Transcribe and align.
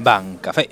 Bancafé. 0.00 0.68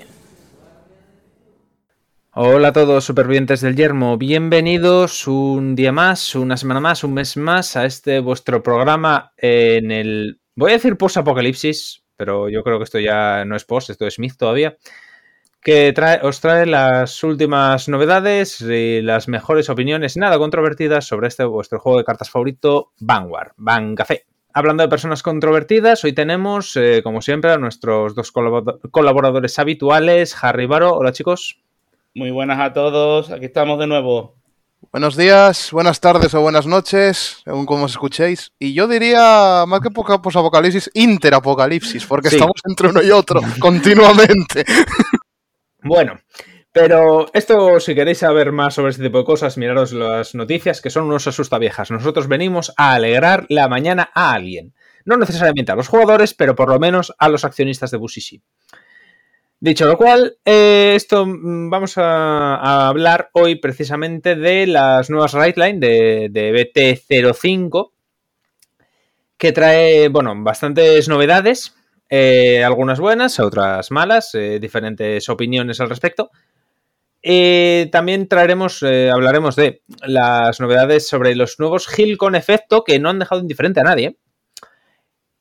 Hola 2.33 2.67
a 2.67 2.73
todos, 2.73 3.03
supervivientes 3.03 3.61
del 3.61 3.75
yermo. 3.75 4.17
Bienvenidos 4.17 5.27
un 5.27 5.75
día 5.75 5.91
más, 5.91 6.35
una 6.35 6.55
semana 6.55 6.79
más, 6.79 7.03
un 7.03 7.15
mes 7.15 7.35
más 7.35 7.75
a 7.75 7.85
este 7.85 8.19
vuestro 8.19 8.61
programa 8.61 9.33
en 9.37 9.91
el. 9.91 10.39
Voy 10.55 10.71
a 10.71 10.75
decir 10.75 10.97
post-apocalipsis, 10.97 12.03
pero 12.15 12.47
yo 12.47 12.63
creo 12.63 12.77
que 12.77 12.83
esto 12.83 12.99
ya 12.99 13.43
no 13.43 13.55
es 13.55 13.65
post, 13.65 13.89
esto 13.89 14.05
es 14.05 14.15
Smith 14.15 14.35
todavía. 14.37 14.77
Que 15.61 15.93
os 16.21 16.39
trae 16.39 16.65
las 16.67 17.23
últimas 17.23 17.89
novedades 17.89 18.61
y 18.61 19.01
las 19.01 19.27
mejores 19.27 19.69
opiniones 19.69 20.15
nada 20.15 20.37
controvertidas 20.37 21.05
sobre 21.05 21.27
este 21.27 21.43
vuestro 21.43 21.79
juego 21.79 21.97
de 21.97 22.05
cartas 22.05 22.29
favorito, 22.29 22.93
Vanguard, 22.99 23.53
Bancafé. 23.57 24.25
Hablando 24.57 24.81
de 24.81 24.89
personas 24.89 25.21
controvertidas, 25.21 26.03
hoy 26.03 26.13
tenemos, 26.13 26.75
eh, 26.77 27.01
como 27.03 27.21
siempre, 27.21 27.51
a 27.51 27.59
nuestros 27.59 28.15
dos 28.15 28.31
colaboradores 28.31 29.59
habituales, 29.59 30.35
Harry 30.41 30.65
Baro. 30.65 30.95
Hola 30.95 31.11
chicos. 31.11 31.59
Muy 32.15 32.31
buenas 32.31 32.59
a 32.59 32.73
todos, 32.73 33.29
aquí 33.29 33.45
estamos 33.45 33.77
de 33.77 33.85
nuevo. 33.85 34.33
Buenos 34.91 35.15
días, 35.15 35.69
buenas 35.71 36.01
tardes 36.01 36.33
o 36.33 36.41
buenas 36.41 36.65
noches, 36.65 37.43
según 37.43 37.67
como 37.67 37.83
os 37.85 37.91
escuchéis. 37.91 38.51
Y 38.57 38.73
yo 38.73 38.87
diría, 38.87 39.65
más 39.67 39.79
que 39.79 39.91
posapocalipsis, 39.91 40.89
interapocalipsis, 40.95 42.03
porque 42.07 42.29
estamos 42.29 42.59
entre 42.67 42.87
uno 42.87 43.03
y 43.03 43.11
otro 43.11 43.41
continuamente. 43.59 44.65
Bueno, 45.83 46.19
pero 46.79 47.25
esto, 47.33 47.79
si 47.79 47.95
queréis 47.95 48.19
saber 48.19 48.51
más 48.51 48.75
sobre 48.75 48.91
este 48.91 49.01
tipo 49.01 49.17
de 49.17 49.23
cosas, 49.23 49.57
miraros 49.57 49.93
las 49.93 50.35
noticias, 50.35 50.79
que 50.79 50.91
son 50.91 51.05
unos 51.05 51.25
asustaviejas. 51.25 51.89
Nosotros 51.89 52.27
venimos 52.27 52.71
a 52.77 52.93
alegrar 52.93 53.47
la 53.49 53.67
mañana 53.67 54.11
a 54.13 54.33
alguien. 54.33 54.75
No 55.03 55.17
necesariamente 55.17 55.71
a 55.71 55.75
los 55.75 55.87
jugadores, 55.87 56.35
pero 56.35 56.53
por 56.53 56.69
lo 56.69 56.77
menos 56.77 57.15
a 57.17 57.29
los 57.29 57.45
accionistas 57.45 57.89
de 57.89 57.97
Busishi. 57.97 58.43
Dicho 59.59 59.87
lo 59.87 59.97
cual, 59.97 60.37
eh, 60.45 60.93
esto 60.95 61.25
mm, 61.25 61.71
vamos 61.71 61.97
a, 61.97 62.87
hablar 62.87 63.31
hoy 63.33 63.55
precisamente 63.55 64.35
de 64.35 64.67
las 64.67 65.09
nuevas 65.09 65.33
Rightline 65.33 65.79
de, 65.79 66.27
de 66.29 66.53
BT05, 66.53 67.89
que 69.35 69.51
trae, 69.51 70.09
bueno, 70.09 70.35
bastantes 70.37 71.09
novedades, 71.09 71.73
eh, 72.07 72.63
algunas 72.63 72.99
buenas, 72.99 73.39
otras 73.39 73.89
malas, 73.89 74.35
eh, 74.35 74.59
diferentes 74.59 75.27
opiniones 75.27 75.81
al 75.81 75.89
respecto. 75.89 76.29
Eh, 77.21 77.89
también 77.91 78.27
traeremos, 78.27 78.83
eh, 78.83 79.09
hablaremos 79.09 79.55
de 79.55 79.81
las 80.05 80.59
novedades 80.59 81.07
sobre 81.07 81.35
los 81.35 81.59
nuevos 81.59 81.87
Hill 81.97 82.17
con 82.17 82.35
efecto 82.35 82.83
que 82.83 82.99
no 82.99 83.09
han 83.09 83.19
dejado 83.19 83.41
indiferente 83.41 83.79
a 83.79 83.83
nadie. 83.83 84.17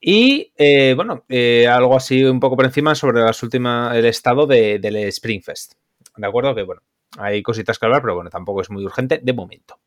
Y 0.00 0.52
eh, 0.56 0.94
bueno, 0.94 1.24
algo 1.68 1.96
así 1.96 2.22
un 2.24 2.38
poco 2.38 2.56
por 2.56 2.64
encima 2.64 2.94
sobre 2.94 3.22
las 3.22 3.42
últimas, 3.42 3.94
el 3.96 4.04
estado 4.04 4.46
de, 4.46 4.78
del 4.78 4.96
Springfest. 5.10 5.74
De 6.16 6.26
acuerdo 6.26 6.54
que 6.54 6.62
bueno, 6.62 6.82
hay 7.18 7.42
cositas 7.42 7.78
que 7.78 7.86
hablar, 7.86 8.02
pero 8.02 8.14
bueno, 8.14 8.30
tampoco 8.30 8.62
es 8.62 8.70
muy 8.70 8.84
urgente 8.84 9.20
de 9.22 9.32
momento. 9.32 9.80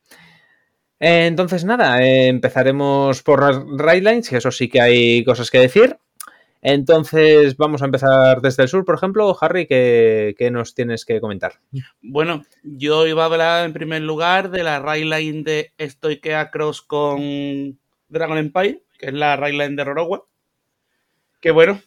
entonces 1.00 1.64
nada, 1.64 2.04
empezaremos 2.04 3.24
por 3.24 3.44
las 3.44 3.64
Railines, 3.78 4.30
que 4.30 4.38
eso 4.38 4.52
sí 4.52 4.68
que 4.68 4.82
hay 4.82 5.24
cosas 5.24 5.50
que 5.50 5.60
decir. 5.60 5.98
Entonces, 6.62 7.56
vamos 7.56 7.82
a 7.82 7.86
empezar 7.86 8.42
desde 8.42 8.64
el 8.64 8.70
sur, 8.70 8.84
por 8.84 8.96
ejemplo. 8.96 9.36
Harry, 9.40 9.66
¿qué, 9.66 10.50
nos 10.52 10.76
tienes 10.76 11.06
que 11.06 11.22
comentar? 11.22 11.54
Bueno, 12.02 12.44
yo 12.64 13.08
iba 13.08 13.24
a 13.24 13.28
hablar 13.28 13.66
en 13.66 13.74
primer 13.74 14.02
lugar 14.02 14.52
de 14.52 14.64
la 14.64 14.80
Rayline 14.80 15.44
de 15.44 15.74
Stoikea 15.80 16.52
Cross 16.52 16.82
con 16.82 17.80
Dragon 18.10 18.38
Empire, 18.38 18.84
que 18.98 19.08
es 19.08 19.14
la 19.14 19.38
Rayline 19.38 19.76
de 19.78 19.84
Rorogua. 19.86 20.26
Que 21.40 21.52
bueno, 21.52 21.82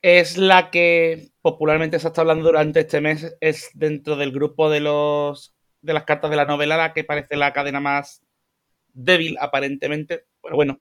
es 0.00 0.38
la 0.38 0.70
que 0.70 1.30
popularmente 1.42 1.98
se 1.98 2.06
está 2.06 2.20
hablando 2.20 2.44
durante 2.44 2.80
este 2.80 3.00
mes. 3.00 3.36
Es 3.40 3.70
dentro 3.74 4.14
del 4.14 4.30
grupo 4.30 4.70
de 4.70 4.80
los 4.80 5.54
de 5.80 5.92
las 5.92 6.04
cartas 6.04 6.30
de 6.30 6.36
la 6.36 6.44
novela 6.44 6.76
la 6.76 6.92
que 6.92 7.04
parece 7.04 7.36
la 7.36 7.52
cadena 7.52 7.80
más 7.80 8.22
débil, 8.92 9.36
aparentemente. 9.40 10.26
Pero 10.42 10.56
bueno, 10.56 10.80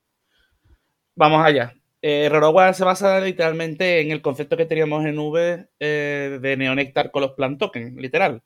vamos 1.16 1.44
allá. 1.44 1.77
Eh, 2.02 2.30
se 2.74 2.84
basa 2.84 3.20
literalmente 3.22 4.02
en 4.02 4.12
el 4.12 4.22
concepto 4.22 4.56
que 4.56 4.66
teníamos 4.66 5.06
en 5.06 5.18
V 5.18 5.68
eh, 5.80 6.40
de 6.42 6.58
Neonectar 6.58 7.12
con 7.12 7.24
los 7.24 7.32
plan 7.32 7.58
tokens, 7.58 7.96
literal. 7.96 8.44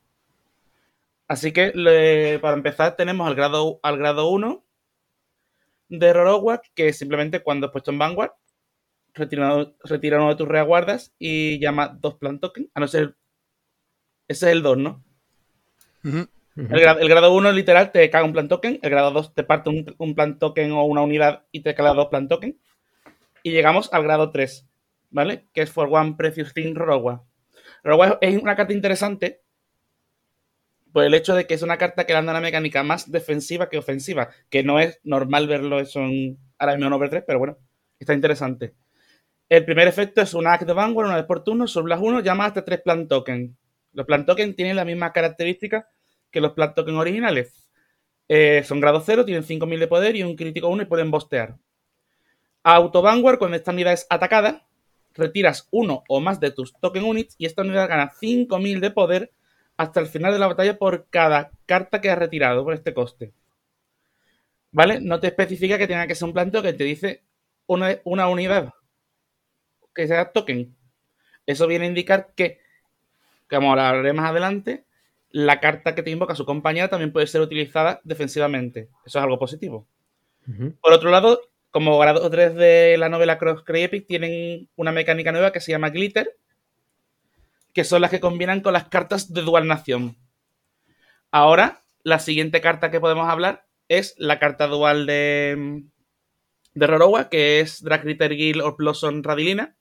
Así 1.27 1.51
que 1.51 2.39
para 2.41 2.55
empezar 2.55 2.95
tenemos 2.95 3.27
al 3.27 3.35
grado, 3.35 3.79
al 3.83 3.97
grado 3.97 4.29
1 4.29 4.63
de 5.89 6.13
Rorogua, 6.13 6.61
que 6.75 6.93
simplemente 6.93 7.41
cuando 7.41 7.67
es 7.67 7.71
puesto 7.71 7.91
en 7.91 7.99
Vanguard, 7.99 8.31
retira, 9.13 9.73
retira 9.83 10.17
uno 10.17 10.29
de 10.29 10.35
tus 10.35 10.47
reaguardas 10.47 11.13
y 11.19 11.59
llama 11.59 11.97
dos 11.99 12.15
plan 12.15 12.39
tokens. 12.39 12.69
A 12.73 12.79
no 12.79 12.87
ser. 12.87 13.15
Ese 14.27 14.47
es 14.47 14.51
el 14.53 14.63
2, 14.63 14.77
¿no? 14.77 15.03
el, 16.55 17.09
grado 17.09 17.33
1 17.33 17.51
literal 17.51 17.91
te 17.91 18.09
caga 18.09 18.25
un 18.25 18.33
plan 18.33 18.47
token, 18.47 18.79
el 18.81 18.89
grado 18.89 19.11
2 19.11 19.33
te 19.33 19.43
parte 19.43 19.69
un, 19.69 19.95
un 19.97 20.15
plan 20.15 20.39
token 20.39 20.71
o 20.71 20.85
una 20.85 21.01
unidad 21.01 21.45
y 21.51 21.61
te 21.61 21.75
caga 21.75 21.93
dos 21.93 22.07
plan 22.07 22.27
tokens 22.27 22.55
y 23.43 23.51
llegamos 23.51 23.91
al 23.93 24.03
grado 24.03 24.31
3, 24.31 24.67
¿vale? 25.09 25.47
Que 25.53 25.61
es 25.61 25.71
For 25.71 25.89
One 25.91 26.15
Precious 26.17 26.53
Thing 26.53 26.75
Rorogua. 26.75 27.23
Rorogua 27.83 28.17
es 28.21 28.41
una 28.41 28.55
carta 28.55 28.73
interesante 28.73 29.41
por 30.91 31.03
el 31.03 31.13
hecho 31.13 31.35
de 31.35 31.47
que 31.47 31.53
es 31.53 31.61
una 31.61 31.77
carta 31.77 32.05
que 32.05 32.13
le 32.13 32.19
anda 32.19 32.33
una 32.33 32.41
mecánica 32.41 32.83
más 32.83 33.09
defensiva 33.11 33.69
que 33.69 33.77
ofensiva, 33.77 34.29
que 34.49 34.63
no 34.63 34.79
es 34.79 34.99
normal 35.03 35.47
verlo 35.47 35.79
eso 35.79 36.01
en 36.01 36.37
ahora 36.57 36.73
mismo 36.73 36.87
en 36.87 36.93
Over 36.93 37.09
3, 37.09 37.23
pero 37.25 37.39
bueno, 37.39 37.57
está 37.99 38.13
interesante. 38.13 38.75
El 39.49 39.65
primer 39.65 39.87
efecto 39.87 40.21
es 40.21 40.33
un 40.33 40.47
Act 40.47 40.63
de 40.63 40.73
Vanguard, 40.73 41.07
una 41.07 41.17
vez 41.17 41.25
por 41.25 41.43
turno, 41.43 41.67
sobre 41.67 41.89
las 41.89 41.99
1, 41.99 42.21
llama 42.21 42.45
hasta 42.45 42.63
3 42.63 42.81
Plant 42.81 43.09
Token. 43.09 43.57
Los 43.93 44.05
Plant 44.05 44.27
Token 44.27 44.55
tienen 44.55 44.75
la 44.75 44.85
misma 44.85 45.11
característica 45.11 45.89
que 46.29 46.39
los 46.39 46.53
Plant 46.53 46.75
Token 46.75 46.95
originales. 46.95 47.69
Eh, 48.29 48.63
son 48.63 48.79
grado 48.79 49.01
0, 49.05 49.25
tienen 49.25 49.43
5000 49.43 49.79
de 49.79 49.87
poder 49.87 50.15
y 50.15 50.23
un 50.23 50.35
crítico 50.35 50.69
1 50.69 50.83
y 50.83 50.85
pueden 50.85 51.11
bostear. 51.11 51.57
Auto 52.63 53.01
Vanguard, 53.01 53.39
cuando 53.39 53.57
esta 53.57 53.71
unidad 53.71 53.93
es 53.93 54.05
atacada, 54.09 54.65
retiras 55.13 55.67
uno 55.71 56.03
o 56.07 56.19
más 56.19 56.39
de 56.39 56.51
tus 56.51 56.73
token 56.79 57.03
units 57.03 57.35
y 57.37 57.45
esta 57.45 57.63
unidad 57.63 57.89
gana 57.89 58.09
5000 58.09 58.79
de 58.79 58.91
poder 58.91 59.31
hasta 59.77 59.99
el 59.99 60.07
final 60.07 60.31
de 60.31 60.39
la 60.39 60.47
batalla 60.47 60.77
por 60.77 61.07
cada 61.09 61.51
carta 61.65 62.01
que 62.01 62.09
has 62.09 62.17
retirado 62.17 62.63
por 62.63 62.73
este 62.73 62.93
coste. 62.93 63.33
¿Vale? 64.71 65.01
No 65.01 65.19
te 65.19 65.27
especifica 65.27 65.77
que 65.77 65.87
tenga 65.87 66.07
que 66.07 66.15
ser 66.15 66.27
un 66.27 66.33
planteo 66.33 66.61
que 66.61 66.73
te 66.73 66.83
dice 66.83 67.23
una, 67.65 67.99
una 68.03 68.27
unidad 68.27 68.73
que 69.93 70.07
sea 70.07 70.31
token. 70.31 70.75
Eso 71.45 71.67
viene 71.67 71.85
a 71.85 71.89
indicar 71.89 72.31
que, 72.35 72.59
como 73.49 73.71
hablaré 73.71 74.13
más 74.13 74.29
adelante, 74.29 74.85
la 75.29 75.59
carta 75.59 75.95
que 75.95 76.03
te 76.03 76.11
invoca 76.11 76.33
a 76.33 76.37
su 76.37 76.45
compañera 76.45 76.89
también 76.89 77.11
puede 77.11 77.27
ser 77.27 77.41
utilizada 77.41 77.99
defensivamente. 78.03 78.89
Eso 79.05 79.19
es 79.19 79.23
algo 79.23 79.39
positivo. 79.39 79.87
Por 80.81 80.93
otro 80.93 81.09
lado, 81.11 81.39
como 81.71 81.97
grado 81.97 82.29
3 82.29 82.53
de 82.55 82.97
la 82.97 83.09
novela 83.09 83.37
Cross 83.37 83.63
Cray 83.63 83.83
Epic, 83.83 84.05
tienen 84.07 84.69
una 84.75 84.91
mecánica 84.91 85.31
nueva 85.31 85.51
que 85.51 85.61
se 85.61 85.71
llama 85.71 85.89
Glitter, 85.89 86.37
que 87.73 87.85
son 87.85 88.01
las 88.01 88.11
que 88.11 88.19
combinan 88.19 88.61
con 88.61 88.73
las 88.73 88.89
cartas 88.89 89.33
de 89.33 89.41
Dual 89.41 89.67
Nación. 89.67 90.17
Ahora, 91.31 91.83
la 92.03 92.19
siguiente 92.19 92.59
carta 92.59 92.91
que 92.91 92.99
podemos 92.99 93.29
hablar 93.29 93.65
es 93.87 94.15
la 94.17 94.37
carta 94.37 94.67
dual 94.67 95.05
de, 95.05 95.83
de 96.73 96.87
Rorowa, 96.87 97.29
que 97.29 97.61
es 97.61 97.81
Drag 97.81 98.03
Ritter 98.03 98.35
Guild 98.35 98.61
o 98.61 98.75
Blossom 98.75 99.23
Radilina. 99.23 99.75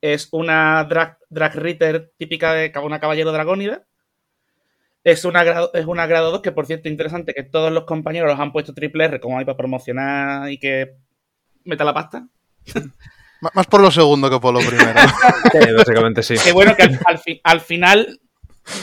Es 0.00 0.28
una 0.32 0.84
Drag, 0.84 1.18
Drag 1.28 1.54
Ritter 1.54 2.12
típica 2.16 2.54
de 2.54 2.72
una 2.82 3.00
caballero 3.00 3.32
dragónida. 3.32 3.86
Es 5.04 5.24
una, 5.24 5.42
grado, 5.42 5.70
es 5.74 5.86
una 5.86 6.06
grado 6.06 6.30
2 6.30 6.42
que, 6.42 6.52
por 6.52 6.66
cierto, 6.66 6.88
interesante 6.88 7.34
que 7.34 7.42
todos 7.42 7.72
los 7.72 7.84
compañeros 7.84 8.30
los 8.30 8.38
han 8.38 8.52
puesto 8.52 8.72
triple 8.72 9.04
R 9.06 9.20
como 9.20 9.38
hay 9.38 9.44
para 9.44 9.56
promocionar 9.56 10.50
y 10.50 10.58
que 10.58 10.94
meta 11.64 11.84
la 11.84 11.94
pasta. 11.94 12.26
Más 13.54 13.66
por 13.66 13.80
lo 13.80 13.90
segundo 13.90 14.30
que 14.30 14.38
por 14.38 14.54
lo 14.54 14.60
primero. 14.60 14.94
sí, 15.52 15.72
básicamente 15.76 16.22
sí. 16.22 16.36
Que 16.42 16.52
bueno, 16.52 16.76
que 16.76 16.88
al, 17.42 17.60
final 17.60 18.20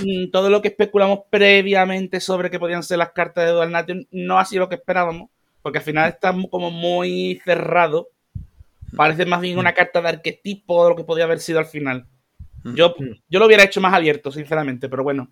mm, 0.01 0.31
todo 0.31 0.49
lo 0.49 0.61
que 0.61 0.67
especulamos 0.67 1.19
previamente 1.29 2.19
sobre 2.19 2.49
que 2.49 2.59
podían 2.59 2.83
ser 2.83 2.97
las 2.97 3.11
cartas 3.11 3.45
de 3.45 3.51
Dual 3.51 3.71
Nation 3.71 4.05
no 4.11 4.37
ha 4.37 4.43
sido 4.43 4.61
lo 4.61 4.69
que 4.69 4.75
esperábamos, 4.75 5.29
porque 5.61 5.77
al 5.77 5.85
final 5.85 6.09
está 6.09 6.35
como 6.51 6.71
muy 6.71 7.41
cerrado. 7.45 8.09
Parece 8.97 9.25
más 9.25 9.39
bien 9.39 9.57
una 9.57 9.73
carta 9.73 10.01
de 10.01 10.09
arquetipo 10.09 10.83
de 10.83 10.89
lo 10.89 10.95
que 10.97 11.05
podía 11.05 11.23
haber 11.23 11.39
sido 11.39 11.59
al 11.59 11.65
final. 11.65 12.07
Yo, 12.65 12.95
mm. 12.99 13.21
yo 13.29 13.39
lo 13.39 13.45
hubiera 13.45 13.63
hecho 13.63 13.79
más 13.79 13.93
abierto, 13.93 14.29
sinceramente, 14.29 14.89
pero 14.89 15.03
bueno. 15.03 15.29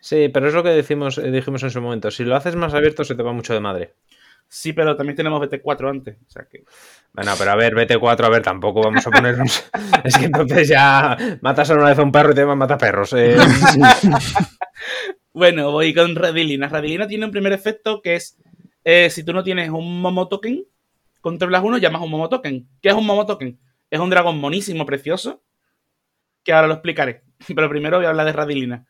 Sí, 0.00 0.28
pero 0.28 0.48
es 0.48 0.54
lo 0.54 0.62
que 0.62 0.70
decimos, 0.70 1.18
eh, 1.18 1.30
dijimos 1.30 1.62
en 1.62 1.70
su 1.70 1.80
momento. 1.80 2.10
Si 2.10 2.24
lo 2.24 2.34
haces 2.34 2.56
más 2.56 2.74
abierto, 2.74 3.04
se 3.04 3.14
te 3.14 3.22
va 3.22 3.32
mucho 3.32 3.52
de 3.52 3.60
madre. 3.60 3.94
Sí, 4.48 4.72
pero 4.72 4.96
también 4.96 5.14
tenemos 5.14 5.40
BT4 5.40 5.88
antes. 5.88 6.16
O 6.26 6.30
sea 6.30 6.44
que... 6.50 6.64
Bueno, 7.12 7.32
pero 7.38 7.52
a 7.52 7.54
ver, 7.54 7.74
BT4, 7.74 8.24
a 8.24 8.28
ver, 8.28 8.42
tampoco 8.42 8.82
vamos 8.82 9.06
a 9.06 9.10
ponernos. 9.10 9.70
es 10.04 10.18
que 10.18 10.24
entonces 10.24 10.68
ya 10.68 11.16
matas 11.40 11.70
a 11.70 11.74
una 11.74 11.84
vez 11.90 11.98
a 11.98 12.02
un 12.02 12.10
perro 12.10 12.32
y 12.32 12.34
te 12.34 12.44
mata 12.44 12.76
perros. 12.76 13.12
Eh. 13.12 13.36
bueno, 15.32 15.70
voy 15.70 15.94
con 15.94 16.16
Radilina. 16.16 16.68
Radilina 16.68 17.06
tiene 17.06 17.26
un 17.26 17.30
primer 17.30 17.52
efecto 17.52 18.02
que 18.02 18.16
es: 18.16 18.38
eh, 18.84 19.08
si 19.10 19.22
tú 19.22 19.32
no 19.32 19.44
tienes 19.44 19.70
un 19.70 20.00
Momo 20.00 20.26
Token, 20.26 20.64
controlas 21.20 21.62
uno, 21.62 21.78
llamas 21.78 22.02
un 22.02 22.10
Momo 22.10 22.28
Token. 22.28 22.68
¿Qué 22.82 22.88
es 22.88 22.94
un 22.94 23.06
Momo 23.06 23.26
Token? 23.26 23.58
Es 23.90 24.00
un 24.00 24.10
dragón 24.10 24.38
monísimo, 24.38 24.86
precioso, 24.86 25.42
que 26.42 26.52
ahora 26.52 26.66
lo 26.66 26.74
explicaré. 26.74 27.22
Pero 27.54 27.68
primero 27.68 27.98
voy 27.98 28.06
a 28.06 28.10
hablar 28.10 28.26
de 28.26 28.32
Radilina. 28.32 28.86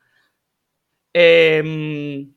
Em, 1.12 2.34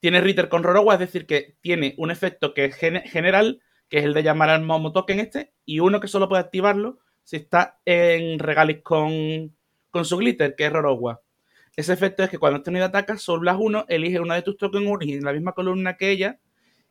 tiene 0.00 0.20
Ritter 0.20 0.48
con 0.48 0.62
Rorogua, 0.62 0.94
es 0.94 1.00
decir, 1.00 1.26
que 1.26 1.56
tiene 1.60 1.94
un 1.98 2.10
efecto 2.10 2.54
que 2.54 2.66
es 2.66 2.76
general, 2.76 3.60
que 3.88 3.98
es 3.98 4.04
el 4.04 4.14
de 4.14 4.22
llamar 4.22 4.50
al 4.50 4.62
Momo 4.62 4.92
Token 4.92 5.20
este, 5.20 5.52
y 5.64 5.80
uno 5.80 6.00
que 6.00 6.08
solo 6.08 6.28
puede 6.28 6.42
activarlo 6.42 6.98
si 7.24 7.36
está 7.36 7.80
en 7.84 8.38
Regalis 8.38 8.82
con, 8.82 9.56
con 9.90 10.04
su 10.04 10.16
glitter, 10.16 10.54
que 10.56 10.66
es 10.66 10.72
Rorogua. 10.72 11.22
Ese 11.76 11.92
efecto 11.92 12.24
es 12.24 12.30
que 12.30 12.38
cuando 12.38 12.58
esta 12.58 12.70
unidad 12.70 12.88
ataca, 12.88 13.18
soblas 13.18 13.56
uno, 13.60 13.84
elige 13.88 14.18
una 14.18 14.34
de 14.34 14.42
tus 14.42 14.56
tokens 14.56 14.84
en 15.02 15.24
la 15.24 15.32
misma 15.32 15.52
columna 15.52 15.96
que 15.96 16.10
ella 16.10 16.40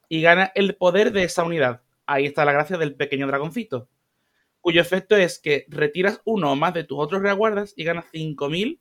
y 0.07 0.21
gana 0.21 0.51
el 0.56 0.75
poder 0.75 1.12
de 1.12 1.24
esa 1.24 1.44
unidad. 1.44 1.81
Ahí 2.06 2.25
está 2.25 2.45
la 2.45 2.53
gracia 2.53 2.77
del 2.77 2.95
pequeño 2.95 3.27
dragoncito. 3.27 3.89
Cuyo 4.62 4.79
efecto 4.79 5.18
es 5.18 5.39
que 5.39 5.65
retiras 5.68 6.21
uno 6.24 6.51
o 6.51 6.56
más 6.56 6.74
de 6.74 6.83
tus 6.83 6.97
otros 7.00 7.21
reaguardas 7.21 7.74
y 7.75 7.83
ganas 7.83 8.06
5000 8.12 8.79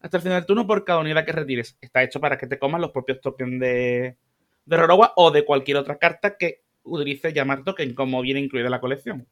hasta 0.00 0.18
el 0.18 0.22
final 0.22 0.40
del 0.40 0.46
turno 0.46 0.66
por 0.66 0.84
cada 0.84 1.00
unidad 1.00 1.24
que 1.24 1.32
retires. 1.32 1.76
Está 1.80 2.02
hecho 2.02 2.20
para 2.20 2.38
que 2.38 2.46
te 2.46 2.58
comas 2.58 2.80
los 2.80 2.92
propios 2.92 3.20
tokens 3.20 3.60
de, 3.60 4.16
de 4.64 4.76
Rorogua 4.76 5.12
o 5.16 5.30
de 5.30 5.44
cualquier 5.44 5.78
otra 5.78 5.98
carta 5.98 6.36
que 6.36 6.62
utilice 6.82 7.32
llamar 7.32 7.64
token, 7.64 7.94
como 7.94 8.20
viene 8.20 8.40
incluida 8.40 8.70
la 8.70 8.80
colección. 8.80 9.26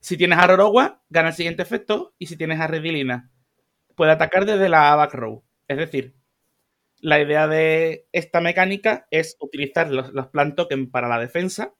Si 0.00 0.16
tienes 0.16 0.38
a 0.38 0.46
Rorogua, 0.46 1.02
gana 1.08 1.28
el 1.28 1.34
siguiente 1.34 1.62
efecto. 1.62 2.14
Y 2.18 2.26
si 2.26 2.36
tienes 2.36 2.60
a 2.60 2.66
Redilina, 2.66 3.30
puede 3.94 4.12
atacar 4.12 4.46
desde 4.46 4.68
la 4.68 4.94
back 4.94 5.14
row. 5.14 5.42
Es 5.66 5.78
decir, 5.78 6.14
la 7.00 7.20
idea 7.20 7.48
de 7.48 8.06
esta 8.12 8.40
mecánica 8.40 9.06
es 9.10 9.36
utilizar 9.40 9.90
los, 9.90 10.12
los 10.12 10.28
plant 10.28 10.54
tokens 10.54 10.90
para 10.90 11.08
la 11.08 11.18
defensa, 11.18 11.74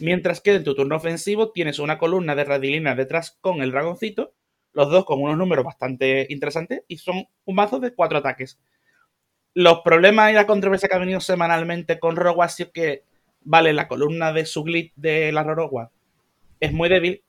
mientras 0.00 0.40
que 0.40 0.54
en 0.54 0.64
tu 0.64 0.74
turno 0.74 0.96
ofensivo 0.96 1.52
tienes 1.52 1.78
una 1.78 1.98
columna 1.98 2.34
de 2.34 2.44
Radilina 2.44 2.94
detrás 2.94 3.38
con 3.40 3.62
el 3.62 3.70
dragoncito, 3.70 4.34
los 4.74 4.90
dos 4.90 5.04
con 5.04 5.22
unos 5.22 5.38
números 5.38 5.64
bastante 5.64 6.26
interesantes 6.28 6.82
y 6.88 6.98
son 6.98 7.26
un 7.44 7.54
mazo 7.54 7.80
de 7.80 7.94
cuatro 7.94 8.18
ataques. 8.18 8.58
Los 9.54 9.80
problemas 9.80 10.30
y 10.30 10.34
la 10.34 10.46
controversia 10.46 10.88
que 10.88 10.96
ha 10.96 10.98
venido 10.98 11.20
semanalmente 11.20 11.98
con 11.98 12.16
Rorogua 12.16 12.46
es 12.46 12.70
que, 12.74 13.04
vale, 13.42 13.72
la 13.72 13.88
columna 13.88 14.32
de 14.32 14.46
su 14.46 14.64
glitch 14.64 14.92
de 14.96 15.32
la 15.32 15.44
Rorogua 15.44 15.90
es 16.60 16.72
muy 16.72 16.88
débil, 16.88 17.22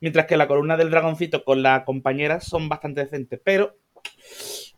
mientras 0.00 0.26
que 0.26 0.36
la 0.36 0.46
columna 0.46 0.76
del 0.76 0.90
dragoncito 0.90 1.44
con 1.44 1.62
la 1.62 1.84
compañera 1.84 2.40
son 2.40 2.68
bastante 2.68 3.02
decentes. 3.02 3.40
Pero 3.42 3.76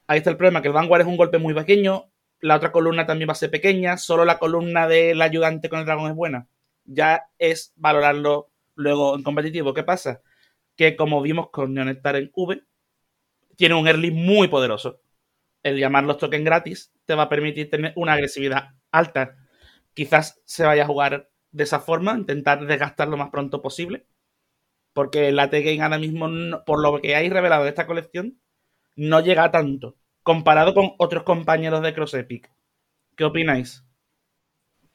ahí 0.06 0.18
está 0.18 0.30
el 0.30 0.36
problema, 0.36 0.62
que 0.62 0.68
el 0.68 0.74
Vanguard 0.74 1.02
es 1.02 1.06
un 1.06 1.18
golpe 1.18 1.38
muy 1.38 1.52
pequeño, 1.52 2.10
la 2.40 2.56
otra 2.56 2.72
columna 2.72 3.04
también 3.04 3.28
va 3.28 3.32
a 3.32 3.36
ser 3.36 3.50
pequeña, 3.50 3.98
solo 3.98 4.24
la 4.24 4.38
columna 4.38 4.86
del 4.88 5.20
ayudante 5.20 5.68
con 5.68 5.80
el 5.80 5.84
dragón 5.84 6.10
es 6.10 6.16
buena. 6.16 6.46
Ya 6.84 7.24
es 7.38 7.72
valorarlo 7.76 8.48
luego 8.76 9.16
en 9.16 9.22
competitivo. 9.22 9.74
¿Qué 9.74 9.82
pasa? 9.82 10.22
Que 10.78 10.96
como 10.96 11.20
vimos 11.20 11.50
con 11.50 11.74
Neonestar 11.74 12.16
en 12.16 12.30
V, 12.34 12.62
tiene 13.56 13.74
un 13.74 13.86
early 13.86 14.10
muy 14.10 14.48
poderoso. 14.48 15.02
El 15.62 15.76
llamar 15.78 16.04
los 16.04 16.16
tokens 16.16 16.46
gratis 16.46 16.94
te 17.04 17.14
va 17.14 17.24
a 17.24 17.28
permitir 17.28 17.68
tener 17.68 17.92
una 17.96 18.14
agresividad 18.14 18.70
alta. 18.90 19.36
Quizás 19.92 20.40
se 20.46 20.64
vaya 20.64 20.84
a 20.84 20.86
jugar 20.86 21.28
de 21.50 21.64
esa 21.64 21.80
forma, 21.80 22.16
intentar 22.16 22.64
desgastar 22.64 23.08
lo 23.08 23.18
más 23.18 23.28
pronto 23.28 23.60
posible 23.60 24.06
porque 24.98 25.30
la 25.30 25.48
T-Game 25.48 25.80
ahora 25.80 25.96
mismo, 25.96 26.28
por 26.66 26.82
lo 26.82 27.00
que 27.00 27.14
hay 27.14 27.30
revelado 27.30 27.62
de 27.62 27.68
esta 27.68 27.86
colección, 27.86 28.40
no 28.96 29.20
llega 29.20 29.44
a 29.44 29.52
tanto. 29.52 29.94
Comparado 30.24 30.74
con 30.74 30.94
otros 30.98 31.22
compañeros 31.22 31.82
de 31.82 31.94
Cross 31.94 32.14
Epic. 32.14 32.50
¿Qué 33.14 33.22
opináis? 33.22 33.84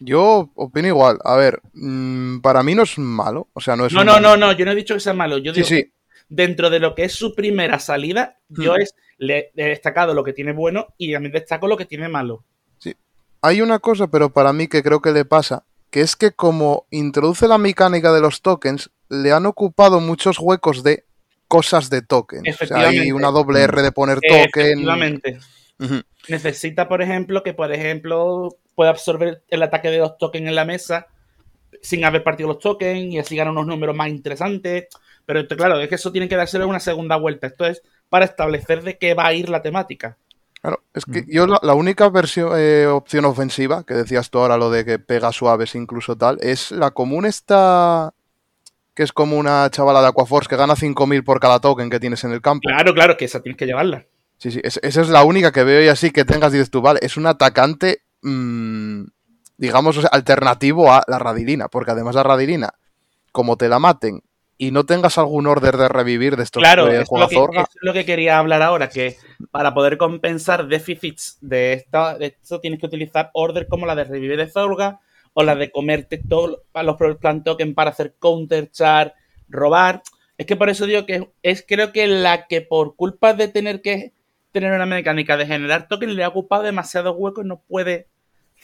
Yo 0.05 0.51
opino 0.55 0.87
igual. 0.87 1.19
A 1.23 1.35
ver, 1.35 1.61
mm, 1.73 2.39
para 2.39 2.61
mí 2.63 2.75
no 2.75 2.83
es 2.83 2.97
malo. 2.97 3.47
O 3.53 3.61
sea, 3.61 3.75
no 3.75 3.85
es. 3.85 3.93
No, 3.93 4.03
no, 4.03 4.19
no, 4.19 4.35
no. 4.35 4.51
Yo 4.51 4.65
no 4.65 4.71
he 4.71 4.75
dicho 4.75 4.93
que 4.93 4.99
sea 4.99 5.13
malo. 5.13 5.37
Yo 5.37 5.53
digo 5.53 5.65
sí, 5.65 5.91
dentro 6.29 6.69
de 6.69 6.79
lo 6.79 6.95
que 6.95 7.05
es 7.05 7.13
su 7.13 7.33
primera 7.33 7.79
salida, 7.79 8.39
yo 8.49 8.73
hmm. 8.73 8.81
es, 8.81 8.95
le, 9.17 9.51
he 9.55 9.69
destacado 9.69 10.13
lo 10.13 10.23
que 10.23 10.33
tiene 10.33 10.51
bueno 10.51 10.87
y 10.97 11.13
también 11.13 11.31
destaco 11.31 11.67
lo 11.67 11.77
que 11.77 11.85
tiene 11.85 12.09
malo. 12.09 12.43
Sí. 12.79 12.95
Hay 13.41 13.61
una 13.61 13.79
cosa, 13.79 14.07
pero 14.07 14.31
para 14.33 14.53
mí 14.53 14.67
que 14.67 14.83
creo 14.83 15.01
que 15.01 15.11
le 15.11 15.25
pasa, 15.25 15.65
que 15.89 16.01
es 16.01 16.15
que 16.15 16.31
como 16.31 16.87
introduce 16.91 17.47
la 17.47 17.57
mecánica 17.57 18.11
de 18.11 18.21
los 18.21 18.41
tokens, 18.41 18.91
le 19.09 19.31
han 19.31 19.45
ocupado 19.45 19.99
muchos 19.99 20.39
huecos 20.39 20.83
de 20.83 21.05
cosas 21.47 21.89
de 21.89 22.01
tokens. 22.01 22.61
O 22.61 22.65
sea, 22.65 22.89
hay 22.89 23.11
una 23.11 23.29
doble 23.29 23.61
R 23.61 23.81
de 23.81 23.91
poner 23.91 24.19
token. 24.19 24.79
Efectivamente. 24.79 25.39
Necesita, 26.27 26.87
por 26.87 27.01
ejemplo, 27.01 27.43
que 27.43 27.53
por 27.53 27.71
ejemplo 27.71 28.57
pueda 28.75 28.91
absorber 28.91 29.43
el 29.49 29.63
ataque 29.63 29.89
de 29.89 29.97
dos 29.97 30.17
tokens 30.17 30.47
en 30.47 30.55
la 30.55 30.65
mesa 30.65 31.07
sin 31.81 32.05
haber 32.05 32.23
partido 32.23 32.49
los 32.49 32.59
tokens 32.59 33.13
y 33.13 33.19
así 33.19 33.35
gana 33.35 33.51
unos 33.51 33.67
números 33.67 33.95
más 33.95 34.09
interesantes. 34.09 34.87
Pero 35.25 35.47
claro, 35.47 35.79
es 35.79 35.89
que 35.89 35.95
eso 35.95 36.11
tiene 36.11 36.27
que 36.27 36.35
darse 36.35 36.63
una 36.63 36.79
segunda 36.79 37.15
vuelta. 37.15 37.47
Esto 37.47 37.65
es 37.65 37.81
para 38.09 38.25
establecer 38.25 38.83
de 38.83 38.97
qué 38.97 39.13
va 39.13 39.27
a 39.27 39.33
ir 39.33 39.49
la 39.49 39.61
temática. 39.61 40.17
Claro, 40.61 40.81
es 40.93 41.03
que 41.03 41.25
yo 41.27 41.45
la, 41.45 41.73
única 41.73 42.07
versión, 42.07 42.53
eh, 42.55 42.87
opción 42.87 43.25
ofensiva, 43.25 43.83
que 43.85 43.95
decías 43.95 44.29
tú 44.29 44.39
ahora 44.39 44.57
lo 44.57 44.69
de 44.69 44.85
que 44.85 44.97
pega 44.97 45.33
suaves 45.33 45.75
incluso 45.75 46.15
tal, 46.15 46.37
es 46.41 46.71
la 46.71 46.91
común 46.91 47.25
esta 47.25 48.13
que 48.95 49.03
es 49.03 49.11
como 49.11 49.37
una 49.37 49.69
chavala 49.71 50.01
de 50.01 50.07
Aquaforce 50.07 50.47
que 50.47 50.55
gana 50.55 50.75
5.000 50.75 51.23
por 51.25 51.41
cada 51.41 51.59
token 51.59 51.89
que 51.89 51.99
tienes 51.99 52.23
en 52.23 52.31
el 52.31 52.41
campo. 52.41 52.61
Claro, 52.65 52.93
claro, 52.93 53.17
que 53.17 53.25
esa 53.25 53.41
tienes 53.41 53.57
que 53.57 53.65
llevarla. 53.65 54.05
Sí, 54.37 54.51
sí, 54.51 54.61
esa 54.63 55.01
es 55.01 55.09
la 55.09 55.23
única 55.23 55.51
que 55.51 55.63
veo 55.63 55.83
y 55.83 55.87
así 55.87 56.11
que 56.11 56.23
tengas, 56.23 56.51
dices 56.51 56.69
tú, 56.69 56.81
vale, 56.81 56.99
es 57.01 57.17
un 57.17 57.27
atacante, 57.27 58.02
mmm, 58.23 59.03
digamos, 59.57 60.03
alternativo 60.11 60.91
a 60.91 61.03
la 61.07 61.19
Radilina, 61.19 61.67
porque 61.67 61.91
además 61.91 62.15
la 62.15 62.23
Radilina, 62.23 62.73
como 63.31 63.57
te 63.57 63.69
la 63.69 63.79
maten 63.79 64.21
y 64.57 64.71
no 64.71 64.85
tengas 64.85 65.17
algún 65.17 65.47
order 65.47 65.77
de 65.77 65.89
revivir 65.89 66.35
de 66.37 66.43
estos 66.43 66.61
claro, 66.61 66.87
es 66.87 67.07
lo, 67.11 67.27
que, 67.27 67.35
es 67.35 67.67
lo 67.81 67.93
que 67.93 68.05
quería 68.05 68.37
hablar 68.37 68.61
ahora, 68.61 68.89
que 68.89 69.17
para 69.51 69.73
poder 69.73 69.97
compensar 69.97 70.67
déficits 70.67 71.37
de, 71.41 71.73
esta, 71.73 72.17
de 72.17 72.27
esto 72.27 72.59
tienes 72.59 72.79
que 72.79 72.85
utilizar 72.85 73.31
order 73.33 73.67
como 73.67 73.85
la 73.85 73.95
de 73.95 74.05
revivir 74.05 74.37
de 74.37 74.47
Zorga 74.47 74.99
o 75.33 75.43
la 75.43 75.55
de 75.55 75.71
comerte 75.71 76.17
todos 76.17 76.59
los 76.73 77.17
plan 77.17 77.43
token 77.43 77.73
para 77.73 77.89
hacer 77.89 78.15
counter 78.19 78.69
char, 78.71 79.15
robar. 79.49 80.03
Es 80.37 80.45
que 80.45 80.55
por 80.55 80.69
eso 80.69 80.85
digo 80.85 81.05
que 81.05 81.29
es 81.41 81.65
creo 81.67 81.91
que 81.91 82.07
la 82.07 82.47
que 82.47 82.61
por 82.61 82.95
culpa 82.95 83.33
de 83.33 83.47
tener 83.47 83.81
que 83.81 84.13
tener 84.51 84.71
una 84.71 84.85
mecánica 84.85 85.35
de 85.35 85.47
generar 85.47 85.87
token 85.87 86.15
le 86.15 86.23
ha 86.23 86.29
ocupado 86.29 86.63
demasiado 86.63 87.13
hueco 87.13 87.41
y 87.41 87.47
no 87.47 87.61
puede 87.67 88.07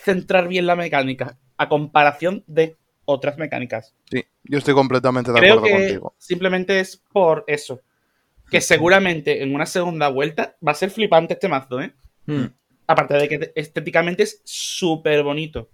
centrar 0.03 0.47
bien 0.47 0.65
la 0.65 0.75
mecánica 0.75 1.37
a 1.57 1.69
comparación 1.69 2.43
de 2.47 2.77
otras 3.05 3.37
mecánicas. 3.37 3.95
Sí, 4.09 4.23
yo 4.43 4.57
estoy 4.57 4.73
completamente 4.73 5.31
de 5.31 5.39
acuerdo 5.39 5.61
contigo. 5.61 6.15
Simplemente 6.17 6.79
es 6.79 6.97
por 7.11 7.43
eso. 7.47 7.81
Que 8.49 8.61
seguramente 8.61 9.43
en 9.43 9.53
una 9.53 9.65
segunda 9.65 10.07
vuelta 10.09 10.55
va 10.65 10.71
a 10.71 10.75
ser 10.75 10.89
flipante 10.89 11.33
este 11.33 11.47
mazo, 11.47 11.81
¿eh? 11.81 11.93
Hmm. 12.25 12.45
Aparte 12.87 13.15
de 13.15 13.27
que 13.27 13.51
estéticamente 13.55 14.23
es 14.23 14.41
súper 14.43 15.23
bonito. 15.23 15.69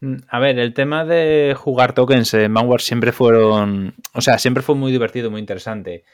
Hmm, 0.00 0.16
a 0.28 0.38
ver, 0.40 0.58
el 0.58 0.74
tema 0.74 1.04
de 1.04 1.54
jugar 1.56 1.92
tokens 1.92 2.34
en 2.34 2.52
Vanguard 2.52 2.80
siempre 2.80 3.12
fueron. 3.12 3.94
O 4.12 4.20
sea, 4.20 4.38
siempre 4.38 4.62
fue 4.62 4.74
muy 4.74 4.90
divertido, 4.90 5.30
muy 5.30 5.40
interesante. 5.40 6.04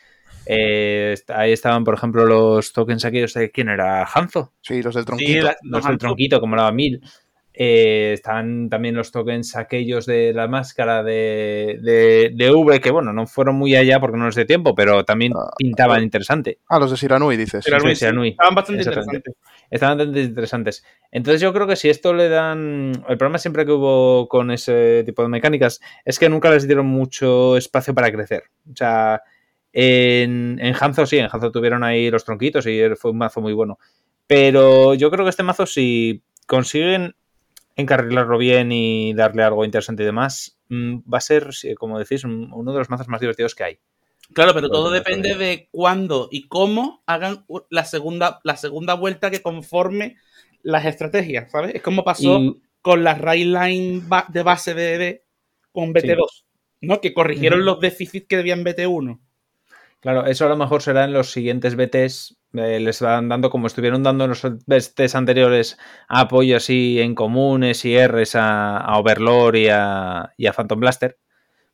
Eh, 0.47 1.15
ahí 1.29 1.53
estaban, 1.53 1.85
por 1.85 1.95
ejemplo, 1.95 2.27
los 2.27 2.73
tokens 2.73 3.05
aquellos 3.05 3.35
de 3.35 3.51
quién 3.51 3.69
era, 3.69 4.05
Hanzo. 4.05 4.53
Sí, 4.61 4.83
los 4.83 4.95
del 4.95 5.05
tronquito. 5.05 5.51
los, 5.63 5.85
del 5.85 5.99
tronquito, 5.99 6.41
como 6.41 6.57
la 6.57 6.71
mil. 6.73 7.01
Eh, 7.55 8.13
están 8.15 8.71
también 8.71 8.95
los 8.95 9.13
tokens 9.13 9.57
aquellos 9.57 10.07
de 10.07 10.33
la 10.33 10.49
máscara 10.49 11.03
de, 11.03 12.31
de, 12.35 12.51
V, 12.51 12.81
que 12.81 12.91
bueno, 12.91 13.13
no 13.13 13.27
fueron 13.27 13.57
muy 13.57 13.77
allá 13.77 14.01
porque 14.01 14.17
no 14.17 14.27
es 14.27 14.35
de 14.35 14.47
tiempo, 14.47 14.75
pero 14.75 15.05
también 15.05 15.35
ah, 15.37 15.51
pintaban 15.59 16.01
ah, 16.01 16.03
interesante. 16.03 16.61
Ah, 16.69 16.79
los 16.79 16.91
de 16.91 16.97
Siranui, 16.97 17.37
dices. 17.37 17.67
Estaban 17.67 18.55
bastante 18.55 18.83
interesantes. 18.83 19.35
Estaban 19.71 19.99
bastante 19.99 20.23
interesantes. 20.23 20.85
Entonces 21.11 21.43
yo 21.43 21.53
creo 21.53 21.67
que 21.67 21.77
si 21.77 21.91
esto 21.91 22.15
le 22.15 22.31
dan... 22.31 22.93
El 23.07 23.19
problema 23.19 23.39
siempre 23.39 23.67
que 23.67 23.73
hubo 23.73 24.29
con 24.29 24.51
ese 24.51 25.03
tipo 25.05 25.23
de 25.23 25.29
mecánicas 25.29 25.81
es 26.07 26.19
que 26.19 26.31
nunca 26.31 26.51
les 26.51 26.67
dieron 26.67 26.87
mucho 26.87 27.59
espacio 27.59 27.95
para 27.95 28.11
crecer. 28.11 28.45
O 28.71 28.75
sea, 28.75 29.23
en, 29.73 30.59
en 30.61 30.75
Hanzo 30.79 31.07
sí, 31.07 31.19
en 31.19 31.29
Hanzo 31.33 31.51
tuvieron 31.51 31.83
ahí 31.85 32.11
los 32.11 32.25
tronquitos 32.25 32.67
y 32.67 32.81
fue 32.97 33.11
un 33.11 33.19
mazo 33.19 33.41
muy 33.41 33.53
bueno. 33.53 33.79
Pero 34.27 34.95
yo 34.95 35.11
creo 35.11 35.25
que 35.25 35.31
este 35.31 35.43
mazo 35.43 35.67
si 35.67 36.23
consiguen 36.47 37.15
encarrilarlo 37.77 38.39
bien 38.39 38.73
y 38.73 39.15
darle 39.15 39.43
algo 39.43 39.65
interesante 39.65 40.03
y 40.03 40.07
demás, 40.07 40.59
mm, 40.69 40.99
va 41.13 41.19
a 41.19 41.23
ser, 41.23 41.51
como 41.79 41.99
decís, 41.99 42.25
uno 42.25 42.73
de 42.73 42.79
los 42.79 42.91
mazos 42.91 43.09
más 43.09 43.21
divertidos 43.21 43.55
que 43.55 43.65
hay. 43.65 43.79
Claro, 44.33 44.55
pero 44.55 44.71
todo 44.71 44.91
depende 44.91 45.35
de 45.35 45.69
cuándo 45.71 46.29
y 46.31 46.49
cómo 46.49 47.03
hagan 47.07 47.45
la 47.69 47.85
segunda, 47.85 48.41
la 48.45 48.57
segunda 48.57 48.95
vuelta 48.95 49.31
que 49.31 49.43
conforme 49.43 50.17
las 50.63 50.87
estrategias, 50.87 51.51
¿sabes? 51.51 51.75
Es 51.75 51.83
como 51.83 52.05
pasó 52.05 52.57
con 52.81 53.05
la 53.05 53.15
Line 53.15 54.03
de 54.29 54.43
base 54.43 54.75
de, 54.75 55.25
con 55.73 55.93
BT2, 55.93 56.45
¿no? 56.81 57.01
Que 57.01 57.13
corrigieron 57.13 57.65
los 57.65 57.81
déficits 57.81 58.27
que 58.27 58.37
debían 58.37 58.65
BT1. 58.65 59.21
Claro, 60.03 60.27
eso 60.27 60.47
a 60.47 60.49
lo 60.49 60.57
mejor 60.57 60.83
será 60.83 61.05
en 61.05 61.13
los 61.13 61.31
siguientes 61.31 61.77
BTs. 61.77 62.37
Eh, 62.55 62.81
les 62.81 63.01
van 63.01 63.29
dando, 63.29 63.51
como 63.51 63.69
estuvieron 63.69 64.03
dando 64.03 64.25
en 64.25 64.31
los 64.31 64.43
BTs 64.43 65.15
anteriores, 65.15 65.79
apoyo 66.09 66.57
así 66.57 67.01
en 67.01 67.15
comunes 67.15 67.85
y 67.85 67.97
Rs 68.05 68.35
a, 68.35 68.99
Overlord 68.99 69.55
y 69.55 69.69
a, 69.69 70.53
Phantom 70.55 70.81
Blaster. 70.81 71.19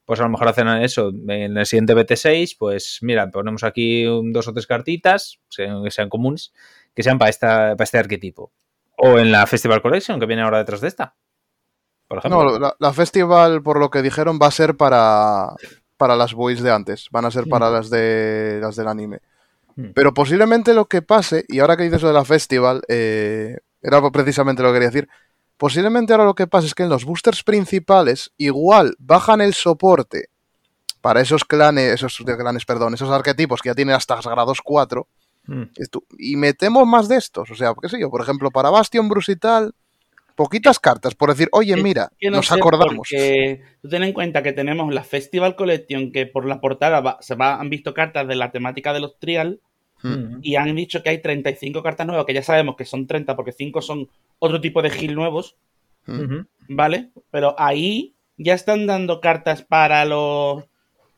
pues 0.05 0.21
a 0.21 0.25
lo 0.25 0.29
mejor 0.29 0.49
hacen 0.49 0.69
eso 0.69 1.09
en 1.09 1.57
el 1.57 1.65
siguiente 1.67 1.95
BT6, 1.95 2.57
pues 2.59 2.99
mira, 3.01 3.31
ponemos 3.31 3.65
aquí 3.65 4.07
un- 4.07 4.33
dos 4.33 4.47
o 4.47 4.53
tres 4.53 4.67
cartitas 4.67 5.41
que 5.55 5.91
sean 5.91 6.09
comunes, 6.11 6.53
que 6.95 7.03
sean 7.03 7.19
para, 7.19 7.31
esta, 7.31 7.77
para 7.77 7.85
este 7.85 7.99
arquetipo. 7.99 8.53
O 8.99 9.19
en 9.19 9.33
la 9.33 9.47
Festival 9.47 9.81
Collection, 9.81 10.21
que 10.21 10.27
viene 10.27 10.43
ahora 10.43 10.59
detrás 10.59 10.83
de 10.83 10.89
esta. 10.89 11.15
Por 12.07 12.19
ejemplo. 12.19 12.45
No, 12.45 12.59
la, 12.59 12.77
la 12.79 12.93
festival, 12.93 13.63
por 13.63 13.81
lo 13.81 13.91
que 13.91 14.03
dijeron, 14.03 14.39
va 14.41 14.49
a 14.49 14.51
ser 14.51 14.77
para, 14.77 15.55
para 15.99 16.17
las 16.17 16.33
boys 16.33 16.63
de 16.63 16.71
antes. 16.71 17.09
Van 17.11 17.27
a 17.27 17.31
ser 17.31 17.47
para 17.47 17.69
las 17.71 17.91
de 17.91 18.59
las 18.63 18.77
del 18.77 18.89
anime. 18.89 19.21
Mm. 19.77 19.91
Pero 19.95 20.15
posiblemente 20.15 20.73
lo 20.73 20.87
que 20.87 21.03
pase, 21.03 21.45
y 21.49 21.59
ahora 21.59 21.77
que 21.77 21.83
dices 21.83 22.01
lo 22.01 22.09
de 22.09 22.15
la 22.15 22.25
festival, 22.25 22.83
eh, 22.89 23.59
era 23.83 24.01
precisamente 24.11 24.63
lo 24.63 24.71
que 24.71 24.75
quería 24.75 24.89
decir. 24.89 25.09
Posiblemente 25.59 26.15
ahora 26.15 26.25
lo 26.25 26.35
que 26.35 26.47
pasa 26.47 26.67
es 26.67 26.75
que 26.75 26.85
en 26.85 26.89
los 26.89 27.05
boosters 27.05 27.43
principales 27.43 28.33
igual 28.39 28.97
bajan 28.99 29.43
el 29.43 29.53
soporte 29.53 30.31
para 31.03 31.21
esos 31.21 31.45
clanes, 31.45 31.95
esos 31.95 32.17
clanes, 32.17 32.65
perdón, 32.65 32.95
esos 32.95 33.11
arquetipos 33.11 33.61
que 33.61 33.69
ya 33.69 33.75
tienen 33.75 33.95
hasta 33.95 34.21
grados 34.21 34.61
4 34.63 35.07
Mm. 35.49 35.63
y 36.19 36.37
metemos 36.37 36.87
más 36.87 37.09
de 37.09 37.17
estos. 37.17 37.51
O 37.51 37.55
sea, 37.55 37.73
qué 37.81 37.89
sé 37.89 37.99
yo, 37.99 38.11
por 38.11 38.21
ejemplo, 38.21 38.51
para 38.51 38.71
Bastion, 38.71 39.09
Bruce 39.09 39.33
y 39.33 39.37
tal, 39.37 39.75
poquitas 40.39 40.79
cartas 40.79 41.17
por 41.17 41.31
decir, 41.31 41.49
oye, 41.51 41.75
Es 41.75 41.83
mira, 41.83 42.11
que 42.17 42.31
no 42.31 42.37
nos 42.37 42.53
acordamos. 42.53 43.09
tú 43.83 43.89
ten 43.89 44.03
en 44.05 44.13
cuenta 44.13 44.41
que 44.43 44.53
tenemos 44.53 44.95
la 44.95 45.03
Festival 45.03 45.57
Collection, 45.57 46.13
que 46.13 46.27
por 46.27 46.47
la 46.47 46.61
portada 46.61 47.01
va- 47.01 47.19
se 47.21 47.35
va, 47.35 47.57
han 47.61 47.69
visto 47.71 47.93
cartas 47.93 48.29
de 48.29 48.37
la 48.37 48.53
temática 48.53 48.93
de 48.93 49.01
los 49.01 49.19
trial 49.19 49.61
Mm. 50.05 50.39
y 50.43 50.55
han 50.55 50.77
dicho 50.77 51.03
que 51.03 51.11
hay 51.11 51.21
35 51.21 51.83
cartas 51.83 52.07
nuevas, 52.07 52.25
que 52.25 52.33
ya 52.33 52.43
sabemos 52.45 52.77
que 52.77 52.85
son 52.85 53.09
30 53.09 53.35
porque 53.35 53.51
5 53.51 53.83
son 53.83 54.09
otro 54.39 54.61
tipo 54.61 54.81
de 54.81 54.91
heal 54.91 55.17
nuevos, 55.17 55.57
Ujú. 56.07 56.47
¿vale? 56.69 57.11
Pero 57.33 57.57
ahí 57.59 58.15
ya 58.37 58.55
están 58.55 58.87
dando 58.87 59.21
cartas 59.21 59.63
para 59.63 60.05
los, 60.05 60.63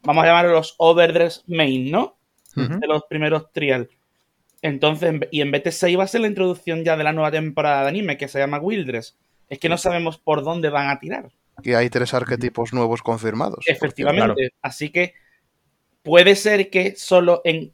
vamos 0.03 0.25
a 0.25 0.29
llamarlos 0.29 0.53
los 0.55 0.75
Overdress 0.79 1.45
Main, 1.47 1.91
¿no? 1.91 2.17
Ujú. 2.57 2.79
De 2.81 2.87
los 2.87 3.05
primeros 3.05 3.53
trial. 3.53 3.91
Entonces, 4.63 5.09
en- 5.11 5.29
y 5.31 5.41
en 5.41 5.51
BT6 5.53 5.99
va 5.99 6.05
a 6.05 6.09
ser 6.09 6.21
la 6.23 6.27
introducción 6.27 6.85
ya 6.85 6.97
de 6.97 7.05
la 7.05 7.13
nueva 7.13 7.31
temporada 7.31 7.83
de 7.83 7.89
anime 7.89 8.17
que 8.19 8.29
se 8.29 8.39
llama 8.39 8.59
Wildress. 8.59 9.17
Es 9.49 9.59
que 9.59 9.69
no 9.69 9.79
sabemos 9.79 10.19
por 10.19 10.45
dónde 10.45 10.69
van 10.69 10.91
a 10.91 10.99
tirar. 10.99 11.31
Que 11.63 11.77
hay 11.77 11.91
tres 11.91 12.15
arquetipos 12.15 12.73
nuevos 12.73 13.03
confirmados. 13.03 13.65
Efectivamente. 13.67 14.53
Así 14.63 14.91
que 14.91 15.15
puede 16.03 16.37
ser 16.37 16.71
que 16.71 16.95
solo 16.97 17.41
en 17.45 17.73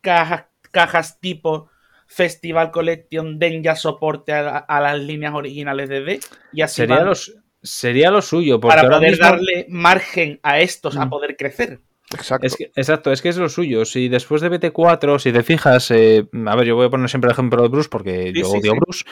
cajas, 0.00 0.44
cajas 0.70 1.18
tipo 1.20 1.70
Festival 2.06 2.70
Collection 2.70 3.38
den 3.38 3.62
ya 3.62 3.74
soporte 3.74 4.32
a, 4.32 4.42
la- 4.42 4.58
a 4.58 4.80
las 4.80 5.00
líneas 5.00 5.34
originales 5.34 5.88
de 5.88 6.00
D 6.02 6.20
y 6.52 6.60
así 6.62 6.76
Sería, 6.76 6.96
van- 6.96 7.06
los, 7.06 7.34
sería 7.62 8.10
lo 8.10 8.20
suyo, 8.22 8.60
porque 8.60 8.76
para 8.76 8.88
poder 8.90 9.10
mismo- 9.12 9.24
darle 9.24 9.66
margen 9.70 10.38
a 10.42 10.60
estos 10.60 10.96
a 10.96 11.06
Mm. 11.06 11.10
poder 11.10 11.36
crecer. 11.36 11.80
Exacto. 12.14 12.46
Es 12.46 12.56
que- 12.56 12.70
exacto, 12.74 13.12
es 13.12 13.20
que 13.22 13.28
es 13.28 13.36
lo 13.36 13.48
suyo. 13.48 13.84
Si 13.84 14.08
después 14.08 14.40
de 14.40 14.48
BT4, 14.50 15.18
si 15.18 15.32
te 15.32 15.42
fijas, 15.42 15.90
eh, 15.90 16.26
a 16.46 16.56
ver, 16.56 16.66
yo 16.66 16.76
voy 16.76 16.86
a 16.86 16.90
poner 16.90 17.08
siempre 17.08 17.28
el 17.28 17.32
ejemplo 17.32 17.62
de 17.62 17.68
Bruce 17.68 17.88
porque 17.90 18.32
Sí, 18.32 18.40
yo 18.40 18.46
sí, 18.46 18.58
odio 18.58 18.72
a 18.72 18.74
sí. 18.74 18.80
Bruce. 18.80 19.04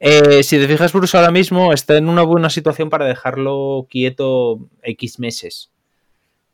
Eh, 0.00 0.42
si 0.42 0.58
te 0.58 0.66
fijas, 0.68 0.92
Bruce 0.92 1.16
ahora 1.16 1.30
mismo 1.30 1.72
está 1.72 1.96
en 1.96 2.08
una 2.08 2.22
buena 2.22 2.50
situación 2.50 2.90
para 2.90 3.06
dejarlo 3.06 3.86
quieto 3.90 4.68
X 4.82 5.18
meses. 5.18 5.70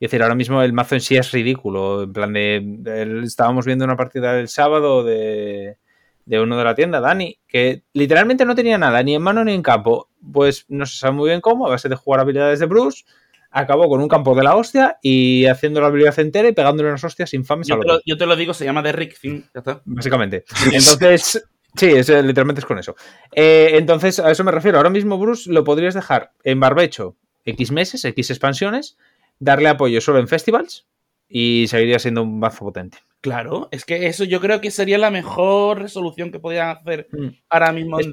Es 0.00 0.10
decir, 0.10 0.22
ahora 0.22 0.34
mismo 0.34 0.62
el 0.62 0.72
mazo 0.72 0.94
en 0.94 1.02
sí 1.02 1.16
es 1.16 1.30
ridículo. 1.30 2.04
En 2.04 2.12
plan 2.12 2.32
de. 2.32 3.22
estábamos 3.24 3.66
viendo 3.66 3.84
una 3.84 3.96
partida 3.96 4.38
el 4.40 4.48
sábado 4.48 5.04
de, 5.04 5.76
de 6.24 6.40
uno 6.40 6.56
de 6.56 6.64
la 6.64 6.74
tienda, 6.74 7.00
Dani, 7.00 7.38
que 7.46 7.82
literalmente 7.92 8.46
no 8.46 8.54
tenía 8.54 8.78
nada, 8.78 9.02
ni 9.02 9.14
en 9.14 9.20
mano 9.22 9.44
ni 9.44 9.52
en 9.52 9.62
campo. 9.62 10.08
Pues 10.32 10.64
no 10.68 10.86
se 10.86 10.96
sabe 10.96 11.12
muy 11.16 11.28
bien 11.28 11.42
cómo, 11.42 11.66
a 11.66 11.70
base 11.70 11.90
de 11.90 11.96
jugar 11.96 12.20
habilidades 12.20 12.60
de 12.60 12.66
Bruce. 12.66 13.04
Acabó 13.50 13.88
con 13.88 14.00
un 14.00 14.08
campo 14.08 14.34
de 14.34 14.44
la 14.44 14.54
hostia 14.54 14.98
y 15.02 15.46
haciendo 15.46 15.80
la 15.80 15.88
habilidad 15.88 16.18
entera 16.18 16.48
y 16.48 16.52
pegándole 16.52 16.88
unas 16.88 17.02
hostias 17.02 17.34
infames 17.34 17.68
a 17.70 17.74
Yo 17.74 17.76
lo 17.76 17.82
te, 17.82 17.88
lo, 17.88 18.00
yo 18.06 18.16
te 18.16 18.26
lo 18.26 18.36
digo, 18.36 18.54
se 18.54 18.64
llama 18.64 18.82
The 18.82 18.92
Rick 18.92 19.18
Thing. 19.20 19.42
Ya 19.54 19.58
está. 19.58 19.82
básicamente. 19.84 20.44
Entonces, 20.72 21.48
sí, 21.74 21.86
es, 21.86 22.08
eh, 22.08 22.22
literalmente 22.22 22.60
es 22.60 22.66
con 22.66 22.78
eso. 22.78 22.94
Eh, 23.32 23.70
entonces, 23.74 24.20
a 24.20 24.30
eso 24.30 24.44
me 24.44 24.52
refiero. 24.52 24.78
Ahora 24.78 24.90
mismo, 24.90 25.18
Bruce, 25.18 25.50
lo 25.50 25.64
podrías 25.64 25.94
dejar 25.94 26.32
en 26.44 26.60
barbecho 26.60 27.16
X 27.44 27.72
meses, 27.72 28.04
X 28.04 28.30
expansiones, 28.30 28.96
darle 29.38 29.68
apoyo 29.68 30.00
solo 30.00 30.20
en 30.20 30.28
festivals 30.28 30.86
y 31.28 31.66
seguiría 31.68 31.98
siendo 31.98 32.22
un 32.22 32.38
mazo 32.38 32.64
potente. 32.64 32.98
Claro, 33.20 33.68
es 33.70 33.84
que 33.84 34.06
eso 34.06 34.24
yo 34.24 34.40
creo 34.40 34.60
que 34.60 34.70
sería 34.70 34.98
la 34.98 35.10
mejor 35.10 35.80
resolución 35.80 36.32
que 36.32 36.38
podrían 36.38 36.70
hacer 36.70 37.08
ahora 37.48 37.72
mismo. 37.72 37.98
Es-. 38.00 38.08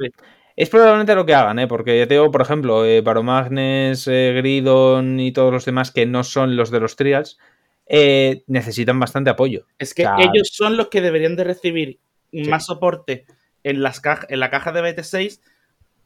Es 0.58 0.70
probablemente 0.70 1.14
lo 1.14 1.26
que 1.26 1.36
hagan, 1.36 1.60
¿eh? 1.60 1.68
porque 1.68 1.98
ya 2.00 2.08
te 2.08 2.16
digo, 2.16 2.32
por 2.32 2.42
ejemplo, 2.42 2.84
eh, 2.84 3.02
Baromagnes, 3.02 4.08
eh, 4.08 4.34
Gridon 4.36 5.20
y 5.20 5.32
todos 5.32 5.54
los 5.54 5.66
demás 5.66 5.92
que 5.92 6.08
no 6.08 6.24
son 6.24 6.56
los 6.56 6.72
de 6.72 6.80
los 6.80 6.96
trials, 6.96 7.38
eh, 7.86 8.44
necesitan 8.48 9.00
bastante 9.00 9.30
apoyo. 9.30 9.68
Es 9.78 9.94
que 9.94 10.02
O 10.08 10.18
sea, 10.18 10.26
ellos 10.26 10.50
son 10.52 10.76
los 10.76 10.88
que 10.90 11.00
deberían 11.02 11.36
de 11.36 11.44
recibir 11.44 12.00
Sí. 12.34 12.42
más 12.50 12.66
soporte 12.66 13.26
en, 13.64 13.84
las 13.84 14.02
caja- 14.02 14.26
en 14.30 14.40
la 14.40 14.50
caja 14.50 14.72
de 14.72 14.82
BT6 14.82 15.42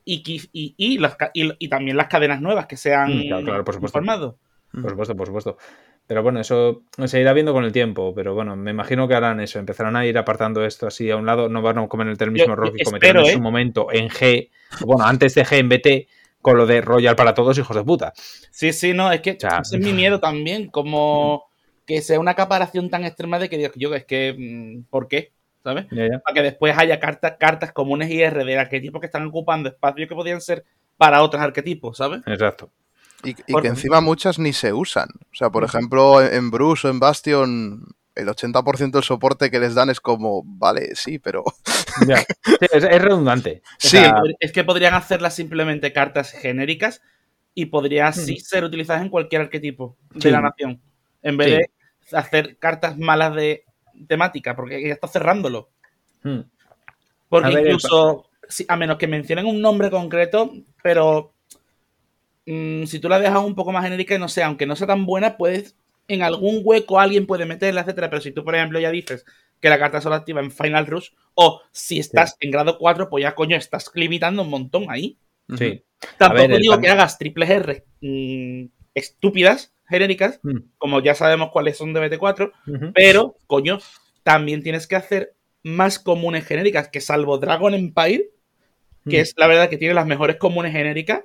y, 0.03 0.21
y, 0.51 0.75
y 0.77 0.97
las 0.97 1.15
ca- 1.15 1.31
y- 1.33 1.53
y 1.57 1.69
también 1.69 1.95
las 1.95 2.07
cadenas 2.07 2.41
nuevas 2.41 2.67
que 2.67 2.75
se 2.77 2.93
han 2.93 3.19
Mm, 3.19 3.27
claro, 3.27 3.43
claro, 3.45 3.63
por 3.63 3.73
supuesto. 3.75 3.97
informado. 3.99 4.37
Por 4.73 4.89
supuesto, 4.91 5.15
por 5.15 5.27
supuesto. 5.27 5.57
Pero 6.11 6.23
bueno, 6.23 6.41
eso 6.41 6.83
se 7.05 7.21
irá 7.21 7.31
viendo 7.31 7.53
con 7.53 7.63
el 7.63 7.71
tiempo. 7.71 8.13
Pero 8.13 8.35
bueno, 8.35 8.57
me 8.57 8.71
imagino 8.71 9.07
que 9.07 9.13
harán 9.15 9.39
eso. 9.39 9.59
Empezarán 9.59 9.95
a 9.95 10.05
ir 10.05 10.17
apartando 10.17 10.65
esto 10.65 10.85
así 10.85 11.09
a 11.09 11.15
un 11.15 11.25
lado. 11.25 11.47
No 11.47 11.61
van 11.61 11.77
a 11.77 11.87
cometer 11.87 12.27
el 12.27 12.31
mismo 12.33 12.47
Yo- 12.47 12.51
error 12.51 12.73
que 12.73 12.83
cometieron 12.83 13.23
en 13.23 13.31
su 13.31 13.37
¿eh? 13.37 13.41
momento 13.41 13.87
en 13.93 14.09
G. 14.09 14.49
Bueno, 14.81 15.05
antes 15.05 15.35
de 15.35 15.45
G 15.45 15.59
en 15.59 15.69
BT, 15.69 16.09
con 16.41 16.57
lo 16.57 16.65
de 16.65 16.81
Royal 16.81 17.15
para 17.15 17.33
todos, 17.33 17.57
hijos 17.57 17.77
de 17.77 17.85
puta. 17.85 18.11
Sí, 18.51 18.73
sí, 18.73 18.91
no, 18.93 19.09
es 19.09 19.21
que 19.21 19.37
sea, 19.39 19.59
ese 19.61 19.77
es 19.77 19.81
mi 19.85 19.93
miedo 19.93 20.19
también, 20.19 20.67
como 20.67 21.45
que 21.87 22.01
sea 22.01 22.19
una 22.19 22.31
acaparación 22.31 22.89
tan 22.89 23.05
extrema 23.05 23.39
de 23.39 23.47
que 23.47 23.57
digo, 23.57 23.71
yo 23.77 23.95
es 23.95 24.03
que, 24.03 24.35
mm, 24.37 24.89
¿por 24.89 25.07
qué? 25.07 25.31
¿Sabes? 25.63 25.85
Ya, 25.91 26.09
ya. 26.11 26.19
Para 26.19 26.33
que 26.33 26.41
después 26.41 26.77
haya 26.77 26.99
cartas, 26.99 27.35
cartas 27.39 27.71
comunes 27.71 28.09
IR 28.11 28.43
de 28.43 28.59
arquetipos 28.59 28.99
que 28.99 29.05
están 29.07 29.25
ocupando 29.27 29.69
espacios 29.69 30.09
que 30.09 30.15
podrían 30.15 30.41
ser 30.41 30.65
para 30.97 31.23
otros 31.23 31.41
arquetipos, 31.41 31.95
¿sabes? 31.95 32.19
Exacto. 32.25 32.69
Y, 33.23 33.29
y 33.47 33.51
Por- 33.53 33.61
que 33.61 33.67
encima 33.69 34.01
muchas 34.01 34.39
ni 34.39 34.53
se 34.53 34.73
usan. 34.73 35.09
O 35.31 35.35
sea, 35.35 35.49
por 35.49 35.63
ejemplo, 35.63 36.21
en 36.21 36.49
Bruce 36.51 36.87
o 36.87 36.91
en 36.91 36.99
Bastion, 36.99 37.85
el 38.15 38.27
80% 38.27 38.91
del 38.91 39.03
soporte 39.03 39.49
que 39.51 39.59
les 39.59 39.75
dan 39.75 39.89
es 39.89 39.99
como, 40.01 40.43
vale, 40.45 40.95
sí, 40.95 41.19
pero. 41.19 41.43
Ya. 42.07 42.17
Sí, 42.19 42.25
es, 42.71 42.83
es 42.85 43.01
redundante. 43.01 43.61
O 43.65 43.69
Sí, 43.77 43.89
sea, 43.89 44.13
Es 44.39 44.53
que 44.53 44.63
podrían 44.63 44.93
hacerlas 44.93 45.35
simplemente 45.35 45.91
cartas 45.91 46.31
genéricas 46.31 47.01
y 47.53 47.65
podría 47.65 48.07
así 48.07 48.39
ser 48.39 48.63
utilizadas 48.63 49.01
en 49.01 49.09
cualquier 49.09 49.41
arquetipo 49.41 49.97
de 50.13 50.21
Sí. 50.21 50.31
la 50.31 50.39
nación. 50.39 50.81
En 51.21 51.35
vez 51.35 51.47
Sí. 51.49 52.11
de 52.11 52.17
hacer 52.17 52.57
cartas 52.59 52.97
malas 52.97 53.35
de 53.35 53.65
temática, 54.07 54.55
porque 54.55 54.81
ya 54.87 54.93
está 54.93 55.07
cerrándolo. 55.09 55.69
hmm. 56.23 56.39
Porque 57.27 57.47
A 57.47 57.49
ver, 57.51 57.59
el 57.67 57.73
incluso, 57.73 58.29
a 58.69 58.75
menos 58.77 58.97
que 58.97 59.07
mencionen 59.07 59.45
un 59.45 59.61
nombre 59.61 59.89
concreto, 59.91 60.53
pero 60.81 61.33
mm, 62.45 62.85
si 62.85 62.99
tú 62.99 63.09
la 63.09 63.19
dejas 63.19 63.43
un 63.43 63.55
poco 63.55 63.71
más 63.71 63.83
genérica, 63.83 64.17
no 64.17 64.27
sé, 64.29 64.43
aunque 64.43 64.65
no 64.65 64.75
sea 64.75 64.87
tan 64.87 65.05
buena, 65.05 65.37
puedes, 65.37 65.75
en 66.07 66.21
algún 66.23 66.61
hueco 66.63 66.99
alguien 66.99 67.25
puede 67.27 67.45
meterla, 67.45 67.81
etcétera. 67.81 68.09
Pero 68.09 68.21
si 68.21 68.31
tú, 68.31 68.43
por 68.43 68.55
ejemplo, 68.55 68.79
ya 68.79 68.91
dices 68.91 69.25
que 69.59 69.69
la 69.69 69.77
carta 69.79 70.01
solo 70.01 70.15
activa 70.15 70.41
en 70.41 70.51
Final 70.51 70.87
Rush, 70.87 71.09
o 71.35 71.61
si 71.71 71.99
estás 71.99 72.35
en 72.39 72.51
grado 72.51 72.77
4, 72.79 73.09
pues 73.09 73.21
ya 73.23 73.35
coño, 73.35 73.55
estás 73.55 73.91
limitando 73.93 74.41
un 74.41 74.49
montón 74.49 74.85
ahí. 74.89 75.17
Sí. 75.57 75.83
Tampoco 76.17 76.47
ver, 76.47 76.59
digo 76.61 76.79
que 76.81 76.89
hagas 76.89 77.17
triples 77.19 77.49
R 77.49 77.83
mm, 78.01 78.65
estúpidas, 78.95 79.71
genéricas, 79.87 80.39
Hmm. 80.43 80.59
como 80.77 81.01
ya 81.01 81.13
sabemos 81.15 81.51
cuáles 81.51 81.77
son 81.77 81.93
de 81.93 81.99
BT4, 81.99 82.51
Ujú. 82.67 82.91
pero, 82.93 83.35
coño, 83.47 83.77
también 84.23 84.63
tienes 84.63 84.87
que 84.87 84.95
hacer 84.95 85.33
más 85.63 85.99
comunes 85.99 86.45
genéricas, 86.45 86.87
que 86.89 87.01
salvo 87.01 87.37
Dragon 87.37 87.73
Empire, 87.75 88.29
que 89.09 89.17
Mm. 89.17 89.21
es 89.21 89.33
la 89.37 89.47
verdad 89.47 89.69
que 89.69 89.77
tiene 89.77 89.93
las 89.93 90.07
mejores 90.07 90.37
comunes 90.37 90.71
genéricas, 90.71 91.21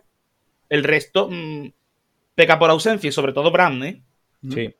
el 0.69 0.85
resto 0.85 1.29
mm, 1.31 1.69
peca 2.35 2.59
por 2.59 2.71
ausencia, 2.71 3.09
y 3.09 3.13
sobre 3.13 3.33
todo 3.33 3.51
Brand, 3.53 3.85
¿eh? 3.85 4.03
Sí. 4.49 4.75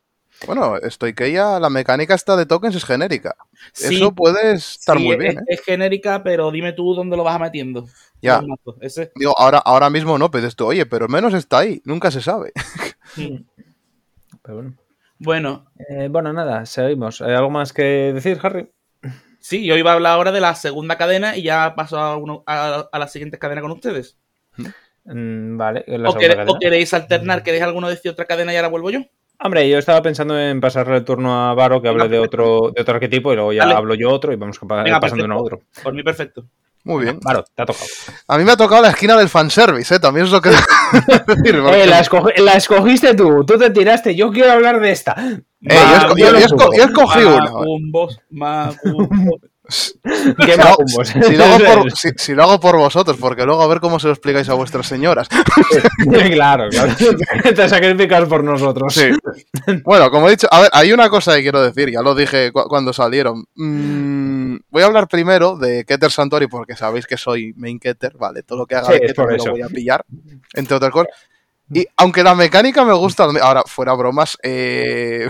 Bueno, 0.45 0.77
estoy 0.77 1.13
que 1.13 1.31
ya 1.31 1.59
la 1.59 1.69
mecánica 1.69 2.13
esta 2.13 2.35
de 2.35 2.45
tokens 2.45 2.75
es 2.75 2.85
genérica. 2.85 3.35
Sí, 3.73 3.95
Eso 3.95 4.13
puede 4.13 4.53
estar 4.53 4.99
sí, 4.99 5.05
muy 5.05 5.17
es, 5.23 5.35
bien, 5.35 5.39
¿eh? 5.39 5.47
es 5.47 5.61
genérica, 5.63 6.23
pero 6.23 6.51
dime 6.51 6.73
tú 6.73 6.93
dónde 6.93 7.17
lo 7.17 7.23
vas 7.23 7.39
metiendo. 7.39 7.85
Ya. 8.21 8.41
Ese, 8.81 9.11
Digo, 9.15 9.33
ahora, 9.37 9.59
ahora 9.59 9.89
mismo 9.89 10.17
no, 10.17 10.31
pero 10.31 10.47
esto, 10.47 10.67
oye, 10.67 10.85
pero 10.85 11.07
menos 11.07 11.33
está 11.33 11.59
ahí, 11.59 11.81
nunca 11.85 12.11
se 12.11 12.21
sabe. 12.21 12.53
mm. 13.17 13.43
Pero 14.41 14.55
bueno. 14.55 14.77
Bueno, 15.19 15.71
Eh, 15.89 16.07
bueno, 16.09 16.33
nada, 16.33 16.65
seguimos. 16.65 17.21
¿Hay 17.21 17.33
algo 17.33 17.49
más 17.49 17.71
que 17.73 17.83
decir, 18.13 18.39
Harry? 18.41 18.69
sí, 19.39 19.65
yo 19.65 19.75
iba 19.77 19.91
a 19.91 19.93
hablar 19.95 20.13
ahora 20.13 20.31
de 20.31 20.41
la 20.41 20.55
segunda 20.55 20.97
cadena 20.97 21.35
y 21.37 21.43
ya 21.43 21.75
paso 21.75 21.97
a, 21.99 22.17
uno- 22.17 22.43
a, 22.47 22.87
a 22.91 22.99
la 22.99 23.07
siguiente 23.07 23.39
cadena 23.39 23.61
con 23.61 23.71
ustedes. 23.71 24.17
Mm, 25.07 25.57
vale. 25.57 25.83
la 25.87 26.09
O, 26.09 26.13
quere- 26.15 26.43
o 26.47 26.57
queréis 26.59 26.93
alternar? 26.93 27.41
¿Queréis 27.43 27.63
alguno 27.63 27.87
decir 27.89 28.11
otra 28.11 28.25
cadena 28.25 28.53
y 28.53 28.57
ahora 28.57 28.67
vuelvo 28.67 28.89
yo? 28.91 28.99
Hombre, 29.39 29.69
yo 29.69 29.77
estaba 29.77 30.01
pensando 30.01 30.37
en 30.39 30.59
pasarle 30.59 30.97
el 30.97 31.05
turno 31.05 31.49
a 31.49 31.53
Varo 31.53 31.81
que 31.81 31.87
hable 31.87 32.03
Venga, 32.03 32.13
de 32.17 32.19
otro, 32.19 32.71
de 32.75 32.81
otro 32.81 32.95
arquetipo 32.95 33.31
y 33.31 33.35
luego 33.35 33.53
ya 33.53 33.63
Dale. 33.63 33.75
hablo 33.75 33.93
yo 33.93 34.09
otro 34.09 34.33
y 34.33 34.35
vamos 34.35 34.59
Venga, 34.61 34.99
pasando 34.99 35.25
uno 35.25 35.35
a 35.35 35.41
otro. 35.41 35.61
Por 35.83 35.93
mí, 35.93 36.01
perfecto. 36.03 36.43
Muy 36.83 37.03
bien. 37.03 37.19
Claro, 37.19 37.43
te 37.53 37.61
ha 37.61 37.65
tocado. 37.65 37.85
A 38.29 38.37
mí 38.37 38.43
me 38.45 38.51
ha 38.53 38.57
tocado 38.57 38.81
la 38.81 38.89
esquina 38.89 39.15
del 39.17 39.29
fanservice, 39.29 39.93
¿eh? 39.95 39.99
También 39.99 40.25
es 40.25 40.31
lo 40.31 40.41
que 40.41 40.49
decir. 41.27 41.61
porque- 41.61 41.83
Eh, 41.83 41.85
la, 41.87 42.01
escogi- 42.01 42.37
la 42.39 42.53
escogiste 42.53 43.13
tú, 43.13 43.43
tú 43.45 43.57
te 43.57 43.69
tiraste. 43.69 44.15
Yo 44.15 44.31
quiero 44.31 44.53
hablar 44.53 44.79
de 44.79 44.91
esta. 44.91 45.13
Eh, 45.19 45.37
yo, 45.69 45.75
esco- 45.75 46.17
yo- 46.17 46.31
yo 46.31 46.45
esco- 46.45 46.77
yo 46.77 46.83
escogí 46.85 47.19
una. 47.23 47.41
Macumbos, 47.51 48.19
macumbos. 48.31 49.39
Si 51.27 51.35
lo, 51.35 51.43
hago 51.43 51.57
por, 51.65 51.91
si- 51.97 52.09
si 52.17 52.33
lo 52.33 52.43
hago 52.43 52.59
por 52.59 52.77
vosotros, 52.77 53.17
porque 53.19 53.43
luego 53.43 53.61
a 53.61 53.67
ver 53.67 53.79
cómo 53.79 53.99
se 53.99 54.07
lo 54.07 54.13
explicáis 54.13 54.47
a 54.49 54.53
vuestras 54.53 54.87
señoras. 54.87 55.27
claro, 56.31 56.69
claro. 56.69 56.93
Te 57.55 57.69
sacrificas 57.69 58.25
por 58.27 58.43
nosotros. 58.43 58.93
Sí. 58.93 59.09
Bueno, 59.83 60.09
como 60.11 60.27
he 60.27 60.31
dicho, 60.31 60.47
a 60.51 60.61
ver, 60.61 60.69
hay 60.73 60.91
una 60.93 61.09
cosa 61.09 61.35
que 61.35 61.41
quiero 61.41 61.61
decir, 61.61 61.91
ya 61.91 62.01
lo 62.01 62.15
dije 62.15 62.51
cu- 62.51 62.67
cuando 62.67 62.93
salieron. 62.93 63.45
Mm, 63.55 64.57
voy 64.69 64.83
a 64.83 64.85
hablar 64.85 65.07
primero 65.07 65.57
de 65.57 65.83
Keter 65.85 66.11
Santori 66.11 66.47
porque 66.47 66.75
sabéis 66.75 67.05
que 67.05 67.17
soy 67.17 67.53
main 67.57 67.79
Keter, 67.79 68.13
vale, 68.17 68.43
todo 68.43 68.59
lo 68.59 68.65
que 68.65 68.75
haga 68.75 68.87
Sí, 68.87 68.93
de 68.93 68.99
Keter 69.07 69.25
me 69.27 69.37
lo 69.37 69.51
voy 69.51 69.61
a 69.61 69.67
pillar, 69.67 70.05
entre 70.53 70.75
otras 70.75 70.91
cosas. 70.91 71.09
Y 71.73 71.85
aunque 71.97 72.23
la 72.23 72.33
mecánica 72.33 72.85
me 72.85 72.93
gusta, 72.93 73.25
ahora 73.41 73.63
fuera 73.65 73.93
bromas, 73.93 74.37
eh, 74.41 75.27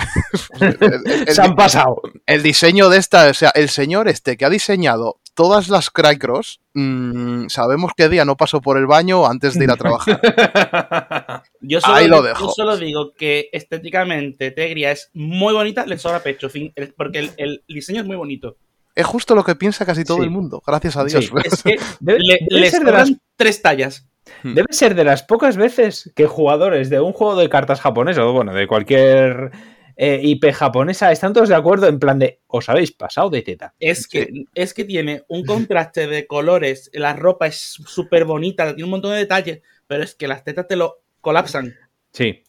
el- 0.60 1.28
Se 1.34 1.42
han 1.42 1.56
pasado. 1.56 2.02
el 2.26 2.44
diseño 2.44 2.90
de 2.90 2.98
esta, 3.00 3.28
o 3.30 3.34
sea, 3.34 3.50
el 3.56 3.70
señor 3.70 4.08
este 4.08 4.38
que 4.38 4.46
ha 4.46 4.50
diseñado 4.50 5.20
todas 5.34 5.70
las 5.70 5.90
Crycross, 5.90 6.60
mm, 6.74 7.48
sabemos 7.48 7.92
que 7.96 8.10
día 8.10 8.24
no 8.26 8.38
pasó 8.38 8.62
por 8.62 8.78
el 8.78 8.86
baño 8.88 9.26
antes 9.28 9.54
de 9.56 9.64
ir 9.66 9.72
a 9.72 9.78
trabajar. 9.78 10.22
Yo 11.62 11.82
solo, 11.82 11.94
Ahí 11.96 12.08
lo 12.08 12.18
yo 12.18 12.24
dejo. 12.24 12.50
solo 12.52 12.78
digo 12.78 13.14
que 13.14 13.50
estéticamente 13.52 14.52
Tegria 14.52 14.92
es 14.92 15.10
muy 15.14 15.54
bonita, 15.54 15.86
le 15.86 15.98
sobra 15.98 16.22
pecho, 16.22 16.50
fin, 16.50 16.74
porque 16.96 17.20
el, 17.20 17.32
el 17.38 17.64
diseño 17.68 18.02
es 18.02 18.08
muy 18.08 18.16
bonito. 18.16 18.58
es 18.96 19.06
justo 19.06 19.36
lo 19.36 19.44
que 19.44 19.56
piensa 19.56 19.86
casi 19.86 20.04
todo 20.04 20.18
Sí. 20.18 20.24
el 20.24 20.30
mundo, 20.32 20.62
gracias 20.66 20.98
a 20.98 21.04
Dios. 21.04 21.26
Sí. 21.26 21.32
Es 21.44 21.64
que 21.64 21.76
Debe, 22.00 22.20
le, 22.20 22.38
debe 22.50 22.62
le 22.62 22.70
ser 22.72 22.84
de 22.84 22.92
las, 22.92 23.12
tres 23.36 23.62
tallas. 23.62 24.08
Debe 24.44 24.68
ser 24.72 24.96
de 24.96 25.04
las 25.04 25.24
pocas 25.24 25.58
veces 25.58 26.12
que 26.16 26.26
jugadores 26.26 26.90
de 26.90 27.00
un 27.00 27.14
juego 27.14 27.36
de 27.36 27.50
cartas 27.50 27.82
japonés, 27.82 28.18
o 28.18 28.32
bueno, 28.34 28.54
de 28.54 28.68
cualquier 28.68 29.52
eh, 29.96 30.20
IP 30.24 30.52
japonesa, 30.54 31.12
están 31.12 31.34
todos 31.34 31.50
de 31.50 31.56
acuerdo 31.56 31.88
en 31.88 32.00
plan 32.00 32.20
de 32.20 32.40
os 32.48 32.70
habéis 32.70 32.92
pasado 32.92 33.30
de 33.30 33.42
teta. 33.42 33.74
Es 33.80 34.08
que, 34.08 34.28
es 34.54 34.74
que 34.74 34.86
tiene 34.86 35.24
un 35.28 35.44
contraste 35.46 36.08
de 36.08 36.28
colores, 36.28 36.90
la 36.94 37.14
ropa 37.14 37.48
es 37.48 37.78
súper 37.86 38.26
bonita, 38.26 38.68
tiene 38.68 38.84
un 38.84 38.92
montón 38.92 39.12
de 39.12 39.18
detalles, 39.18 39.62
pero 39.88 40.04
es 40.04 40.14
que 40.16 40.28
las 40.28 40.44
tetas 40.44 40.68
te 40.68 40.76
lo 40.76 41.00
colapsan. 41.22 41.74
Sí. 42.12 42.44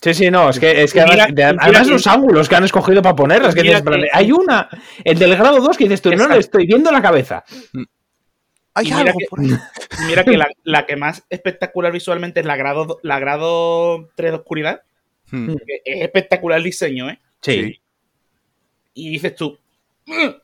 Sí, 0.00 0.14
sí, 0.14 0.30
no, 0.32 0.50
es 0.50 0.58
que, 0.58 0.82
es 0.82 0.92
que 0.92 0.98
mira- 1.12 1.26
además, 1.60 1.82
de- 1.82 1.84
que- 1.84 1.92
los 1.92 2.06
ángulos 2.08 2.48
que 2.48 2.56
han 2.56 2.64
escogido 2.64 3.00
para 3.02 3.14
ponerlas, 3.14 3.54
que 3.62 3.68
hay 4.12 4.32
una, 4.32 4.68
el 5.04 5.16
del 5.16 5.36
grado 5.36 5.60
2 5.60 5.76
que 5.76 5.84
dices 5.84 6.02
tú, 6.02 6.10
no 6.10 6.26
le 6.34 6.40
estoy 6.40 6.66
viendo 6.66 6.90
la 6.90 7.00
cabeza. 7.00 7.44
Hay 8.74 8.86
Y 8.88 8.92
mira 8.92 9.10
algo 9.10 9.18
que- 9.18 9.26
por 9.28 9.40
ahí. 9.40 9.48
Mira 10.06 10.24
que 10.24 10.36
la, 10.36 10.48
la 10.64 10.86
que 10.86 10.96
más 10.96 11.24
espectacular 11.28 11.92
visualmente 11.92 12.40
es 12.40 12.46
la 12.46 12.56
grado, 12.56 12.98
la 13.02 13.18
grado 13.18 14.08
3 14.14 14.32
de 14.32 14.36
oscuridad, 14.38 14.82
Hmm. 15.30 15.50
es 15.84 16.02
espectacular 16.02 16.58
el 16.58 16.64
diseño, 16.64 17.08
¿eh? 17.08 17.18
Sí. 17.40 17.80
Y 18.94 19.10
dices 19.10 19.34
tú, 19.34 19.58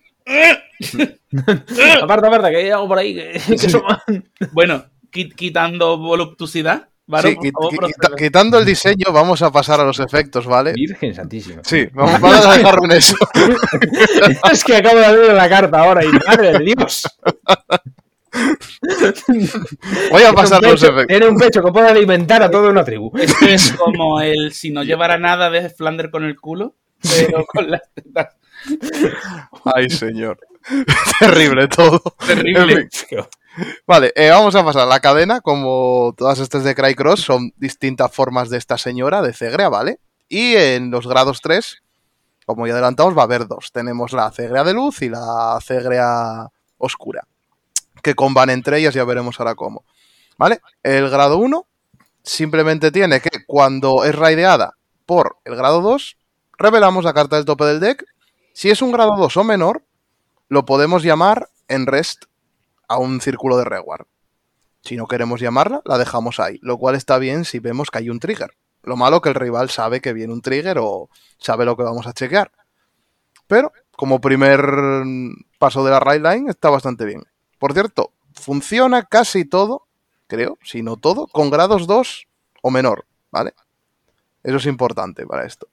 Aparte, 2.03 2.27
aparte, 2.27 2.51
que 2.51 2.57
hay 2.57 2.71
algo 2.71 2.89
por 2.89 2.99
ahí 2.99 3.15
que, 3.15 3.33
que 3.57 4.47
bueno, 4.53 4.85
qui- 5.13 5.35
quitando 5.35 5.99
voluptuosidad, 5.99 6.89
¿vale? 7.07 7.31
Sí, 7.31 7.37
qui- 7.37 7.53
qui- 7.53 7.87
quita- 7.87 8.17
quitando 8.17 8.59
el 8.59 8.65
diseño, 8.65 9.13
vamos 9.13 9.43
a 9.43 9.51
pasar 9.51 9.81
a 9.81 9.85
los 9.85 10.01
efectos, 10.01 10.47
¿vale? 10.47 10.73
Virgen 10.73 11.15
santísima. 11.15 11.63
Sí, 11.65 11.87
vamos, 11.93 12.21
vamos 12.21 12.47
a 12.47 12.57
dejarlo 12.57 12.85
en 12.87 12.93
eso. 12.93 13.17
es 14.53 14.65
que 14.65 14.77
acabo 14.77 14.99
de 14.99 15.07
abrir 15.07 15.33
la 15.33 15.49
carta 15.49 15.81
ahora 15.81 16.05
y 16.05 16.09
madre 16.09 16.53
de 16.53 16.59
Dios. 16.65 17.03
Voy 20.11 20.23
a 20.23 20.33
pasar 20.33 20.63
los 20.63 20.83
efectos. 20.83 21.07
Tiene 21.07 21.29
un 21.29 21.37
pecho 21.37 21.63
que 21.63 21.73
puede 21.73 21.89
alimentar 21.89 22.43
a 22.43 22.51
toda 22.51 22.71
una 22.71 22.85
tribu. 22.85 23.13
Esto 23.17 23.47
es 23.47 23.73
como 23.73 24.21
el 24.21 24.53
si 24.53 24.71
no 24.71 24.83
llevara 24.83 25.19
nada 25.19 25.51
de 25.51 25.69
Flander 25.71 26.11
con 26.11 26.25
el 26.25 26.39
culo, 26.39 26.75
pero 27.03 27.45
con 27.47 27.71
las 27.71 27.83
tetas. 27.95 28.37
Ay, 29.65 29.91
señor. 29.91 30.39
Terrible 31.21 31.69
todo. 31.69 32.03
Terrible. 32.27 32.73
En 32.73 32.91
fin. 32.91 33.19
Vale, 33.87 34.13
eh, 34.15 34.31
vamos 34.31 34.55
a 34.55 34.65
pasar. 34.65 34.87
La 34.87 35.01
cadena, 35.01 35.41
como 35.41 36.15
todas 36.17 36.39
estas 36.39 36.65
de 36.65 36.75
Crycross, 36.75 37.21
son 37.21 37.53
distintas 37.57 38.13
formas 38.13 38.51
de 38.51 38.59
esta 38.59 38.79
señora, 38.79 39.23
de 39.23 39.33
Cegrea, 39.33 39.69
¿vale? 39.69 40.01
Y 40.29 40.55
en 40.57 40.91
los 40.91 41.07
grados 41.07 41.41
3, 41.41 41.83
como 42.47 42.67
ya 42.67 42.75
adelantamos, 42.75 43.17
va 43.17 43.23
a 43.23 43.25
haber 43.25 43.47
dos. 43.49 43.73
Tenemos 43.73 44.13
la 44.13 44.31
Cegrea 44.31 44.65
de 44.65 44.75
luz 44.75 45.03
y 45.03 45.09
la 45.09 45.59
Cegrea 45.63 46.49
oscura. 46.77 47.27
Que 48.03 48.15
comban 48.15 48.51
entre 48.51 48.79
ellas, 48.79 48.95
ya 48.95 49.05
veremos 49.05 49.39
ahora 49.39 49.55
cómo. 49.55 49.85
¿Vale? 50.37 50.61
El 50.83 51.11
grado 51.11 51.39
1 51.39 51.67
simplemente 52.23 52.93
tiene 52.93 53.21
que 53.21 53.45
cuando 53.47 54.05
es 54.05 54.15
raideada 54.15 54.75
por 55.07 55.39
el 55.45 55.57
grado 55.57 55.81
2, 55.81 56.17
revelamos 56.59 57.05
la 57.05 57.15
carta 57.15 57.37
del 57.37 57.45
tope 57.45 57.65
del 57.65 57.81
deck. 57.81 58.05
Si 58.53 58.71
es 58.71 58.83
un 58.83 58.93
grado 58.93 59.17
2 59.17 59.37
o 59.37 59.45
menor, 59.45 59.85
lo 60.49 60.65
podemos 60.65 61.03
llamar 61.03 61.49
en 61.69 61.87
rest 61.87 62.25
a 62.89 62.99
un 62.99 63.21
círculo 63.21 63.57
de 63.57 63.65
reward. 63.65 64.07
Si 64.83 64.97
no 64.97 65.07
queremos 65.07 65.41
llamarla, 65.41 65.83
la 65.85 65.99
dejamos 65.99 66.41
ahí, 66.41 66.59
lo 66.63 66.79
cual 66.79 66.95
está 66.95 67.19
bien 67.19 67.45
si 67.45 67.59
vemos 67.59 67.91
que 67.91 67.99
hay 67.99 68.11
un 68.11 68.21
trigger. 68.21 68.57
Lo 68.83 68.97
malo 68.97 69.21
que 69.21 69.29
el 69.29 69.35
rival 69.35 69.71
sabe 69.71 70.01
que 70.01 70.13
viene 70.13 70.33
un 70.33 70.41
trigger 70.41 70.79
o 70.81 71.11
sabe 71.39 71.65
lo 71.65 71.77
que 71.77 71.83
vamos 71.83 72.07
a 72.07 72.13
chequear. 72.13 72.53
Pero 73.47 73.73
como 73.97 74.21
primer 74.21 74.61
paso 75.59 75.85
de 75.85 75.91
la 75.91 76.01
raid 76.01 76.23
line 76.23 76.51
está 76.51 76.71
bastante 76.71 77.05
bien. 77.05 77.25
Por 77.59 77.73
cierto, 77.73 78.13
funciona 78.35 79.05
casi 79.05 79.45
todo, 79.45 79.87
creo, 80.27 80.59
si 80.63 80.83
no 80.83 80.97
todo, 80.97 81.27
con 81.27 81.51
grados 81.51 81.87
2 81.87 82.27
o 82.63 82.71
menor, 82.71 83.05
¿vale? 83.31 83.55
Eso 84.43 84.57
es 84.57 84.67
importante 84.67 85.27
para 85.27 85.45
esto. 85.47 85.67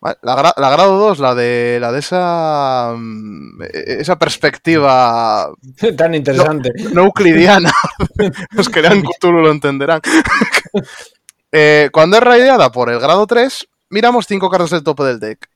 Vale, 0.00 0.18
La, 0.22 0.36
gra- 0.36 0.54
la 0.56 0.70
grado 0.70 0.98
2, 0.98 1.18
la 1.20 1.34
de 1.34 1.78
la 1.80 1.90
de 1.90 2.00
esa 2.00 2.92
mm, 2.96 3.62
e- 3.62 3.96
esa 4.00 4.18
perspectiva 4.18 5.50
Tan 5.96 6.14
interesante. 6.14 6.70
no 6.92 7.04
euclidiana. 7.04 7.72
Los 8.50 8.68
que 8.68 8.82
lean 8.82 9.02
Cthulhu 9.02 9.40
lo 9.40 9.50
entenderán. 9.50 10.00
Eh, 11.52 11.88
cuando 11.92 12.18
es 12.18 12.22
raideada 12.22 12.70
por 12.70 12.90
el 12.90 12.98
grado 13.00 13.26
3, 13.26 13.66
miramos 13.88 14.26
cinco 14.26 14.50
cartas 14.50 14.70
del 14.70 14.82
tope 14.82 15.04
del 15.04 15.20
deck. 15.20 15.48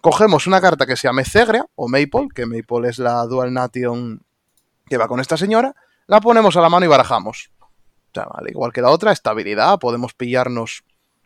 Cogemos 0.00 0.46
una 0.46 0.60
carta 0.60 0.86
que 0.86 0.96
se 0.96 1.08
llame 1.08 1.24
Cegrea 1.24 1.64
o 1.74 1.88
Maple, 1.88 2.28
que 2.34 2.46
Maple 2.46 2.88
es 2.88 2.98
la 2.98 3.24
Dual 3.24 3.52
Nation 3.52 4.22
que 4.90 4.98
va 4.98 5.08
con 5.08 5.20
esta 5.20 5.38
señora, 5.38 5.74
la 6.08 6.20
ponemos 6.20 6.56
a 6.56 6.60
la 6.60 6.68
mano 6.68 6.84
y 6.84 6.88
barajamos. 6.88 7.50
O 7.60 8.12
sea, 8.12 8.24
al 8.24 8.50
igual 8.50 8.72
que 8.72 8.82
la 8.82 8.90
otra, 8.90 9.12
estabilidad, 9.12 9.78
podemos 9.78 10.12
pillarnos. 10.14 10.82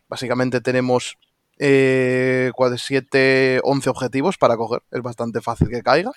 Básicamente 0.07 0.61
tenemos 0.61 1.17
7, 1.57 3.61
11 3.63 3.89
objetivos 3.89 4.37
para 4.37 4.55
coger. 4.55 4.83
Es 4.91 5.01
bastante 5.01 5.41
fácil 5.41 5.69
que 5.69 5.81
caiga. 5.81 6.11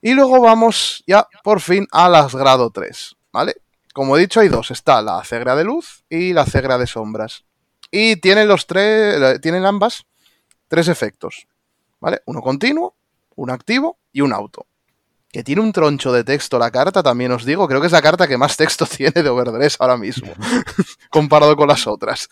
Y 0.00 0.14
luego 0.14 0.40
vamos 0.40 1.02
ya 1.06 1.26
por 1.42 1.60
fin 1.60 1.86
a 1.90 2.08
las 2.08 2.34
grado 2.34 2.70
3, 2.70 3.16
¿vale? 3.32 3.56
Como 3.92 4.16
he 4.16 4.20
dicho, 4.20 4.38
hay 4.38 4.48
dos. 4.48 4.70
Está 4.70 5.02
la 5.02 5.22
cegrea 5.24 5.56
de 5.56 5.64
luz 5.64 6.04
y 6.08 6.32
la 6.32 6.46
cegrea 6.46 6.78
de 6.78 6.86
sombras. 6.86 7.44
Y 7.90 8.16
tienen 8.16 8.46
los 8.46 8.68
tres, 8.68 9.40
tienen 9.40 9.66
ambas 9.66 10.06
tres 10.68 10.86
efectos, 10.86 11.48
¿vale? 11.98 12.22
Uno 12.26 12.40
continuo, 12.40 12.94
uno 13.34 13.52
activo 13.52 13.98
y 14.12 14.20
un 14.20 14.32
auto. 14.32 14.66
Que 15.32 15.44
tiene 15.44 15.62
un 15.62 15.72
troncho 15.72 16.12
de 16.12 16.24
texto 16.24 16.58
la 16.58 16.70
carta, 16.72 17.02
también 17.04 17.30
os 17.30 17.44
digo. 17.44 17.68
Creo 17.68 17.80
que 17.80 17.86
es 17.86 17.92
la 17.92 18.02
carta 18.02 18.26
que 18.26 18.36
más 18.36 18.56
texto 18.56 18.84
tiene 18.96 19.22
de 19.22 19.28
Overdress 19.28 19.76
ahora 19.78 19.96
mismo, 19.96 20.32
comparado 21.10 21.56
con 21.56 21.68
las 21.68 21.86
otras. 21.86 22.28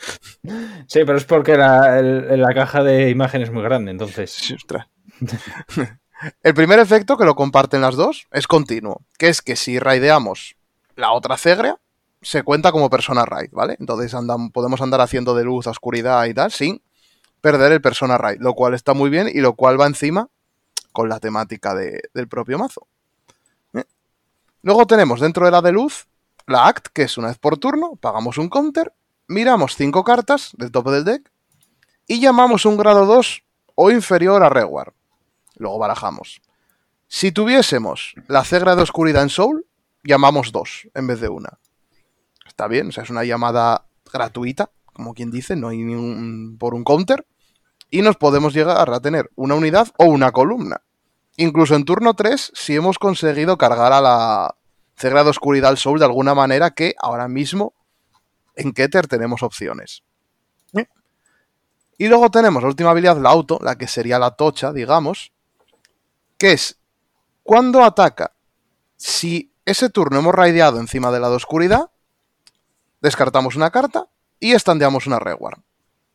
Sí, 0.88 1.00
pero 1.06 1.16
es 1.16 1.24
porque 1.24 1.56
la, 1.56 1.98
el- 1.98 2.40
la 2.40 2.52
caja 2.54 2.82
de 2.82 3.10
imagen 3.10 3.42
es 3.42 3.52
muy 3.52 3.62
grande, 3.62 3.90
entonces. 3.92 4.30
Sí. 4.32 4.56
El 6.42 6.54
primer 6.54 6.80
efecto, 6.80 7.16
que 7.16 7.24
lo 7.24 7.36
comparten 7.36 7.80
las 7.80 7.94
dos, 7.94 8.26
es 8.32 8.48
continuo, 8.48 9.02
que 9.18 9.28
es 9.28 9.40
que 9.40 9.54
si 9.54 9.78
raideamos 9.78 10.56
la 10.96 11.12
otra 11.12 11.36
cegrea, 11.36 11.76
se 12.22 12.42
cuenta 12.42 12.72
como 12.72 12.90
persona 12.90 13.24
raid, 13.24 13.50
¿vale? 13.52 13.76
Entonces 13.78 14.12
andan, 14.14 14.50
podemos 14.50 14.80
andar 14.80 15.00
haciendo 15.00 15.36
de 15.36 15.44
luz 15.44 15.68
a 15.68 15.70
oscuridad 15.70 16.24
y 16.26 16.34
tal, 16.34 16.50
sin 16.50 16.82
perder 17.40 17.70
el 17.70 17.80
persona 17.80 18.18
raid, 18.18 18.38
lo 18.40 18.54
cual 18.54 18.74
está 18.74 18.94
muy 18.94 19.10
bien 19.10 19.28
y 19.32 19.40
lo 19.40 19.54
cual 19.54 19.80
va 19.80 19.86
encima 19.86 20.28
con 20.92 21.08
la 21.08 21.20
temática 21.20 21.74
de- 21.74 22.02
del 22.14 22.28
propio 22.28 22.58
mazo. 22.58 22.86
¿Eh? 23.74 23.84
Luego 24.62 24.86
tenemos 24.86 25.20
dentro 25.20 25.44
de 25.44 25.52
la 25.52 25.62
de 25.62 25.72
luz 25.72 26.06
la 26.46 26.66
act, 26.66 26.88
que 26.92 27.02
es 27.02 27.18
una 27.18 27.28
vez 27.28 27.38
por 27.38 27.58
turno, 27.58 27.96
pagamos 27.96 28.38
un 28.38 28.48
counter, 28.48 28.92
miramos 29.26 29.76
cinco 29.76 30.02
cartas 30.04 30.50
del 30.56 30.70
tope 30.72 30.90
del 30.90 31.04
deck 31.04 31.30
y 32.06 32.20
llamamos 32.20 32.64
un 32.64 32.76
grado 32.78 33.04
2 33.04 33.44
o 33.74 33.90
inferior 33.90 34.42
a 34.42 34.48
reward. 34.48 34.94
Luego 35.56 35.78
barajamos. 35.78 36.40
Si 37.06 37.32
tuviésemos 37.32 38.14
la 38.28 38.44
cegra 38.44 38.76
de 38.76 38.82
oscuridad 38.82 39.22
en 39.22 39.28
Soul, 39.28 39.66
llamamos 40.04 40.52
dos 40.52 40.88
en 40.94 41.06
vez 41.06 41.20
de 41.20 41.28
una. 41.28 41.58
Está 42.46 42.66
bien, 42.66 42.88
o 42.88 42.92
sea, 42.92 43.04
es 43.04 43.10
una 43.10 43.24
llamada 43.24 43.86
gratuita, 44.12 44.70
como 44.84 45.14
quien 45.14 45.30
dice, 45.30 45.54
no 45.54 45.68
hay 45.68 45.84
por 46.58 46.74
un 46.74 46.82
counter. 46.84 47.26
Y 47.90 48.02
nos 48.02 48.16
podemos 48.16 48.52
llegar 48.52 48.90
a 48.90 49.00
tener 49.00 49.30
una 49.34 49.54
unidad 49.54 49.88
o 49.96 50.06
una 50.06 50.32
columna. 50.32 50.82
incluso 51.36 51.76
en 51.76 51.84
turno 51.84 52.14
3, 52.14 52.50
si 52.54 52.74
hemos 52.74 52.98
conseguido 52.98 53.56
cargar 53.56 53.92
a 53.92 54.00
la 54.00 54.56
Cegra 54.96 55.22
de 55.22 55.30
Oscuridad 55.30 55.70
al 55.70 55.78
Soul 55.78 56.00
de 56.00 56.04
alguna 56.04 56.34
manera 56.34 56.72
que 56.72 56.96
ahora 56.98 57.28
mismo 57.28 57.74
en 58.56 58.72
Keter 58.72 59.06
tenemos 59.06 59.44
opciones. 59.44 60.02
¿Eh? 60.74 60.86
Y 61.96 62.08
luego 62.08 62.28
tenemos 62.30 62.62
la 62.62 62.68
última 62.68 62.90
habilidad, 62.90 63.16
la 63.18 63.30
auto, 63.30 63.60
la 63.62 63.78
que 63.78 63.86
sería 63.86 64.18
la 64.18 64.32
tocha, 64.32 64.72
digamos, 64.72 65.32
que 66.36 66.52
es 66.52 66.78
cuando 67.44 67.84
ataca, 67.84 68.32
si 68.96 69.52
ese 69.64 69.88
turno 69.88 70.18
hemos 70.18 70.34
raideado 70.34 70.80
encima 70.80 71.10
de 71.10 71.20
la 71.20 71.30
de 71.30 71.36
oscuridad, 71.36 71.90
descartamos 73.00 73.56
una 73.56 73.70
carta 73.70 74.08
y 74.40 74.52
estandeamos 74.52 75.06
una 75.06 75.18
reward. 75.18 75.60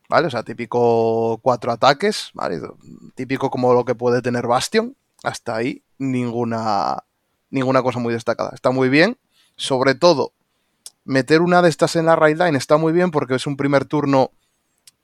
¿Vale? 0.10 0.28
O 0.28 0.30
sea, 0.30 0.44
típico 0.44 1.40
cuatro 1.42 1.72
ataques, 1.72 2.32
¿vale? 2.34 2.62
Típico 3.16 3.50
como 3.50 3.74
lo 3.74 3.86
que 3.86 3.96
puede 3.96 4.22
tener 4.22 4.48
Bastion. 4.48 4.96
Hasta 5.24 5.56
ahí, 5.56 5.84
ninguna, 5.98 7.04
ninguna 7.50 7.82
cosa 7.82 8.00
muy 8.00 8.14
destacada. 8.14 8.52
Está 8.54 8.72
muy 8.72 8.90
bien. 8.90 9.18
Sobre 9.56 9.96
todo, 9.96 10.34
meter 11.06 11.42
una 11.42 11.62
de 11.62 11.70
estas 11.70 11.96
en 11.96 12.06
la 12.06 12.16
raid 12.16 12.38
line 12.38 12.58
está 12.58 12.78
muy 12.78 12.92
bien 12.94 13.12
porque 13.12 13.36
es 13.36 13.48
un 13.48 13.58
primer 13.58 13.86
turno 13.86 14.32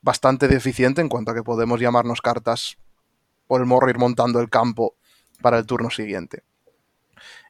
bastante 0.02 0.48
deficiente 0.48 1.02
en 1.02 1.10
cuanto 1.10 1.32
a 1.32 1.36
que 1.36 1.44
podemos 1.44 1.80
llamarnos 1.80 2.22
cartas 2.22 2.78
por 3.48 3.62
el 3.62 3.68
morro 3.68 3.90
ir 3.90 3.98
montando 3.98 4.40
el 4.40 4.50
campo 4.50 4.96
para 5.42 5.58
el 5.58 5.66
turno 5.66 5.90
siguiente. 5.90 6.44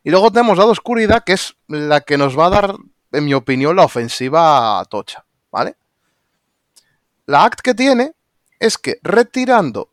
Y 0.04 0.12
luego 0.12 0.32
tenemos 0.32 0.58
la 0.58 0.66
oscuridad, 0.66 1.24
que 1.24 1.34
es 1.34 1.56
la 1.68 2.02
que 2.02 2.18
nos 2.18 2.38
va 2.38 2.48
a 2.48 2.50
dar, 2.50 2.76
en 3.12 3.26
mi 3.26 3.34
opinión, 3.34 3.76
la 3.76 3.84
ofensiva 3.84 4.84
tocha, 4.90 5.26
¿vale? 5.52 5.76
La 7.30 7.44
act 7.44 7.62
que 7.62 7.76
tiene 7.76 8.16
es 8.60 8.80
que 8.80 9.00
retirando 9.04 9.92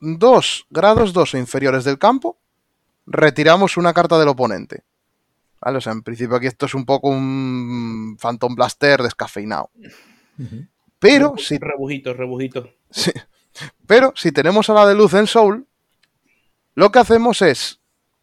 dos 0.00 0.66
grados 0.70 1.12
2 1.12 1.34
o 1.34 1.36
inferiores 1.36 1.84
del 1.84 1.98
campo, 1.98 2.38
retiramos 3.04 3.76
una 3.76 3.92
carta 3.92 4.18
del 4.18 4.28
oponente. 4.28 4.82
¿Vale? 5.60 5.76
O 5.76 5.80
sea, 5.82 5.92
en 5.92 6.02
principio 6.02 6.34
aquí 6.34 6.46
esto 6.46 6.64
es 6.64 6.72
un 6.74 6.86
poco 6.86 7.10
un 7.10 8.16
Phantom 8.18 8.54
Blaster 8.54 9.02
descafeinado. 9.02 9.68
Pero 10.98 11.34
si. 11.36 11.58
Rebujito, 11.58 12.14
rebujito. 12.14 12.70
Sí. 12.90 13.12
Pero 13.86 14.14
si 14.16 14.32
tenemos 14.32 14.70
a 14.70 14.72
la 14.72 14.86
de 14.86 14.94
luz 14.94 15.12
en 15.12 15.26
Soul, 15.26 15.66
lo 16.74 16.90
que 16.90 17.00
hacemos 17.00 17.42
es 17.42 17.80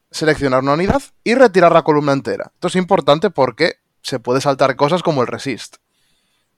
seleccionar 0.10 0.64
una 0.64 0.74
unidad 0.74 1.04
y 1.24 1.36
retirar 1.36 1.72
la 1.72 1.84
columna 1.84 2.14
entera. 2.14 2.50
Esto 2.56 2.68
es 2.70 2.76
importante 2.78 3.30
porque 3.30 3.76
se 4.02 4.20
puede 4.20 4.42
saltar 4.42 4.76
cosas 4.76 5.04
como 5.04 5.22
el 5.22 5.28
resist. 5.28 5.76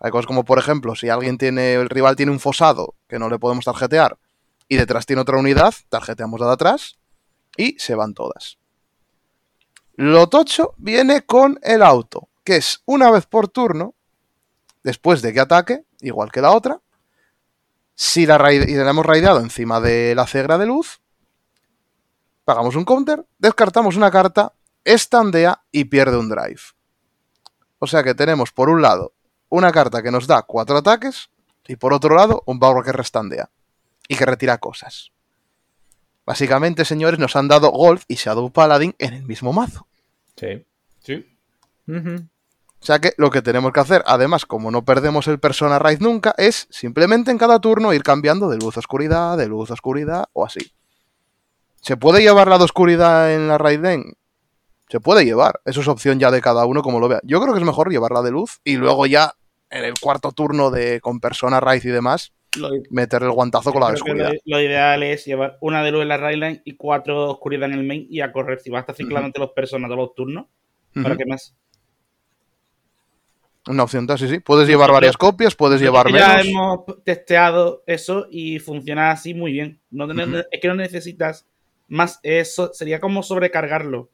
Hay 0.04 0.10
cosas 0.10 0.26
como, 0.26 0.44
por 0.44 0.58
ejemplo, 0.58 0.96
si 0.96 1.10
alguien 1.10 1.38
tiene, 1.38 1.76
el 1.76 1.88
rival 1.88 2.16
tiene 2.16 2.32
un 2.32 2.40
fosado 2.40 2.96
que 3.08 3.20
no 3.20 3.30
le 3.30 3.38
podemos 3.38 3.66
tarjetear 3.66 4.18
y 4.68 4.78
detrás 4.78 5.06
tiene 5.06 5.22
otra 5.22 5.38
unidad, 5.38 5.76
tarjeteamos 5.90 6.40
la 6.40 6.48
de 6.48 6.54
atrás 6.54 6.98
y 7.56 7.78
se 7.78 7.94
van 7.94 8.16
todas. 8.16 8.58
Lo 9.94 10.28
tocho 10.28 10.74
viene 10.78 11.22
con 11.22 11.60
el 11.62 11.84
auto, 11.84 12.30
que 12.44 12.56
es 12.56 12.82
una 12.86 13.12
vez 13.12 13.28
por 13.28 13.48
turno, 13.48 13.94
después 14.82 15.22
de 15.22 15.34
que 15.34 15.40
ataque, 15.40 15.86
igual 16.00 16.32
que 16.32 16.42
la 16.42 16.52
otra, 16.52 16.82
si 17.94 18.26
la, 18.26 18.52
y 18.52 18.74
la 18.74 18.90
hemos 18.90 19.06
raideado 19.06 19.40
encima 19.40 19.80
de 19.80 20.16
la 20.16 20.26
cegra 20.26 20.58
de 20.58 20.66
luz, 20.66 21.00
pagamos 22.44 22.76
un 22.76 22.86
counter, 22.86 23.24
descartamos 23.38 23.96
una 23.98 24.10
carta, 24.10 24.54
estandea 24.84 25.62
y 25.72 25.86
pierde 25.86 26.18
un 26.18 26.30
drive. 26.30 26.62
O 27.78 27.86
sea 27.86 28.02
que 28.04 28.16
tenemos 28.16 28.52
por 28.52 28.70
un 28.70 28.82
lado 28.82 29.14
una 29.52 29.72
carta 29.72 30.02
que 30.02 30.10
nos 30.10 30.26
da 30.26 30.42
cuatro 30.42 30.78
ataques 30.78 31.30
y 31.68 31.76
por 31.76 31.94
otro 31.94 32.16
lado 32.16 32.42
un 32.48 32.58
Bauro 32.58 32.84
que 32.84 32.92
restandea 32.92 33.50
y 34.08 34.16
que 34.16 34.26
retira 34.26 34.58
cosas. 34.58 35.12
Básicamente, 36.26 36.86
señores, 36.86 37.20
nos 37.20 37.36
han 37.36 37.48
dado 37.48 37.70
Golf 37.70 38.04
y 38.08 38.16
Shadow 38.16 38.52
Paladin 38.52 38.96
en 38.98 39.14
el 39.14 39.24
mismo 39.24 39.54
mazo. 39.54 39.88
Sí. 40.36 40.66
Sí. 41.00 41.28
O 41.88 42.86
sea 42.86 43.00
que 43.00 43.14
lo 43.18 43.30
que 43.30 43.42
tenemos 43.42 43.74
que 43.74 43.80
hacer, 43.80 44.04
además, 44.08 44.46
como 44.46 44.72
no 44.72 44.84
perdemos 44.86 45.28
el 45.28 45.40
Persona 45.40 45.78
Raid 45.80 46.00
nunca, 46.00 46.34
es 46.38 46.68
simplemente 46.70 47.30
en 47.32 47.38
cada 47.38 47.60
turno 47.60 47.94
ir 47.94 48.04
cambiando 48.04 48.50
de 48.50 48.58
luz 48.58 48.78
a 48.78 48.80
oscuridad, 48.80 49.38
de 49.38 49.48
luz 49.48 49.70
a 49.70 49.74
oscuridad 49.74 50.26
o 50.34 50.46
así. 50.46 50.72
¿Se 51.82 51.98
puede 51.98 52.22
llevar 52.22 52.48
la 52.48 52.58
de 52.58 52.64
oscuridad 52.64 53.34
en 53.34 53.48
la 53.48 53.58
Raid 53.58 53.82
Den? 53.82 54.14
Se 54.88 55.00
puede 55.00 55.26
llevar. 55.26 55.62
Eso 55.66 55.82
es 55.82 55.88
opción 55.88 56.20
ya 56.20 56.32
de 56.32 56.42
cada 56.42 56.66
uno 56.66 56.82
como 56.82 57.00
lo 57.00 57.08
vea. 57.08 57.22
Yo 57.24 57.42
creo 57.42 57.54
que 57.54 57.60
es 57.60 57.66
mejor 57.66 57.92
llevarla 57.92 58.22
de 58.22 58.32
luz 58.32 58.62
y 58.64 58.78
luego 58.78 59.06
ya 59.06 59.36
en 59.72 59.86
el 59.86 59.94
cuarto 60.00 60.32
turno 60.32 60.70
de 60.70 61.00
con 61.02 61.20
Persona 61.20 61.60
Raid 61.60 61.86
y 61.86 61.90
demás, 61.90 62.34
meter 62.90 63.24
el 63.24 63.32
guantazo 63.32 63.72
con 63.72 63.82
la 63.82 63.88
de 63.88 63.94
oscuridad. 63.94 64.34
Lo, 64.46 64.62
ideal 64.62 65.02
es 65.04 65.26
llevar 65.26 65.58
una 65.62 65.84
de 65.84 65.92
luz 65.92 66.02
en 66.02 66.10
la 66.10 66.18
Raidline 66.18 66.62
y 66.66 66.76
cuatro 66.76 67.26
de 67.26 67.32
oscuridad 67.32 67.72
en 67.72 67.80
el 67.80 67.86
main 67.86 68.06
y 68.10 68.22
a 68.22 68.32
correr. 68.32 68.60
Si 68.60 68.70
vas 68.70 68.80
a 68.80 68.82
estar 68.82 68.96
ciclando 68.96 69.28
entre 69.28 69.42
los 69.42 69.52
personas 69.52 69.90
todos 69.90 70.00
los 70.00 70.16
turnos, 70.16 70.46
¿para 71.02 71.16
qué 71.16 71.26
más? 71.26 71.56
Una 73.68 73.84
opción, 73.84 74.08
sí, 74.18 74.28
sí. 74.28 74.40
Puedes 74.40 74.68
llevar 74.68 74.92
varias 74.92 75.16
copias, 75.16 75.56
puedes 75.56 75.80
llevar 75.80 76.08
menos. 76.12 76.20
Ya 76.20 76.42
hemos 76.42 77.04
testeado 77.04 77.84
eso 77.86 78.28
y 78.30 78.58
funciona 78.60 79.12
así 79.12 79.34
muy 79.34 79.52
bien. 79.52 79.80
No, 79.92 80.12
Es 80.52 80.60
que 80.60 80.68
no 80.68 80.76
necesitas 80.76 81.48
más 81.88 82.20
eso. 82.24 82.74
Sería 82.74 83.00
como 83.00 83.22
sobrecargarlo. 83.22 84.10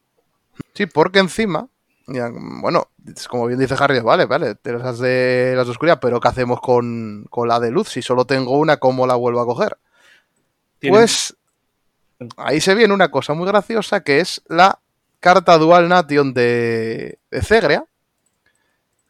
Sí, 0.73 0.85
porque 0.85 1.19
encima, 1.19 1.69
bueno, 2.07 2.89
como 3.29 3.47
bien 3.47 3.59
dice 3.59 3.75
Harry, 3.77 3.99
vale, 3.99 4.25
vale, 4.25 4.55
te 4.55 4.71
las 4.71 4.99
de 4.99 5.53
las 5.55 5.67
de 5.67 5.71
oscuridad, 5.71 5.99
pero 5.99 6.19
¿qué 6.19 6.29
hacemos 6.29 6.61
con, 6.61 7.25
con, 7.29 7.47
la 7.47 7.59
de 7.59 7.69
luz? 7.69 7.89
Si 7.89 8.01
solo 8.01 8.25
tengo 8.25 8.57
una, 8.57 8.77
¿cómo 8.77 9.05
la 9.05 9.15
vuelvo 9.15 9.41
a 9.41 9.45
coger? 9.45 9.77
Pues 10.79 11.35
ahí 12.37 12.61
se 12.61 12.75
viene 12.75 12.93
una 12.93 13.11
cosa 13.11 13.33
muy 13.33 13.45
graciosa 13.45 14.01
que 14.03 14.19
es 14.19 14.41
la 14.47 14.79
carta 15.19 15.57
Dual 15.57 15.89
Nation 15.89 16.33
de, 16.33 17.19
de 17.29 17.41
Cegrea, 17.41 17.85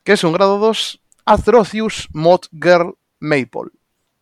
que 0.03 0.13
es 0.13 0.23
un 0.23 0.33
grado 0.33 0.57
2 0.57 1.01
Atrocious 1.25 2.07
Mod 2.13 2.45
Girl 2.51 2.95
Maple. 3.19 3.71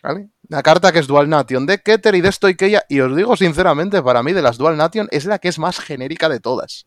¿Vale? 0.04 0.30
La 0.50 0.62
carta 0.62 0.92
que 0.92 1.00
es 1.00 1.08
Dual 1.08 1.30
Nation 1.30 1.66
de 1.66 1.82
Keter 1.82 2.14
y 2.16 2.22
de 2.22 2.32
Stoikeia, 2.32 2.86
y 2.90 3.00
os 3.00 3.16
digo 3.16 3.38
sinceramente, 3.38 4.02
para 4.04 4.22
mí 4.22 4.34
de 4.34 4.42
las 4.42 4.58
Dual 4.58 4.78
Nation 4.78 5.08
es 5.12 5.26
la 5.26 5.40
que 5.40 5.48
es 5.48 5.58
más 5.60 5.80
genérica 5.80 6.30
de 6.30 6.40
todas, 6.40 6.86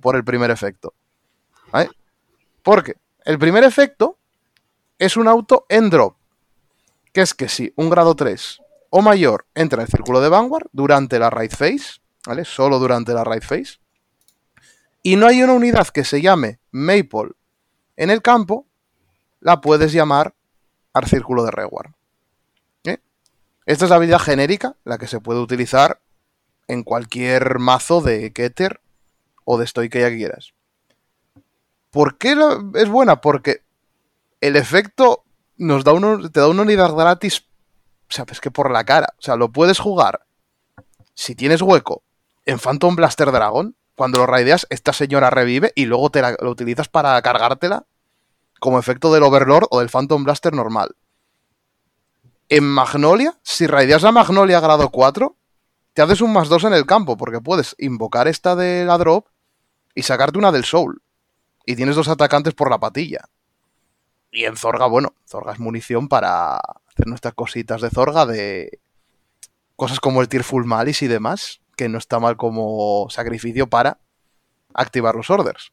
por 0.00 0.14
el 0.14 0.24
primer 0.24 0.50
efecto. 0.50 0.94
Porque 2.62 2.96
el 3.24 3.38
primer 3.38 3.64
efecto 3.64 4.18
es 4.98 5.16
un 5.16 5.28
auto 5.28 5.66
en 5.68 5.90
drop, 5.90 6.16
que 7.12 7.22
es 7.22 7.34
que 7.34 7.48
si 7.48 7.72
un 7.76 7.90
grado 7.90 8.14
3 8.14 8.60
o 8.90 9.02
mayor 9.02 9.46
entra 9.54 9.80
en 9.80 9.86
el 9.86 9.88
círculo 9.88 10.20
de 10.20 10.28
Vanguard 10.28 10.68
durante 10.72 11.18
la 11.18 11.30
Raid 11.30 11.50
Phase, 11.50 12.00
¿vale? 12.26 12.44
Solo 12.44 12.78
durante 12.78 13.14
la 13.14 13.24
Raid 13.24 13.42
Phase, 13.42 13.78
y 15.02 15.16
no 15.16 15.26
hay 15.26 15.42
una 15.42 15.54
unidad 15.54 15.88
que 15.88 16.04
se 16.04 16.20
llame 16.20 16.60
Maple 16.70 17.32
en 17.96 18.10
el 18.10 18.22
campo, 18.22 18.66
la 19.40 19.60
puedes 19.60 19.92
llamar 19.92 20.34
al 20.92 21.06
círculo 21.06 21.44
de 21.44 21.50
reward. 21.50 21.90
¿Eh? 22.84 22.98
Esta 23.66 23.84
es 23.84 23.90
la 23.90 23.96
habilidad 23.96 24.20
genérica, 24.20 24.76
la 24.84 24.98
que 24.98 25.08
se 25.08 25.20
puede 25.20 25.40
utilizar 25.40 26.00
en 26.68 26.84
cualquier 26.84 27.58
mazo 27.58 28.00
de 28.00 28.32
Keter 28.32 28.80
o 29.44 29.58
de 29.58 29.66
Stoy 29.66 29.88
que 29.88 30.00
ya 30.00 30.10
quieras. 30.10 30.54
¿Por 31.92 32.16
qué 32.16 32.34
es 32.74 32.88
buena? 32.88 33.20
Porque 33.20 33.64
el 34.40 34.56
efecto 34.56 35.24
nos 35.58 35.84
da 35.84 35.92
uno, 35.92 36.30
te 36.30 36.40
da 36.40 36.48
una 36.48 36.62
unidad 36.62 36.94
gratis, 36.94 37.44
o 38.08 38.12
sea, 38.12 38.24
es 38.30 38.40
que 38.40 38.50
por 38.50 38.70
la 38.70 38.84
cara. 38.84 39.14
O 39.18 39.22
sea, 39.22 39.36
lo 39.36 39.52
puedes 39.52 39.78
jugar 39.78 40.26
si 41.14 41.34
tienes 41.34 41.60
hueco 41.60 42.02
en 42.46 42.58
Phantom 42.58 42.96
Blaster 42.96 43.30
Dragon, 43.30 43.76
cuando 43.94 44.18
lo 44.18 44.26
raideas, 44.26 44.66
esta 44.70 44.94
señora 44.94 45.28
revive 45.28 45.72
y 45.74 45.84
luego 45.84 46.08
te 46.08 46.22
la, 46.22 46.34
lo 46.40 46.50
utilizas 46.50 46.88
para 46.88 47.20
cargártela 47.20 47.84
como 48.58 48.78
efecto 48.78 49.12
del 49.12 49.24
Overlord 49.24 49.66
o 49.70 49.80
del 49.80 49.90
Phantom 49.90 50.24
Blaster 50.24 50.54
normal. 50.54 50.96
En 52.48 52.64
Magnolia, 52.64 53.38
si 53.42 53.66
raideas 53.66 54.02
la 54.02 54.12
Magnolia 54.12 54.60
grado 54.60 54.88
4, 54.88 55.36
te 55.92 56.00
haces 56.00 56.22
un 56.22 56.32
más 56.32 56.48
2 56.48 56.64
en 56.64 56.72
el 56.72 56.86
campo, 56.86 57.18
porque 57.18 57.42
puedes 57.42 57.76
invocar 57.78 58.28
esta 58.28 58.56
de 58.56 58.86
la 58.86 58.96
drop 58.96 59.26
y 59.94 60.04
sacarte 60.04 60.38
una 60.38 60.52
del 60.52 60.64
Soul. 60.64 61.02
Y 61.64 61.76
tienes 61.76 61.96
dos 61.96 62.08
atacantes 62.08 62.54
por 62.54 62.70
la 62.70 62.78
patilla. 62.78 63.28
Y 64.30 64.44
en 64.44 64.56
Zorga, 64.56 64.86
bueno, 64.86 65.14
Zorga 65.28 65.52
es 65.52 65.58
munición 65.58 66.08
para 66.08 66.56
hacer 66.56 67.06
nuestras 67.06 67.34
cositas 67.34 67.80
de 67.80 67.90
Zorga 67.90 68.26
de 68.26 68.80
cosas 69.76 70.00
como 70.00 70.20
el 70.20 70.28
Tearful 70.28 70.64
Malice 70.64 71.04
y 71.04 71.08
demás 71.08 71.60
que 71.76 71.88
no 71.88 71.98
está 71.98 72.18
mal 72.18 72.36
como 72.36 73.08
sacrificio 73.10 73.66
para 73.68 73.98
activar 74.74 75.14
los 75.14 75.30
orders. 75.30 75.72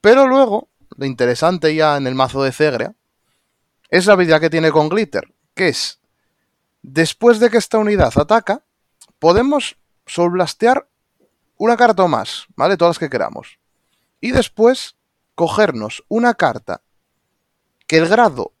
Pero 0.00 0.26
luego, 0.26 0.68
lo 0.96 1.06
interesante 1.06 1.74
ya 1.74 1.96
en 1.96 2.06
el 2.06 2.14
mazo 2.14 2.42
de 2.42 2.52
Cegrea 2.52 2.94
es 3.90 4.06
la 4.06 4.14
habilidad 4.14 4.40
que 4.40 4.50
tiene 4.50 4.70
con 4.70 4.88
Glitter, 4.88 5.32
que 5.54 5.68
es, 5.68 6.00
después 6.82 7.40
de 7.40 7.50
que 7.50 7.58
esta 7.58 7.78
unidad 7.78 8.12
ataca, 8.16 8.62
podemos 9.18 9.76
solblastear 10.06 10.88
una 11.56 11.76
carta 11.76 12.04
o 12.04 12.08
más, 12.08 12.46
¿vale? 12.54 12.76
Todas 12.76 12.96
las 12.96 12.98
que 12.98 13.10
queramos. 13.10 13.58
Y 14.20 14.32
después 14.32 14.96
cogernos 15.34 16.04
una 16.08 16.34
carta 16.34 16.82
que 17.86 17.98
el 17.98 18.08
grado, 18.08 18.52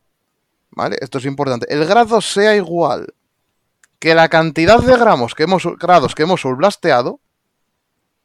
¿vale? 0.70 0.96
Esto 1.00 1.18
es 1.18 1.24
importante, 1.24 1.66
el 1.72 1.84
grado 1.86 2.20
sea 2.20 2.56
igual 2.56 3.14
que 3.98 4.14
la 4.14 4.28
cantidad 4.28 4.78
de 4.78 4.96
gramos 4.96 5.34
que 5.34 5.42
hemos, 5.42 5.64
grados 5.78 6.14
que 6.14 6.22
hemos 6.22 6.42
soulblasteado 6.42 7.20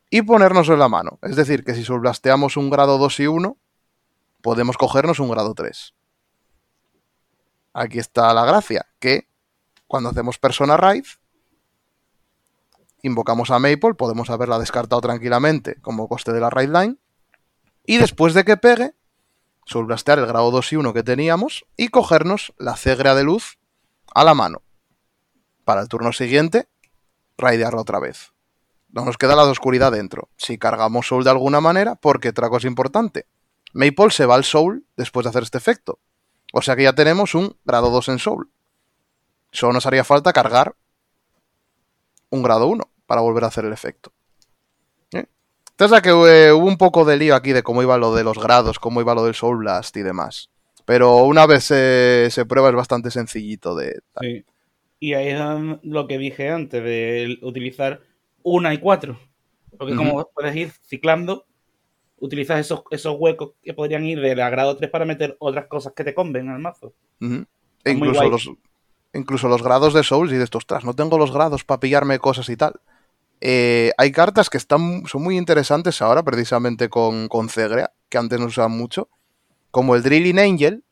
y 0.10 0.22
ponernos 0.22 0.70
en 0.70 0.78
la 0.78 0.88
mano. 0.88 1.18
Es 1.24 1.36
decir, 1.36 1.64
que 1.64 1.74
si 1.74 1.84
soulblasteamos 1.84 2.56
un 2.56 2.70
grado 2.70 3.00
2 3.00 3.20
y 3.22 3.28
1, 3.28 3.58
podemos 4.42 4.78
cogernos 4.78 5.20
un 5.20 5.32
grado 5.32 5.56
3. 5.56 5.96
Aquí 7.74 7.98
está 7.98 8.32
la 8.36 8.46
gracia, 8.46 8.86
que 9.00 9.28
cuando 9.88 10.10
hacemos 10.10 10.38
Persona 10.38 10.78
Raid, 10.78 11.06
invocamos 13.02 13.50
a 13.50 13.58
Maple, 13.58 13.96
podemos 13.96 14.30
haberla 14.30 14.60
descartado 14.60 15.02
tranquilamente 15.02 15.82
como 15.82 16.08
coste 16.08 16.32
de 16.32 16.40
la 16.40 16.52
Raid 16.52 16.70
Line, 16.70 16.98
y 17.86 17.98
después 17.98 18.34
de 18.34 18.44
que 18.44 18.58
pegue, 18.58 18.94
soulblastear 19.66 20.20
el 20.20 20.26
grado 20.26 20.52
2 20.52 20.74
y 20.74 20.76
1 20.78 20.94
que 20.94 21.04
teníamos 21.04 21.66
y 21.78 21.90
cogernos 21.90 22.54
la 22.58 22.76
cegrea 22.76 23.16
de 23.16 23.24
luz 23.24 23.58
a 24.14 24.24
la 24.24 24.34
mano. 24.34 24.62
Para 25.66 25.82
el 25.82 25.88
turno 25.88 26.14
siguiente, 26.14 26.68
raidearla 27.38 27.82
otra 27.82 28.00
vez. 28.00 28.34
No 28.90 29.06
nos 29.06 29.18
queda 29.18 29.36
la 29.36 29.46
de 29.46 29.52
oscuridad 29.52 29.92
dentro. 29.92 30.30
Si 30.38 30.58
cargamos 30.58 31.08
Soul 31.08 31.24
de 31.24 31.32
alguna 31.32 31.62
manera, 31.62 31.96
porque 31.96 32.30
otra 32.30 32.50
cosa 32.50 32.68
importante. 32.68 33.26
Maple 33.74 34.12
se 34.12 34.26
va 34.26 34.36
al 34.36 34.44
Soul 34.44 34.86
después 34.96 35.24
de 35.24 35.30
hacer 35.30 35.44
este 35.44 35.58
efecto. 35.58 36.00
O 36.54 36.62
sea 36.62 36.76
que 36.76 36.84
ya 36.84 36.94
tenemos 36.94 37.34
un 37.34 37.58
grado 37.66 37.90
2 37.90 38.10
en 38.10 38.20
Soul. 38.20 38.52
Solo 39.52 39.74
nos 39.74 39.86
haría 39.86 40.04
falta 40.04 40.32
cargar 40.32 40.76
un 42.30 42.44
grado 42.44 42.68
1 42.68 42.84
para 43.08 43.22
volver 43.22 43.44
a 43.44 43.48
hacer 43.48 43.66
el 43.66 43.74
efecto. 43.74 44.14
Entonces, 45.74 46.02
que 46.02 46.10
eh, 46.10 46.52
hubo 46.52 46.68
un 46.68 46.78
poco 46.78 47.06
de 47.06 47.18
lío 47.18 47.36
aquí 47.36 47.52
de 47.52 47.64
cómo 47.64 47.82
iba 47.82 47.98
lo 47.98 48.14
de 48.16 48.24
los 48.24 48.38
grados, 48.38 48.80
cómo 48.80 49.02
iba 49.02 49.16
lo 49.16 49.26
del 49.26 49.36
Soul 49.36 49.58
Blast 49.58 49.96
y 49.98 50.02
demás. 50.02 50.50
Pero 50.86 51.24
una 51.24 51.46
vez 51.46 51.66
se 51.66 52.46
prueba 52.48 52.70
es 52.70 52.76
bastante 52.76 53.10
sencillito 53.10 53.76
de... 53.76 54.02
Sí. 54.22 54.46
Y 55.00 55.16
ahí 55.16 55.28
es 55.28 55.40
lo 55.84 56.08
que 56.08 56.18
dije 56.18 56.50
antes, 56.50 56.82
de 56.82 57.38
utilizar 57.42 58.02
una 58.42 58.74
y 58.74 58.78
cuatro. 58.78 59.20
Porque 59.78 59.96
como 59.96 60.30
puedes 60.34 60.56
ir 60.56 60.72
ciclando, 60.86 61.46
utilizas 62.20 62.60
esos, 62.60 62.84
esos 62.90 63.18
huecos 63.20 63.52
que 63.62 63.74
podrían 63.74 64.06
ir 64.06 64.22
de 64.22 64.34
la 64.34 64.50
grado 64.50 64.78
3 64.78 64.90
para 64.90 65.04
meter 65.04 65.36
otras 65.40 65.66
cosas 65.68 65.92
que 65.94 66.06
te 66.06 66.14
conven 66.14 66.48
al 66.48 66.60
mazo. 66.60 66.94
e 67.20 67.92
incluso 67.92 68.30
los, 68.30 68.50
incluso 69.14 69.48
los 69.50 69.62
grados 69.62 69.94
de 69.94 70.04
Souls 70.04 70.32
y 70.32 70.38
de 70.38 70.46
estos, 70.46 70.66
tras, 70.66 70.86
no 70.86 70.94
tengo 70.94 71.18
los 71.18 71.34
grados 71.34 71.66
para 71.66 71.82
pillarme 71.82 72.20
cosas 72.20 72.48
y 72.48 72.56
tal. 72.56 72.80
Eh, 73.46 73.92
hay 73.98 74.14
cartas 74.14 74.50
que 74.50 74.56
están, 74.58 75.04
son 75.06 75.22
muy 75.22 75.38
interesantes 75.38 76.02
ahora, 76.02 76.24
precisamente 76.24 76.88
con, 76.88 77.28
con 77.28 77.50
que 77.50 78.18
antes 78.18 78.40
no 78.40 78.46
usaban 78.46 78.72
mucho, 78.72 79.10
como 79.70 79.96
el 79.96 80.02
Drilling 80.02 80.40
Angel, 80.40 80.86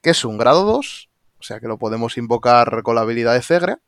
que 0.00 0.10
es 0.10 0.24
un 0.24 0.38
grado 0.38 0.64
2, 0.64 1.10
o 1.38 1.42
sea 1.42 1.60
que 1.60 1.68
lo 1.68 1.76
podemos 1.76 2.16
invocar 2.16 2.82
con 2.82 2.94
la 2.94 3.02
habilidad 3.02 3.34
de 3.34 3.42
Cegrea, 3.42 3.80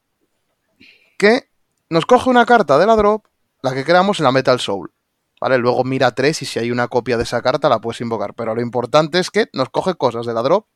que 1.17 1.49
nos 1.89 2.05
coge 2.05 2.29
una 2.29 2.45
carta 2.45 2.77
de 2.77 2.85
la 2.85 2.97
drop, 2.97 3.29
la 3.63 3.73
que 3.73 3.83
creamos 3.83 4.21
en 4.21 4.25
la 4.25 4.33
Metal 4.33 4.61
Soul. 4.61 4.93
¿Vale? 5.41 5.57
Luego 5.57 5.83
mira 5.83 6.15
3 6.15 6.43
y 6.43 6.45
si 6.45 6.59
hay 6.59 6.71
una 6.71 6.89
copia 6.89 7.17
de 7.17 7.23
esa 7.23 7.41
carta 7.41 7.71
la 7.71 7.81
puedes 7.81 8.03
invocar. 8.03 8.35
Pero 8.35 8.55
lo 8.55 8.61
importante 8.61 9.19
es 9.19 9.31
que 9.31 9.49
nos 9.55 9.71
coge 9.71 9.95
cosas 9.95 10.27
de 10.27 10.35
la 10.35 10.43
drop 10.43 10.67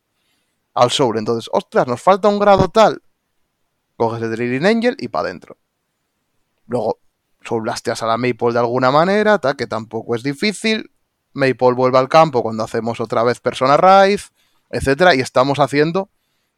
al 0.73 0.91
Soul. 0.91 1.19
Entonces, 1.19 1.51
ostras, 1.53 1.87
nos 1.87 2.01
falta 2.01 2.29
un 2.29 2.39
grado 2.39 2.69
tal. 2.69 3.03
Coges 3.97 4.23
el 4.23 4.31
Drilling 4.31 4.65
Angel 4.65 4.97
y 4.99 5.09
para 5.09 5.29
adentro. 5.29 5.59
Luego, 6.67 6.99
Soul 7.43 7.63
Blasteas 7.63 8.03
a 8.03 8.07
la 8.07 8.17
Maple 8.17 8.53
de 8.53 8.59
alguna 8.59 8.91
manera, 8.91 9.39
tal, 9.39 9.57
que 9.57 9.67
tampoco 9.67 10.15
es 10.15 10.23
difícil. 10.23 10.91
Maple 11.33 11.73
vuelve 11.73 11.99
al 11.99 12.09
campo 12.09 12.43
cuando 12.43 12.65
hacemos 12.65 13.01
otra 13.01 13.23
vez 13.23 13.41
Persona 13.41 13.77
Rise, 13.77 14.29
etcétera, 14.71 15.15
y 15.15 15.21
estamos 15.21 15.59
haciendo 15.59 16.11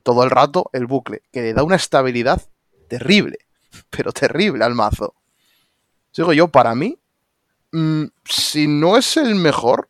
todo 0.02 0.24
el 0.24 0.30
rato 0.30 0.70
el 0.72 0.86
bucle, 0.86 1.22
que 1.30 1.42
le 1.42 1.54
da 1.54 1.62
una 1.62 1.76
estabilidad 1.76 2.42
terrible 2.88 3.38
pero 3.90 4.12
terrible 4.12 4.64
al 4.64 4.74
mazo. 4.74 5.14
Digo 6.16 6.32
yo, 6.32 6.48
para 6.48 6.74
mí, 6.74 6.98
mm, 7.72 8.04
si 8.24 8.66
no 8.66 8.96
es 8.96 9.16
el 9.16 9.34
mejor, 9.34 9.88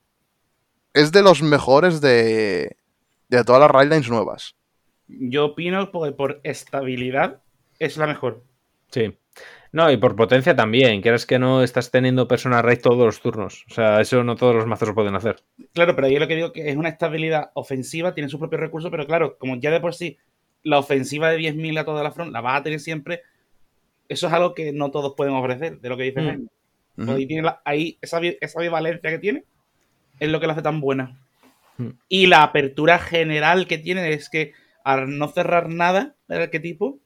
es 0.95 1.11
de 1.13 1.23
los 1.23 1.43
mejores 1.43 2.01
de, 2.01 2.77
de 3.29 3.45
todas 3.45 3.61
las 3.61 3.71
Raidlines 3.71 4.09
nuevas. 4.09 4.55
Yo 5.09 5.47
opino 5.47 5.91
que 5.91 6.13
por 6.13 6.41
estabilidad 6.45 7.43
es 7.79 7.97
la 7.97 8.07
mejor. 8.07 8.45
Sí. 8.91 9.19
No, 9.73 9.91
y 9.91 9.97
por 9.97 10.15
potencia 10.15 10.55
también. 10.55 11.01
Quieres 11.01 11.25
que 11.25 11.39
no 11.39 11.63
estás 11.63 11.91
teniendo 11.91 12.29
persona 12.29 12.61
raid 12.61 12.81
todos 12.81 13.07
los 13.07 13.21
turnos. 13.21 13.65
O 13.71 13.75
sea, 13.75 14.01
eso 14.03 14.23
no 14.23 14.37
todos 14.37 14.55
los 14.55 14.67
mazos 14.67 14.89
lo 14.89 14.95
pueden 14.95 15.15
hacer. 15.15 15.43
Claro, 15.73 15.97
pero 15.97 16.09
yo 16.09 16.21
lo 16.21 16.29
que 16.29 16.37
digo 16.37 16.53
que 16.53 16.69
es 16.69 16.77
una 16.77 16.91
estabilidad 16.91 17.51
ofensiva, 17.55 18.15
tiene 18.15 18.29
sus 18.29 18.39
propios 18.39 18.61
recursos, 18.61 18.91
pero 18.91 19.07
claro, 19.07 19.39
como 19.39 19.57
ya 19.57 19.71
de 19.71 19.81
por 19.81 19.95
sí 19.95 20.19
la 20.63 20.79
ofensiva 20.79 21.31
de 21.31 21.39
10.000 21.39 21.81
a 21.81 21.85
toda 21.85 22.03
la 22.03 22.13
front 22.13 22.33
la 22.33 22.41
vas 22.41 22.61
a 22.61 22.63
tener 22.63 22.81
siempre, 22.81 23.23
eso 24.09 24.27
es 24.27 24.33
algo 24.33 24.55
que 24.55 24.73
no 24.73 24.91
todos 24.91 25.15
pueden 25.17 25.35
ofrecer, 25.35 25.81
de 25.81 25.89
lo 25.89 25.97
que 25.97 26.05
dice 26.05 26.21
mm. 26.21 27.09
Ahí, 27.09 27.27
tiene 27.27 27.51
ahí 27.65 27.99
esa, 28.03 28.21
esa 28.21 28.61
bivalencia 28.61 29.11
que 29.11 29.19
tiene 29.19 29.45
es 30.21 30.29
lo 30.29 30.39
que 30.39 30.47
la 30.47 30.53
hace 30.53 30.63
tan 30.63 30.81
buena. 30.81 31.19
Mm. 31.79 31.89
Y 32.09 32.27
la 32.27 32.43
apertura 32.43 32.99
general 32.99 33.67
que 33.67 33.79
tiene 33.79 34.13
es 34.13 34.29
que 34.29 34.53
al 34.85 35.17
no 35.19 35.29
cerrar 35.29 35.69
nada 35.71 36.15
del 36.29 36.43
arquetipo, 36.43 36.99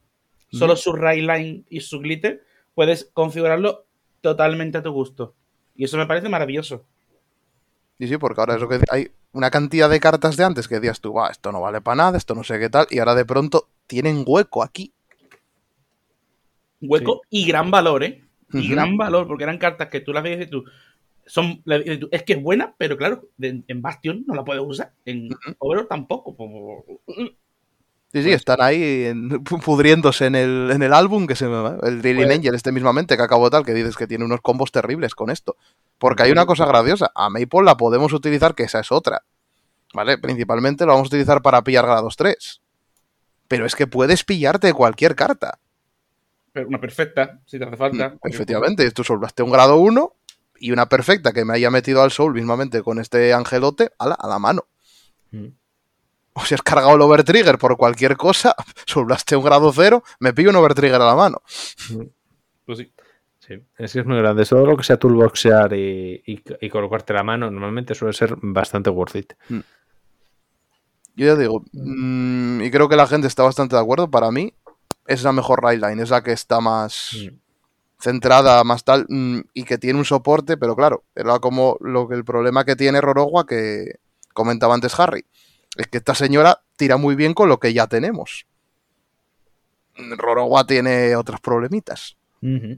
mm. 0.50 0.56
solo 0.56 0.74
su 0.74 0.96
line 0.96 1.62
y 1.70 1.80
su 1.80 2.00
glitter, 2.00 2.42
puedes 2.76 3.10
configurarlo 3.12 3.86
totalmente 4.20 4.78
a 4.78 4.84
tu 4.84 4.92
gusto. 4.92 5.34
Y 5.74 5.84
eso 5.84 5.96
me 5.96 6.06
parece 6.06 6.28
maravilloso. 6.28 6.84
Y 7.98 8.06
sí, 8.06 8.16
porque 8.18 8.40
ahora 8.40 8.54
es 8.54 8.60
lo 8.60 8.68
que 8.68 8.78
hay 8.90 9.10
una 9.32 9.50
cantidad 9.50 9.90
de 9.90 9.98
cartas 9.98 10.36
de 10.36 10.44
antes 10.44 10.68
que 10.68 10.76
decías 10.76 11.00
tú, 11.00 11.14
va, 11.14 11.30
esto 11.30 11.50
no 11.50 11.60
vale 11.60 11.80
para 11.80 11.96
nada, 11.96 12.16
esto 12.16 12.36
no 12.36 12.44
sé 12.44 12.60
qué 12.60 12.70
tal, 12.70 12.86
y 12.90 13.00
ahora 13.00 13.16
de 13.16 13.24
pronto 13.24 13.68
tienen 13.88 14.22
hueco 14.24 14.62
aquí 14.62 14.92
hueco 16.80 17.22
y 17.30 17.46
gran 17.46 17.70
valor, 17.70 18.04
¿eh? 18.04 18.22
Y 18.52 18.68
gran 18.68 18.96
valor, 18.96 19.26
porque 19.26 19.44
eran 19.44 19.58
cartas 19.58 19.88
que 19.88 20.00
tú 20.00 20.12
las 20.12 20.22
ves 20.22 20.46
y 20.46 20.50
tú, 20.50 20.64
son, 21.26 21.62
es 21.66 22.22
que 22.22 22.34
es 22.34 22.42
buena, 22.42 22.74
pero 22.78 22.96
claro, 22.96 23.28
en 23.38 23.82
Bastion 23.82 24.24
no 24.26 24.34
la 24.34 24.44
puedes 24.44 24.62
usar, 24.64 24.92
en 25.04 25.30
uh 25.58 25.84
tampoco. 25.88 26.36
Sí, 28.12 28.22
sí, 28.22 28.32
están 28.32 28.62
ahí 28.62 29.12
pudriéndose 29.64 30.26
en 30.26 30.34
el, 30.36 30.70
en 30.72 30.82
el 30.82 30.92
álbum 30.92 31.26
que 31.26 31.36
se 31.36 31.46
me 31.46 31.76
El 31.82 32.00
Drilling 32.00 32.26
pues 32.26 32.38
Angel, 32.38 32.54
este 32.54 32.72
mismamente, 32.72 33.16
que 33.16 33.22
acabo 33.22 33.50
tal, 33.50 33.64
que 33.64 33.74
dices 33.74 33.96
que 33.96 34.06
tiene 34.06 34.24
unos 34.24 34.40
combos 34.40 34.72
terribles 34.72 35.14
con 35.14 35.30
esto. 35.30 35.56
Porque 35.98 36.22
hay 36.22 36.32
una 36.32 36.46
cosa 36.46 36.66
graciosa. 36.66 37.10
A 37.14 37.28
Maple 37.30 37.64
la 37.64 37.76
podemos 37.76 38.12
utilizar, 38.12 38.54
que 38.54 38.64
esa 38.64 38.80
es 38.80 38.92
otra. 38.92 39.22
¿Vale? 39.92 40.18
Principalmente 40.18 40.84
lo 40.84 40.92
vamos 40.92 41.06
a 41.06 41.08
utilizar 41.08 41.42
para 41.42 41.62
pillar 41.62 41.86
grados 41.86 42.16
3. 42.16 42.60
Pero 43.48 43.66
es 43.66 43.74
que 43.74 43.86
puedes 43.86 44.24
pillarte 44.24 44.72
cualquier 44.72 45.14
carta 45.14 45.58
una 46.64 46.80
perfecta, 46.80 47.40
si 47.44 47.58
te 47.58 47.64
hace 47.64 47.76
falta. 47.76 48.10
Mm, 48.10 48.18
efectivamente, 48.28 48.90
tú 48.92 49.04
solvaste 49.04 49.42
un 49.42 49.50
grado 49.50 49.76
1 49.76 50.12
y 50.58 50.72
una 50.72 50.88
perfecta 50.88 51.32
que 51.32 51.44
me 51.44 51.54
haya 51.54 51.70
metido 51.70 52.02
al 52.02 52.10
soul 52.10 52.34
mismamente 52.34 52.82
con 52.82 52.98
este 52.98 53.32
angelote 53.34 53.90
a 53.98 54.08
la, 54.08 54.14
a 54.14 54.28
la 54.28 54.38
mano. 54.38 54.66
Mm. 55.32 55.48
O 56.38 56.44
si 56.44 56.54
has 56.54 56.60
cargado 56.60 56.94
el 56.94 57.00
overtrigger 57.00 57.56
por 57.56 57.78
cualquier 57.78 58.16
cosa, 58.16 58.54
solvaste 58.86 59.36
un 59.36 59.44
grado 59.44 59.72
0, 59.72 60.02
me 60.20 60.34
pillo 60.34 60.50
un 60.50 60.56
overtrigger 60.56 61.00
a 61.00 61.06
la 61.06 61.14
mano. 61.14 61.42
Mm. 61.90 62.02
Pues 62.66 62.78
sí. 62.78 62.92
Sí, 63.38 63.54
es 63.78 63.92
que 63.92 64.00
es 64.00 64.06
muy 64.06 64.16
grande. 64.18 64.44
Todo 64.44 64.66
lo 64.66 64.76
que 64.76 64.82
sea 64.82 64.96
toolboxear 64.96 65.72
y, 65.72 66.20
y, 66.26 66.68
colocarte 66.68 67.12
la 67.12 67.22
mano 67.22 67.48
normalmente 67.48 67.94
suele 67.94 68.12
ser 68.12 68.34
bastante 68.42 68.90
worth 68.90 69.14
it. 69.14 69.34
Yo 69.48 71.26
ya 71.26 71.36
digo, 71.36 71.64
y 71.72 72.70
creo 72.72 72.88
que 72.88 72.96
la 72.96 73.06
gente 73.06 73.28
está 73.28 73.44
bastante 73.44 73.76
de 73.76 73.82
acuerdo. 73.82 74.10
Para 74.10 74.32
mí, 74.32 74.52
es 75.06 75.22
la 75.22 75.30
mejor 75.30 75.62
line, 75.64 76.02
es 76.02 76.10
la 76.10 76.24
que 76.24 76.32
está 76.32 76.60
más 76.60 77.12
mm. 77.14 77.36
centrada, 78.00 78.64
más 78.64 78.82
tal, 78.82 79.06
mm, 79.08 79.42
y 79.54 79.62
que 79.62 79.78
tiene 79.78 80.00
un 80.00 80.04
soporte, 80.04 80.56
pero 80.56 80.74
claro, 80.74 81.04
era 81.14 81.38
como 81.38 81.76
lo 81.80 82.08
que 82.08 82.16
el 82.16 82.24
problema 82.24 82.64
que 82.64 82.74
tiene 82.74 83.00
Rorogua 83.00 83.46
que 83.46 84.00
comentaba 84.34 84.74
antes 84.74 84.98
Harry, 84.98 85.24
es 85.76 85.86
que 85.88 85.98
esta 85.98 86.14
señora 86.14 86.62
tira 86.76 86.96
muy 86.96 87.14
bien 87.14 87.34
con 87.34 87.48
lo 87.48 87.58
que 87.58 87.72
ya 87.72 87.86
tenemos. 87.86 88.46
Rorogua 89.96 90.66
tiene 90.66 91.16
otros 91.16 91.40
problemitas. 91.40 92.16
Mm. 92.40 92.74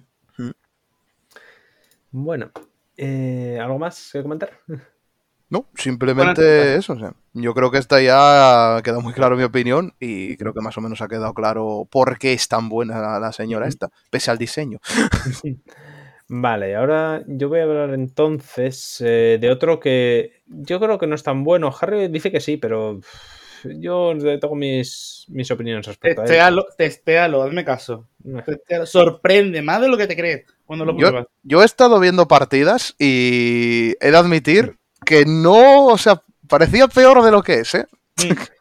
Bueno, 2.11 2.51
eh, 2.97 3.59
¿algo 3.61 3.79
más 3.79 4.11
que 4.13 4.23
comentar? 4.23 4.61
No, 5.51 5.67
simplemente 5.75 6.77
eso. 6.77 6.97
yo 7.33 7.55
creo 7.55 7.71
que 7.71 7.79
esta 7.79 8.01
ya 8.03 8.77
ha 8.77 8.83
quedado 8.83 9.01
muy 9.01 9.15
claro 9.15 9.37
mi 9.37 9.45
opinión 9.45 9.95
y 9.99 10.37
creo 10.37 10.53
que 10.53 10.61
más 10.61 10.77
o 10.77 10.81
menos 10.81 11.01
ha 11.01 11.09
quedado 11.09 11.33
claro 11.33 11.89
por 11.91 12.19
qué 12.19 12.35
es 12.35 12.49
tan 12.49 12.69
buena 12.69 13.19
la, 13.19 13.33
señora 13.33 13.67
esta, 13.67 13.91
pese 14.11 14.31
al 14.31 14.39
diseño. 14.39 14.79
Vale, 16.31 16.77
ahora 16.77 17.23
yo 17.27 17.49
voy 17.49 17.61
a 17.61 17.63
hablar 17.63 17.95
entonces 17.95 19.03
eh, 19.05 19.39
de 19.41 19.51
otro 19.51 19.81
que 19.81 20.43
yo 20.47 20.79
creo 20.79 20.99
que 20.99 21.07
no 21.07 21.15
es 21.15 21.23
tan 21.23 21.43
bueno. 21.43 21.75
Harry 21.81 22.09
dice 22.09 22.31
que 22.31 22.41
sí, 22.41 22.59
pero 22.59 23.01
yo 23.65 24.13
tengo 24.39 24.55
mis, 24.55 25.25
mis 25.29 25.51
opiniones 25.51 25.87
respecto 25.87 26.21
a 26.21 26.25
él. 26.25 26.61
Testéalo, 26.77 27.43
hazme 27.43 27.65
caso. 27.65 28.07
Sorprende 28.85 29.63
más 29.63 29.81
de 29.81 29.89
lo 29.89 29.97
que 29.97 30.07
te 30.07 30.17
crees 30.17 30.45
cuando 30.67 30.85
lo 30.85 30.95
pruebas. 30.95 31.27
yo 31.43 31.63
he 31.63 31.65
estado 31.65 31.99
viendo 31.99 32.29
partidas 32.29 32.95
y 32.99 33.95
he 34.01 34.11
de 34.11 34.17
admitir 34.17 34.77
que 35.07 35.25
no, 35.27 35.87
o 35.87 35.97
sea, 35.97 36.23
parecía 36.47 36.89
peor 36.89 37.23
de 37.23 37.31
lo 37.31 37.43
que 37.43 37.61
es, 37.61 37.75
¿eh? 37.75 37.87
Mm. 38.19 38.33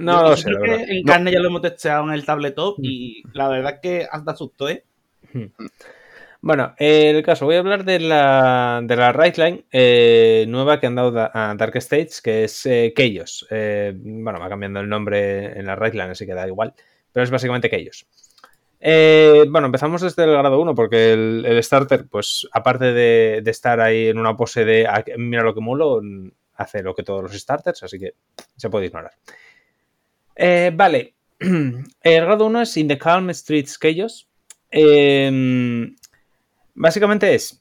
No 0.00 0.22
Yo 0.22 0.28
lo 0.28 0.36
sé, 0.36 0.50
la 0.50 0.60
que 0.60 0.70
verdad. 0.70 0.86
En 0.90 1.02
No. 1.02 1.12
carne 1.12 1.32
ya 1.32 1.40
lo 1.40 1.48
hemos 1.48 1.62
testeado 1.62 2.04
en 2.04 2.10
el 2.10 2.26
tabletop 2.26 2.76
y 2.82 3.22
la 3.32 3.48
verdad 3.48 3.74
es 3.76 3.80
que 3.80 4.06
hasta 4.08 4.36
susto, 4.36 4.68
¿eh? 4.68 4.84
Bueno, 6.44 6.74
el 6.78 7.22
caso, 7.22 7.44
voy 7.44 7.54
a 7.54 7.60
hablar 7.60 7.84
de 7.84 8.00
la, 8.00 8.80
de 8.82 8.96
la 8.96 9.12
Rightline 9.12 9.64
eh, 9.70 10.44
nueva 10.48 10.80
que 10.80 10.88
han 10.88 10.96
dado 10.96 11.12
da- 11.12 11.30
a 11.32 11.54
Dark 11.54 11.76
States, 11.76 12.20
que 12.20 12.42
es 12.44 12.66
eh, 12.66 12.92
Chaos. 12.96 13.46
Eh, 13.48 13.92
bueno, 13.96 14.40
va 14.40 14.48
cambiando 14.48 14.80
el 14.80 14.88
nombre 14.88 15.56
en 15.56 15.66
la 15.66 15.76
Rightline, 15.76 16.10
así 16.10 16.26
que 16.26 16.34
da 16.34 16.48
igual, 16.48 16.74
pero 17.12 17.22
es 17.22 17.30
básicamente 17.30 17.70
Chaos. 17.70 18.06
Eh, 18.80 19.44
bueno, 19.48 19.66
empezamos 19.66 20.02
desde 20.02 20.24
el 20.24 20.32
grado 20.32 20.60
1 20.60 20.74
porque 20.74 21.12
el, 21.12 21.62
starter, 21.62 22.06
pues 22.10 22.48
aparte 22.50 22.86
de, 22.92 23.40
estar 23.46 23.80
ahí 23.80 24.08
en 24.08 24.18
una 24.18 24.36
pose 24.36 24.64
de 24.64 24.88
"Ah, 24.88 25.04
mira 25.18 25.44
lo 25.44 25.54
que 25.54 25.60
mulo, 25.60 26.00
hace 26.56 26.82
lo 26.82 26.92
que 26.96 27.04
todos 27.04 27.22
los 27.22 27.38
starters, 27.38 27.84
así 27.84 28.00
que 28.00 28.14
se 28.56 28.68
puede 28.68 28.86
ignorar. 28.86 29.12
Vale, 30.74 31.14
el 31.38 32.24
grado 32.24 32.46
1 32.46 32.62
es 32.62 32.76
In 32.76 32.88
the 32.88 32.98
Calm 32.98 33.30
Streets 33.32 33.78
Chaos. 33.78 34.26
Eh, 34.72 35.92
básicamente 36.74 37.34
es 37.34 37.60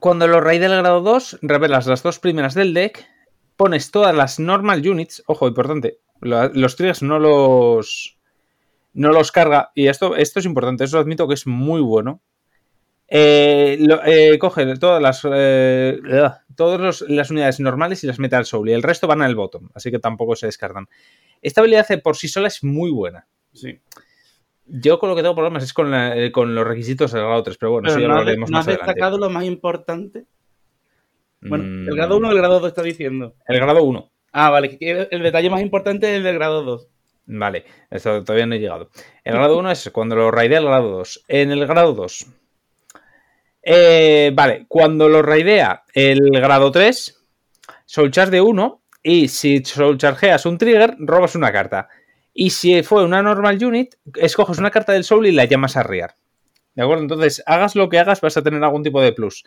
cuando 0.00 0.26
lo 0.26 0.40
raid 0.40 0.60
del 0.60 0.76
grado 0.76 1.00
2, 1.00 1.38
revelas 1.42 1.86
las 1.86 2.02
dos 2.02 2.18
primeras 2.18 2.54
del 2.54 2.74
deck, 2.74 3.06
pones 3.56 3.90
todas 3.90 4.14
las 4.14 4.38
normal 4.40 4.86
units, 4.86 5.22
ojo, 5.26 5.46
importante, 5.48 5.98
lo- 6.20 6.48
los 6.50 6.76
triggers 6.76 7.02
no 7.02 7.18
los 7.18 8.18
no 8.94 9.10
los 9.12 9.32
carga, 9.32 9.72
y 9.74 9.88
esto, 9.88 10.14
esto 10.16 10.38
es 10.40 10.46
importante, 10.46 10.84
eso 10.84 10.98
admito 11.00 11.26
que 11.26 11.34
es 11.34 11.46
muy 11.48 11.80
bueno. 11.80 12.22
Eh, 13.08 13.76
lo- 13.80 14.04
eh, 14.04 14.38
coge 14.38 14.76
todas 14.78 15.02
las 15.02 15.20
eh, 15.30 16.00
todas 16.56 17.02
las 17.08 17.30
unidades 17.30 17.60
normales 17.60 18.02
y 18.02 18.06
las 18.06 18.18
mete 18.18 18.36
al 18.36 18.46
soul, 18.46 18.68
y 18.70 18.72
el 18.72 18.82
resto 18.82 19.06
van 19.06 19.22
al 19.22 19.34
bottom, 19.36 19.68
así 19.74 19.90
que 19.90 19.98
tampoco 19.98 20.36
se 20.36 20.46
descartan. 20.46 20.88
Esta 21.42 21.60
habilidad 21.60 21.86
por 22.02 22.16
sí 22.16 22.28
sola 22.28 22.48
es 22.48 22.64
muy 22.64 22.90
buena. 22.90 23.26
Sí. 23.52 23.78
Yo 24.66 24.98
con 24.98 25.10
lo 25.10 25.16
que 25.16 25.22
tengo 25.22 25.34
problemas 25.34 25.62
es 25.62 25.72
con, 25.74 25.90
la- 25.90 26.16
eh, 26.16 26.32
con 26.32 26.54
los 26.54 26.66
requisitos 26.66 27.12
del 27.12 27.22
grado 27.24 27.42
3, 27.42 27.56
pero 27.58 27.72
bueno, 27.72 27.86
Pero 27.86 27.92
eso 27.98 28.00
ya 28.00 28.08
no, 28.08 28.14
lo 28.14 28.20
has- 28.20 28.26
haremos 28.26 28.50
no 28.50 28.56
más 28.56 28.60
has 28.62 28.68
adelante. 28.68 28.90
destacado 28.92 29.18
lo 29.18 29.30
más 29.30 29.44
importante. 29.44 30.24
Bueno, 31.42 31.64
Mm, 31.64 31.88
¿el 31.88 31.94
grado 31.96 32.16
1 32.16 32.28
o 32.28 32.30
el 32.30 32.38
grado 32.38 32.60
2 32.60 32.68
está 32.68 32.82
diciendo? 32.82 33.34
El 33.46 33.60
grado 33.60 33.82
1. 33.82 34.10
Ah, 34.32 34.50
vale, 34.50 34.78
el 34.80 35.22
detalle 35.22 35.50
más 35.50 35.60
importante 35.60 36.10
es 36.10 36.16
el 36.16 36.22
del 36.22 36.34
grado 36.34 36.62
2. 36.62 36.88
Vale, 37.26 37.64
esto 37.90 38.24
todavía 38.24 38.46
no 38.46 38.54
he 38.54 38.58
llegado. 38.58 38.90
El 39.22 39.34
grado 39.34 39.58
1 39.58 39.70
es 39.70 39.90
cuando 39.92 40.16
lo 40.16 40.30
raidea 40.30 40.58
el 40.58 40.64
grado 40.66 40.90
2. 40.90 41.24
En 41.28 41.52
el 41.52 41.66
grado 41.66 41.92
2. 41.92 42.26
eh, 43.62 44.30
vale, 44.34 44.66
cuando 44.68 45.08
lo 45.08 45.22
raidea 45.22 45.84
el 45.94 46.20
grado 46.32 46.70
3, 46.70 47.18
soul 47.86 48.10
charge 48.10 48.30
de 48.32 48.40
1 48.42 48.82
y 49.02 49.28
si 49.28 49.64
soul 49.64 49.96
chargeas 49.98 50.44
un 50.46 50.58
trigger, 50.58 50.96
robas 50.98 51.34
una 51.34 51.50
carta. 51.52 51.88
Y 52.34 52.50
si 52.50 52.82
fue 52.82 53.04
una 53.04 53.22
normal 53.22 53.62
unit, 53.64 53.94
escoges 54.16 54.58
una 54.58 54.70
carta 54.72 54.92
del 54.92 55.04
soul 55.04 55.26
y 55.26 55.32
la 55.32 55.44
llamas 55.44 55.76
a 55.76 55.84
riar. 55.84 56.16
¿De 56.74 56.82
acuerdo? 56.82 57.02
Entonces, 57.04 57.42
hagas 57.46 57.76
lo 57.76 57.88
que 57.88 58.00
hagas, 58.00 58.20
vas 58.20 58.36
a 58.36 58.42
tener 58.42 58.62
algún 58.64 58.82
tipo 58.82 59.00
de 59.00 59.12
plus. 59.12 59.44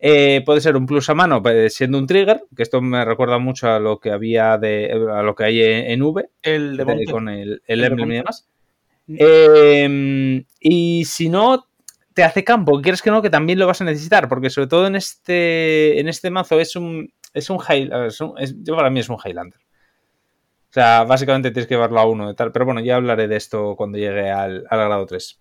Eh, 0.00 0.42
puede 0.44 0.60
ser 0.60 0.76
un 0.76 0.84
plus 0.86 1.08
a 1.08 1.14
mano 1.14 1.40
pues, 1.40 1.74
siendo 1.74 1.96
un 1.96 2.06
trigger, 2.08 2.42
que 2.54 2.64
esto 2.64 2.82
me 2.82 3.04
recuerda 3.04 3.38
mucho 3.38 3.70
a 3.70 3.78
lo 3.78 4.00
que 4.00 4.10
había 4.10 4.58
de 4.58 4.90
a 4.92 5.22
lo 5.22 5.34
que 5.36 5.44
hay 5.44 5.62
en, 5.62 6.02
V, 6.02 6.28
El 6.42 6.76
de 6.76 6.84
de- 6.84 7.04
con 7.06 7.28
el, 7.28 7.62
el 7.66 7.80
y 7.80 7.88
demás. 8.18 8.48
Eh, 9.08 10.44
y 10.60 11.04
si 11.04 11.28
no, 11.28 11.66
te 12.12 12.24
hace 12.24 12.42
campo, 12.44 12.80
quieres 12.82 13.02
que 13.02 13.10
no, 13.10 13.22
que 13.22 13.30
también 13.30 13.58
lo 13.58 13.66
vas 13.66 13.80
a 13.80 13.84
necesitar, 13.84 14.28
porque 14.28 14.50
sobre 14.50 14.66
todo 14.66 14.86
en 14.88 14.96
este, 14.96 16.00
en 16.00 16.08
este 16.08 16.30
mazo 16.30 16.58
es 16.60 16.74
un, 16.76 17.12
es 17.32 17.48
un, 17.50 17.58
high, 17.58 17.90
a 17.92 17.98
ver, 17.98 18.06
es 18.08 18.20
un- 18.20 18.34
es- 18.38 18.54
yo 18.62 18.74
para 18.76 18.90
mí 18.90 19.00
es 19.00 19.08
un 19.08 19.16
Highlander. 19.24 19.60
O 20.74 20.80
sea, 20.80 21.04
básicamente 21.04 21.52
tienes 21.52 21.68
que 21.68 21.74
llevarlo 21.74 22.00
a 22.00 22.04
uno 22.04 22.26
de 22.26 22.34
tal, 22.34 22.50
pero 22.50 22.64
bueno, 22.64 22.80
ya 22.80 22.96
hablaré 22.96 23.28
de 23.28 23.36
esto 23.36 23.76
cuando 23.76 23.96
llegue 23.96 24.28
al, 24.28 24.64
al 24.68 24.78
grado 24.80 25.06
3. 25.06 25.40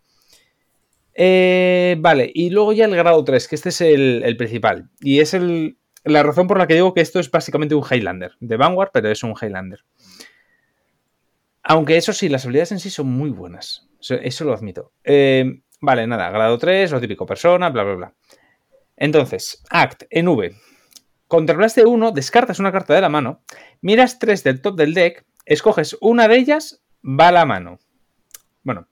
Eh, 1.16 1.96
vale, 1.98 2.30
y 2.32 2.52
luego 2.52 2.72
ya 2.72 2.86
el 2.86 2.96
grado 2.96 3.24
3, 3.24 3.48
que 3.48 3.56
este 3.56 3.70
es 3.70 3.82
el, 3.82 4.22
el 4.24 4.38
principal. 4.38 4.92
Y 5.02 5.22
es 5.22 5.34
el, 5.34 5.80
la 6.04 6.22
razón 6.22 6.46
por 6.46 6.60
la 6.60 6.68
que 6.68 6.76
digo 6.76 6.94
que 6.94 7.02
esto 7.02 7.20
es 7.20 7.32
básicamente 7.32 7.74
un 7.74 7.84
Highlander. 7.84 8.34
De 8.42 8.58
Vanguard, 8.58 8.92
pero 8.94 9.10
es 9.10 9.24
un 9.24 9.34
Highlander. 9.34 9.80
Aunque 11.64 11.98
eso 11.98 12.14
sí, 12.14 12.30
las 12.30 12.46
habilidades 12.46 12.74
en 12.74 12.80
sí 12.80 12.92
son 12.92 13.08
muy 13.08 13.32
buenas. 13.32 13.90
Eso, 14.00 14.14
eso 14.14 14.46
lo 14.46 14.54
admito. 14.54 14.92
Eh, 15.04 15.64
vale, 15.82 16.06
nada, 16.06 16.30
grado 16.30 16.60
3, 16.60 16.92
lo 16.92 17.02
típico, 17.02 17.26
persona, 17.26 17.72
bla, 17.72 17.82
bla, 17.82 17.96
bla. 17.96 18.14
Entonces, 18.96 19.64
Act 19.72 20.04
en 20.12 20.28
V. 20.28 20.54
De 21.34 21.86
1, 21.86 22.12
descartas 22.12 22.60
una 22.60 22.72
carta 22.72 22.94
de 22.94 23.02
la 23.02 23.10
mano, 23.10 23.42
miras 23.82 24.20
3 24.20 24.44
del 24.44 24.62
top 24.62 24.78
del 24.78 24.94
deck, 24.94 25.26
escoges 25.46 25.98
una 26.00 26.28
de 26.28 26.38
ellas, 26.38 26.84
va 27.04 27.30
a 27.30 27.32
la 27.32 27.46
mano. 27.46 27.80
Bueno, 28.62 28.88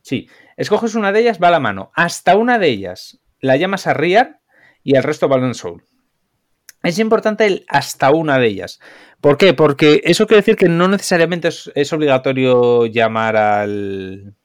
sí, 0.00 0.28
escoges 0.56 0.94
una 0.94 1.10
de 1.10 1.20
ellas, 1.20 1.42
va 1.42 1.48
a 1.48 1.50
la 1.50 1.60
mano. 1.60 1.90
Hasta 1.96 2.36
una 2.36 2.60
de 2.60 2.68
ellas 2.68 3.20
la 3.40 3.56
llamas 3.56 3.88
a 3.88 3.94
Riar 3.94 4.40
y 4.84 4.96
el 4.96 5.02
resto 5.02 5.28
va 5.28 5.36
al 5.36 5.54
Soul. 5.56 5.82
Es 6.84 7.00
importante 7.00 7.46
el 7.46 7.64
hasta 7.66 8.12
una 8.12 8.38
de 8.38 8.46
ellas. 8.46 8.78
¿Por 9.20 9.36
qué? 9.36 9.52
Porque 9.52 10.02
eso 10.04 10.28
quiere 10.28 10.42
decir 10.42 10.54
que 10.54 10.68
no 10.68 10.86
necesariamente 10.86 11.48
es, 11.48 11.92
obligatorio 11.92 12.86
llamar 12.86 13.36
al. 13.36 14.36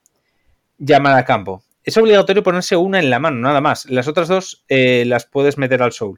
llamar 0.80 1.20
a 1.20 1.26
campo. 1.26 1.64
Es 1.84 1.98
obligatorio 1.98 2.42
ponerse 2.42 2.76
una 2.76 2.98
en 2.98 3.12
la 3.12 3.20
mano, 3.20 3.38
nada 3.38 3.62
más. 3.62 3.86
Las 3.86 4.08
otras 4.08 4.28
dos 4.28 4.66
eh, 4.70 5.04
las 5.06 5.28
puedes 5.28 5.60
meter 5.60 5.84
al 5.84 5.92
soul. 5.92 6.18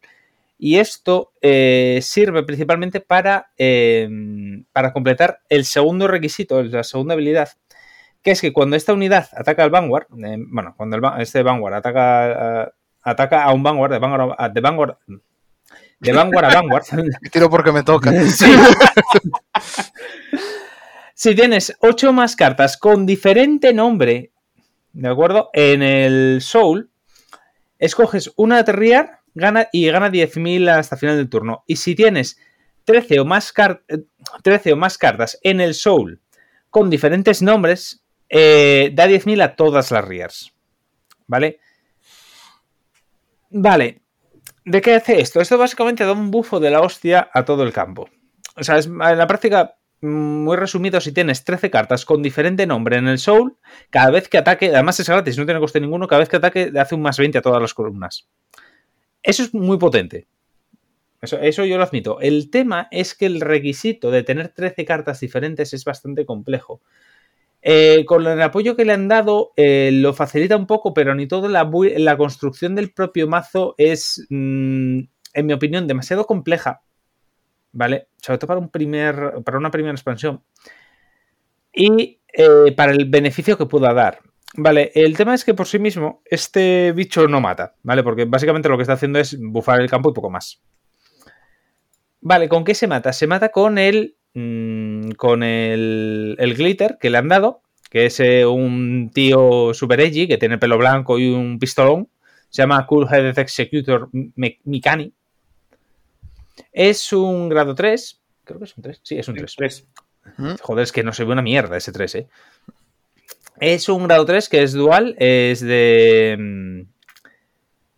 Y 0.66 0.78
esto 0.80 1.34
eh, 1.42 2.00
sirve 2.02 2.44
principalmente 2.44 3.02
para, 3.02 3.52
eh, 3.58 4.08
para 4.72 4.94
completar 4.94 5.42
el 5.50 5.66
segundo 5.66 6.08
requisito, 6.08 6.64
la 6.64 6.86
segunda 6.86 7.16
habilidad, 7.16 7.50
que 8.22 8.32
es 8.32 8.40
que 8.40 8.54
cuando 8.54 8.78
esta 8.78 8.94
unidad 8.94 9.28
ataca 9.34 9.66
al 9.66 9.72
Vanguard, 9.72 10.06
eh, 10.26 10.38
bueno, 10.40 10.74
cuando 10.78 10.96
el, 10.96 11.04
este 11.22 11.44
Vanguard 11.44 11.74
ataca, 11.74 12.62
a- 12.62 12.74
ataca 13.02 13.44
a 13.44 13.52
un 13.52 13.62
Vanguard, 13.62 13.92
de 13.92 14.00
Vanguard, 14.00 14.36
a- 14.38 14.48
de 14.48 14.62
Vanguard, 14.62 14.96
de 16.00 16.14
Vanguard 16.14 16.46
a 16.46 16.54
Vanguard, 16.62 16.86
Tiro 17.34 17.50
porque 17.50 17.74
me 17.74 17.84
toca. 17.84 18.14
Sí. 18.24 18.46
si 21.14 21.36
tienes 21.36 21.76
8 21.82 22.14
más 22.14 22.38
cartas 22.38 22.78
con 22.78 23.06
diferente 23.06 23.74
nombre, 23.74 24.32
¿de 24.94 25.10
acuerdo? 25.10 25.50
En 25.52 25.84
el 25.84 26.40
Soul, 26.42 26.90
escoges 27.80 28.32
una 28.38 28.64
de 28.64 28.72
Riar 28.72 29.20
gana, 29.34 29.68
y 29.72 29.86
gana 29.90 30.10
10.000 30.10 30.70
hasta 30.70 30.98
final 30.98 31.18
del 31.18 31.30
turno. 31.30 31.64
Y 31.68 31.78
si 31.78 31.96
tienes 31.96 32.40
13 32.86 33.20
o 33.20 33.26
más, 33.26 33.54
eh, 33.88 34.04
13 34.42 34.74
o 34.74 34.76
más 34.76 34.98
cartas 34.98 35.40
en 35.44 35.62
el 35.62 35.74
Soul 35.74 36.22
con 36.70 36.90
diferentes 36.90 37.42
nombres, 37.42 38.04
eh, 38.30 38.92
da 38.94 39.08
10.000 39.08 39.42
a 39.44 39.56
todas 39.56 39.92
las 39.92 40.06
Riars. 40.06 40.54
¿Vale? 41.28 41.60
Vale. 43.50 44.02
¿De 44.66 44.82
qué 44.82 44.96
hace 44.96 45.20
esto? 45.20 45.42
Esto 45.42 45.58
básicamente 45.58 46.06
da 46.06 46.14
un 46.14 46.32
bufo 46.32 46.60
de 46.60 46.72
la 46.72 46.82
hostia 46.82 47.30
a 47.34 47.46
todo 47.46 47.64
el 47.64 47.74
campo. 47.74 48.10
O 48.56 48.64
sea, 48.64 48.78
es, 48.78 48.88
en 48.88 48.98
la 48.98 49.28
práctica, 49.28 49.76
mm, 50.02 50.44
muy 50.44 50.58
resumido, 50.58 51.02
si 51.02 51.12
tienes 51.12 51.44
13 51.44 51.70
cartas 51.70 52.06
con 52.06 52.24
diferente 52.24 52.66
nombre 52.66 52.98
en 52.98 53.08
el 53.08 53.20
Soul, 53.20 53.58
cada 53.90 54.10
vez 54.12 54.30
que 54.30 54.38
ataque, 54.38 54.70
además 54.70 55.00
es 55.00 55.10
gratis, 55.10 55.38
no 55.38 55.46
tiene 55.46 55.60
coste 55.60 55.82
ninguno, 55.82 56.08
cada 56.08 56.20
vez 56.20 56.30
que 56.30 56.38
ataque 56.38 56.72
le 56.72 56.80
hace 56.80 56.96
un 56.96 57.02
más 57.02 57.18
20 57.18 57.38
a 57.38 57.42
todas 57.42 57.62
las 57.62 57.74
columnas. 57.74 58.28
Eso 59.24 59.44
es 59.44 59.54
muy 59.54 59.78
potente. 59.78 60.28
Eso, 61.22 61.64
yo 61.64 61.78
lo 61.78 61.84
admito. 61.84 62.20
El 62.20 62.50
tema 62.50 62.90
es 62.92 63.16
que 63.16 63.26
el 63.26 63.40
requisito 63.40 64.12
de 64.12 64.24
tener 64.24 64.50
13 64.50 64.84
cartas 64.84 65.22
diferentes 65.22 65.74
es 65.74 65.86
bastante 65.86 66.26
complejo. 66.26 66.82
Eh, 67.62 68.04
con 68.06 68.28
el 68.28 68.42
apoyo 68.42 68.76
que 68.76 68.84
le 68.84 68.92
han 68.92 69.08
dado, 69.08 69.54
eh, 69.56 69.90
lo 69.94 70.14
facilita 70.14 70.58
un 70.58 70.68
poco, 70.68 70.94
pero 70.94 71.16
ni 71.16 71.26
todo 71.26 71.48
la 71.48 72.18
construcción 72.18 72.76
del 72.76 72.92
propio 72.92 73.30
mazo 73.30 73.74
es, 73.78 74.28
mm, 74.30 75.00
en 75.34 75.46
mi 75.46 75.54
opinión, 75.54 75.88
demasiado 75.88 76.26
compleja. 76.26 76.82
¿Vale? 77.72 78.10
Sobre 78.22 78.38
todo 78.38 78.48
para, 78.50 78.60
un 78.60 78.70
primer, 78.70 79.42
para 79.46 79.58
una 79.58 79.72
primera 79.72 79.94
expansión. 79.94 80.44
Y 81.74 82.20
eh, 82.34 82.74
para 82.76 82.92
el 82.92 83.06
beneficio 83.06 83.58
que 83.58 83.66
pueda 83.66 83.94
dar. 83.94 84.20
Vale, 84.56 84.92
el 84.94 85.18
tema 85.18 85.34
es 85.34 85.44
que 85.44 85.54
por 85.56 85.68
sí 85.68 85.80
mismo 85.80 86.22
este 86.26 86.92
bicho 86.92 87.28
no 87.28 87.42
mata, 87.42 87.74
¿vale? 87.84 88.04
Porque 88.04 88.26
básicamente 88.26 88.70
lo 88.70 88.78
que 88.78 88.84
está 88.84 88.94
haciendo 88.94 89.20
es 89.20 89.38
bufar 89.40 89.82
el 89.82 89.90
campo 89.90 90.12
y 90.12 90.14
poco 90.14 90.30
más. 90.30 90.62
Vale, 92.22 92.48
¿con 92.48 92.64
qué 92.64 92.76
se 92.76 92.88
mata? 92.88 93.12
Se 93.14 93.28
mata 93.28 93.50
con 93.50 93.78
el. 93.78 94.16
mm, 94.34 95.12
con 95.12 95.42
el, 95.44 96.36
el 96.40 96.54
glitter 96.56 96.98
que 97.00 97.10
le 97.10 97.18
han 97.18 97.28
dado, 97.30 97.62
que 97.90 98.06
es 98.06 98.20
eh, 98.20 98.46
un 98.46 99.10
tío 99.14 99.74
super 99.74 100.00
edgy 100.02 100.28
que 100.28 100.38
tiene 100.38 100.58
pelo 100.60 100.78
blanco 100.78 101.18
y 101.18 101.30
un 101.30 101.58
pistolón. 101.60 102.08
Se 102.50 102.62
llama 102.62 102.86
Cool 102.86 103.08
Headed 103.12 103.40
Executor 103.40 104.10
Me- 104.36 104.60
Mikani. 104.66 105.12
Es 106.72 107.12
un 107.12 107.50
grado 107.50 107.74
3. 107.74 108.22
Creo 108.44 108.60
que 108.60 108.66
es 108.66 108.78
un 108.78 108.84
3. 108.84 109.00
Sí, 109.04 109.18
es 109.18 109.28
un 109.28 109.36
3. 109.36 109.56
Tres. 109.56 109.88
Joder, 110.62 110.84
es 110.84 110.92
que 110.92 111.04
no 111.04 111.12
se 111.12 111.24
ve 111.26 111.34
una 111.34 111.42
mierda 111.42 111.76
ese 111.78 111.92
3, 111.92 112.16
¿eh? 112.16 112.28
Es 113.66 113.88
un 113.88 114.04
grado 114.04 114.26
3 114.26 114.50
que 114.50 114.62
es 114.62 114.74
dual, 114.74 115.16
es 115.20 115.62
de. 115.62 116.36
mm, 116.38 116.82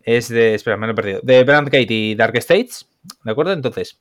Es 0.04 0.28
de. 0.28 0.54
Espera, 0.54 0.76
me 0.76 0.86
lo 0.86 0.92
he 0.92 0.94
perdido. 0.94 1.20
De 1.24 1.42
Brandgate 1.42 1.92
y 1.92 2.14
Dark 2.14 2.36
States. 2.36 2.88
¿De 3.24 3.32
acuerdo? 3.32 3.52
Entonces. 3.52 3.98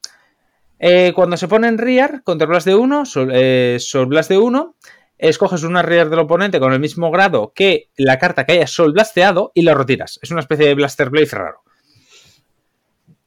Eh, 0.77 1.11
cuando 1.15 1.37
se 1.37 1.47
pone 1.47 1.67
en 1.67 1.79
Rear, 1.79 2.21
contra 2.23 2.45
Blast 2.45 2.67
de 2.67 2.75
1, 2.75 3.05
Soul, 3.05 3.31
eh, 3.33 3.79
Blast 4.05 4.29
de 4.29 4.37
1, 4.37 4.75
escoges 5.17 5.63
una 5.63 5.81
Rear 5.81 6.09
del 6.09 6.19
oponente 6.19 6.59
con 6.59 6.71
el 6.71 6.79
mismo 6.79 7.09
grado 7.09 7.51
que 7.55 7.89
la 7.97 8.19
carta 8.19 8.45
que 8.45 8.51
haya 8.51 8.67
Soul 8.67 8.91
Blasteado 8.91 9.51
y 9.55 9.63
la 9.63 9.73
retiras. 9.73 10.19
Es 10.21 10.29
una 10.29 10.41
especie 10.41 10.67
de 10.67 10.75
Blaster 10.75 11.09
Blade 11.09 11.29
raro. 11.31 11.63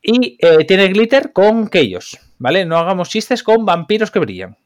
Y 0.00 0.36
eh, 0.38 0.64
tiene 0.64 0.86
glitter 0.88 1.32
con 1.32 1.66
Chaos, 1.66 2.16
¿vale? 2.38 2.64
No 2.64 2.78
hagamos 2.78 3.08
chistes 3.08 3.42
con 3.42 3.64
vampiros 3.66 4.12
que 4.12 4.20
brillan. 4.20 4.56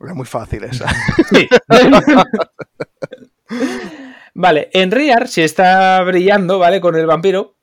Es 0.00 0.14
muy 0.14 0.26
fácil 0.26 0.64
esa. 0.64 0.86
Sí. 1.30 1.48
vale, 4.34 4.70
en 4.72 4.90
Rear, 4.90 5.28
si 5.28 5.42
está 5.42 6.02
brillando, 6.02 6.58
¿vale? 6.58 6.80
Con 6.80 6.96
el 6.96 7.06
vampiro, 7.06 7.56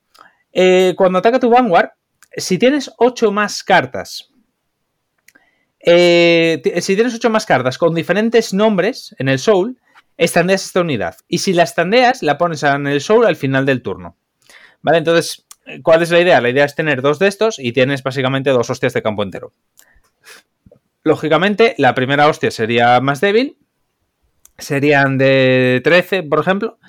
eh, 0.51 0.93
cuando 0.97 1.19
ataca 1.19 1.39
tu 1.39 1.49
Vanguard, 1.49 1.91
si 2.35 2.57
tienes 2.57 2.91
8 2.97 3.31
más 3.31 3.63
cartas, 3.63 4.31
eh, 5.79 6.61
si 6.81 6.95
tienes 6.95 7.15
8 7.15 7.29
más 7.29 7.45
cartas 7.45 7.77
con 7.77 7.93
diferentes 7.93 8.53
nombres 8.53 9.15
en 9.19 9.29
el 9.29 9.39
Soul, 9.39 9.79
estandeas 10.17 10.65
esta 10.65 10.81
unidad. 10.81 11.15
Y 11.27 11.39
si 11.39 11.53
la 11.53 11.63
estandeas, 11.63 12.23
la 12.23 12.37
pones 12.37 12.63
en 12.63 12.87
el 12.87 13.01
Soul 13.01 13.25
al 13.25 13.35
final 13.35 13.65
del 13.65 13.81
turno. 13.81 14.17
¿Vale? 14.81 14.99
Entonces, 14.99 15.45
¿cuál 15.83 16.03
es 16.03 16.11
la 16.11 16.19
idea? 16.19 16.41
La 16.41 16.49
idea 16.49 16.65
es 16.65 16.75
tener 16.75 17.01
dos 17.01 17.19
de 17.19 17.27
estos 17.27 17.59
y 17.59 17.71
tienes 17.71 18.03
básicamente 18.03 18.49
dos 18.49 18.69
hostias 18.69 18.93
de 18.93 19.01
campo 19.01 19.23
entero. 19.23 19.53
Lógicamente, 21.05 21.75
la 21.77 21.93
primera 21.93 22.27
hostia 22.27 22.49
sería 22.49 22.99
más 22.99 23.21
débil. 23.21 23.59
Serían 24.57 25.19
de 25.19 25.79
13, 25.83 26.23
por 26.23 26.39
ejemplo. 26.39 26.79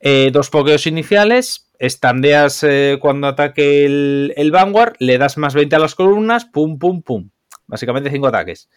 Eh, 0.00 0.30
dos 0.32 0.48
pokeos 0.48 0.86
iniciales. 0.86 1.70
Estandeas 1.78 2.62
eh, 2.62 2.96
cuando 3.00 3.26
ataque 3.26 3.84
el, 3.84 4.32
el 4.36 4.50
Vanguard. 4.50 4.94
Le 4.98 5.18
das 5.18 5.36
más 5.36 5.52
20 5.52 5.76
a 5.76 5.78
las 5.78 5.94
columnas. 5.94 6.46
Pum, 6.46 6.78
pum, 6.78 7.02
pum. 7.02 7.28
Básicamente 7.66 8.10
5 8.10 8.26
ataques. 8.28 8.70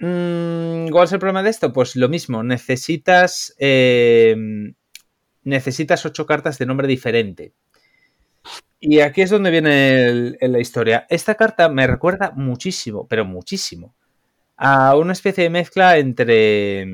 Mm, 0.00 0.88
¿Cuál 0.88 1.04
es 1.04 1.12
el 1.12 1.20
problema 1.20 1.44
de 1.44 1.50
esto? 1.50 1.72
Pues 1.72 1.94
lo 1.94 2.08
mismo. 2.08 2.42
Necesitas. 2.42 3.54
eh, 3.60 4.34
necesitas 5.44 6.04
8 6.04 6.26
cartas 6.26 6.58
de 6.58 6.66
nombre 6.66 6.88
diferente. 6.88 7.52
Y 8.80 9.00
aquí 9.00 9.22
es 9.22 9.30
donde 9.30 9.50
viene 9.50 10.04
el- 10.06 10.38
el- 10.40 10.52
la 10.52 10.60
historia. 10.60 11.06
Esta 11.10 11.34
carta 11.34 11.68
me 11.68 11.86
recuerda 11.86 12.32
muchísimo, 12.36 13.06
pero 13.08 13.24
muchísimo, 13.24 13.94
a 14.56 14.96
una 14.96 15.12
especie 15.12 15.44
de 15.44 15.50
mezcla 15.50 15.98
entre. 15.98 16.86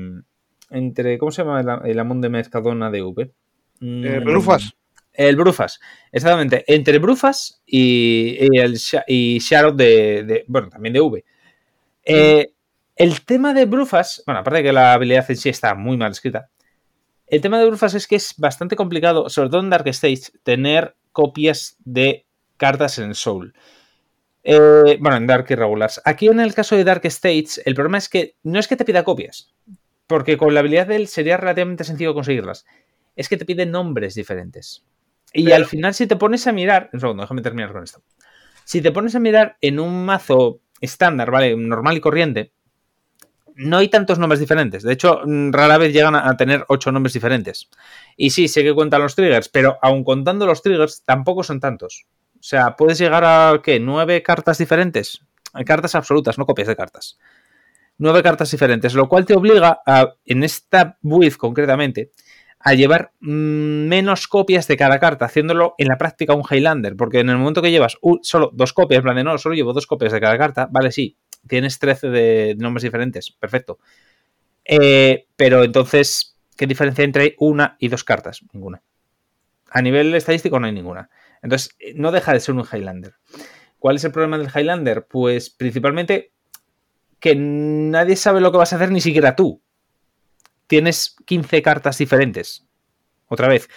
entre 0.71 1.17
¿Cómo 1.17 1.31
se 1.31 1.43
llama 1.43 1.61
el, 1.61 1.91
el 1.91 1.99
Amon 1.99 2.21
de 2.21 2.29
Mercadona 2.29 2.89
de 2.89 3.01
V? 3.03 3.31
Mm, 3.79 4.05
Eh, 4.05 4.19
Brufas. 4.19 4.73
El 5.13 5.35
Brufas, 5.37 5.79
exactamente. 6.11 6.65
Entre 6.67 6.97
Brufas 6.99 7.61
y, 7.65 8.37
y 8.41 8.57
el 8.59 8.77
y 9.07 9.39
Shadow 9.39 9.73
de, 9.73 10.23
de- 10.23 10.45
Bueno, 10.47 10.69
también 10.69 10.93
de 10.93 10.99
V. 11.01 11.23
Eh, 12.03 12.51
el 12.97 13.21
tema 13.25 13.53
de 13.53 13.65
Brufas, 13.65 14.23
bueno, 14.25 14.39
aparte 14.41 14.57
de 14.57 14.63
que 14.63 14.73
la 14.73 14.93
habilidad 14.93 15.25
en 15.29 15.37
sí 15.37 15.49
está 15.49 15.73
muy 15.75 15.95
mal 15.97 16.11
escrita, 16.11 16.49
el 17.27 17.41
tema 17.41 17.59
de 17.59 17.65
Brufas 17.67 17.93
es 17.93 18.07
que 18.07 18.15
es 18.17 18.33
bastante 18.37 18.75
complicado, 18.75 19.29
sobre 19.29 19.49
todo 19.49 19.61
en 19.61 19.69
Dark 19.69 19.87
Stage, 19.87 20.31
tener 20.43 20.95
copias 21.15 21.77
de 21.85 22.25
cartas 22.57 22.99
en 22.99 23.15
Soul. 23.15 23.53
Eh, 24.43 24.97
bueno, 24.99 25.15
en 25.17 25.25
Dark 25.25 25.47
Irregulars. 25.49 26.01
Aquí 26.03 26.27
en 26.27 26.41
el 26.41 26.53
caso 26.53 26.75
de 26.75 26.83
Dark 26.83 27.05
States, 27.05 27.61
el 27.65 27.73
problema 27.73 27.97
es 27.97 28.09
que 28.09 28.35
no 28.43 28.59
es 28.59 28.67
que 28.67 28.75
te 28.75 28.83
pida 28.85 29.03
copias, 29.05 29.53
porque 30.07 30.37
con 30.37 30.53
la 30.53 30.59
habilidad 30.59 30.87
de 30.87 30.97
él 30.97 31.07
sería 31.07 31.37
relativamente 31.37 31.85
sencillo 31.85 32.13
conseguirlas. 32.13 32.65
Es 33.15 33.29
que 33.29 33.37
te 33.37 33.45
pide 33.45 33.65
nombres 33.65 34.13
diferentes. 34.13 34.83
Y 35.33 35.45
Pero- 35.45 35.55
al 35.55 35.65
final, 35.65 35.93
si 35.93 36.05
te 36.05 36.17
pones 36.17 36.45
a 36.47 36.51
mirar. 36.51 36.89
Un 36.93 36.99
segundo, 36.99 37.23
déjame 37.23 37.41
terminar 37.41 37.71
con 37.71 37.83
esto. 37.83 38.03
Si 38.65 38.81
te 38.81 38.91
pones 38.91 39.15
a 39.15 39.19
mirar 39.19 39.57
en 39.61 39.79
un 39.79 40.05
mazo 40.05 40.59
estándar, 40.81 41.31
¿vale? 41.31 41.55
Normal 41.55 41.95
y 41.97 42.01
corriente, 42.01 42.51
no 43.55 43.77
hay 43.77 43.87
tantos 43.87 44.19
nombres 44.19 44.39
diferentes. 44.39 44.83
De 44.83 44.93
hecho, 44.93 45.21
mm, 45.25 45.51
rara 45.51 45.77
vez 45.77 45.93
llegan 45.93 46.15
a 46.15 46.35
tener 46.37 46.65
ocho 46.67 46.91
nombres 46.91 47.13
diferentes. 47.13 47.69
Y 48.17 48.29
sí, 48.31 48.47
sé 48.47 48.63
que 48.63 48.73
cuentan 48.73 49.01
los 49.01 49.15
triggers, 49.15 49.49
pero 49.49 49.77
aun 49.81 50.03
contando 50.03 50.45
los 50.45 50.61
triggers, 50.61 51.03
tampoco 51.03 51.43
son 51.43 51.59
tantos. 51.59 52.05
O 52.35 52.43
sea, 52.43 52.75
puedes 52.75 52.97
llegar 52.97 53.23
a, 53.25 53.61
¿qué? 53.63 53.79
¿Nueve 53.79 54.21
cartas 54.21 54.57
diferentes? 54.57 55.21
Cartas 55.65 55.95
absolutas, 55.95 56.37
no 56.37 56.45
copias 56.45 56.67
de 56.67 56.75
cartas. 56.75 57.17
Nueve 57.97 58.21
cartas 58.21 58.51
diferentes, 58.51 58.93
lo 58.93 59.07
cual 59.07 59.25
te 59.25 59.35
obliga 59.35 59.81
a, 59.85 60.15
en 60.25 60.43
esta 60.43 60.97
build 61.01 61.37
concretamente, 61.37 62.11
a 62.59 62.73
llevar 62.73 63.13
mm, 63.21 63.87
menos 63.87 64.27
copias 64.27 64.67
de 64.67 64.75
cada 64.75 64.99
carta, 64.99 65.25
haciéndolo 65.25 65.75
en 65.77 65.87
la 65.87 65.97
práctica 65.97 66.33
un 66.33 66.43
Highlander, 66.49 66.95
porque 66.97 67.19
en 67.19 67.29
el 67.29 67.37
momento 67.37 67.61
que 67.61 67.71
llevas 67.71 67.97
solo 68.21 68.51
dos 68.53 68.73
copias, 68.73 68.97
en 68.97 69.03
plan 69.03 69.15
de 69.15 69.23
no, 69.23 69.37
solo 69.37 69.55
llevo 69.55 69.71
dos 69.71 69.87
copias 69.87 70.11
de 70.11 70.19
cada 70.19 70.37
carta, 70.37 70.67
vale, 70.71 70.91
sí, 70.91 71.15
tienes 71.47 71.79
13 71.79 72.09
de 72.09 72.55
nombres 72.57 72.83
diferentes, 72.83 73.31
perfecto. 73.31 73.79
Eh, 74.63 75.27
pero 75.35 75.63
entonces, 75.63 76.37
¿qué 76.57 76.67
diferencia 76.67 77.03
entre 77.03 77.35
una 77.39 77.77
y 77.79 77.87
dos 77.87 78.03
cartas? 78.03 78.41
Ninguna. 78.53 78.81
A 79.69 79.81
nivel 79.81 80.13
estadístico 80.15 80.59
no 80.59 80.67
hay 80.67 80.73
ninguna. 80.73 81.09
Entonces, 81.41 81.75
eh, 81.79 81.93
no 81.95 82.11
deja 82.11 82.33
de 82.33 82.39
ser 82.39 82.55
un 82.55 82.65
Highlander. 82.65 83.13
¿Cuál 83.79 83.97
es 83.97 84.03
el 84.03 84.11
problema 84.11 84.37
del 84.37 84.49
Highlander? 84.49 85.05
Pues 85.05 85.49
principalmente 85.49 86.31
que 87.19 87.35
nadie 87.35 88.15
sabe 88.15 88.41
lo 88.41 88.51
que 88.51 88.57
vas 88.57 88.73
a 88.73 88.77
hacer, 88.77 88.91
ni 88.91 89.01
siquiera 89.01 89.35
tú. 89.35 89.61
Tienes 90.67 91.15
15 91.25 91.61
cartas 91.61 91.97
diferentes. 91.97 92.65
Otra 93.27 93.47
vez. 93.47 93.69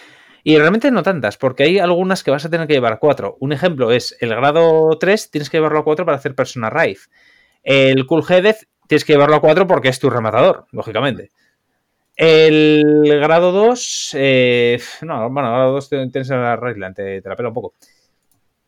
Y 0.43 0.57
realmente 0.57 0.89
no 0.91 1.03
tantas, 1.03 1.37
porque 1.37 1.63
hay 1.63 1.79
algunas 1.79 2.23
que 2.23 2.31
vas 2.31 2.45
a 2.45 2.49
tener 2.49 2.67
que 2.67 2.73
llevar 2.73 2.93
a 2.93 2.99
4. 2.99 3.37
Un 3.39 3.51
ejemplo 3.51 3.91
es 3.91 4.15
el 4.19 4.29
grado 4.29 4.97
3, 4.99 5.31
tienes 5.31 5.49
que 5.49 5.57
llevarlo 5.57 5.79
a 5.79 5.83
4 5.83 6.05
para 6.05 6.17
hacer 6.17 6.33
Persona 6.33 6.69
Raid. 6.69 6.97
El 7.71 8.07
Cool 8.07 8.23
Headed 8.27 8.55
tienes 8.87 9.05
que 9.05 9.13
llevarlo 9.13 9.35
a 9.35 9.41
4 9.41 9.67
porque 9.67 9.89
es 9.89 9.99
tu 9.99 10.09
rematador, 10.09 10.65
lógicamente. 10.71 11.29
El 12.15 12.83
grado 13.21 13.51
2, 13.51 14.09
eh, 14.15 14.81
no, 15.03 15.29
bueno, 15.29 15.49
grado 15.51 15.71
2 15.73 15.89
tienes 15.89 16.29
la 16.29 16.55
Raidland, 16.55 16.95
te, 16.95 17.21
te 17.21 17.29
la 17.29 17.35
pela 17.35 17.49
un 17.49 17.53
poco. 17.53 17.75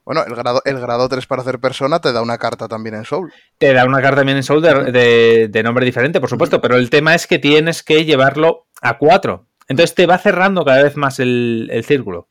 Bueno, 0.06 0.24
el 0.26 0.36
grado, 0.36 0.62
el 0.66 0.80
grado 0.80 1.10
3 1.10 1.26
para 1.26 1.42
hacer 1.42 1.60
persona 1.60 2.00
te 2.00 2.14
da 2.14 2.22
una 2.22 2.38
carta 2.38 2.68
también 2.68 2.96
en 2.96 3.04
Soul. 3.06 3.34
Te 3.58 3.74
da 3.74 3.86
una 3.86 4.02
carta 4.02 4.18
también 4.18 4.38
en 4.38 4.44
Soul 4.44 4.62
de, 4.62 4.92
de- 4.92 5.48
de 5.50 5.64
nombre 5.64 5.84
diferente, 5.86 6.20
por 6.22 6.30
supuesto, 6.30 6.62
pero 6.62 6.76
el 6.78 6.90
tema 6.92 7.16
es 7.16 7.26
que 7.28 7.40
tienes 7.40 7.82
que 7.84 8.06
llevarlo 8.06 8.68
a 8.82 8.98
4. 9.00 9.48
Entonces 9.68 9.96
te 9.96 10.06
va 10.06 10.18
cerrando 10.20 10.64
cada 10.64 10.84
vez 10.84 10.96
más 10.96 11.20
el, 11.20 11.70
el 11.72 11.84
círculo. 11.84 12.28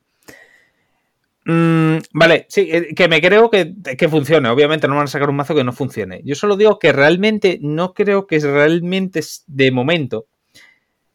Mm, 1.53 1.99
vale, 2.13 2.47
sí, 2.49 2.69
eh, 2.71 2.95
que 2.95 3.09
me 3.09 3.21
creo 3.21 3.51
que, 3.51 3.75
que 3.99 4.09
funcione. 4.09 4.49
Obviamente 4.49 4.87
no 4.87 4.95
van 4.95 5.05
a 5.05 5.09
sacar 5.09 5.31
un 5.31 5.35
mazo 5.35 5.53
que 5.53 5.65
no 5.65 5.73
funcione. 5.73 6.23
Yo 6.25 6.37
solo 6.37 6.57
digo 6.57 6.79
que 6.79 6.93
realmente 6.93 7.59
no 7.61 7.93
creo 7.93 8.29
que 8.29 8.39
realmente 8.39 9.19
es 9.19 9.43
de 9.49 9.73
momento, 9.73 10.29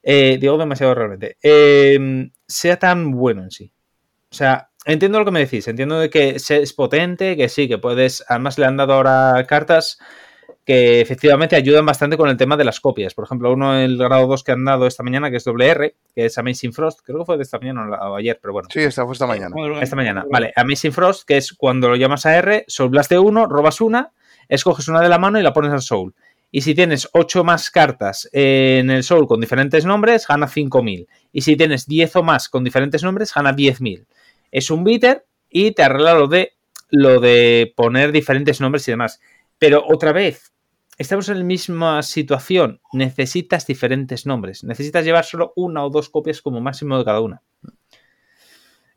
eh, 0.03 0.38
digo 0.41 0.57
demasiado 0.57 0.93
realmente, 0.93 1.38
eh, 1.41 2.29
sea 2.47 2.77
tan 2.77 3.11
bueno 3.11 3.43
en 3.43 3.51
sí. 3.51 3.71
O 4.29 4.36
sea, 4.36 4.71
entiendo 4.86 5.19
lo 5.19 5.25
que 5.25 5.31
me 5.31 5.39
decís, 5.39 5.69
entiendo 5.69 5.99
de 5.99 6.09
que 6.09 6.36
es 6.36 6.73
potente, 6.73 7.38
que 7.38 7.47
sí, 7.47 7.69
que 7.69 7.77
puedes, 7.77 8.21
además 8.27 8.57
le 8.57 8.65
han 8.65 8.75
dado 8.75 8.93
ahora 8.93 9.45
cartas 9.47 9.99
que 10.66 10.99
efectivamente 10.99 11.55
ayudan 11.55 11.86
bastante 11.86 12.18
con 12.18 12.28
el 12.28 12.38
tema 12.38 12.57
de 12.57 12.66
las 12.66 12.80
copias. 12.80 13.13
Por 13.13 13.26
ejemplo, 13.26 13.53
uno 13.53 13.78
el 13.78 13.97
grado 13.97 14.26
2 14.26 14.43
que 14.43 14.51
han 14.51 14.66
dado 14.66 14.88
esta 14.88 15.03
mañana, 15.03 15.30
que 15.30 15.38
es 15.38 15.45
WR, 15.45 15.93
que 16.13 16.26
es 16.26 16.38
Amazing 16.38 16.74
Frost, 16.74 17.01
creo 17.03 17.20
que 17.20 17.26
fue 17.26 17.38
de 17.38 17.43
esta 17.43 17.59
mañana 17.59 17.88
o 18.09 18.16
ayer, 18.16 18.39
pero 18.41 18.53
bueno. 18.53 18.68
Sí, 18.72 18.80
esta 18.80 19.03
fue 19.05 19.13
esta 19.13 19.28
mañana. 19.28 19.55
Esta 19.80 19.95
mañana. 19.95 20.26
Vale, 20.30 20.51
Amazing 20.55 20.91
Frost, 20.91 21.28
que 21.28 21.38
es 21.38 21.53
cuando 21.53 21.88
lo 21.88 21.95
llamas 21.95 22.26
a 22.26 22.36
R, 22.36 22.66
Soul 22.68 22.89
Blast 22.89 23.11
de 23.11 23.20
1, 23.20 23.45
robas 23.45 23.80
una, 23.80 24.11
escoges 24.49 24.88
una 24.88 25.01
de 25.01 25.09
la 25.09 25.20
mano 25.20 25.39
y 25.39 25.43
la 25.43 25.53
pones 25.53 25.72
al 25.72 25.82
Soul. 25.82 26.16
Y 26.49 26.61
si 26.61 26.74
tienes 26.74 27.09
8 27.13 27.43
más 27.43 27.70
cartas 27.70 28.28
en 28.32 28.89
el 28.89 29.03
Soul 29.03 29.28
con 29.28 29.41
diferentes 29.41 29.86
nombres, 29.86 30.26
gana 30.26 30.47
5.000. 30.47 31.05
Y 31.32 31.41
si 31.41 31.57
tienes 31.57 31.86
10 31.86 32.16
o 32.16 32.24
más 32.24 32.49
con 32.49 32.63
diferentes 32.63 33.03
nombres, 33.03 33.34
gana 33.34 33.53
10.000. 33.53 34.05
Es 34.51 34.72
un 34.72 34.84
bitter 34.84 35.26
y 35.49 35.72
te 35.72 35.84
arregla 35.84 36.13
lo 36.13 36.28
de, 36.28 36.53
lo 36.89 37.20
de 37.20 37.74
poner 37.76 38.11
diferentes 38.11 38.61
nombres 38.61 38.88
y 38.88 38.91
demás. 38.91 39.20
Pero 39.57 39.84
otra 39.86 40.11
vez, 40.11 40.53
estamos 40.97 41.29
en 41.29 41.39
la 41.39 41.43
misma 41.43 42.01
situación. 42.03 42.81
Necesitas 42.93 43.67
diferentes 43.67 44.25
nombres. 44.25 44.63
Necesitas 44.63 45.05
llevar 45.05 45.25
solo 45.25 45.53
una 45.55 45.83
o 45.83 45.89
dos 45.89 46.09
copias 46.09 46.41
como 46.41 46.61
máximo 46.61 46.97
de 46.97 47.05
cada 47.05 47.21
una. 47.21 47.41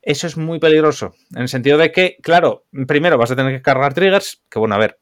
Eso 0.02 0.26
es 0.26 0.36
muy 0.36 0.58
peligroso. 0.58 1.14
En 1.34 1.42
el 1.42 1.48
sentido 1.48 1.76
de 1.76 1.92
que, 1.92 2.16
claro, 2.22 2.64
primero 2.86 3.18
vas 3.18 3.30
a 3.30 3.36
tener 3.36 3.56
que 3.56 3.62
cargar 3.62 3.94
triggers. 3.94 4.42
Que 4.48 4.58
bueno, 4.58 4.74
a 4.74 4.78
ver, 4.78 4.98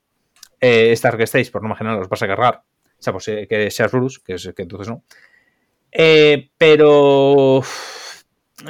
eh, 0.61 0.92
Stark 0.92 1.20
Stage, 1.22 1.51
por 1.51 1.62
no 1.62 1.74
general, 1.76 1.99
los 1.99 2.09
vas 2.09 2.22
a 2.22 2.26
cargar. 2.26 2.62
O 2.99 3.03
sea, 3.03 3.12
pues 3.12 3.26
que 3.26 3.70
seas 3.70 3.92
Rurus, 3.92 4.18
que, 4.18 4.36
que 4.36 4.62
entonces 4.62 4.88
no. 4.88 5.05
Eh, 5.92 6.51
pero. 6.57 7.62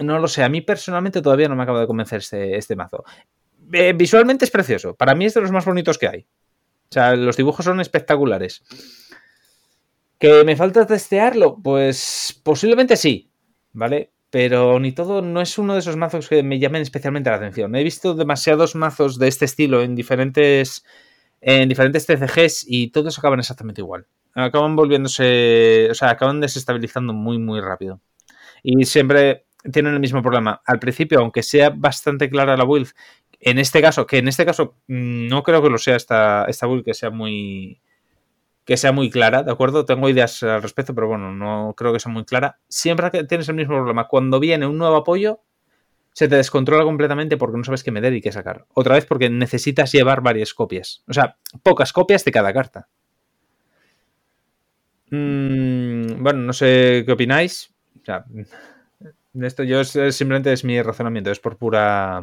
No 0.03 0.19
lo 0.19 0.29
sé. 0.29 0.43
A 0.43 0.49
mí 0.49 0.61
personalmente 0.61 1.23
todavía 1.23 1.49
no 1.49 1.57
me 1.57 1.63
acaba 1.63 1.81
de 1.81 1.87
convencer 1.87 2.19
este, 2.19 2.57
este 2.57 2.77
mazo. 2.77 3.05
Eh, 3.73 3.93
visualmente 3.95 4.45
es 4.45 4.51
precioso. 4.51 4.95
Para 4.95 5.15
mí 5.15 5.25
es 5.25 5.35
de 5.35 5.41
los 5.41 5.53
más 5.53 5.65
bonitos 5.65 5.97
que 5.97 6.09
hay. 6.09 6.27
O 6.89 6.93
sea, 6.93 7.15
los 7.17 7.37
dibujos 7.37 7.65
son 7.65 7.81
espectaculares. 7.81 8.63
¿Que 10.19 10.45
me 10.45 10.57
falta 10.57 10.87
testearlo? 10.87 11.59
Pues 11.63 12.41
posiblemente 12.43 12.97
sí. 12.97 13.31
¿Vale? 13.73 14.13
pero 14.31 14.79
ni 14.81 14.93
todo 14.93 15.23
no 15.23 15.41
es 15.41 15.57
uno 15.57 15.75
de 15.75 15.79
esos 15.79 15.97
mazos 15.97 16.29
que 16.29 16.43
me 16.43 16.59
llamen 16.59 16.83
especialmente 16.83 17.31
la 17.31 17.37
atención. 17.37 17.75
He 17.75 17.83
visto 17.83 18.15
demasiados 18.15 18.75
mazos 18.75 19.19
de 19.19 19.29
este 19.29 19.47
estilo 19.47 19.83
en 19.83 19.95
diferentes 19.95 20.85
en 21.41 21.69
diferentes 21.69 22.07
TCGs 22.07 22.67
y 22.69 22.89
todos 22.91 23.19
acaban 23.19 23.39
exactamente 23.39 23.81
igual. 23.81 24.07
Acaban 24.35 24.77
volviéndose, 24.77 25.89
o 25.91 25.95
sea, 25.95 26.11
acaban 26.11 26.41
desestabilizando 26.41 27.13
muy 27.13 27.39
muy 27.39 27.63
rápido. 27.63 28.01
Y 28.63 28.85
siempre 28.85 29.47
tienen 29.73 29.95
el 29.95 30.01
mismo 30.01 30.21
problema. 30.23 30.61
Al 30.67 30.79
principio, 30.81 31.21
aunque 31.21 31.43
sea 31.43 31.71
bastante 31.71 32.29
clara 32.29 32.57
la 32.57 32.65
build, 32.65 32.89
en 33.41 33.59
este 33.59 33.81
caso, 33.83 34.07
que 34.07 34.19
en 34.19 34.29
este 34.29 34.47
caso 34.47 34.77
mm, 34.89 35.29
no 35.29 35.43
creo 35.43 35.63
que 35.63 35.71
lo 35.71 35.79
sea 35.79 35.97
esta, 35.97 36.45
esta 36.47 36.67
build 36.67 36.85
que 36.85 36.95
sea 36.95 37.11
muy 37.11 37.81
que 38.65 38.77
sea 38.77 38.91
muy 38.91 39.11
clara, 39.11 39.45
¿de 39.45 39.53
acuerdo? 39.53 39.85
Tengo 39.85 40.09
ideas 40.09 40.43
al 40.43 40.61
respecto, 40.61 40.93
pero 40.93 41.07
bueno, 41.07 41.33
no 41.33 41.75
creo 41.77 41.93
que 41.93 42.01
sea 42.01 42.11
muy 42.11 42.25
clara. 42.25 42.59
Siempre 42.69 43.11
tienes 43.25 43.49
el 43.49 43.55
mismo 43.55 43.77
problema. 43.77 44.09
Cuando 44.09 44.41
viene 44.41 44.67
un 44.67 44.77
nuevo 44.77 44.97
apoyo, 44.97 45.41
se 46.13 46.27
te 46.27 46.35
descontrola 46.35 46.83
completamente 46.83 47.37
porque 47.37 47.59
no 47.59 47.63
sabes 47.63 47.85
qué 47.85 47.93
meter 47.93 48.13
y 48.15 48.21
qué 48.21 48.33
sacar. 48.33 48.67
Otra 48.75 48.97
vez 48.97 49.07
porque 49.07 49.31
necesitas 49.31 49.93
llevar 49.93 50.21
varias 50.21 50.53
copias. 50.53 51.05
O 51.07 51.13
sea, 51.13 51.37
pocas 51.63 51.93
copias 51.93 52.25
de 52.25 52.33
cada 52.33 52.53
carta. 52.53 52.89
Mm, 55.11 56.21
bueno, 56.21 56.41
no 56.41 56.53
sé 56.53 57.05
qué 57.07 57.13
opináis. 57.13 57.73
O 58.03 58.05
sea, 58.05 58.25
esto 59.41 59.63
yo 59.63 59.85
simplemente 59.85 60.53
es 60.53 60.65
mi 60.65 60.83
razonamiento, 60.83 61.31
es 61.31 61.39
por 61.39 61.57
pura 61.57 62.21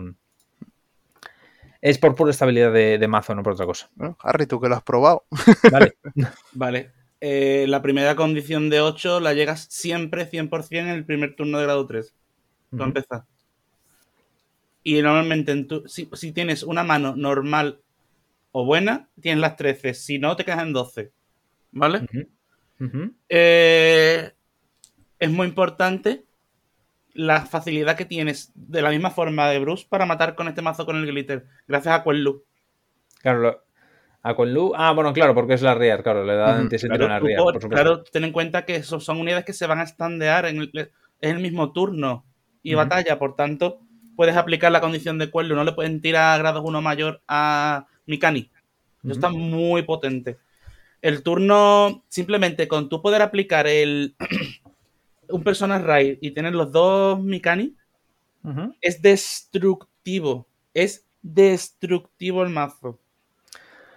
es 1.84 1.98
por 1.98 2.16
pura 2.16 2.32
estabilidad 2.32 2.72
de, 2.72 3.08
mazo, 3.10 3.36
no 3.36 3.44
por 3.44 3.54
otra 3.54 3.66
cosa. 3.66 3.90
Harry, 4.20 4.46
tú 4.46 4.62
que 4.62 4.70
lo 4.70 4.76
has 4.76 4.84
probado. 4.84 5.26
Vale. 5.70 5.98
vale. 6.54 6.92
Eh, 7.20 7.66
la 7.68 7.82
primera 7.82 8.16
condición 8.16 8.70
de 8.70 8.80
8 8.80 9.20
la 9.20 9.34
llegas 9.34 9.68
siempre 9.70 10.30
100% 10.30 10.68
en 10.72 10.88
el 10.88 11.04
primer 11.04 11.36
turno 11.36 11.58
de 11.58 11.66
grado 11.66 11.86
3. 11.86 12.14
Tú 12.72 12.84
uh 12.84 12.94
Y 14.84 15.02
normalmente 15.02 15.66
si, 15.88 16.32
tienes 16.32 16.64
una 16.64 16.86
mano 16.86 17.18
normal 17.18 17.82
o 18.54 18.66
buena, 18.66 19.10
tienes 19.20 19.42
las 19.42 19.58
13. 19.58 19.94
Si 19.94 20.20
no, 20.20 20.38
te 20.38 20.46
quedas 20.46 20.64
en 20.64 20.72
12. 20.72 21.12
¿Vale? 21.74 22.08
Eh, 23.28 24.32
es 25.20 25.30
muy 25.30 25.48
importante 25.48 26.24
la 27.14 27.46
facilidad 27.46 27.96
que 27.96 28.06
tienes 28.06 28.52
de 28.56 28.82
la 28.82 28.90
misma 28.90 29.12
forma 29.12 29.50
de 29.50 29.60
Bruce 29.60 29.86
para 29.88 30.06
matar 30.06 30.36
con 30.36 30.48
este 30.48 30.62
mazo 30.62 30.86
con 30.86 30.98
el 30.98 31.06
glitter, 31.06 31.46
gracias 31.68 31.96
a 31.96 32.04
Quellu. 32.04 32.44
Claro, 33.22 33.64
a 34.22 34.36
Quellu. 34.36 34.74
Ah, 34.76 34.92
bueno, 34.92 35.14
claro, 35.14 35.36
porque 35.36 35.54
es 35.54 35.62
la 35.62 35.76
Rear, 35.76 36.04
claro, 36.04 36.26
le 36.26 36.36
da 36.36 36.62
uh 36.62 36.68
claro, 36.68 37.08
la 37.08 37.20
Rear. 37.20 37.60
claro, 37.70 38.04
ten 38.04 38.24
en 38.24 38.32
cuenta 38.32 38.66
que 38.66 38.84
son, 38.84 39.02
son 39.02 39.20
unidades 39.20 39.46
que 39.46 39.54
se 39.54 39.68
van 39.68 39.80
a 39.80 39.88
standear 39.88 40.46
en 40.46 40.70
el, 41.22 41.40
mismo 41.40 41.72
turno 41.72 42.26
y 42.64 42.74
batalla, 42.74 43.20
por 43.20 43.36
tanto, 43.36 43.80
puedes 44.16 44.36
aplicar 44.36 44.72
la 44.72 44.82
condición 44.82 45.18
de 45.18 45.30
Quellu, 45.30 45.56
no 45.56 45.64
le 45.64 45.74
pueden 45.74 46.02
tirar 46.02 46.36
a 46.36 46.38
grado 46.38 46.64
1 46.64 46.82
mayor 46.82 47.22
a 47.28 47.88
Mikani. 48.06 48.52
Eso 49.04 49.14
está 49.14 49.30
muy 49.30 49.82
potente. 49.84 50.38
El 51.02 51.22
turno, 51.22 52.06
simplemente 52.08 52.70
con 52.70 52.88
tu 52.88 53.02
poder 53.02 53.22
aplicar 53.22 53.68
el 53.68 54.16
un 55.30 55.44
personaje 55.44 55.84
raid 55.84 56.18
y 56.22 56.32
tener 56.32 56.54
los 56.54 56.72
dos 56.72 57.20
Mikani, 57.20 57.76
es 58.82 59.02
destructivo. 59.02 60.48
Es 60.74 61.06
destructivo 61.22 62.44
el 62.44 62.50
mazo. 62.50 63.00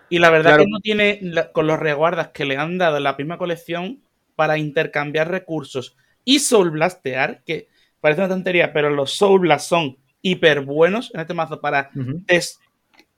Y 0.08 0.18
la 0.20 0.30
verdad 0.30 0.58
que 0.58 0.66
no 0.68 0.80
tiene, 0.80 1.20
con 1.52 1.66
los 1.66 1.80
reguardas 1.80 2.28
que 2.28 2.44
le 2.44 2.56
han 2.56 2.78
dado 2.78 2.98
en 2.98 3.02
la 3.02 3.16
misma 3.16 3.38
colección, 3.38 4.00
para 4.36 4.58
intercambiar 4.58 5.30
recursos 5.30 5.96
y 6.24 6.38
Soul 6.38 6.70
Blastear, 6.70 7.42
que 7.44 7.68
parece 8.00 8.20
una 8.20 8.28
tontería, 8.28 8.72
pero 8.72 8.90
los 8.90 9.12
Soul 9.12 9.40
Blast 9.40 9.68
son 9.68 9.96
hiper 10.22 10.60
buenos 10.60 11.10
en 11.14 11.20
este 11.20 11.34
mazo 11.34 11.60
para 11.60 11.90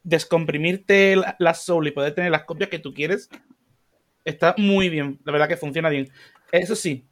descomprimirte 0.03 1.17
la, 1.39 1.55
Soul 1.55 1.89
y 1.89 1.91
poder 1.91 2.15
tener 2.15 2.31
las 2.31 2.45
copias 2.45 2.71
que 2.71 2.79
tú 2.79 2.95
quieres. 2.95 3.29
Está 4.25 4.55
muy 4.57 4.89
bien, 4.89 5.19
la 5.25 5.33
verdad 5.33 5.49
que 5.49 5.57
funciona 5.57 5.89
bien. 5.89 6.09
Eso 6.53 6.77
sí, 6.77 7.05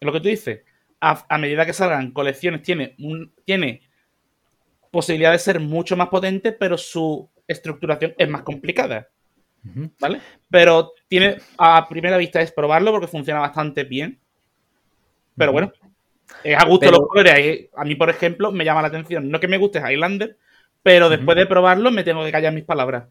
lo 0.00 0.12
que 0.12 0.20
tú 0.20 0.28
dices, 0.28 0.60
a, 1.00 1.38
medida 1.38 1.66
que 1.66 1.72
salgan 1.72 2.12
colecciones, 2.12 2.62
tiene, 2.62 2.94
un, 2.98 3.32
tiene 3.44 3.82
posibilidad 4.90 5.32
de 5.32 5.38
ser 5.38 5.60
mucho 5.60 5.96
más 5.96 6.08
potente, 6.08 6.52
pero 6.52 6.78
su 6.78 7.28
estructuración 7.46 8.14
es 8.16 8.28
más 8.28 8.42
complicada. 8.42 9.08
¿Vale? 9.98 10.20
Pero 10.50 10.92
tiene, 11.08 11.38
a 11.56 11.88
primera 11.88 12.18
vista 12.18 12.40
es 12.40 12.52
probarlo 12.52 12.90
porque 12.92 13.06
funciona 13.06 13.40
bastante 13.40 13.84
bien. 13.84 14.20
Pero 15.36 15.52
bueno, 15.52 15.72
es 16.42 16.56
a 16.56 16.66
gusto 16.66 16.90
los 16.90 17.08
colores. 17.08 17.68
A 17.74 17.84
mí, 17.84 17.94
por 17.94 18.10
ejemplo, 18.10 18.52
me 18.52 18.64
llama 18.64 18.82
la 18.82 18.88
atención. 18.88 19.30
No 19.30 19.40
que 19.40 19.48
me 19.48 19.56
guste 19.56 19.80
Highlander, 19.80 20.38
pero 20.82 21.08
después 21.08 21.36
de 21.36 21.46
probarlo 21.46 21.90
me 21.90 22.04
tengo 22.04 22.24
que 22.24 22.32
callar 22.32 22.52
mis 22.52 22.64
palabras. 22.64 23.04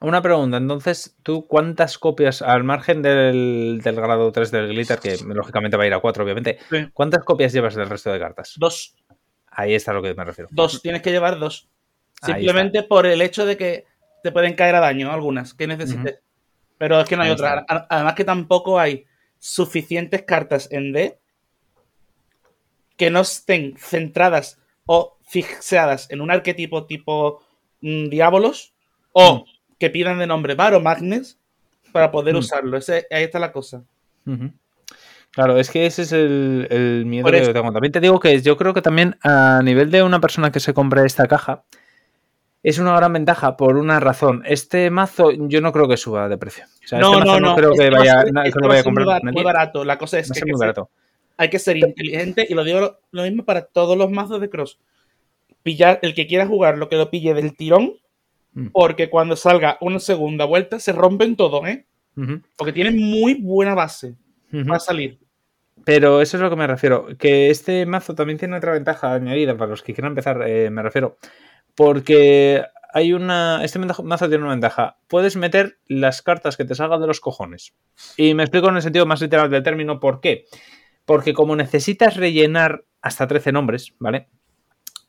Una 0.00 0.22
pregunta, 0.22 0.58
entonces, 0.58 1.16
¿tú 1.24 1.46
cuántas 1.48 1.98
copias, 1.98 2.40
al 2.40 2.62
margen 2.62 3.02
del, 3.02 3.80
grado 3.82 4.30
3 4.30 4.50
del 4.52 4.68
glitter, 4.68 5.00
que 5.00 5.16
lógicamente 5.26 5.76
va 5.76 5.84
a 5.84 5.86
ir 5.88 5.94
a 5.94 5.98
4, 5.98 6.22
obviamente, 6.22 6.58
¿cuántas 6.92 7.24
copias 7.24 7.52
llevas 7.52 7.74
del 7.74 7.88
resto 7.88 8.12
de 8.12 8.20
cartas? 8.20 8.54
Dos. 8.56 8.94
Ahí 9.50 9.74
está 9.74 9.92
lo 9.92 10.00
que 10.00 10.14
me 10.14 10.24
refiero. 10.24 10.48
Dos, 10.52 10.80
tienes 10.82 11.02
que 11.02 11.10
llevar 11.10 11.40
dos. 11.40 11.68
Simplemente 12.22 12.84
por 12.84 13.06
el 13.06 13.20
hecho 13.22 13.44
de 13.44 13.56
que 13.56 13.86
te 14.22 14.30
pueden 14.30 14.54
caer 14.54 14.76
a 14.76 14.80
daño 14.80 15.10
algunas 15.10 15.52
que 15.54 15.66
necesites. 15.66 16.20
Pero 16.76 17.00
es 17.00 17.08
que 17.08 17.16
no 17.16 17.24
hay 17.24 17.30
otra. 17.30 17.66
Además 17.68 18.14
que 18.14 18.24
tampoco 18.24 18.78
hay 18.78 19.04
suficientes 19.40 20.22
cartas 20.22 20.68
en 20.70 20.92
D 20.92 21.18
que 22.96 23.10
no 23.10 23.20
estén 23.20 23.76
centradas 23.78 24.60
o 24.86 25.16
fixadas 25.24 26.08
en 26.10 26.20
un 26.20 26.30
arquetipo 26.30 26.86
tipo 26.86 27.42
mm, 27.80 28.08
Diabolos 28.08 28.74
o 29.12 29.44
mm 29.44 29.57
que 29.78 29.90
pidan 29.90 30.18
de 30.18 30.26
nombre 30.26 30.54
Varo 30.54 30.80
Magnes 30.80 31.38
para 31.92 32.10
poder 32.10 32.34
mm. 32.34 32.38
usarlo. 32.38 32.78
ahí 32.78 33.24
está 33.24 33.38
la 33.38 33.52
cosa. 33.52 33.82
Claro, 35.30 35.58
es 35.58 35.70
que 35.70 35.86
ese 35.86 36.02
es 36.02 36.12
el, 36.12 37.04
miedo 37.06 37.30
que 37.30 37.44
yo 37.44 37.52
tengo. 37.52 37.72
También 37.72 37.92
te 37.92 38.00
digo 38.00 38.20
que 38.20 38.40
yo 38.40 38.56
creo 38.56 38.74
que 38.74 38.82
también 38.82 39.16
a 39.22 39.60
nivel 39.62 39.90
de 39.90 40.02
una 40.02 40.20
persona 40.20 40.50
que 40.50 40.60
se 40.60 40.74
compre 40.74 41.04
esta 41.06 41.26
caja, 41.26 41.64
es 42.62 42.78
una 42.78 42.94
gran 42.96 43.12
ventaja 43.12 43.56
por 43.56 43.76
una 43.76 44.00
razón. 44.00 44.42
Este 44.44 44.90
mazo 44.90 45.30
yo 45.32 45.60
no 45.60 45.72
creo 45.72 45.88
que 45.88 45.96
suba 45.96 46.28
de 46.28 46.38
precio. 46.38 46.64
no, 46.92 47.14
este 47.14 47.24
no, 47.24 47.40
no, 47.40 47.54
creo 47.54 47.72
que 47.72 47.84
este 47.84 47.96
vaya, 47.96 48.24
este 48.44 48.78
a 48.78 48.82
comprar. 48.82 49.22
Muy, 49.24 49.44
barato. 49.44 49.84
La 49.84 49.96
cosa 49.96 50.18
es 50.18 50.30
que, 50.30 50.42
hay 51.36 51.50
que 51.50 51.58
ser 51.58 51.76
inteligente 51.76 52.46
y 52.48 52.54
lo 52.54 52.64
digo 52.64 52.98
lo 53.12 53.22
mismo 53.22 53.44
para 53.44 53.62
todos 53.62 53.96
los 53.96 54.10
mazos 54.10 54.40
de 54.40 54.50
cross. 54.50 54.78
Pillar, 55.62 56.00
el 56.02 56.14
que 56.14 56.26
quiera 56.26 56.46
jugar 56.46 56.78
lo 56.78 56.88
que 56.88 56.96
lo 56.96 57.10
pille 57.10 57.32
del 57.34 57.56
tirón 57.56 57.94
Mm. 58.58 58.68
Porque 58.72 59.08
cuando 59.08 59.36
salga 59.36 59.78
una 59.80 60.00
segunda 60.00 60.44
vuelta 60.44 60.80
se 60.80 60.92
rompen 60.92 61.36
todo, 61.36 61.64
¿eh? 61.64 61.86
Porque 62.56 62.72
tienen 62.72 62.98
muy 62.98 63.34
buena 63.34 63.74
base 63.74 64.16
para 64.66 64.80
salir. 64.80 65.20
Pero 65.84 66.20
eso 66.20 66.36
es 66.36 66.42
lo 66.42 66.50
que 66.50 66.56
me 66.56 66.66
refiero. 66.66 67.06
Que 67.16 67.48
este 67.48 67.86
mazo 67.86 68.16
también 68.16 68.40
tiene 68.40 68.56
otra 68.56 68.72
ventaja 68.72 69.14
añadida 69.14 69.56
para 69.56 69.70
los 69.70 69.84
que 69.84 69.94
quieran 69.94 70.10
empezar, 70.10 70.42
eh, 70.44 70.68
me 70.70 70.82
refiero. 70.82 71.16
Porque 71.76 72.64
hay 72.92 73.12
una. 73.12 73.62
Este 73.62 73.78
mazo 73.78 74.28
tiene 74.28 74.42
una 74.42 74.54
ventaja. 74.54 74.98
Puedes 75.06 75.36
meter 75.36 75.78
las 75.86 76.20
cartas 76.20 76.56
que 76.56 76.64
te 76.64 76.74
salgan 76.74 77.00
de 77.00 77.06
los 77.06 77.20
cojones. 77.20 77.76
Y 78.16 78.34
me 78.34 78.42
explico 78.42 78.68
en 78.68 78.76
el 78.76 78.82
sentido 78.82 79.06
más 79.06 79.20
literal 79.20 79.48
del 79.48 79.62
término. 79.62 80.00
¿Por 80.00 80.20
qué? 80.20 80.46
Porque 81.04 81.34
como 81.34 81.54
necesitas 81.54 82.16
rellenar 82.16 82.84
hasta 83.00 83.28
13 83.28 83.52
nombres, 83.52 83.94
¿vale? 84.00 84.28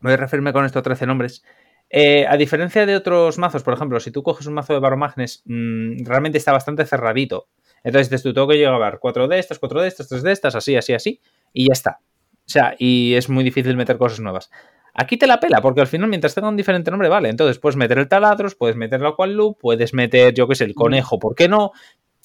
Voy 0.02 0.14
a 0.14 0.18
referirme 0.18 0.54
con 0.54 0.66
estos 0.66 0.84
13 0.84 1.08
nombres. 1.08 1.43
Eh, 1.90 2.26
a 2.28 2.38
diferencia 2.38 2.86
de 2.86 2.96
otros 2.96 3.38
mazos, 3.38 3.64
por 3.64 3.74
ejemplo, 3.74 4.00
si 4.00 4.12
tú 4.12 4.22
coges 4.24 4.46
un 4.48 4.54
mazo 4.54 4.74
de 4.74 4.80
Baromagnes, 4.80 5.42
mmm, 5.46 6.04
realmente 6.06 6.38
está 6.38 6.52
bastante 6.52 6.86
cerradito. 6.86 7.48
Entonces 7.84 8.10
dices 8.10 8.24
tú, 8.24 8.34
tengo 8.34 8.48
que 8.48 8.58
llevar 8.58 9.00
cuatro 9.00 9.28
de 9.28 9.40
estas, 9.40 9.58
cuatro 9.60 9.82
de 9.82 9.88
estas, 9.88 10.08
tres 10.08 10.22
de 10.24 10.32
estas, 10.32 10.56
así, 10.56 10.76
así, 10.76 10.94
así, 10.94 11.22
y 11.54 11.68
ya 11.68 11.74
está. 11.74 12.00
O 12.02 12.52
sea, 12.52 12.76
y 12.78 13.14
es 13.16 13.30
muy 13.30 13.44
difícil 13.44 13.76
meter 13.76 13.98
cosas 13.98 14.20
nuevas. 14.20 14.50
Aquí 14.94 15.18
te 15.18 15.28
la 15.28 15.40
pela, 15.40 15.62
porque 15.62 15.82
al 15.82 15.88
final, 15.88 16.10
mientras 16.10 16.36
tenga 16.36 16.50
un 16.50 16.58
diferente 16.58 16.92
nombre, 16.92 17.10
vale. 17.10 17.30
Entonces 17.30 17.58
puedes 17.60 17.78
meter 17.78 18.00
el 18.00 18.08
taladros, 18.08 18.56
puedes 18.56 18.76
meter 18.76 19.02
la 19.02 19.14
cual 19.14 19.34
loop, 19.34 19.58
puedes 19.60 19.94
meter, 19.94 20.34
yo 20.34 20.48
qué 20.48 20.56
sé, 20.56 20.66
el 20.66 20.74
conejo, 20.76 21.20
¿por 21.20 21.36
qué 21.36 21.48
no? 21.48 21.72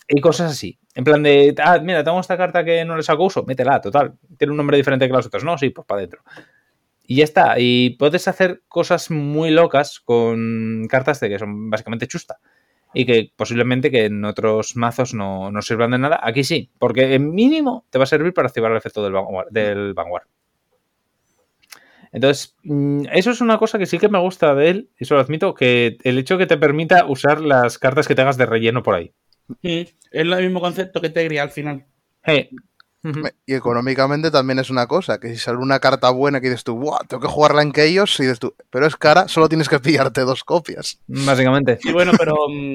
Y 0.08 0.20
cosas 0.20 0.52
así. 0.52 0.78
En 0.94 1.04
plan 1.04 1.22
de, 1.22 1.54
ah, 1.62 1.78
mira, 1.82 2.04
tengo 2.04 2.20
esta 2.20 2.36
carta 2.36 2.64
que 2.64 2.84
no 2.84 2.96
le 2.96 3.02
saco 3.02 3.24
uso, 3.24 3.44
métela, 3.44 3.80
total. 3.80 4.14
Tiene 4.36 4.50
un 4.50 4.56
nombre 4.56 4.76
diferente 4.76 5.06
que 5.06 5.12
las 5.12 5.26
otras, 5.26 5.44
¿no? 5.44 5.56
Sí, 5.56 5.70
pues 5.70 5.86
para 5.86 6.00
adentro. 6.00 6.22
Y 7.06 7.16
ya 7.16 7.24
está. 7.24 7.54
Y 7.58 7.90
puedes 7.90 8.28
hacer 8.28 8.62
cosas 8.68 9.10
muy 9.10 9.50
locas 9.50 10.00
con 10.00 10.86
cartas 10.88 11.20
de 11.20 11.28
que 11.28 11.38
son 11.38 11.70
básicamente 11.70 12.06
chusta. 12.06 12.38
Y 12.94 13.06
que 13.06 13.32
posiblemente 13.36 13.90
que 13.90 14.06
en 14.06 14.24
otros 14.24 14.76
mazos 14.76 15.14
no, 15.14 15.50
sirvan 15.60 15.90
de 15.90 15.98
nada. 15.98 16.20
Aquí 16.22 16.44
sí, 16.44 16.70
porque 16.78 17.14
en 17.14 17.34
mínimo 17.34 17.86
te 17.90 17.98
va 17.98 18.04
a 18.04 18.06
servir 18.06 18.32
para 18.32 18.48
activar 18.48 18.70
el 18.70 18.78
efecto 18.78 19.02
del 19.02 19.12
Vanguard. 19.12 19.48
Del 19.50 19.94
vanguard. 19.94 20.26
Entonces, 22.12 22.54
mm, 22.62 23.06
eso 23.12 23.32
es 23.32 23.40
una 23.40 23.58
cosa 23.58 23.76
que 23.76 23.86
sí 23.86 23.98
que 23.98 24.08
me 24.08 24.20
gusta 24.20 24.54
de 24.54 24.70
él, 24.70 24.90
eso 24.96 25.16
lo 25.16 25.20
admito, 25.20 25.52
que 25.52 25.98
el 26.04 26.16
hecho 26.16 26.38
que 26.38 26.46
te 26.46 26.56
permita 26.56 27.06
usar 27.06 27.40
las 27.40 27.76
cartas 27.76 28.06
que 28.06 28.14
tengas 28.14 28.36
de 28.36 28.46
relleno 28.46 28.84
por 28.84 28.94
ahí. 28.94 29.12
es 29.62 29.96
el 30.12 30.28
mismo 30.36 30.60
concepto 30.60 31.00
que 31.00 31.10
Tegri 31.10 31.38
al 31.38 31.50
final. 31.50 31.84
Y 33.46 33.54
económicamente 33.54 34.30
también 34.30 34.58
es 34.58 34.70
una 34.70 34.86
cosa, 34.86 35.20
que 35.20 35.28
si 35.28 35.36
sale 35.36 35.58
una 35.58 35.78
carta 35.78 36.10
buena 36.10 36.40
que 36.40 36.48
dices 36.48 36.64
tú, 36.64 36.76
¡buah! 36.76 37.00
Tengo 37.06 37.20
que 37.22 37.28
jugarla 37.28 37.62
en 37.62 37.72
que 37.72 37.84
ellos, 37.84 38.18
y 38.18 38.22
dices 38.22 38.38
tú, 38.38 38.54
pero 38.70 38.86
es 38.86 38.96
cara, 38.96 39.28
solo 39.28 39.48
tienes 39.48 39.68
que 39.68 39.78
pillarte 39.78 40.22
dos 40.22 40.42
copias. 40.44 40.98
Básicamente. 41.06 41.78
Sí, 41.80 41.92
bueno, 41.92 42.12
pero 42.18 42.34
mm, 42.48 42.74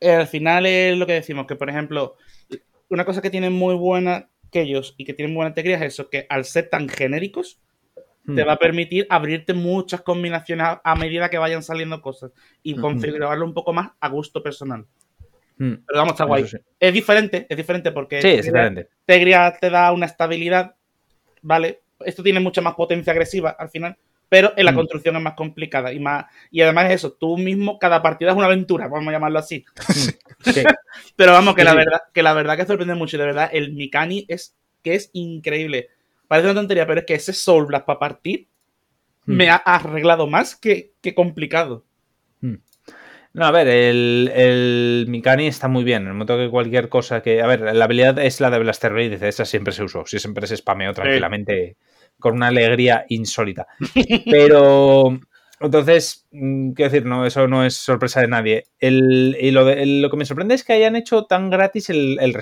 eh, 0.00 0.12
al 0.12 0.26
final 0.26 0.66
es 0.66 0.96
lo 0.96 1.06
que 1.06 1.14
decimos, 1.14 1.46
que 1.46 1.56
por 1.56 1.68
ejemplo, 1.68 2.16
una 2.88 3.04
cosa 3.04 3.20
que 3.20 3.30
tienen 3.30 3.52
muy 3.52 3.74
buena 3.74 4.30
que 4.50 4.62
ellos 4.62 4.94
y 4.96 5.04
que 5.04 5.14
tienen 5.14 5.34
buena 5.34 5.48
integridad 5.50 5.82
es 5.82 5.94
eso, 5.94 6.08
que 6.08 6.26
al 6.28 6.44
ser 6.44 6.70
tan 6.70 6.88
genéricos, 6.88 7.60
Hmm. 8.26 8.36
te 8.36 8.44
va 8.44 8.54
a 8.54 8.58
permitir 8.58 9.06
abrirte 9.10 9.52
muchas 9.52 10.00
combinaciones 10.00 10.66
a, 10.66 10.80
a 10.82 10.96
medida 10.96 11.28
que 11.28 11.36
vayan 11.36 11.62
saliendo 11.62 12.00
cosas 12.00 12.32
y 12.62 12.72
Ujú. 12.72 12.82
configurarlo 12.82 13.44
un 13.44 13.52
poco 13.52 13.72
más 13.74 13.90
a 14.00 14.08
gusto 14.08 14.42
personal. 14.42 14.86
Hmm. 15.56 15.74
Pero 15.86 15.98
vamos, 15.98 16.12
está 16.14 16.24
guay. 16.24 16.46
Sí. 16.48 16.56
Es 16.80 16.92
diferente, 16.92 17.46
es 17.48 17.56
diferente 17.56 17.92
porque 17.92 18.20
Sí, 18.20 18.28
es 18.28 18.44
diferente. 18.46 18.88
Tegria 19.06 19.56
te 19.60 19.70
da 19.70 19.92
una 19.92 20.06
estabilidad, 20.06 20.74
¿vale? 21.42 21.80
Esto 22.00 22.22
tiene 22.22 22.40
mucha 22.40 22.60
más 22.60 22.74
potencia 22.74 23.12
agresiva 23.12 23.50
al 23.50 23.68
final, 23.70 23.96
pero 24.28 24.52
en 24.56 24.64
la 24.64 24.72
Mm. 24.72 24.76
construcción 24.76 25.16
es 25.16 25.22
más 25.22 25.34
complicada 25.34 25.92
y 25.92 26.00
más 26.00 26.26
y 26.50 26.60
además 26.60 26.86
es 26.86 26.92
eso, 26.96 27.12
tú 27.12 27.38
mismo 27.38 27.78
cada 27.78 28.02
partida 28.02 28.30
es 28.30 28.36
una 28.36 28.46
aventura, 28.46 28.88
vamos 28.88 29.08
a 29.08 29.12
llamarlo 29.12 29.38
así. 29.38 29.64
Sí. 29.88 30.12
Pero 31.16 31.32
vamos, 31.32 31.54
que 31.54 31.64
la 31.64 31.74
verdad 31.74 32.02
que 32.12 32.22
la 32.22 32.32
verdad 32.34 32.56
que 32.56 32.66
sorprende 32.66 32.94
mucho 32.94 33.16
y 33.16 33.20
de 33.20 33.26
verdad 33.26 33.50
el 33.52 33.72
Mikani 33.72 34.26
es 34.28 34.56
que 34.82 34.94
es 34.94 35.10
increíble. 35.12 35.88
Parece 36.28 36.48
una 36.50 36.60
tontería, 36.60 36.86
pero 36.86 37.00
es 37.00 37.06
que 37.06 37.14
ese 37.14 37.32
Soul 37.32 37.66
Blast 37.66 37.86
para 37.86 37.98
partir 37.98 38.46
Hmm. 39.26 39.32
me 39.36 39.48
ha 39.50 39.56
arreglado 39.56 40.26
más 40.26 40.54
que, 40.56 40.92
que 41.00 41.14
complicado. 41.14 41.84
No, 43.34 43.44
a 43.46 43.50
ver, 43.50 43.66
el, 43.66 44.30
el 44.34 45.06
Mikani 45.08 45.48
está 45.48 45.66
muy 45.68 45.82
bien. 45.82 46.02
En 46.02 46.08
el 46.08 46.12
momento 46.14 46.38
que 46.38 46.48
cualquier 46.48 46.88
cosa 46.88 47.20
que. 47.20 47.42
A 47.42 47.46
ver, 47.48 47.60
la 47.74 47.84
habilidad 47.84 48.18
es 48.20 48.40
la 48.40 48.48
de 48.50 48.60
Blaster 48.60 48.92
Blade, 48.92 49.18
esa 49.28 49.44
siempre 49.44 49.72
se 49.72 49.82
usó. 49.82 50.04
Sí, 50.06 50.18
siempre 50.20 50.46
se 50.46 50.56
spameó 50.56 50.92
tranquilamente 50.94 51.76
con 52.20 52.34
una 52.34 52.46
alegría 52.46 53.04
insólita. 53.08 53.66
Pero. 54.30 55.18
Entonces, 55.60 56.26
mm, 56.30 56.72
quiero 56.72 56.90
decir, 56.92 57.06
no, 57.06 57.26
eso 57.26 57.48
no 57.48 57.64
es 57.64 57.74
sorpresa 57.74 58.20
de 58.20 58.28
nadie. 58.28 58.64
El, 58.78 59.36
y 59.40 59.50
lo, 59.50 59.64
de- 59.64 59.82
el- 59.82 60.02
lo 60.02 60.10
que 60.10 60.16
me 60.16 60.24
sorprende 60.26 60.54
es 60.54 60.62
que 60.64 60.72
hayan 60.74 60.94
hecho 60.94 61.24
tan 61.24 61.50
gratis 61.50 61.90
el, 61.90 62.18
el. 62.20 62.34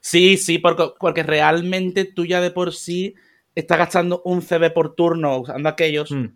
Sí, 0.00 0.36
sí, 0.36 0.58
porque, 0.58 0.84
porque 0.98 1.22
realmente 1.22 2.04
tú 2.04 2.24
ya 2.26 2.40
de 2.40 2.50
por 2.50 2.72
sí 2.72 3.14
estás 3.54 3.78
gastando 3.78 4.22
un 4.24 4.42
CB 4.42 4.70
por 4.72 4.94
turno 4.94 5.38
usando 5.38 5.68
aquellos. 5.68 6.10
Mm. 6.10 6.26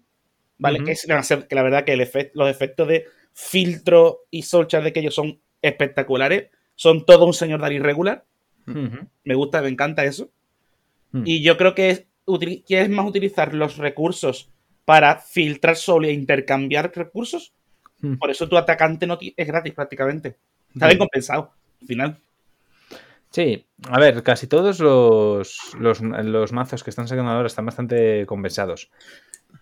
¿vale? 0.59 0.83
Que, 0.85 0.93
es- 0.93 1.07
la 1.07 1.63
verdad 1.63 1.85
que 1.85 1.93
el 1.93 2.01
efect- 2.01 2.31
los 2.35 2.49
efectos 2.49 2.89
de 2.89 3.05
filtro 3.37 4.25
y 4.31 4.43
solchar 4.43 4.83
de 4.83 4.89
aquellos 4.89 5.15
son 5.15 5.39
espectaculares. 5.61 6.51
Son 6.75 7.05
todo 7.05 7.27
un 7.27 7.35
señor 7.35 7.61
dar 7.61 7.73
irregular. 7.73 8.25
Ujú. 8.67 9.07
Me 9.25 9.35
gusta, 9.35 9.61
me 9.61 9.69
encanta 9.69 10.05
eso. 10.05 10.31
Y 11.25 11.43
yo 11.43 11.57
creo 11.57 11.75
que 11.75 11.91
es, 11.91 12.05
que 12.67 12.89
más 12.89 13.07
utilizar 13.07 13.55
los 13.55 13.79
recursos 13.79 14.51
para 14.85 15.17
filtrar 15.19 15.77
solo 15.77 16.07
e 16.07 16.13
intercambiar 16.13 16.93
recursos. 16.95 17.55
Por 18.19 18.31
eso 18.31 18.49
tu 18.49 18.57
atacante 18.57 19.07
no 19.07 19.19
es 19.21 19.47
gratis 19.47 19.73
prácticamente. 19.73 20.37
Está 20.75 20.89
bien 20.89 20.99
compensado, 20.99 21.53
al 21.81 21.87
final. 21.87 22.21
Sí, 23.31 23.67
a 23.89 23.99
ver, 23.99 24.23
casi 24.23 24.47
todos 24.47 24.79
los, 24.81 25.75
los, 25.79 26.01
los 26.01 26.53
mazos 26.53 26.85
que 26.85 26.91
están 26.91 27.09
sacando 27.09 27.33
ahora 27.33 27.47
están 27.47 27.67
bastante 27.67 28.27
compensados. 28.27 28.91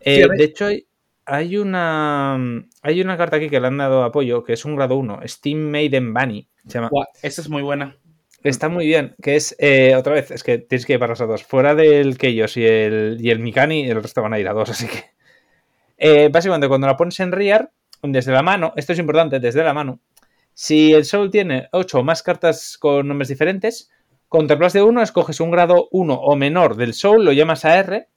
Eh, 0.00 0.22
Sí, 0.22 0.36
de 0.36 0.44
hecho, 0.44 0.66
hay, 0.66 0.86
hay 1.26 1.56
una 1.56 2.38
hay 2.82 3.00
una 3.00 3.16
carta 3.16 3.36
aquí 3.36 3.48
que 3.48 3.60
le 3.60 3.66
han 3.66 3.78
dado 3.78 4.04
apoyo, 4.04 4.44
que 4.44 4.52
es 4.52 4.64
un 4.64 4.76
grado 4.76 4.96
1, 4.96 5.20
Steam 5.26 5.58
Maiden 5.58 6.12
Bunny. 6.14 6.48
Se 6.66 6.74
llama. 6.74 6.90
Esa 7.22 7.40
es 7.40 7.48
muy 7.48 7.62
buena. 7.62 7.96
Está 8.42 8.68
muy 8.68 8.86
bien, 8.86 9.14
que 9.22 9.36
es, 9.36 9.56
eh, 9.58 9.94
otra 9.96 10.12
vez, 10.12 10.30
es 10.30 10.42
que 10.42 10.58
tienes 10.58 10.84
que 10.84 10.92
llevar 10.92 11.08
los 11.08 11.18
dos. 11.18 11.44
Fuera 11.44 11.74
del 11.74 12.18
Keyos 12.18 12.58
y 12.58 12.66
el, 12.66 13.16
y 13.18 13.30
el 13.30 13.38
Mikani, 13.38 13.88
el 13.88 14.02
resto 14.02 14.20
van 14.20 14.34
a 14.34 14.38
ir 14.38 14.46
a 14.48 14.52
dos, 14.52 14.68
así 14.68 14.86
que... 14.86 15.14
Eh, 15.96 16.28
básicamente, 16.30 16.68
cuando 16.68 16.86
la 16.86 16.96
pones 16.96 17.18
en 17.20 17.32
Rear, 17.32 17.70
desde 18.02 18.32
la 18.32 18.42
mano, 18.42 18.74
esto 18.76 18.92
es 18.92 18.98
importante, 18.98 19.40
desde 19.40 19.64
la 19.64 19.72
mano, 19.72 20.00
si 20.52 20.92
el 20.92 21.06
Soul 21.06 21.30
tiene 21.30 21.68
8 21.72 22.00
o 22.00 22.04
más 22.04 22.22
cartas 22.22 22.76
con 22.78 23.08
nombres 23.08 23.28
diferentes, 23.28 23.90
contra 24.28 24.58
plus 24.58 24.74
de 24.74 24.82
1 24.82 25.02
escoges 25.02 25.40
un 25.40 25.50
grado 25.50 25.88
1 25.92 26.14
o 26.14 26.36
menor 26.36 26.76
del 26.76 26.92
Soul, 26.92 27.24
lo 27.24 27.32
llamas 27.32 27.64
a 27.64 27.78
R, 27.78 28.08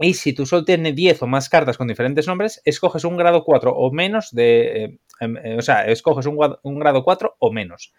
y 0.00 0.14
si 0.14 0.32
tu 0.32 0.46
Soul 0.46 0.64
tiene 0.64 0.92
10 0.92 1.22
o 1.22 1.26
más 1.26 1.48
cartas 1.48 1.76
con 1.76 1.88
diferentes 1.88 2.26
nombres, 2.26 2.60
escoges 2.64 3.04
un 3.04 3.16
grado 3.16 3.44
4 3.44 3.72
o 3.72 3.90
menos 3.92 4.30
de... 4.32 4.84
eh, 4.84 4.98
em, 5.20 5.36
eh, 5.36 5.56
o 5.58 5.62
sea, 5.62 5.86
escoges 5.86 6.26
un, 6.26 6.78
grado 6.78 7.02
4 7.04 7.36
o 7.38 7.52
menos. 7.52 7.92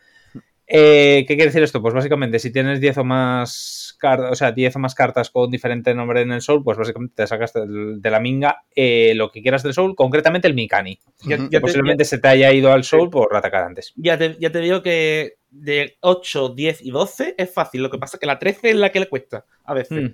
Eh, 0.71 1.25
¿Qué 1.27 1.35
quiere 1.35 1.45
decir 1.45 1.63
esto? 1.63 1.81
Pues 1.81 1.95
básicamente, 1.95 2.37
si 2.37 2.51
tienes 2.51 2.79
10 2.79 2.99
o 2.99 3.03
más 3.03 3.95
cartas, 3.99 4.31
o 4.31 4.35
sea, 4.35 4.51
10 4.51 4.75
o 4.75 4.79
más 4.79 4.93
cartas 4.93 5.31
con 5.31 5.49
diferente 5.49 5.95
nombre 5.95 6.21
en 6.21 6.31
el 6.31 6.41
Soul, 6.41 6.63
pues 6.63 6.77
básicamente 6.77 7.15
te 7.15 7.25
sacas 7.27 7.53
de, 7.53 8.09
la 8.11 8.19
minga 8.19 8.63
eh, 8.75 9.13
lo 9.15 9.31
que 9.31 9.41
quieras 9.41 9.63
del 9.63 9.73
Soul, 9.73 9.95
concretamente 9.95 10.47
el 10.47 10.53
Mikani. 10.53 10.99
Ya, 11.25 11.37
Ujú. 11.37 11.45
ya 11.45 11.49
te, 11.49 11.61
Posiblemente 11.61 12.05
se 12.05 12.19
te 12.19 12.27
haya 12.27 12.53
ido 12.53 12.71
al 12.71 12.83
Soul 12.83 13.09
por 13.09 13.35
atacar 13.35 13.63
antes. 13.63 13.93
ya 13.95 14.15
te- 14.17 14.37
ya 14.39 14.51
te 14.51 14.59
digo 14.59 14.83
que 14.83 15.39
de 15.49 15.97
8, 16.01 16.49
10 16.49 16.81
y 16.83 16.91
12 16.91 17.33
es 17.35 17.51
fácil. 17.51 17.81
Lo 17.81 17.89
que 17.89 17.97
pasa 17.97 18.17
es 18.17 18.19
que 18.21 18.27
la 18.27 18.37
13 18.37 18.69
es 18.69 18.75
la 18.75 18.91
que 18.91 18.99
le 18.99 19.09
cuesta 19.09 19.45
a 19.63 19.73
veces. 19.73 20.11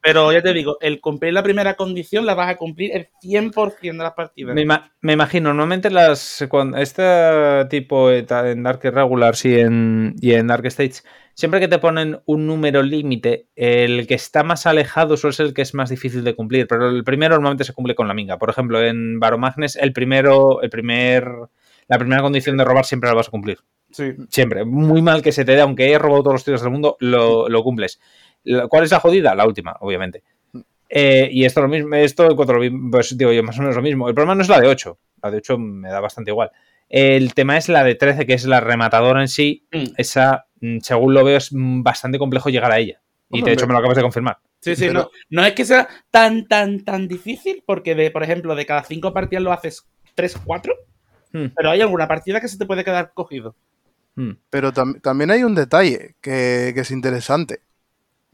Pero 0.00 0.32
ya 0.32 0.42
te 0.42 0.52
digo, 0.52 0.78
el 0.80 1.00
cumplir 1.00 1.32
la 1.32 1.42
primera 1.42 1.74
condición 1.74 2.24
la 2.24 2.34
vas 2.34 2.48
a 2.50 2.56
cumplir 2.56 2.92
el 2.94 3.08
100% 3.20 4.02
de 4.02 4.04
las 4.04 4.12
partidas. 4.14 4.54
Me, 4.54 4.62
ima- 4.62 4.92
me 5.00 5.12
imagino, 5.14 5.48
normalmente 5.48 5.90
las 5.90 6.44
cuando 6.48 6.78
este 6.78 7.02
tipo 7.68 8.10
en 8.12 8.62
Dark 8.62 8.80
Regulars 8.82 9.44
y 9.44 9.58
en, 9.58 10.14
y 10.20 10.32
en 10.34 10.46
Dark 10.46 10.64
States, 10.66 11.04
siempre 11.34 11.58
que 11.60 11.68
te 11.68 11.78
ponen 11.78 12.20
un 12.26 12.46
número 12.46 12.82
límite, 12.82 13.48
el 13.56 14.06
que 14.06 14.14
está 14.14 14.42
más 14.44 14.66
alejado 14.66 15.16
suele 15.16 15.34
ser 15.34 15.46
el 15.46 15.54
que 15.54 15.62
es 15.62 15.74
más 15.74 15.90
difícil 15.90 16.22
de 16.22 16.34
cumplir, 16.36 16.66
pero 16.68 16.88
el 16.88 17.02
primero 17.04 17.34
normalmente 17.34 17.64
se 17.64 17.72
cumple 17.72 17.94
con 17.94 18.06
la 18.08 18.14
minga. 18.14 18.38
Por 18.38 18.50
ejemplo, 18.50 18.80
en 18.82 19.18
Baromagnes, 19.18 19.76
el 19.76 19.92
primero, 19.92 20.62
el 20.62 20.70
primer, 20.70 21.26
la 21.88 21.98
primera 21.98 22.22
condición 22.22 22.56
de 22.56 22.64
robar 22.64 22.84
siempre 22.84 23.10
la 23.10 23.14
vas 23.16 23.28
a 23.28 23.32
cumplir. 23.32 23.58
Sí. 23.90 24.12
Siempre. 24.28 24.64
Muy 24.64 25.00
mal 25.00 25.22
que 25.22 25.32
se 25.32 25.44
te 25.44 25.52
dé, 25.52 25.60
aunque 25.60 25.84
hayas 25.84 26.02
robado 26.02 26.22
todos 26.24 26.34
los 26.34 26.44
tiros 26.44 26.60
del 26.60 26.70
mundo, 26.72 26.96
lo, 27.00 27.48
lo 27.48 27.62
cumples. 27.62 28.00
¿Cuál 28.68 28.84
es 28.84 28.90
la 28.90 29.00
jodida? 29.00 29.34
La 29.34 29.46
última, 29.46 29.76
obviamente. 29.80 30.22
Eh, 30.88 31.28
y 31.32 31.44
esto 31.44 31.60
lo 31.62 31.68
mismo, 31.68 31.94
esto 31.96 32.28
vi, 32.60 32.70
pues 32.90 33.16
digo 33.18 33.32
yo, 33.32 33.42
más 33.42 33.58
o 33.58 33.62
menos 33.62 33.76
lo 33.76 33.82
mismo. 33.82 34.08
El 34.08 34.14
problema 34.14 34.34
no 34.36 34.42
es 34.42 34.48
la 34.48 34.60
de 34.60 34.68
8. 34.68 34.98
La 35.22 35.30
de 35.30 35.38
8 35.38 35.58
me 35.58 35.88
da 35.88 36.00
bastante 36.00 36.30
igual. 36.30 36.50
El 36.88 37.34
tema 37.34 37.56
es 37.56 37.68
la 37.68 37.82
de 37.82 37.96
13, 37.96 38.24
que 38.26 38.34
es 38.34 38.44
la 38.44 38.60
rematadora 38.60 39.20
en 39.20 39.28
sí. 39.28 39.66
Mm. 39.72 39.84
Esa, 39.96 40.46
mm, 40.60 40.78
según 40.82 41.14
lo 41.14 41.24
veo, 41.24 41.36
es 41.38 41.48
bastante 41.52 42.18
complejo 42.18 42.48
llegar 42.50 42.70
a 42.70 42.78
ella. 42.78 43.00
Y 43.30 43.42
de 43.42 43.52
hecho 43.52 43.66
me 43.66 43.72
lo 43.72 43.80
acabas 43.80 43.96
de 43.96 44.02
confirmar. 44.02 44.38
Sí, 44.60 44.76
sí, 44.76 44.86
Pero- 44.86 45.00
no, 45.00 45.10
no 45.30 45.44
es 45.44 45.52
que 45.54 45.64
sea 45.64 45.88
tan, 46.12 46.46
tan, 46.46 46.84
tan 46.84 47.08
difícil, 47.08 47.64
porque 47.66 47.94
de, 47.96 48.10
por 48.12 48.22
ejemplo, 48.22 48.54
de 48.54 48.64
cada 48.66 48.84
cinco 48.84 49.12
partidas 49.12 49.42
lo 49.42 49.52
haces 49.52 49.86
3, 50.14 50.38
4, 50.44 50.72
Mm, 51.32 51.46
pero 51.56 51.70
hay 51.70 51.80
alguna 51.80 52.06
partida 52.06 52.40
que 52.40 52.46
se 52.48 52.56
te 52.56 52.64
puede 52.66 52.84
quedar 52.84 53.10
cogido. 53.12 53.56
mm. 54.14 54.30
Pero 54.48 54.72
tam- 54.72 55.00
también 55.02 55.32
hay 55.32 55.42
un 55.42 55.56
detalle 55.56 56.14
que, 56.20 56.70
que 56.72 56.80
es 56.80 56.90
interesante. 56.92 57.60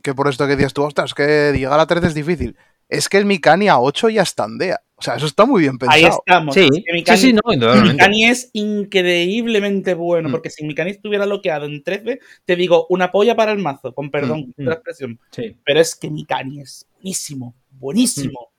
Que 0.02 0.14
por 0.14 0.28
esto 0.28 0.46
que 0.46 0.56
dices 0.56 0.72
tú, 0.72 0.82
ostras, 0.82 1.14
que 1.14 1.52
llegar 1.54 1.78
a 1.80 1.86
13 1.86 2.08
es 2.08 2.14
difícil. 2.14 2.56
Es 2.88 3.08
que 3.08 3.16
el 3.18 3.24
Mikani 3.24 3.68
a 3.68 3.78
8 3.78 4.10
ya 4.10 4.22
estandea. 4.22 4.80
O 4.96 5.02
sea, 5.02 5.14
eso 5.16 5.26
está 5.26 5.46
muy 5.46 5.62
bien 5.62 5.78
pensado. 5.78 5.98
Ahí 6.04 6.04
estamos. 6.10 6.54
Sí, 6.54 6.60
Es 6.60 6.70
que 6.70 6.76
sí, 6.76 6.92
Mikani, 6.92 7.18
sí, 7.18 7.32
no, 7.32 7.52
indudablemente. 7.52 7.94
Mikani 7.94 8.24
es 8.26 8.50
increíblemente 8.52 9.94
bueno, 9.94 10.28
Mm. 10.28 10.32
porque 10.32 10.50
si 10.50 10.64
Mikani 10.64 10.90
estuviera 10.92 11.24
bloqueado 11.26 11.66
en 11.66 11.82
13, 11.82 12.20
te 12.44 12.56
digo, 12.56 12.86
una 12.90 13.10
polla 13.10 13.34
para 13.34 13.52
el 13.52 13.58
mazo, 13.58 13.94
con 13.94 14.10
perdón 14.10 14.52
Mm. 14.56 14.62
de 14.62 14.64
la 14.64 14.74
expresión. 14.74 15.18
Sí. 15.30 15.56
Pero 15.64 15.80
es 15.80 15.94
que 15.96 16.10
Mikani 16.10 16.60
es 16.60 16.86
buenísimo, 16.94 17.54
buenísimo. 17.70 18.51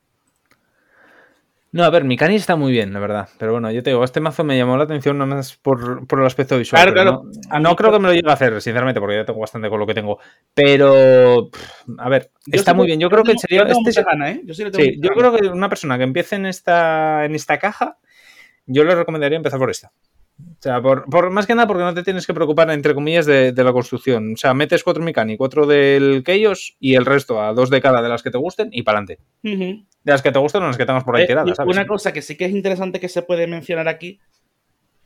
No, 1.74 1.84
a 1.84 1.90
ver, 1.90 2.04
Mikani 2.04 2.36
está 2.36 2.56
muy 2.56 2.72
bien, 2.72 2.94
la 2.94 3.00
verdad. 3.00 3.28
Pero 3.40 3.54
bueno, 3.54 3.72
yo 3.72 3.82
te 3.82 3.90
digo, 3.90 4.04
este 4.04 4.20
mazo 4.20 4.44
me 4.44 4.56
llamó 4.56 4.78
la 4.78 4.84
atención 4.84 5.18
nada 5.18 5.36
más 5.36 5.58
por, 5.58 6.06
por 6.06 6.20
el 6.20 6.26
aspecto 6.28 6.56
visual. 6.56 6.80
Claro, 6.80 6.94
claro. 6.94 7.24
No, 7.52 7.60
no 7.60 7.76
creo 7.76 7.92
que 7.92 7.98
me 7.98 8.10
lo 8.10 8.14
llegue 8.14 8.30
a 8.30 8.34
hacer, 8.34 8.62
sinceramente, 8.62 9.00
porque 9.00 9.16
ya 9.16 9.26
tengo 9.26 9.40
bastante 9.40 9.70
con 9.70 9.80
lo 9.80 9.88
que 9.88 9.96
tengo. 9.96 10.20
Pero, 10.54 11.50
a 11.98 12.10
ver, 12.10 12.30
Yo 12.46 12.60
está 12.60 12.72
sí 12.72 12.78
muy 12.78 12.86
bien. 12.86 13.00
Yo 13.00 13.10
creo 13.10 13.24
que 13.24 13.32
en 13.32 13.40
serio. 13.40 13.66
yo 13.66 13.74
este 13.90 14.04
ganas, 14.04 14.30
¿eh? 14.30 14.42
Yo 14.46 14.54
sí 14.54 14.64
tengo 14.70 14.92
yo 15.02 15.10
creo 15.10 15.36
que 15.36 15.48
una 15.48 15.68
persona 15.68 15.98
que 15.98 16.04
empiece 16.04 16.36
en 16.36 16.46
esta, 16.46 17.26
en 17.26 17.34
esta 17.34 17.58
caja, 17.58 17.98
yo 18.68 18.84
le 18.84 18.94
recomendaría 18.94 19.38
empezar 19.38 19.58
por 19.58 19.72
esta. 19.72 19.92
O 20.40 20.56
sea, 20.62 20.82
por, 20.82 21.06
por- 21.06 21.30
más 21.30 21.46
que 21.46 21.54
nada 21.56 21.68
porque 21.68 21.84
no 21.84 21.94
te 21.94 22.04
tienes 22.04 22.26
que 22.26 22.34
preocupar, 22.34 22.70
entre 22.72 22.94
comillas, 22.96 23.26
de, 23.26 23.52
de 23.52 23.64
la 23.64 23.72
construcción. 23.72 24.34
O 24.34 24.38
sea, 24.38 24.54
metes 24.54 24.84
cuatro 24.84 25.04
Mikani, 25.04 25.38
cuatro 25.38 25.66
del 25.68 26.24
Chaos 26.26 26.76
y 26.80 26.96
el 26.96 27.06
resto 27.06 27.42
a 27.42 27.54
dos 27.54 27.70
de 27.70 27.82
cada 27.82 28.02
de 28.02 28.10
las 28.10 28.24
que 28.24 28.32
te 28.32 28.38
gusten 28.38 28.70
y 28.72 28.82
para 28.84 29.00
adelante. 29.00 29.24
De 29.44 29.86
las 30.12 30.22
que 30.22 30.32
te 30.32 30.40
gusten 30.40 30.64
o 30.64 30.68
las 30.68 30.78
que 30.78 30.86
tengas 30.86 31.04
por 31.04 31.16
ahí 31.16 31.24
Eh, 31.24 31.28
tiradas, 31.28 31.56
¿sabes? 31.56 31.76
Una 31.76 31.86
cosa 31.86 32.12
que 32.14 32.22
sí 32.22 32.36
que 32.36 32.46
es 32.46 32.52
interesante 32.52 33.00
que 33.00 33.10
se 33.10 33.22
puede 33.22 33.46
mencionar 33.48 33.88
aquí, 33.88 34.20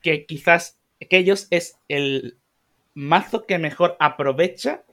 que 0.02 0.26
quizás 0.26 0.80
aquellos 1.02 1.48
es 1.52 1.78
el 1.88 2.38
mazo 2.94 3.46
que 3.46 3.58
mejor 3.60 3.98
aprovecha 4.00 4.84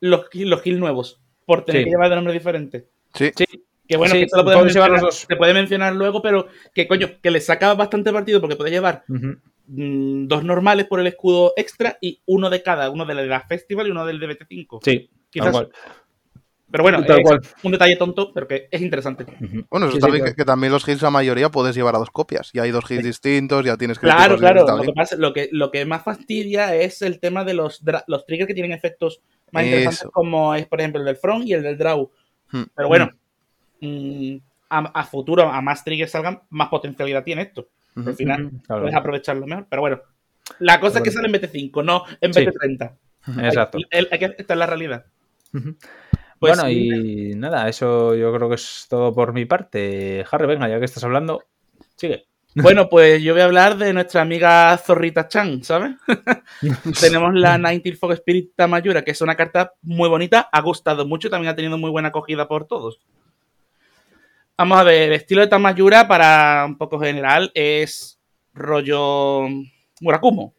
los, 0.00 0.26
los 0.34 0.62
kills 0.62 0.78
nuevos, 0.78 1.20
por 1.44 1.64
tener 1.64 1.80
Sí. 1.82 1.84
que 1.86 1.90
llevar 1.90 2.08
de 2.10 2.14
nombre 2.16 2.32
diferente. 2.34 2.86
Sí. 3.14 3.32
Sí, 3.36 3.44
Que 3.88 3.96
bueno, 3.96 4.14
Sí, 4.14 4.20
que 4.20 4.36
lo 4.36 4.44
podemos 4.44 4.72
llevar 4.72 4.90
los 4.90 5.00
dos. 5.00 5.14
se 5.28 5.34
puede 5.36 5.54
mencionar 5.54 5.94
luego, 5.94 6.20
pero 6.20 6.46
que 6.74 6.86
coño, 6.86 7.08
que 7.22 7.30
le 7.30 7.40
saca 7.40 7.72
bastante 7.74 8.12
partido 8.12 8.40
porque 8.40 8.54
puede 8.56 8.70
llevar 8.70 9.02
mm, 9.08 10.26
dos 10.26 10.44
normales 10.44 10.86
por 10.86 11.00
el 11.00 11.06
escudo 11.06 11.54
extra 11.56 11.96
y 12.00 12.20
uno 12.26 12.50
de 12.50 12.62
cada, 12.62 12.90
uno 12.90 13.06
de 13.06 13.14
la, 13.14 13.22
de 13.22 13.28
la 13.28 13.40
Festival 13.40 13.86
y 13.86 13.90
uno 13.90 14.04
del 14.04 14.20
de 14.20 14.28
BT5. 14.28 14.80
Sí, 14.84 15.10
Quizás- 15.30 15.46
tal 15.46 15.52
cual. 15.52 15.70
Pero 16.70 16.82
bueno, 16.84 17.02
Tal 17.02 17.20
es 17.20 17.24
cual. 17.24 17.40
un 17.62 17.72
detalle 17.72 17.96
tonto, 17.96 18.30
pero 18.30 18.46
que 18.46 18.68
es 18.70 18.82
interesante. 18.82 19.24
Bueno, 19.70 19.86
eso 19.86 19.92
Sí, 19.92 19.96
sí, 19.96 20.00
también, 20.02 20.20
claro. 20.20 20.24
que, 20.24 20.34
que 20.36 20.44
también 20.44 20.70
los 20.70 20.86
hits, 20.86 21.00
la 21.00 21.08
mayoría 21.08 21.48
puedes 21.48 21.74
llevar 21.74 21.94
a 21.94 21.98
dos 21.98 22.10
copias. 22.10 22.50
Y 22.52 22.58
hay 22.58 22.70
dos 22.72 22.84
hits 22.90 23.04
distintos, 23.04 23.64
ya 23.64 23.78
tienes 23.78 23.98
que. 23.98 24.04
Claro, 24.06 24.36
claro. 24.36 24.66
Lo 24.76 24.82
que, 24.82 24.92
pasa, 24.92 25.16
lo, 25.16 25.32
que, 25.32 25.48
lo 25.50 25.70
que 25.70 25.86
más 25.86 26.04
fastidia 26.04 26.74
es 26.74 27.00
el 27.00 27.20
tema 27.20 27.42
de 27.46 27.54
los, 27.54 27.80
los 28.06 28.26
triggers 28.26 28.48
que 28.48 28.52
tienen 28.52 28.72
efectos 28.72 29.22
más 29.50 29.64
interesantes, 29.64 30.08
como 30.12 30.54
es, 30.54 30.66
por 30.66 30.80
ejemplo, 30.80 31.00
el 31.00 31.06
del 31.06 31.16
front 31.16 31.46
y 31.46 31.54
el 31.54 31.62
del 31.62 31.78
draw. 31.78 32.10
Hmm. 32.50 32.64
Pero 32.76 32.88
bueno, 32.88 33.12
mm, 33.80 34.36
a, 34.70 34.78
a 34.78 35.04
futuro, 35.04 35.42
a 35.42 35.60
más 35.60 35.84
triggers 35.84 36.10
salgan, 36.12 36.42
más 36.50 36.68
potencialidad 36.68 37.24
tiene 37.24 37.42
esto. 37.42 37.68
Al 37.96 38.14
final, 38.14 38.50
claro. 38.64 38.82
puedes 38.82 38.96
aprovecharlo 38.96 39.46
mejor. 39.46 39.66
Pero 39.68 39.82
bueno, 39.82 40.00
la 40.60 40.78
cosa 40.78 40.98
es 40.98 41.04
que 41.04 41.10
sale 41.10 41.26
en 41.26 41.34
BT5, 41.34 41.84
no 41.84 42.04
en 42.20 42.32
Sí. 42.32 42.40
BT30. 42.46 42.92
Exacto. 43.42 43.78
Esta 43.90 44.52
es 44.54 44.58
la 44.58 44.66
realidad. 44.66 45.06
Pues 46.38 46.56
bueno, 46.56 46.70
y 46.70 47.34
nada, 47.34 47.68
eso 47.68 48.14
yo 48.14 48.32
creo 48.32 48.48
que 48.48 48.54
es 48.54 48.86
todo 48.88 49.12
por 49.12 49.32
mi 49.32 49.44
parte. 49.44 50.24
Harry, 50.30 50.46
venga, 50.46 50.68
ya 50.68 50.78
que 50.78 50.84
estás 50.84 51.02
hablando, 51.02 51.42
sigue. 51.96 52.26
Bueno, 52.54 52.88
pues 52.88 53.22
yo 53.22 53.34
voy 53.34 53.42
a 53.42 53.44
hablar 53.44 53.76
de 53.76 53.92
nuestra 53.92 54.22
amiga 54.22 54.76
Zorrita 54.78 55.28
Chan, 55.28 55.62
¿sabes? 55.62 55.92
Tenemos 57.00 57.34
la 57.34 57.58
90 57.58 57.90
Fog 57.98 58.12
Spirit 58.12 58.52
Tamayura, 58.56 59.02
que 59.02 59.12
es 59.12 59.20
una 59.20 59.36
carta 59.36 59.74
muy 59.82 60.08
bonita, 60.08 60.48
ha 60.50 60.60
gustado 60.60 61.06
mucho, 61.06 61.30
también 61.30 61.52
ha 61.52 61.56
tenido 61.56 61.78
muy 61.78 61.90
buena 61.90 62.08
acogida 62.08 62.48
por 62.48 62.66
todos. 62.66 63.00
Vamos 64.58 64.78
a 64.78 64.82
ver, 64.82 65.02
el 65.02 65.12
estilo 65.12 65.40
de 65.40 65.46
Tamayura, 65.46 66.08
para 66.08 66.64
un 66.66 66.76
poco 66.76 66.98
general, 66.98 67.52
es 67.54 68.18
rollo 68.52 69.46
Murakumo. 70.00 70.52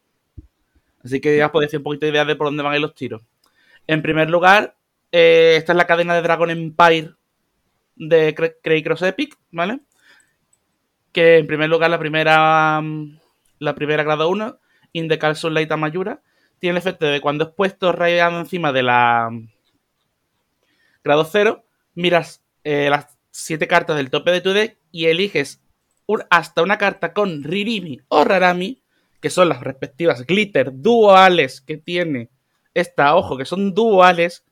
Así 1.04 1.20
que 1.20 1.36
ya 1.36 1.46
os 1.46 1.52
podéis 1.52 1.68
hacer 1.68 1.80
un 1.80 1.84
poquito 1.84 2.06
de 2.06 2.12
idea 2.12 2.24
de 2.24 2.34
por 2.34 2.46
dónde 2.46 2.62
van 2.62 2.72
a 2.72 2.76
ir 2.76 2.80
los 2.80 2.94
tiros. 2.94 3.22
En 3.86 4.00
primer 4.00 4.30
lugar, 4.30 4.74
eh, 5.12 5.56
esta 5.58 5.72
es 5.72 5.76
la 5.76 5.86
cadena 5.86 6.14
de 6.14 6.22
Dragon 6.22 6.48
Empire 6.48 7.10
de 7.96 8.34
Cray 8.62 8.82
Cross 8.82 9.02
Epic, 9.02 9.36
¿vale? 9.50 9.80
que 11.12 11.36
en 11.38 11.46
primer 11.46 11.68
lugar 11.68 11.90
la 11.90 11.98
primera 11.98 12.80
mm, 12.80 13.18
la 13.58 13.74
primera 13.74 14.02
grado 14.02 14.30
1, 14.30 14.58
Indecal 14.94 15.36
Sunlight 15.36 15.70
Mayura, 15.72 16.22
tiene 16.58 16.72
el 16.72 16.78
efecto 16.78 17.06
de 17.06 17.20
cuando 17.20 17.44
es 17.44 17.50
puesto 17.50 17.92
rayado 17.92 18.38
encima 18.38 18.72
de 18.72 18.82
la 18.82 19.28
mm, 19.30 19.48
grado 21.04 21.24
0, 21.24 21.64
miras 21.94 22.42
eh, 22.64 22.88
las 22.88 23.19
7 23.30 23.68
cartas 23.68 23.96
del 23.96 24.10
tope 24.10 24.30
de 24.30 24.40
tu 24.40 24.52
deck 24.52 24.78
y 24.90 25.06
eliges 25.06 25.62
un- 26.06 26.24
hasta 26.30 26.62
una 26.62 26.78
carta 26.78 27.12
con 27.12 27.42
Ririmi 27.44 28.00
o 28.08 28.24
Rarami, 28.24 28.82
que 29.20 29.30
son 29.30 29.48
las 29.48 29.60
respectivas 29.60 30.26
glitter 30.26 30.70
duales 30.72 31.60
que 31.60 31.76
tiene 31.76 32.30
esta, 32.74 33.14
ojo, 33.14 33.36
que 33.36 33.44
son 33.44 33.74
duales, 33.74 34.44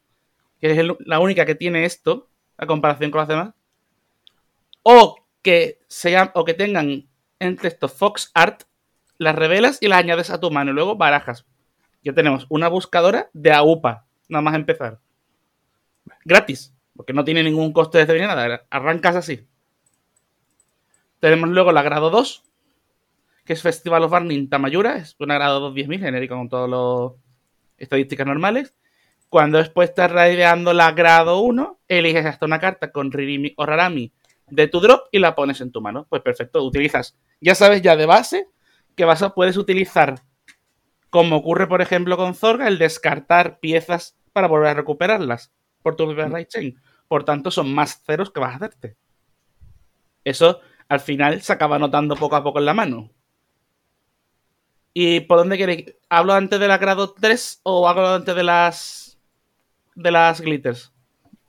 que 0.60 0.70
es 0.70 0.86
la 1.00 1.18
única 1.20 1.46
que 1.46 1.54
tiene 1.54 1.84
esto, 1.84 2.28
a 2.56 2.66
comparación 2.66 3.10
con 3.10 3.20
las 3.20 3.28
demás, 3.28 3.54
o 4.82 5.16
que 5.42 5.80
sean 5.88 6.30
o 6.34 6.44
que 6.44 6.54
tengan 6.54 7.08
entre 7.38 7.68
estos 7.68 7.92
Fox 7.92 8.30
Art, 8.34 8.62
las 9.18 9.34
revelas 9.34 9.78
y 9.80 9.88
las 9.88 9.98
añades 9.98 10.30
a 10.30 10.40
tu 10.40 10.50
mano 10.50 10.70
y 10.70 10.74
luego 10.74 10.96
barajas. 10.96 11.46
Ya 12.02 12.12
tenemos 12.12 12.46
una 12.48 12.68
buscadora 12.68 13.30
de 13.32 13.52
AUPA, 13.52 14.06
nada 14.28 14.42
más 14.42 14.54
empezar. 14.54 15.00
Gratis, 16.24 16.72
porque 16.98 17.12
no 17.12 17.24
tiene 17.24 17.44
ningún 17.44 17.72
coste 17.72 18.04
de 18.04 18.26
nada, 18.26 18.66
arrancas 18.70 19.14
así. 19.14 19.46
Tenemos 21.20 21.48
luego 21.48 21.70
la 21.70 21.82
grado 21.82 22.10
2, 22.10 22.42
que 23.44 23.52
es 23.52 23.62
Festival 23.62 24.02
of 24.02 24.10
Burning 24.10 24.48
Tamayura, 24.48 24.96
es 24.96 25.14
una 25.20 25.34
grado 25.34 25.60
2 25.60 25.74
10.000, 25.74 26.00
genérico 26.00 26.34
con 26.34 26.48
todas 26.48 26.68
las 26.68 27.16
estadísticas 27.76 28.26
normales. 28.26 28.74
Cuando 29.28 29.58
después 29.58 29.90
estás 29.90 30.10
raideando 30.10 30.72
la 30.72 30.90
grado 30.90 31.38
1, 31.38 31.78
eliges 31.86 32.26
hasta 32.26 32.46
una 32.46 32.58
carta 32.58 32.90
con 32.90 33.12
Ririmi 33.12 33.54
o 33.56 33.64
Rarami 33.64 34.12
de 34.48 34.66
tu 34.66 34.80
drop 34.80 35.06
y 35.12 35.20
la 35.20 35.36
pones 35.36 35.60
en 35.60 35.70
tu 35.70 35.80
mano. 35.80 36.04
Pues 36.10 36.22
perfecto, 36.22 36.64
utilizas, 36.64 37.16
ya 37.40 37.54
sabes 37.54 37.80
ya 37.80 37.94
de 37.94 38.06
base 38.06 38.48
que 38.96 39.04
vas 39.04 39.22
a, 39.22 39.34
puedes 39.34 39.56
utilizar, 39.56 40.24
como 41.10 41.36
ocurre 41.36 41.68
por 41.68 41.80
ejemplo 41.80 42.16
con 42.16 42.34
Zorga, 42.34 42.66
el 42.66 42.78
descartar 42.78 43.60
piezas 43.60 44.18
para 44.32 44.48
volver 44.48 44.70
a 44.70 44.74
recuperarlas 44.74 45.52
por 45.80 45.96
tu 45.96 46.06
propia 46.06 46.26
right 46.26 46.48
chain. 46.48 46.80
Por 47.08 47.24
tanto, 47.24 47.50
son 47.50 47.74
más 47.74 48.02
ceros 48.04 48.30
que 48.30 48.40
vas 48.40 48.52
a 48.52 48.56
hacerte. 48.56 48.96
Eso 50.24 50.60
al 50.88 51.00
final 51.00 51.40
se 51.42 51.52
acaba 51.52 51.78
notando 51.78 52.16
poco 52.16 52.36
a 52.36 52.42
poco 52.42 52.58
en 52.58 52.66
la 52.66 52.74
mano. 52.74 53.10
¿Y 54.94 55.20
por 55.20 55.38
dónde 55.38 55.58
queréis? 55.58 55.94
¿Hablo 56.08 56.32
antes 56.34 56.58
de 56.58 56.68
la 56.68 56.78
grado 56.78 57.12
3 57.12 57.60
o 57.62 57.88
hablo 57.88 58.08
antes 58.08 58.34
de 58.34 58.42
las 58.42 59.18
de 59.94 60.10
las 60.10 60.40
glitters? 60.40 60.92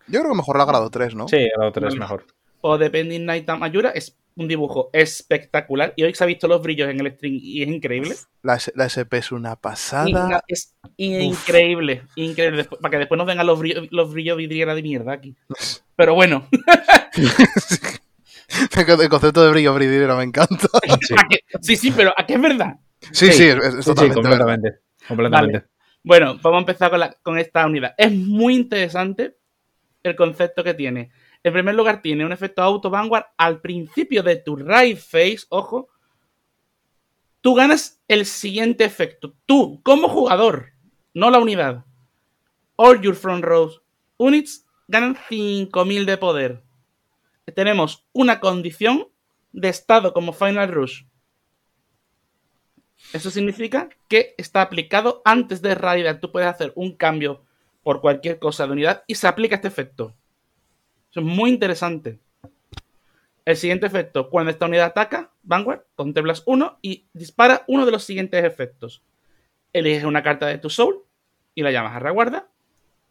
Yo 0.08 0.20
creo 0.22 0.32
que 0.32 0.38
mejor 0.38 0.58
la 0.58 0.66
grado 0.66 0.90
3, 0.90 1.16
¿no? 1.16 1.28
Sí, 1.28 1.38
el 1.38 1.62
otro 1.62 1.88
es 1.88 1.94
Vale. 1.94 2.00
mejor. 2.00 2.26
o 2.62 2.78
Depending 2.78 3.26
Night 3.26 3.48
Mayura 3.58 3.90
es 3.92 4.18
un 4.40 4.48
dibujo 4.48 4.90
espectacular. 4.94 5.94
Y 5.96 6.04
hoy 6.04 6.14
se 6.16 6.24
ha 6.24 6.28
visto 6.28 6.48
los 6.48 6.62
brillos 6.62 6.90
en 6.90 7.00
el 7.00 7.12
string 7.14 7.40
y 7.42 7.62
es 7.62 7.68
increíble. 7.70 8.16
La, 8.42 8.58
la 8.76 8.86
SP 8.88 9.18
es 9.20 9.32
una 9.32 9.54
Y- 9.54 9.56
pasada. 9.62 10.42
es 10.48 10.76
increíble, 10.98 12.04
increíble. 12.16 12.58
Después- 12.58 12.82
para 12.82 12.92
que 12.92 12.98
después 13.00 13.18
nos 13.18 13.28
vengan 13.28 13.46
los 13.48 13.60
brillos, 13.60 13.88
los 13.92 14.12
brillos 14.12 14.38
vidriera 14.38 14.74
de 14.76 14.82
mierda 14.82 15.14
aquí. 15.14 15.36
Pero 15.96 16.16
bueno, 16.16 16.48
El 18.88 19.10
concepto 19.10 19.44
de 19.44 19.52
brillo 19.52 19.74
bridilero 19.76 20.18
me 20.18 20.24
encanta. 20.24 20.68
Sí, 21.02 21.14
¿a 21.18 21.28
qué? 21.30 21.40
sí, 21.62 21.76
sí, 21.76 21.92
pero 21.92 22.14
¿a 22.18 22.26
qué 22.26 22.34
es 22.34 22.42
verdad? 22.42 22.76
Sí, 23.12 23.28
Sí, 23.28 23.32
sí, 23.34 23.44
es, 23.44 23.56
es 23.58 23.74
sí, 23.76 23.82
sí, 23.82 23.84
totalmente 23.84 24.22
verdad. 24.22 24.38
completamente. 24.40 24.80
completamente. 25.08 25.64
Bueno, 26.04 26.40
vamos 26.42 26.58
a 26.58 26.60
empezar 26.62 26.90
con, 26.90 27.00
la- 27.00 27.14
con 27.22 27.38
esta 27.38 27.66
unidad. 27.66 27.94
Es 27.98 28.12
muy 28.12 28.56
interesante 28.56 29.36
el 30.04 30.16
concepto 30.16 30.64
que 30.64 30.74
tiene. 30.74 31.12
En 31.44 31.54
primer 31.54 31.76
lugar, 31.76 32.02
tiene 32.02 32.26
un 32.26 32.32
efecto 32.32 32.62
auto 32.62 32.90
vanguard 32.90 33.26
al 33.38 33.62
principio 33.62 34.24
de 34.24 34.36
tu 34.36 34.56
right 34.56 34.98
face, 34.98 35.40
ojo. 35.50 35.90
Tú 37.42 37.56
ganas 37.56 38.02
el 38.08 38.26
siguiente 38.26 38.84
efecto. 38.84 39.34
Tú, 39.46 39.82
como 39.84 40.10
jugador, 40.10 40.74
no 41.14 41.30
la 41.30 41.40
unidad. 41.40 41.86
All 42.76 43.02
your 43.02 43.16
front 43.16 43.44
rows 43.44 43.82
units 44.18 44.66
ganan 44.88 45.18
5000 45.30 46.06
de 46.06 46.18
poder. 46.18 46.64
Tenemos 47.56 48.06
una 48.12 48.40
condición 48.40 49.08
de 49.52 49.70
estado 49.70 50.14
como 50.14 50.34
Final 50.34 50.72
Rush. 50.72 51.04
Eso 53.14 53.32
significa 53.32 53.90
que 54.08 54.36
está 54.38 54.62
aplicado 54.62 55.22
antes 55.26 55.62
de 55.62 55.74
raidar. 55.74 56.20
Tú 56.20 56.32
puedes 56.32 56.50
hacer 56.50 56.74
un 56.76 56.96
cambio 56.96 57.44
por 57.82 58.02
cualquier 58.02 58.40
cosa 58.40 58.66
de 58.66 58.74
unidad 58.74 59.04
y 59.08 59.16
se 59.16 59.28
aplica 59.28 59.56
este 59.56 59.70
efecto. 59.70 60.16
Eso 61.12 61.22
es 61.22 61.26
muy 61.26 61.50
interesante. 61.50 62.20
El 63.46 63.58
siguiente 63.58 63.88
efecto, 63.88 64.30
cuando 64.30 64.52
esta 64.52 64.68
unidad 64.68 64.88
ataca, 64.88 65.32
Vanguard, 65.42 65.82
contemplas 65.96 66.44
uno 66.46 66.78
y 66.82 67.08
dispara 67.14 67.64
uno 67.68 67.86
de 67.86 67.92
los 67.92 68.04
siguientes 68.04 68.44
efectos. 68.44 69.04
Eliges 69.74 70.04
una 70.04 70.22
carta 70.22 70.46
de 70.46 70.60
tu 70.60 70.70
soul 70.70 71.04
y 71.56 71.64
la 71.64 71.72
llamas 71.72 71.96
a 71.96 72.00
reguarda. 72.00 72.50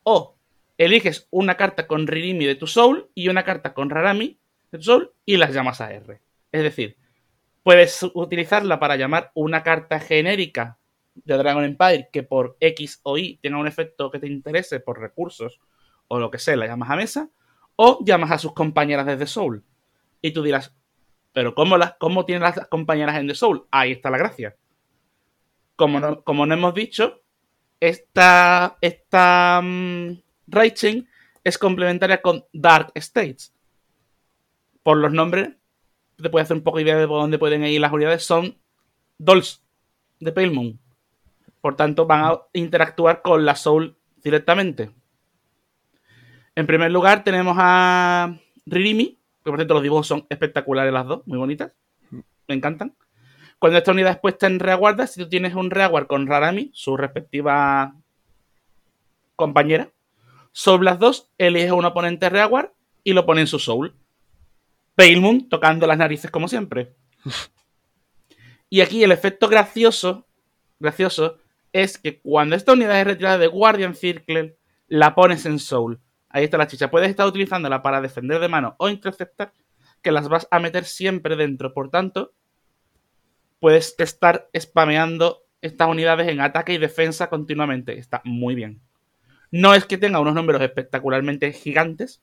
O 0.04 0.36
eliges 0.76 1.26
una 1.30 1.56
carta 1.56 1.88
con 1.88 2.06
Ririmi 2.06 2.46
de 2.46 2.54
tu 2.54 2.68
soul 2.68 3.10
y 3.14 3.28
una 3.28 3.44
carta 3.44 3.74
con 3.74 3.90
Rarami 3.90 4.38
de 4.70 4.78
tu 4.78 4.84
soul 4.84 5.12
y 5.24 5.36
las 5.36 5.52
llamas 5.52 5.80
a 5.80 5.92
R. 5.92 6.20
Es 6.52 6.62
decir, 6.62 6.96
puedes 7.64 8.02
utilizarla 8.14 8.78
para 8.78 8.96
llamar 8.96 9.32
una 9.34 9.64
carta 9.64 9.98
genérica 9.98 10.78
de 11.14 11.36
Dragon 11.36 11.64
Empire 11.64 12.10
que 12.12 12.22
por 12.22 12.56
X 12.60 13.00
o 13.02 13.18
Y 13.18 13.38
tenga 13.42 13.58
un 13.58 13.66
efecto 13.66 14.10
que 14.10 14.20
te 14.20 14.28
interese 14.28 14.78
por 14.78 15.00
recursos 15.00 15.60
o 16.06 16.20
lo 16.20 16.30
que 16.30 16.38
sea, 16.38 16.56
la 16.56 16.66
llamas 16.66 16.90
a 16.90 16.96
mesa, 16.96 17.30
o 17.80 18.04
llamas 18.04 18.32
a 18.32 18.38
sus 18.38 18.52
compañeras 18.54 19.06
desde 19.06 19.28
Soul. 19.28 19.62
Y 20.20 20.32
tú 20.32 20.42
dirás, 20.42 20.74
pero 21.32 21.54
¿cómo, 21.54 21.78
las, 21.78 21.94
cómo 21.94 22.24
tienen 22.24 22.42
las 22.42 22.66
compañeras 22.66 23.16
en 23.16 23.28
The 23.28 23.36
Soul? 23.36 23.66
Ahí 23.70 23.92
está 23.92 24.10
la 24.10 24.18
gracia. 24.18 24.56
Como 25.76 26.00
no, 26.00 26.22
como 26.24 26.44
no 26.44 26.54
hemos 26.54 26.74
dicho, 26.74 27.22
esta, 27.78 28.78
esta 28.80 29.62
chain 30.74 31.08
es 31.44 31.56
complementaria 31.56 32.20
con 32.20 32.44
Dark 32.52 32.90
States. 32.96 33.54
Por 34.82 34.96
los 34.96 35.12
nombres, 35.12 35.50
te 36.20 36.30
puede 36.30 36.42
hacer 36.42 36.56
un 36.56 36.64
poco 36.64 36.80
idea 36.80 36.98
de 36.98 37.06
por 37.06 37.20
dónde 37.20 37.38
pueden 37.38 37.62
ir 37.64 37.80
las 37.80 37.92
unidades. 37.92 38.24
Son 38.24 38.58
Dolls 39.18 39.62
de 40.18 40.32
Pale 40.32 40.50
Moon. 40.50 40.80
Por 41.60 41.76
tanto, 41.76 42.06
van 42.06 42.24
a 42.24 42.40
interactuar 42.54 43.22
con 43.22 43.44
la 43.44 43.54
Soul 43.54 43.96
directamente. 44.16 44.90
En 46.58 46.66
primer 46.66 46.90
lugar, 46.90 47.22
tenemos 47.22 47.56
a 47.56 48.36
Ririmi, 48.66 49.16
que 49.44 49.50
por 49.52 49.58
cierto 49.58 49.74
los 49.74 49.82
dibujos 49.84 50.08
son 50.08 50.26
espectaculares 50.28 50.92
las 50.92 51.06
dos, 51.06 51.24
muy 51.24 51.38
bonitas. 51.38 51.72
Me 52.10 52.56
encantan. 52.56 52.96
Cuando 53.60 53.78
esta 53.78 53.92
unidad 53.92 54.10
es 54.10 54.18
puesta 54.18 54.48
en 54.48 54.58
reaguarda, 54.58 55.06
si 55.06 55.22
tú 55.22 55.28
tienes 55.28 55.54
un 55.54 55.70
reaguard 55.70 56.08
con 56.08 56.26
Rarami, 56.26 56.72
su 56.74 56.96
respectiva 56.96 57.94
compañera, 59.36 59.92
sobre 60.50 60.86
las 60.86 60.98
dos, 60.98 61.30
eliges 61.38 61.70
un 61.70 61.84
oponente 61.84 62.28
reaguard 62.28 62.72
y 63.04 63.12
lo 63.12 63.24
pone 63.24 63.42
en 63.42 63.46
su 63.46 63.60
soul. 63.60 63.94
Pale 64.96 65.20
Moon 65.20 65.48
tocando 65.48 65.86
las 65.86 65.98
narices 65.98 66.32
como 66.32 66.48
siempre. 66.48 66.96
Y 68.68 68.80
aquí 68.80 69.04
el 69.04 69.12
efecto 69.12 69.48
gracioso, 69.48 70.26
gracioso, 70.80 71.38
es 71.72 71.96
que 71.96 72.20
cuando 72.20 72.56
esta 72.56 72.72
unidad 72.72 73.00
es 73.00 73.06
retirada 73.06 73.38
de 73.38 73.46
Guardian 73.46 73.94
Circle, 73.94 74.58
la 74.88 75.14
pones 75.14 75.46
en 75.46 75.58
Soul. 75.60 76.00
Ahí 76.38 76.44
está 76.44 76.56
la 76.56 76.68
chicha. 76.68 76.88
Puedes 76.88 77.10
estar 77.10 77.26
utilizándola 77.26 77.82
para 77.82 78.00
defender 78.00 78.38
de 78.38 78.46
mano 78.46 78.76
o 78.78 78.88
interceptar, 78.88 79.52
que 80.02 80.12
las 80.12 80.28
vas 80.28 80.46
a 80.52 80.60
meter 80.60 80.84
siempre 80.84 81.34
dentro. 81.34 81.74
Por 81.74 81.90
tanto, 81.90 82.32
puedes 83.58 83.96
estar 83.98 84.48
spameando 84.56 85.42
estas 85.60 85.88
unidades 85.88 86.28
en 86.28 86.40
ataque 86.40 86.74
y 86.74 86.78
defensa 86.78 87.28
continuamente. 87.28 87.98
Está 87.98 88.22
muy 88.24 88.54
bien. 88.54 88.80
No 89.50 89.74
es 89.74 89.84
que 89.84 89.98
tenga 89.98 90.20
unos 90.20 90.34
números 90.34 90.62
espectacularmente 90.62 91.52
gigantes, 91.52 92.22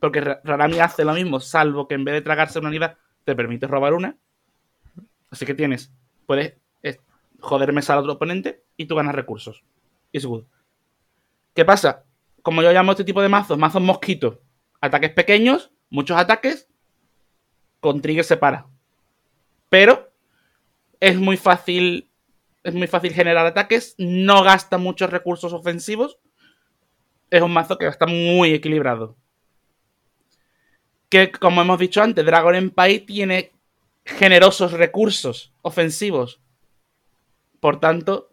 porque 0.00 0.20
Rarami 0.20 0.80
hace 0.80 1.04
lo 1.04 1.12
mismo, 1.12 1.38
salvo 1.38 1.86
que 1.86 1.94
en 1.94 2.04
vez 2.04 2.14
de 2.14 2.22
tragarse 2.22 2.58
una 2.58 2.70
unidad, 2.70 2.98
te 3.24 3.36
permite 3.36 3.68
robar 3.68 3.94
una. 3.94 4.16
Así 5.30 5.46
que 5.46 5.54
tienes, 5.54 5.92
puedes 6.26 6.54
eh, 6.82 6.98
joderme 7.38 7.82
al 7.86 7.98
otro 7.98 8.14
oponente 8.14 8.64
y 8.76 8.86
tú 8.86 8.96
ganas 8.96 9.14
recursos. 9.14 9.62
Es 10.12 10.26
good. 10.26 10.42
¿Qué 11.54 11.64
pasa? 11.64 12.04
Como 12.42 12.62
yo 12.62 12.72
llamo 12.72 12.92
este 12.92 13.04
tipo 13.04 13.22
de 13.22 13.28
mazos, 13.28 13.58
mazos 13.58 13.82
mosquitos, 13.82 14.38
ataques 14.80 15.10
pequeños, 15.10 15.70
muchos 15.90 16.16
ataques, 16.16 16.68
con 17.80 18.00
trigger 18.00 18.24
se 18.24 18.36
para. 18.36 18.66
Pero 19.68 20.12
es 21.00 21.16
muy 21.16 21.36
fácil 21.36 22.12
es 22.64 22.74
muy 22.74 22.86
fácil 22.86 23.12
generar 23.12 23.46
ataques, 23.46 23.94
no 23.98 24.42
gasta 24.42 24.78
muchos 24.78 25.10
recursos 25.10 25.52
ofensivos. 25.52 26.18
Es 27.30 27.42
un 27.42 27.52
mazo 27.52 27.78
que 27.78 27.86
está 27.86 28.06
muy 28.06 28.52
equilibrado. 28.52 29.16
Que, 31.08 31.32
como 31.32 31.62
hemos 31.62 31.78
dicho 31.78 32.02
antes, 32.02 32.24
Dragon 32.24 32.54
Empire 32.54 33.00
tiene 33.00 33.52
generosos 34.04 34.72
recursos 34.72 35.52
ofensivos. 35.62 36.40
Por 37.60 37.80
tanto, 37.80 38.31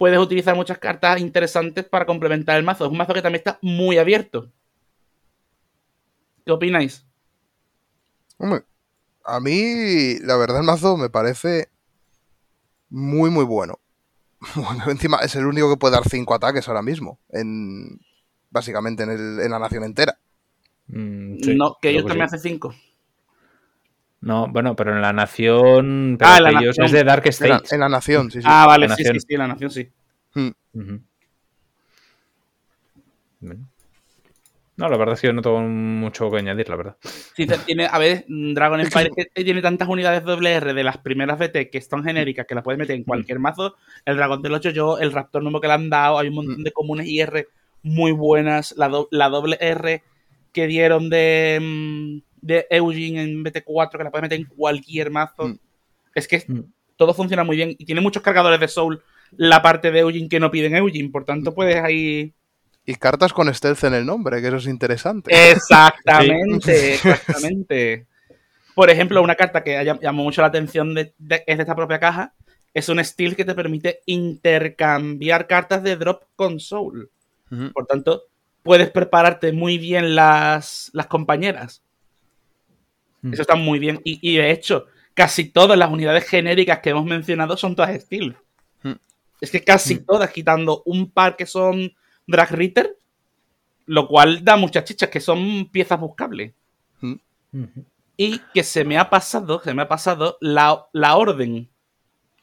puedes 0.00 0.18
utilizar 0.18 0.56
muchas 0.56 0.78
cartas 0.78 1.20
interesantes 1.20 1.84
para 1.84 2.06
complementar 2.06 2.56
el 2.56 2.64
mazo. 2.64 2.86
Es 2.86 2.90
un 2.90 2.96
mazo 2.96 3.12
que 3.12 3.20
también 3.20 3.40
está 3.40 3.58
muy 3.60 3.98
abierto. 3.98 4.50
¿Qué 6.46 6.52
opináis? 6.52 7.04
Hombre, 8.38 8.62
a 9.26 9.40
mí, 9.40 10.18
la 10.20 10.38
verdad, 10.38 10.60
el 10.60 10.64
mazo 10.64 10.96
me 10.96 11.10
parece 11.10 11.68
muy, 12.88 13.28
muy 13.28 13.44
bueno. 13.44 13.78
encima 14.88 15.18
es 15.18 15.36
el 15.36 15.44
único 15.44 15.68
que 15.68 15.76
puede 15.76 15.96
dar 15.96 16.08
cinco 16.08 16.32
ataques 16.32 16.66
ahora 16.66 16.80
mismo. 16.80 17.18
En, 17.28 18.00
básicamente 18.48 19.02
en, 19.02 19.10
el, 19.10 19.40
en 19.40 19.50
la 19.50 19.58
nación 19.58 19.84
entera. 19.84 20.18
Mm, 20.86 21.40
no, 21.58 21.76
que 21.78 21.90
ellos 21.90 22.06
también 22.06 22.24
hacen 22.24 22.40
cinco. 22.40 22.74
No, 24.22 24.48
bueno, 24.48 24.76
pero 24.76 24.94
en 24.94 25.00
la 25.00 25.12
nación. 25.12 26.18
ah, 26.20 26.40
la 26.40 26.50
ellos 26.60 26.78
es 26.78 26.92
de 26.92 27.04
Dark 27.04 27.26
State. 27.26 27.74
En 27.74 27.80
la, 27.80 27.88
nación, 27.88 28.30
sí, 28.30 28.40
sí. 28.40 28.46
Ah, 28.48 28.66
vale, 28.66 28.88
sí, 28.90 29.02
sí, 29.02 29.20
sí, 29.20 29.34
en 29.34 29.38
la 29.38 29.48
nación 29.48 29.70
sí. 29.70 29.88
Hmm. 30.34 30.50
No, 34.76 34.88
la 34.88 34.96
verdad 34.96 35.14
es 35.14 35.20
que 35.20 35.26
yo 35.26 35.32
no 35.32 35.42
tengo 35.42 35.60
mucho 35.60 36.30
que 36.30 36.38
añadir, 36.38 36.68
la 36.68 36.76
verdad. 36.76 36.96
Sí, 37.02 37.46
tiene, 37.66 37.86
a 37.86 37.98
ver, 37.98 38.24
Dragon 38.28 38.80
Empire 38.80 39.10
tiene 39.34 39.60
tantas 39.60 39.88
unidades 39.88 40.22
WR 40.24 40.72
de 40.72 40.84
las 40.84 40.98
primeras 40.98 41.38
BT 41.38 41.70
que 41.70 41.80
son 41.80 42.02
genéricas 42.02 42.46
que 42.46 42.54
las 42.54 42.64
puedes 42.64 42.78
meter 42.78 42.96
en 42.96 43.04
cualquier 43.04 43.38
mm. 43.38 43.42
mazo. 43.42 43.76
El 44.06 44.16
Dragón 44.16 44.40
del 44.40 44.54
8 44.54 44.70
yo, 44.70 44.98
el 44.98 45.12
Raptor 45.12 45.42
nuevo 45.42 45.60
que 45.60 45.66
le 45.66 45.74
han 45.74 45.90
dado, 45.90 46.18
hay 46.18 46.28
un 46.28 46.34
montón 46.34 46.60
mm. 46.60 46.64
de 46.64 46.72
comunes 46.72 47.06
IR 47.08 47.48
muy 47.82 48.12
buenas. 48.12 48.74
La, 48.76 48.90
la 49.10 49.28
doble 49.28 49.58
R 49.60 50.02
que 50.52 50.66
dieron 50.66 51.10
de, 51.10 51.58
mm, 51.60 52.29
de 52.40 52.66
Eugene 52.70 53.22
en 53.22 53.44
BT4 53.44 53.98
que 53.98 54.04
la 54.04 54.10
puedes 54.10 54.22
meter 54.22 54.40
en 54.40 54.46
cualquier 54.46 55.10
mazo. 55.10 55.56
Es 56.14 56.26
que 56.26 56.44
todo 56.96 57.14
funciona 57.14 57.44
muy 57.44 57.56
bien 57.56 57.74
y 57.78 57.84
tiene 57.84 58.00
muchos 58.00 58.22
cargadores 58.22 58.60
de 58.60 58.68
Soul 58.68 59.02
la 59.36 59.62
parte 59.62 59.90
de 59.90 60.00
Eugene 60.00 60.28
que 60.28 60.40
no 60.40 60.50
piden 60.50 60.74
Eugene, 60.74 61.10
por 61.10 61.24
tanto 61.24 61.54
puedes 61.54 61.76
ahí 61.76 62.34
y 62.86 62.94
cartas 62.96 63.32
con 63.32 63.52
stealth 63.54 63.84
en 63.84 63.94
el 63.94 64.06
nombre, 64.06 64.40
que 64.40 64.48
eso 64.48 64.56
es 64.56 64.66
interesante. 64.66 65.30
Exactamente, 65.50 66.94
exactamente. 66.94 68.06
Por 68.74 68.90
ejemplo, 68.90 69.22
una 69.22 69.34
carta 69.34 69.62
que 69.62 69.84
llamó 70.00 70.22
mucho 70.22 70.40
la 70.40 70.48
atención 70.48 70.94
de, 70.94 71.14
es 71.46 71.56
de 71.56 71.62
esta 71.62 71.76
propia 71.76 72.00
caja, 72.00 72.34
es 72.72 72.88
un 72.88 73.04
stealth 73.04 73.36
que 73.36 73.44
te 73.44 73.54
permite 73.54 74.00
intercambiar 74.06 75.46
cartas 75.46 75.82
de 75.82 75.96
drop 75.96 76.24
con 76.36 76.58
soul. 76.58 77.10
Por 77.72 77.86
tanto, 77.86 78.24
puedes 78.62 78.90
prepararte 78.90 79.52
muy 79.52 79.76
bien 79.76 80.14
las, 80.14 80.90
las 80.92 81.06
compañeras. 81.06 81.82
Eso 83.22 83.42
está 83.42 83.54
muy 83.54 83.78
bien. 83.78 84.00
Y, 84.04 84.36
de 84.36 84.50
hecho, 84.50 84.86
casi 85.14 85.44
todas 85.44 85.78
las 85.78 85.90
unidades 85.90 86.28
genéricas 86.28 86.80
que 86.80 86.90
hemos 86.90 87.04
mencionado 87.04 87.56
son 87.56 87.74
todas 87.74 88.00
stealth. 88.00 88.36
Es 89.40 89.50
que 89.50 89.64
casi 89.64 90.00
todas, 90.00 90.30
quitando 90.30 90.82
un 90.84 91.10
par 91.10 91.34
que 91.34 91.46
son 91.46 91.94
Drag 92.26 92.52
Ritter, 92.52 92.98
lo 93.86 94.06
cual 94.06 94.44
da 94.44 94.56
muchas 94.56 94.84
chichas 94.84 95.08
que 95.08 95.20
son 95.20 95.70
piezas 95.70 95.98
buscables. 95.98 96.52
Mm. 97.00 97.14
Y 98.18 98.38
que 98.52 98.62
se 98.62 98.84
me 98.84 98.98
ha 98.98 99.08
pasado, 99.08 99.62
se 99.64 99.72
me 99.72 99.82
ha 99.82 99.88
pasado 99.88 100.36
la, 100.42 100.86
orden. 101.16 101.69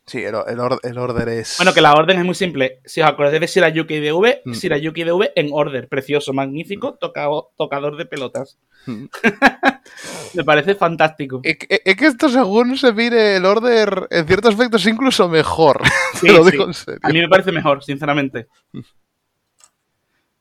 Sí, 0.07 0.23
el, 0.23 0.35
el, 0.35 0.97
order 0.97 1.27
es. 1.27 1.57
Bueno, 1.57 1.73
que 1.73 1.81
la 1.81 1.93
orden 1.93 2.17
es 2.17 2.23
muy 2.23 2.33
simple. 2.33 2.79
Si 2.85 3.01
os 3.01 3.09
acordáis 3.09 3.41
de 3.41 3.47
Sirayuki 3.47 3.99
DV, 3.99 4.41
mm. 4.45 4.53
Sirayuki 4.53 5.03
DV 5.03 5.33
en 5.35 5.49
order. 5.51 5.89
Precioso, 5.89 6.31
magnífico, 6.31 6.97
tocador 6.97 7.97
de 7.97 8.05
pelotas. 8.05 8.57
Mm. 8.85 9.07
Me 10.33 10.45
parece 10.45 10.75
fantástico. 10.75 11.41
Es 11.43 11.57
que, 11.57 11.81
esto, 11.83 12.29
según 12.29 12.77
se 12.77 12.93
mire 12.93 13.35
el 13.35 13.45
order, 13.45 14.07
en 14.09 14.25
ciertos 14.25 14.53
aspectos, 14.53 14.87
incluso 14.87 15.27
mejor. 15.27 15.81
lo 16.23 16.45
digo 16.45 16.63
en 16.63 16.73
serio. 16.73 17.01
A 17.03 17.09
mí 17.09 17.19
me 17.19 17.27
parece 17.27 17.51
mejor, 17.51 17.83
sinceramente. 17.83 18.47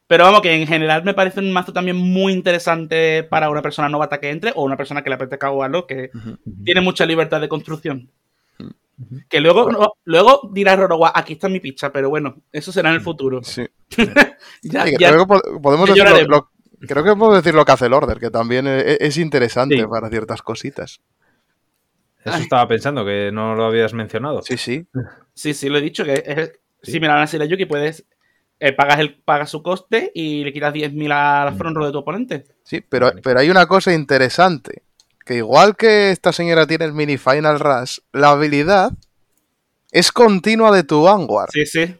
Pero 0.07 0.25
vamos, 0.25 0.43
que 0.43 0.55
en 0.55 0.69
general 0.69 1.03
me 1.03 1.14
parece 1.14 1.41
un 1.41 1.53
mazo 1.53 1.73
también 1.73 1.97
muy 1.97 2.33
interesante 2.33 3.25
para 3.25 3.51
una 3.51 3.62
persona 3.62 3.89
novata 3.89 4.21
que 4.21 4.31
entre 4.31 4.53
o 4.55 4.62
una 4.62 4.77
persona 4.77 5.03
que 5.03 5.11
le 5.11 5.17
apetezca 5.17 5.49
jugarlo, 5.49 5.89
que 5.89 6.11
tiene 6.64 6.81
mucha 6.81 7.05
libertad 7.05 7.41
de 7.41 7.49
construcción. 7.49 8.12
Que 9.29 9.41
luego, 9.41 9.95
luego 10.05 10.51
dirá 10.53 10.75
Rorogua, 10.75 11.13
aquí 11.15 11.35
está 11.35 11.49
mi 11.49 11.61
picha, 11.61 11.93
pero 11.93 12.09
bueno, 12.09 12.37
eso 12.51 12.73
será 12.73 12.89
en 12.89 12.97
el 12.97 13.01
futuro. 13.03 13.43
Sí. 13.43 13.67
creo, 14.63 15.27
que 15.27 15.59
podemos 15.61 15.89
decir 15.89 16.29
lo, 16.29 16.51
creo 16.81 17.05
que 17.05 17.11
podemos 17.11 17.37
decir 17.37 17.55
lo 17.55 17.65
que 17.65 17.73
hace 17.73 17.87
el 17.87 17.93
Order, 17.93 18.19
que 18.19 18.31
también 18.31 18.67
e, 18.67 18.81
e, 18.81 18.99
es, 19.01 19.19
interesante 19.19 19.87
para 19.87 20.09
ciertas 20.09 20.41
cositas. 20.43 21.01
Eso 22.25 22.39
estaba 22.39 22.67
pensando, 22.67 23.05
que 23.05 23.31
no 23.31 23.55
lo 23.55 23.67
habías 23.67 23.93
mencionado. 23.93 24.43
Sí, 24.43 24.57
sí. 24.57 24.87
Sí, 25.35 25.55
sí, 25.55 25.69
lo 25.69 25.79
he 25.79 25.83
dicho, 25.83 26.05
que 26.05 26.25
es 26.27 26.53
similar 26.83 27.19
a 27.19 27.45
Yuki, 27.45 27.67
puedes 27.67 28.05
eh, 28.59 28.73
pagas, 28.73 28.99
el, 29.01 29.15
pagas 29.15 29.51
su 29.51 29.63
coste 29.63 30.11
y 30.15 30.43
le 30.43 30.53
quitas 30.53 30.73
10.000 30.73 31.13
a 31.13 31.45
la 31.45 31.51
mm. 31.51 31.59
front 31.59 31.77
row 31.77 31.87
de 31.87 31.93
tu 31.93 31.99
oponente. 31.99 32.45
Sí, 32.63 32.81
pero, 32.81 33.13
pero 33.23 33.41
hay 33.41 33.51
una 33.51 33.67
cosa 33.67 33.93
interesante. 33.93 34.83
Que 35.27 35.35
igual 35.35 35.77
que 35.77 36.12
esta 36.12 36.33
señora 36.33 36.68
tiene 36.68 36.85
el 36.85 36.93
mini 36.93 37.18
Final 37.18 37.59
Rush, 37.59 37.99
la 38.12 38.31
habilidad 38.31 38.93
es 39.91 40.12
continua 40.12 40.70
de 40.70 40.85
tu 40.85 41.03
Vanguard. 41.03 41.51
Sí, 41.53 41.66
sí. 41.66 41.97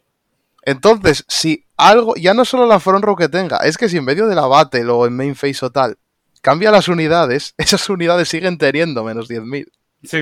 Entonces, 0.63 1.25
si 1.27 1.65
algo, 1.77 2.15
ya 2.15 2.35
no 2.35 2.45
solo 2.45 2.67
la 2.67 2.79
front 2.79 3.05
row 3.05 3.17
que 3.17 3.29
tenga, 3.29 3.59
es 3.59 3.77
que 3.77 3.89
si 3.89 3.97
en 3.97 4.05
medio 4.05 4.29
de 4.29 4.37
la 4.37 4.47
battle 4.47 4.89
o 4.91 5.07
en 5.07 5.17
main 5.17 5.35
phase 5.35 5.67
o 5.67 5.71
tal, 5.71 5.99
cambia 6.41 6.71
las 6.71 6.87
unidades, 6.87 7.55
esas 7.59 7.89
unidades 7.89 8.29
siguen 8.29 8.59
teniendo 8.59 9.03
menos 9.03 9.29
10.000. 9.29 9.67
Sí. 10.05 10.19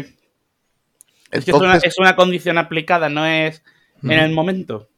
es 1.30 1.44
que 1.44 1.50
es 1.50 1.56
una, 1.56 1.76
es 1.76 1.98
una, 1.98 2.16
condición 2.16 2.56
aplicada, 2.56 3.10
no 3.10 3.26
es 3.26 3.62
en 4.02 4.12
el 4.12 4.32
momento. 4.32 4.88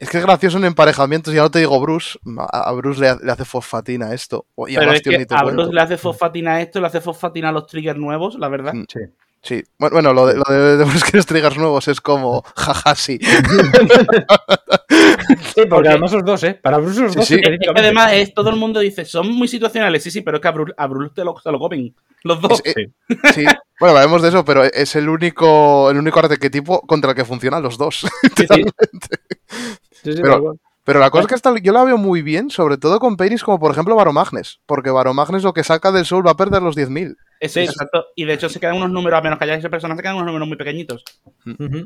Es 0.00 0.08
que 0.08 0.16
es 0.16 0.24
gracioso 0.24 0.56
en 0.56 0.64
emparejamientos, 0.64 1.34
ya 1.34 1.42
no 1.42 1.50
te 1.50 1.58
digo 1.58 1.78
Bruce, 1.78 2.18
a 2.38 2.72
Bruce 2.72 2.98
le, 2.98 3.30
hace 3.30 3.44
fosfatina 3.44 4.14
esto. 4.14 4.46
Pero 4.56 4.92
es 4.92 5.02
que 5.02 5.26
a 5.28 5.44
Bruce 5.44 5.74
le 5.74 5.80
hace 5.80 5.98
fosfatina 5.98 6.62
esto, 6.62 6.80
le 6.80 6.86
hace 6.86 7.02
fosfatina 7.02 7.50
a 7.50 7.52
los 7.52 7.66
triggers 7.66 7.98
nuevos, 7.98 8.38
la 8.38 8.48
verdad. 8.48 8.72
Mm, 8.72 8.84
sí. 8.90 9.00
Sí, 9.42 9.62
bueno, 9.78 10.12
lo 10.12 10.26
de, 10.26 10.34
lo 10.36 10.44
de, 10.44 10.84
que 11.10 11.16
los 11.16 11.26
triggers 11.26 11.58
nuevos 11.58 11.88
es 11.88 12.00
como, 12.00 12.42
jaja, 12.56 12.94
sí. 12.94 13.18
sí, 15.54 15.62
porque 15.68 15.88
además 15.88 16.12
los 16.12 16.24
dos, 16.24 16.44
¿eh? 16.44 16.54
Para 16.54 16.78
Bruce 16.78 17.00
los 17.00 17.14
dos. 17.14 17.26
Sí, 17.26 17.38
además, 17.74 18.12
es, 18.14 18.32
todo 18.32 18.48
el 18.50 18.56
mundo 18.56 18.80
dice, 18.80 19.04
son 19.04 19.30
muy 19.30 19.48
situacionales, 19.48 20.02
sí, 20.02 20.10
sí, 20.10 20.22
pero 20.22 20.38
es 20.38 20.42
que 20.42 20.48
a 20.48 20.52
Bruce, 20.52 20.72
a 20.76 20.86
Bruce 20.86 21.12
te, 21.14 21.24
lo, 21.24 21.34
te 21.34 21.52
lo 21.52 21.58
comen. 21.58 21.94
Los 22.22 22.40
dos. 22.40 22.62
Eh, 22.64 22.90
sí. 23.34 23.44
Bueno, 23.78 23.96
sabemos 23.96 24.20
de 24.20 24.28
eso, 24.28 24.44
pero 24.44 24.64
es 24.64 24.94
el 24.94 25.08
único, 25.08 25.90
el 25.90 25.96
único 25.96 26.20
arquetipo 26.20 26.82
contra 26.82 27.10
el 27.10 27.16
que 27.16 27.24
funcionan 27.24 27.62
los 27.62 27.78
dos. 27.78 28.06
pero, 30.02 31.00
la 31.00 31.10
cosa 31.10 31.34
es 31.34 31.42
que 31.42 31.60
yo 31.62 31.72
la 31.72 31.84
veo 31.84 31.98
muy 31.98 32.22
bien, 32.22 32.50
sobre 32.50 32.78
todo 32.78 32.98
con 32.98 33.16
Peiris 33.16 33.42
como 33.42 33.60
por 33.60 33.70
ejemplo 33.72 33.94
Varomagnes, 33.94 34.60
porque 34.66 34.90
Varomagnes 34.90 35.42
lo 35.42 35.52
que 35.52 35.62
saca 35.62 35.92
del 35.92 36.04
Sol 36.04 36.26
va 36.26 36.32
a 36.32 36.36
perder 36.36 36.62
los 36.62 36.76
10.000. 36.76 37.16
Sí, 37.48 37.60
exacto. 37.60 38.06
Y 38.16 38.24
de 38.24 38.34
hecho 38.34 38.48
se 38.48 38.60
quedan 38.60 38.76
unos 38.76 38.90
números, 38.90 39.18
a 39.18 39.22
menos 39.22 39.38
que 39.38 39.44
haya 39.44 39.54
ese 39.54 39.70
personaje, 39.70 39.98
se 39.98 40.02
quedan 40.02 40.16
unos 40.16 40.26
números 40.26 40.48
muy 40.48 40.56
pequeñitos. 40.56 41.04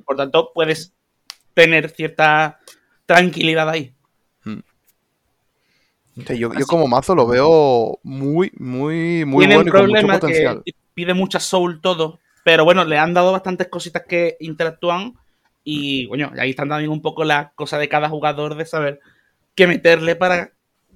Por 0.04 0.16
tanto, 0.16 0.52
puedes 0.54 0.94
tener 1.54 1.90
cierta 1.90 2.60
tranquilidad 3.06 3.68
ahí. 3.68 3.94
yo, 6.14 6.50
como 6.66 6.86
mazo 6.86 7.14
lo 7.14 7.26
veo 7.26 7.98
muy, 8.02 8.52
muy, 8.56 9.24
muy 9.24 9.46
bueno 9.46 9.62
y 9.62 9.70
con 9.70 9.88
mucho 9.88 10.06
potencial. 10.06 10.62
pide 10.94 11.14
mucha 11.14 11.40
soul 11.40 11.80
todo. 11.80 12.18
Pero 12.44 12.64
bueno, 12.64 12.84
le 12.84 12.98
han 12.98 13.14
dado 13.14 13.32
bastantes 13.32 13.68
cositas 13.68 14.02
que 14.06 14.36
interactúan. 14.38 15.14
Y 15.64 16.06
bueno, 16.06 16.30
ahí 16.38 16.50
están 16.50 16.68
también 16.68 16.90
un 16.90 17.00
poco 17.02 17.24
la 17.24 17.52
cosa 17.54 17.78
de 17.78 17.88
cada 17.88 18.08
jugador 18.10 18.54
de 18.54 18.66
saber 18.66 19.00
qué 19.54 19.66
meterle 19.66 20.14
para 20.14 20.52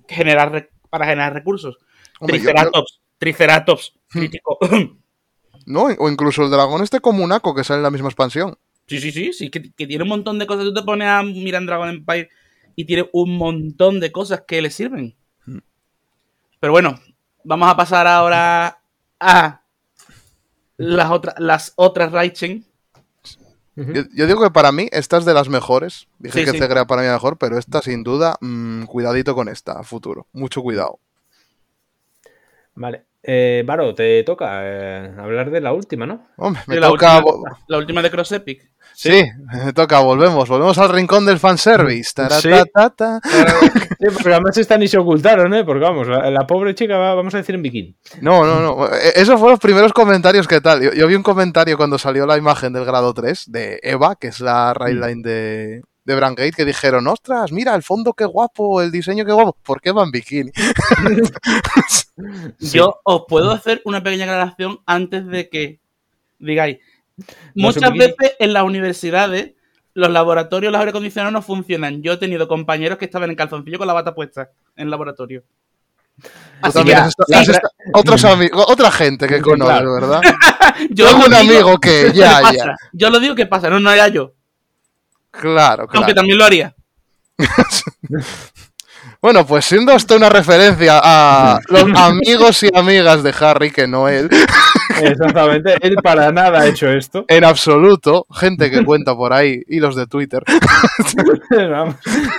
generar, 0.07 0.69
para 0.91 1.07
generar 1.07 1.33
recursos. 1.33 1.79
Hombre, 2.21 2.39
yo- 2.39 2.45
Triceratops, 2.45 3.01
Triceratops, 3.19 3.93
Hmm. 4.13 4.19
crítico. 4.19 4.59
¿No? 5.67 5.85
O 5.99 6.09
incluso 6.09 6.45
el 6.45 6.51
dragón 6.51 6.83
este 6.83 7.01
comunaco 7.01 7.55
que 7.55 7.65
sale 7.65 7.79
en 7.79 7.83
la 7.83 7.91
misma 7.91 8.09
expansión. 8.09 8.57
Sí, 8.87 9.01
sí, 9.01 9.13
sí, 9.13 9.33
sí, 9.35 9.51
que, 9.51 9.71
que 9.73 9.87
tiene 9.87 10.03
un 10.05 10.09
montón 10.09 10.39
de 10.39 10.47
cosas. 10.47 10.65
Tú 10.65 10.73
te 10.73 10.83
pones 10.83 11.09
a 11.09 11.23
mirar 11.23 11.61
en 11.61 11.67
Dragon 11.67 11.89
Empire 11.91 12.31
y 12.75 12.85
tiene 12.87 13.09
un 13.13 13.37
montón 13.37 14.01
de 14.01 14.11
cosas 14.13 14.45
que 14.47 14.63
le 14.63 14.71
sirven. 14.71 15.15
Hmm. 15.45 15.59
Pero 16.61 16.73
bueno, 16.73 16.99
vamos 17.45 17.69
a 17.71 17.77
pasar 17.77 18.07
ahora 18.07 18.81
a 19.21 19.63
las, 20.79 21.11
otras 21.11 21.35
las 21.39 21.73
otras 21.77 22.13
Raichen. 22.13 22.65
Yo, 23.95 24.03
yo 24.13 24.27
digo 24.27 24.43
que 24.43 24.51
para 24.51 24.73
mí 24.73 24.89
esta 24.91 25.19
es 25.19 25.25
de 25.25 25.35
las 25.35 25.49
mejores. 25.49 26.09
Dije 26.19 26.41
Sí, 26.41 26.45
que 26.45 26.51
sí. 26.53 26.59
Cegra 26.59 26.87
para 26.87 27.03
mí 27.03 27.09
mejor, 27.09 27.39
pero 27.39 27.59
esta 27.59 27.81
sin 27.81 28.03
duda, 28.03 28.37
mm, 28.41 28.85
cuidadito 28.85 29.35
con 29.35 29.49
esta 29.49 29.79
a 29.79 29.85
futuro. 29.85 30.27
Mucho 30.33 30.63
cuidado. 30.63 30.99
Vale. 32.75 33.05
Eh, 33.23 33.63
Varo, 33.67 33.95
te 33.95 34.23
toca 34.23 34.61
eh, 34.63 35.13
hablar 35.19 35.51
de 35.51 35.61
la 35.61 35.73
última, 35.73 36.07
¿no? 36.07 36.27
Hombre, 36.37 36.63
me 36.67 36.81
la, 36.81 36.89
toca... 36.89 37.19
última, 37.19 37.59
la 37.67 37.79
última 37.79 38.03
de 38.03 38.11
Cross 38.11 38.33
Epic. 38.33 38.71
Sí, 38.95 39.23
me 39.65 39.73
toca, 39.73 40.01
volvemos. 40.01 40.49
Volvemos 40.49 40.79
al 40.79 40.89
rincón 40.89 41.27
del 41.27 41.39
fanservice. 41.39 42.11
Sí. 42.11 42.15
Taratatata. 42.15 43.21
Sí, 44.01 44.07
porque 44.13 44.33
además 44.33 44.57
esta 44.57 44.79
ni 44.79 44.87
se 44.87 44.97
ocultaron, 44.97 45.53
¿eh? 45.55 45.65
Porque 45.65 45.83
vamos, 45.83 46.07
la, 46.07 46.31
la 46.31 46.47
pobre 46.47 46.73
chica 46.75 46.97
va, 46.97 47.15
vamos 47.15 47.35
a 47.35 47.39
decir 47.39 47.57
en 47.57 47.63
bikini. 47.63 47.97
No, 48.21 48.47
no, 48.47 48.61
no. 48.61 48.87
Eh, 48.87 49.13
Esos 49.17 49.35
fueron 49.35 49.53
los 49.53 49.61
primeros 49.61 49.93
comentarios 49.93 50.47
que 50.47 50.61
tal. 50.61 50.83
Yo, 50.83 50.93
yo 50.93 51.07
vi 51.09 51.17
un 51.17 51.25
comentario 51.25 51.77
cuando 51.77 51.99
salió 51.99 52.25
la 52.25 52.37
imagen 52.37 52.73
del 52.73 52.85
grado 52.85 53.13
3 53.13 53.51
de 53.51 53.81
Eva, 53.83 54.15
que 54.15 54.29
es 54.29 54.39
la 54.39 54.73
Raidline 54.73 55.23
de, 55.23 55.83
de 56.05 56.15
Brangate, 56.15 56.53
que 56.53 56.65
dijeron, 56.65 57.09
ostras, 57.09 57.51
mira, 57.51 57.75
el 57.75 57.83
fondo 57.83 58.13
qué 58.13 58.25
guapo, 58.25 58.81
el 58.83 58.93
diseño 58.93 59.25
qué 59.25 59.33
guapo. 59.33 59.57
¿Por 59.65 59.81
qué 59.81 59.91
va 59.91 60.05
en 60.05 60.13
bikini? 60.13 60.53
Yo 62.61 63.01
os 63.03 63.23
puedo 63.29 63.51
hacer 63.51 63.83
una 63.85 64.03
pequeña 64.03 64.25
aclaración 64.25 64.79
antes 64.87 65.27
de 65.27 65.49
que 65.49 65.81
digáis. 66.39 66.79
Muchas 67.55 67.93
veces 67.93 68.37
en 68.39 68.53
las 68.53 68.63
universidades 68.63 69.55
los 69.99 70.11
laboratorios, 70.11 70.71
los 70.73 70.79
aire 70.79 70.91
acondicionados 70.91 71.33
no 71.33 71.43
funcionan. 71.43 72.03
Yo 72.03 72.13
he 72.13 72.17
tenido 72.19 72.47
compañeros 72.47 72.99
que 72.99 73.05
estaban 73.05 73.31
en 73.31 73.37
calzoncillo 73.37 73.79
con 73.79 73.87
la 73.89 73.93
bata 73.93 74.15
puesta 74.15 74.51
en 74.77 74.85
el 74.85 74.91
laboratorio. 74.91 75.43
Así 76.63 76.85
que- 76.85 76.95
has 76.95 77.15
has 77.33 77.61
otros 77.95 78.25
amigos, 78.25 78.65
otra 78.69 78.91
gente 78.93 79.27
que 79.27 79.41
conoces, 79.41 79.75
claro. 79.75 79.95
¿verdad? 79.95 80.21
Yo 80.91 81.07
Tengo 81.07 81.25
un 81.25 81.31
digo 81.31 81.37
amigo 81.41 81.79
que 81.81 82.13
ya, 82.15 82.41
pasa. 82.41 82.55
ya. 82.55 82.77
Yo 82.93 83.11
lo 83.11 83.19
digo 83.19 83.35
que 83.35 83.47
pasa, 83.47 83.69
no, 83.69 83.81
no 83.81 83.91
era 83.91 84.07
yo. 84.09 84.33
Claro, 85.33 85.83
Aunque 85.83 85.99
claro. 85.99 86.15
también 86.15 86.39
lo 86.39 86.45
haría. 86.45 86.75
Bueno, 89.21 89.45
pues 89.47 89.65
siendo 89.65 89.93
esto 89.93 90.15
una 90.17 90.29
referencia 90.29 91.01
a 91.03 91.59
los 91.69 91.85
amigos 91.97 92.63
y 92.63 92.69
amigas 92.73 93.23
de 93.25 93.35
Harry, 93.41 93.71
que 93.73 93.89
no 93.89 94.09
él, 94.09 94.29
Exactamente. 95.03 95.77
Él 95.81 95.97
para 96.03 96.33
nada 96.33 96.61
ha 96.61 96.67
hecho 96.67 96.89
esto. 96.91 97.25
en 97.29 97.45
absoluto, 97.45 98.27
gente 98.31 98.71
que 98.71 98.85
cuenta 98.85 99.15
por 99.15 99.33
ahí, 99.33 99.63
hilos 99.69 99.97
de 99.97 100.07
Twitter. 100.07 100.43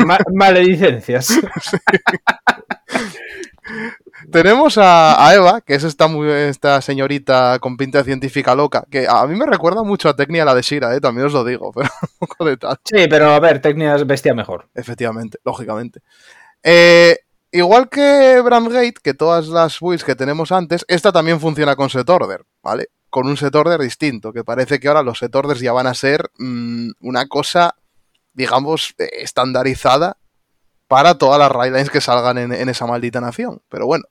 Ma- 0.05 0.19
maledicencias. 0.33 1.39
Tenemos 4.31 4.77
a, 4.77 5.25
a 5.27 5.33
Eva, 5.35 5.61
que 5.61 5.75
es 5.75 5.83
esta, 5.83 6.07
muy, 6.07 6.29
esta 6.29 6.81
señorita 6.81 7.57
con 7.59 7.77
pinta 7.77 8.03
científica 8.03 8.53
loca, 8.55 8.83
que 8.89 9.07
a 9.07 9.25
mí 9.27 9.35
me 9.35 9.45
recuerda 9.45 9.83
mucho 9.83 10.09
a 10.09 10.15
Tecnia 10.15 10.43
la 10.45 10.53
de 10.55 10.61
Shira, 10.61 10.95
¿eh? 10.95 10.99
también 10.99 11.27
os 11.27 11.33
lo 11.33 11.43
digo, 11.43 11.71
pero 11.75 11.89
un 12.19 12.27
poco 12.27 12.45
de 12.45 12.57
tal. 12.57 12.77
Sí, 12.83 13.07
pero 13.09 13.29
a 13.31 13.39
ver, 13.39 13.61
técnicas 13.61 14.05
bestia 14.05 14.33
mejor. 14.33 14.67
Efectivamente, 14.75 15.39
lógicamente. 15.45 16.01
Eh, 16.63 17.17
igual 17.51 17.89
que 17.89 18.41
Brandgate, 18.41 18.95
que 19.01 19.13
todas 19.13 19.47
las 19.47 19.79
builds 19.79 20.03
que 20.03 20.15
tenemos 20.15 20.51
antes, 20.51 20.85
esta 20.87 21.11
también 21.11 21.39
funciona 21.39 21.75
con 21.75 21.89
set 21.89 22.09
order, 22.09 22.45
¿vale? 22.61 22.89
Con 23.09 23.27
un 23.27 23.37
set 23.37 23.53
order 23.55 23.79
distinto, 23.79 24.33
que 24.33 24.43
parece 24.43 24.79
que 24.79 24.87
ahora 24.87 25.03
los 25.03 25.19
set 25.19 25.35
orders 25.35 25.59
ya 25.59 25.73
van 25.73 25.87
a 25.87 25.93
ser 25.93 26.29
mm, 26.37 26.91
una 27.01 27.27
cosa, 27.27 27.75
digamos, 28.33 28.93
estandarizada 28.97 30.17
para 30.87 31.17
todas 31.17 31.39
las 31.39 31.51
raidlines 31.51 31.89
que 31.91 32.01
salgan 32.01 32.37
en, 32.51 32.69
esa 32.69 32.87
maldita 32.87 33.21
nación. 33.21 33.61
Pero 33.69 33.85
bueno, 33.85 34.05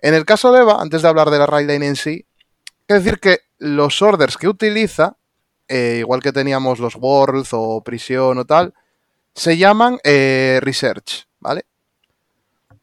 en 0.00 0.14
el 0.14 0.24
caso 0.24 0.52
de 0.52 0.60
Eva, 0.60 0.80
antes 0.80 1.02
de 1.02 1.08
hablar 1.08 1.30
de 1.30 1.38
la 1.38 1.46
raidline 1.46 1.82
en 1.82 1.96
sí, 1.96 2.24
es 2.86 3.04
decir 3.04 3.18
que 3.18 3.40
los 3.58 4.00
orders 4.00 4.36
que 4.36 4.48
utiliza, 4.48 5.16
eh, 5.66 5.96
igual 5.98 6.22
que 6.22 6.32
teníamos 6.32 6.78
los 6.78 6.94
Worlds 6.94 7.50
o 7.52 7.82
Prisión 7.82 8.38
o 8.38 8.44
tal, 8.44 8.74
se 9.34 9.56
llaman 9.56 9.98
eh, 10.04 10.60
Research. 10.62 11.27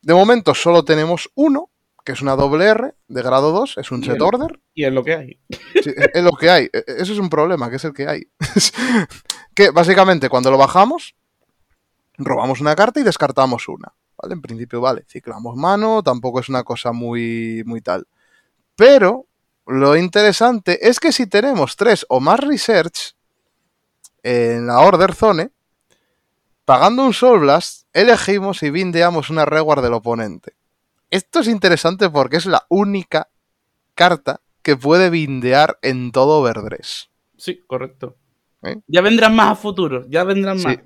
De 0.06 0.14
momento 0.14 0.54
solo 0.54 0.86
tenemos 0.86 1.32
uno, 1.34 1.72
que 2.04 2.12
es 2.12 2.22
una 2.22 2.36
doble 2.36 2.66
R 2.66 2.94
de 3.08 3.22
grado 3.24 3.52
2, 3.52 3.80
es 3.80 3.90
un 3.90 4.04
set 4.04 4.22
order. 4.22 4.62
Y 4.76 4.86
es 4.86 4.94
lo 4.94 5.04
que 5.04 5.16
hay. 5.16 5.40
Sí, 5.84 5.92
es 6.14 6.24
lo 6.24 6.32
que 6.34 6.52
hay. 6.52 6.66
E- 6.72 6.84
Eso 7.00 7.14
es 7.14 7.18
un 7.18 7.28
problema, 7.28 7.72
que 7.72 7.78
es 7.78 7.86
el 7.86 7.94
que 7.94 8.08
hay. 8.08 8.28
que 9.56 9.72
básicamente 9.72 10.30
cuando 10.30 10.52
lo 10.52 10.60
bajamos, 10.60 11.16
robamos 12.20 12.62
una 12.62 12.76
carta 12.76 13.00
y 13.00 13.04
descartamos 13.04 13.68
una. 13.68 13.96
¿Vale? 14.22 14.36
En 14.36 14.44
principio, 14.44 14.80
vale, 14.80 15.06
ciclamos 15.10 15.56
mano, 15.56 16.04
tampoco 16.04 16.40
es 16.40 16.50
una 16.50 16.64
cosa 16.64 16.92
muy, 16.92 17.64
muy 17.66 17.82
tal. 17.82 18.06
Pero 18.76 19.26
lo 19.66 19.98
interesante 19.98 20.88
es 20.88 21.00
que 21.00 21.12
si 21.12 21.26
tenemos 21.26 21.76
tres 21.76 22.06
o 22.10 22.20
más 22.20 22.40
research 22.42 23.16
en 24.22 24.68
la 24.68 24.82
Order 24.82 25.16
Zone, 25.16 25.50
pagando 26.66 27.04
un 27.06 27.14
Soul 27.14 27.40
Blast, 27.42 27.86
elegimos 27.94 28.62
y 28.64 28.70
bindeamos 28.72 29.30
una 29.30 29.46
reward 29.46 29.84
del 29.84 29.94
oponente. 29.94 30.54
Esto 31.12 31.40
es 31.40 31.48
interesante 31.48 32.10
porque 32.10 32.38
es 32.38 32.46
la 32.46 32.66
única 32.70 33.30
carta 33.94 34.42
que 34.62 34.76
puede 34.76 35.10
bindear 35.10 35.78
en 35.82 36.12
todo 36.12 36.40
Overdress. 36.40 37.10
Sí, 37.38 37.62
correcto. 37.68 38.16
¿Eh? 38.64 38.78
Ya 38.88 39.02
vendrán 39.02 39.36
más 39.36 39.52
a 39.52 39.56
futuro, 39.56 40.06
ya 40.10 40.24
vendrán 40.24 40.58
Sí. 40.60 40.66
más. 40.66 40.78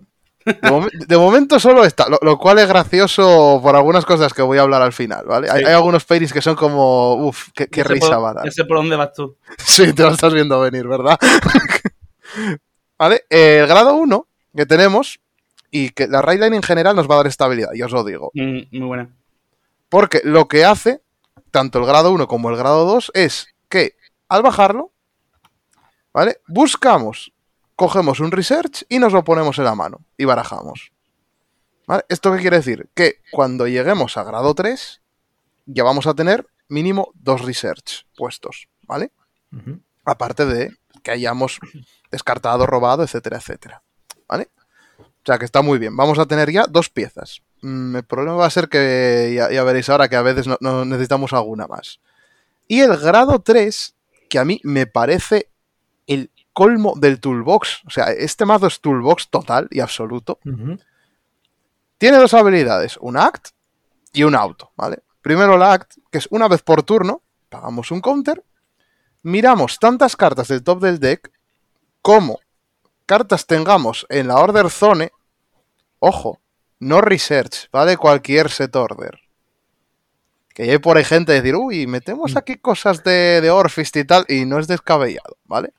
De, 0.45 0.53
momen- 0.69 1.05
de 1.07 1.17
momento 1.17 1.59
solo 1.59 1.83
está, 1.85 2.07
lo, 2.09 2.17
lo 2.21 2.37
cual 2.37 2.59
es 2.59 2.67
gracioso 2.67 3.59
por 3.61 3.75
algunas 3.75 4.05
cosas 4.05 4.33
que 4.33 4.41
voy 4.41 4.57
a 4.57 4.61
hablar 4.61 4.81
al 4.81 4.93
final, 4.93 5.25
¿vale? 5.25 5.49
Hay, 5.49 5.59
Sí. 5.61 5.65
hay 5.67 5.73
algunos 5.73 6.05
pairings 6.05 6.33
que 6.33 6.41
son 6.41 6.55
como, 6.55 7.13
uff, 7.27 7.49
qué, 7.53 7.67
qué 7.67 7.83
risa 7.83 8.15
por- 8.15 8.23
va 8.23 8.29
a 8.31 8.33
dar. 8.35 8.45
Ya 8.45 8.51
sé 8.51 8.65
por 8.65 8.77
dónde 8.77 8.95
vas 8.95 9.13
tú. 9.13 9.35
Sí, 9.65 9.93
te 9.93 10.03
lo 10.03 10.09
estás 10.09 10.33
viendo 10.33 10.59
venir, 10.59 10.87
¿verdad? 10.87 11.17
vale, 12.97 13.25
eh, 13.29 13.59
el 13.61 13.67
grado 13.67 13.93
1 13.95 14.27
que 14.55 14.65
tenemos 14.65 15.19
y 15.71 15.89
que 15.89 16.07
la 16.07 16.21
Raidline 16.21 16.55
en 16.55 16.63
general 16.63 16.95
nos 16.95 17.09
va 17.09 17.15
a 17.15 17.17
dar 17.17 17.27
estabilidad, 17.27 17.71
ya 17.75 17.85
os 17.85 17.91
lo 17.91 18.03
digo. 18.03 18.31
Mm, 18.33 18.59
muy 18.71 18.87
buena. 18.87 19.09
Porque 19.89 20.21
lo 20.23 20.47
que 20.47 20.65
hace, 20.65 21.01
tanto 21.51 21.79
el 21.79 21.85
grado 21.85 22.11
1 22.11 22.27
como 22.27 22.49
el 22.49 22.57
grado 22.57 22.85
2, 22.85 23.11
es 23.13 23.47
que 23.67 23.95
al 24.27 24.43
bajarlo, 24.43 24.91
¿vale? 26.13 26.41
Buscamos, 26.47 27.31
cogemos 27.75 28.19
un 28.19 28.31
research 28.31 28.85
y 28.89 28.99
nos 28.99 29.13
lo 29.13 29.23
ponemos 29.23 29.57
en 29.57 29.65
la 29.65 29.75
mano 29.75 30.01
y 30.17 30.25
barajamos. 30.25 30.91
¿Vale? 31.87 32.03
¿Esto 32.07 32.31
qué 32.31 32.39
quiere 32.39 32.57
decir? 32.57 32.87
Que 32.93 33.21
cuando 33.31 33.67
lleguemos 33.67 34.17
a 34.17 34.23
grado 34.23 34.53
3, 34.53 35.01
ya 35.65 35.83
vamos 35.83 36.05
a 36.05 36.13
tener 36.13 36.45
mínimo 36.67 37.11
dos 37.15 37.41
research 37.43 38.05
puestos, 38.15 38.67
¿vale? 38.83 39.11
Aparte 40.05 40.45
de 40.45 40.77
que 41.03 41.11
hayamos 41.11 41.59
descartado, 42.11 42.65
robado, 42.65 43.03
etcétera, 43.03 43.37
etcétera. 43.37 43.81
¿Vale? 44.27 44.49
O 45.23 45.25
sea 45.25 45.37
que 45.37 45.45
está 45.45 45.61
muy 45.61 45.79
bien. 45.79 45.95
Vamos 45.95 46.17
a 46.19 46.25
tener 46.25 46.51
ya 46.51 46.65
dos 46.67 46.89
piezas. 46.89 47.41
Mm, 47.61 47.97
el 47.97 48.03
problema 48.03 48.35
va 48.35 48.45
a 48.45 48.49
ser 48.49 48.69
que 48.69 49.33
ya, 49.35 49.51
ya 49.51 49.63
veréis 49.63 49.89
ahora 49.89 50.07
que 50.07 50.15
a 50.15 50.21
veces 50.21 50.47
no, 50.47 50.57
no 50.61 50.85
necesitamos 50.85 51.33
alguna 51.33 51.67
más. 51.67 51.99
Y 52.67 52.81
el 52.81 52.95
grado 52.97 53.39
3, 53.39 53.95
que 54.29 54.39
a 54.39 54.45
mí 54.45 54.61
me 54.63 54.85
parece 54.85 55.49
el 56.07 56.31
colmo 56.53 56.93
del 56.97 57.19
toolbox. 57.19 57.83
O 57.85 57.89
sea, 57.89 58.11
este 58.11 58.45
mazo 58.45 58.67
es 58.67 58.81
toolbox 58.81 59.29
total 59.29 59.67
y 59.71 59.79
absoluto. 59.79 60.39
Tiene 61.97 62.17
dos 62.17 62.33
habilidades, 62.33 62.97
un 62.97 63.17
act 63.17 63.49
y 64.13 64.23
un 64.23 64.35
auto, 64.35 64.71
¿vale? 64.75 64.99
Primero 65.21 65.57
la 65.57 65.73
act, 65.73 65.97
que 66.11 66.17
es 66.17 66.27
una 66.31 66.47
vez 66.47 66.61
por 66.61 66.83
turno, 66.83 67.21
pagamos 67.49 67.91
un 67.91 68.01
counter, 68.01 68.43
miramos 69.23 69.79
tantas 69.79 70.15
cartas 70.15 70.47
del 70.47 70.63
top 70.63 70.81
del 70.81 70.99
deck 70.99 71.31
como 72.01 72.39
cartas 73.09 73.47
tengamos 73.47 74.05
en 74.09 74.27
la 74.27 74.35
order 74.35 74.69
zone, 74.69 75.11
ojo, 75.97 76.39
no 76.79 77.01
research, 77.01 77.67
¿vale? 77.71 77.97
Cualquier 77.97 78.51
set 78.51 78.75
order. 78.75 79.19
Que 80.53 80.69
hay 80.69 80.77
por 80.77 80.95
ahí 80.95 81.03
gente 81.03 81.31
decir, 81.33 81.55
uy, 81.55 81.87
metemos 81.87 82.35
aquí 82.35 82.57
cosas 82.57 83.03
de, 83.03 83.41
de 83.41 83.49
y 83.95 84.03
tal, 84.03 84.25
y 84.29 84.45
no 84.45 84.59
es 84.59 84.67
descabellado, 84.67 85.37
¿vale? 85.45 85.73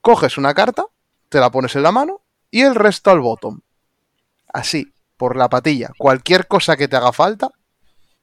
Coges 0.00 0.38
una 0.38 0.54
carta, 0.54 0.86
te 1.28 1.40
la 1.40 1.50
pones 1.50 1.76
en 1.76 1.82
la 1.82 1.92
mano 1.92 2.22
y 2.50 2.62
el 2.62 2.74
resto 2.74 3.10
al 3.10 3.20
bottom. 3.20 3.60
Así, 4.50 4.94
por 5.18 5.36
la 5.36 5.50
patilla. 5.50 5.90
Cualquier 5.98 6.46
cosa 6.46 6.74
que 6.78 6.88
te 6.88 6.96
haga 6.96 7.12
falta, 7.12 7.50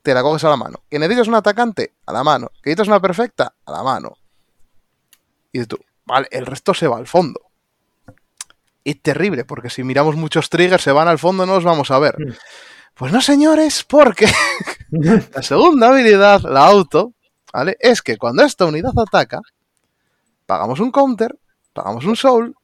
te 0.02 0.16
la 0.16 0.24
coges 0.24 0.44
a 0.44 0.50
la 0.50 0.58
mano. 0.58 0.82
Que 0.90 0.98
necesitas 0.98 1.28
un 1.28 1.36
atacante, 1.36 1.94
a 2.08 2.14
la 2.14 2.24
mano. 2.24 2.50
Que 2.64 2.72
necesitas 2.72 2.88
una 2.88 3.00
perfecta, 3.00 3.54
a 3.64 3.72
la 3.72 3.84
mano. 3.84 4.14
Y 5.52 5.64
tú, 5.66 5.78
vale, 6.04 6.28
el 6.32 6.48
resto 6.48 6.74
se 6.74 6.88
va 6.88 6.98
al 6.98 7.06
fondo. 7.06 7.47
Es 8.88 9.02
terrible, 9.02 9.44
porque 9.44 9.70
si 9.70 9.84
miramos 9.84 10.16
muchos 10.16 10.50
triggers 10.50 10.82
se 10.82 10.94
van 10.94 11.10
al 11.10 11.20
fondo, 11.20 11.46
no 11.46 11.56
los 11.56 11.66
vamos 11.66 11.92
a 11.92 12.00
ver. 12.00 12.16
Mm. 12.18 12.32
Pues 12.94 13.12
no, 13.12 13.20
señores, 13.20 13.84
porque 13.84 14.28
la 14.90 15.42
segunda 15.44 15.90
habilidad, 15.90 16.40
la 16.44 16.66
auto, 16.66 17.14
¿vale? 17.52 17.76
Es 17.82 18.02
que 18.02 18.18
cuando 18.18 18.44
esta 18.44 18.66
unidad 18.66 18.94
ataca, 18.98 19.42
pagamos 20.46 20.80
un 20.80 20.92
counter, 20.92 21.38
pagamos 21.74 22.06
un 22.06 22.16
soul, 22.16 22.56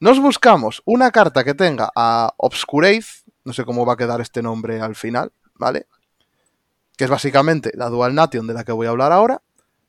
nos 0.00 0.18
buscamos 0.18 0.82
una 0.86 1.12
carta 1.12 1.44
que 1.44 1.54
tenga 1.54 1.88
a 1.94 2.34
Obscurate, 2.36 3.06
no 3.44 3.52
sé 3.52 3.64
cómo 3.64 3.86
va 3.86 3.92
a 3.92 3.96
quedar 3.96 4.20
este 4.20 4.42
nombre 4.42 4.80
al 4.80 4.96
final, 4.96 5.32
¿vale? 5.54 5.86
Que 6.96 7.04
es 7.04 7.10
básicamente 7.10 7.70
la 7.74 7.90
Dual 7.90 8.16
Nation 8.16 8.48
de 8.48 8.54
la 8.54 8.64
que 8.64 8.72
voy 8.72 8.88
a 8.88 8.90
hablar 8.90 9.12
ahora. 9.12 9.40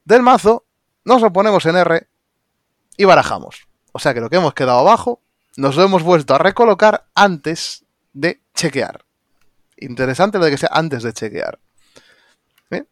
Del 0.03 0.21
mazo, 0.21 0.67
nos 1.05 1.23
lo 1.23 1.33
ponemos 1.33 1.65
en 1.65 1.75
R 1.75 2.07
y 2.97 3.05
barajamos. 3.05 3.67
O 3.93 3.99
sea 3.99 4.13
que 4.13 4.21
lo 4.21 4.29
que 4.29 4.35
hemos 4.35 4.53
quedado 4.53 4.77
abajo, 4.77 5.21
nos 5.57 5.75
lo 5.75 5.83
hemos 5.83 6.03
vuelto 6.03 6.35
a 6.35 6.37
recolocar 6.37 7.07
antes 7.15 7.85
de 8.13 8.41
chequear. 8.53 9.05
Interesante 9.77 10.37
lo 10.37 10.45
de 10.45 10.51
que 10.51 10.57
sea 10.57 10.69
antes 10.71 11.03
de 11.03 11.13
chequear. 11.13 11.59
¿Bien? 12.69 12.87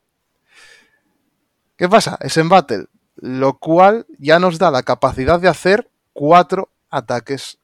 ¿Qué 1.78 1.90
pasa? 1.90 2.18
Es 2.22 2.38
en 2.38 2.50
Battle, 2.50 2.88
lo 3.16 3.58
cual 3.58 4.06
ya 4.18 4.40
nos 4.40 4.60
da 4.60 4.72
la 4.72 4.84
capacidad 4.84 5.40
de 5.40 5.50
hacer 5.50 5.90
cuatro 6.14 6.70
ataques 6.90 7.60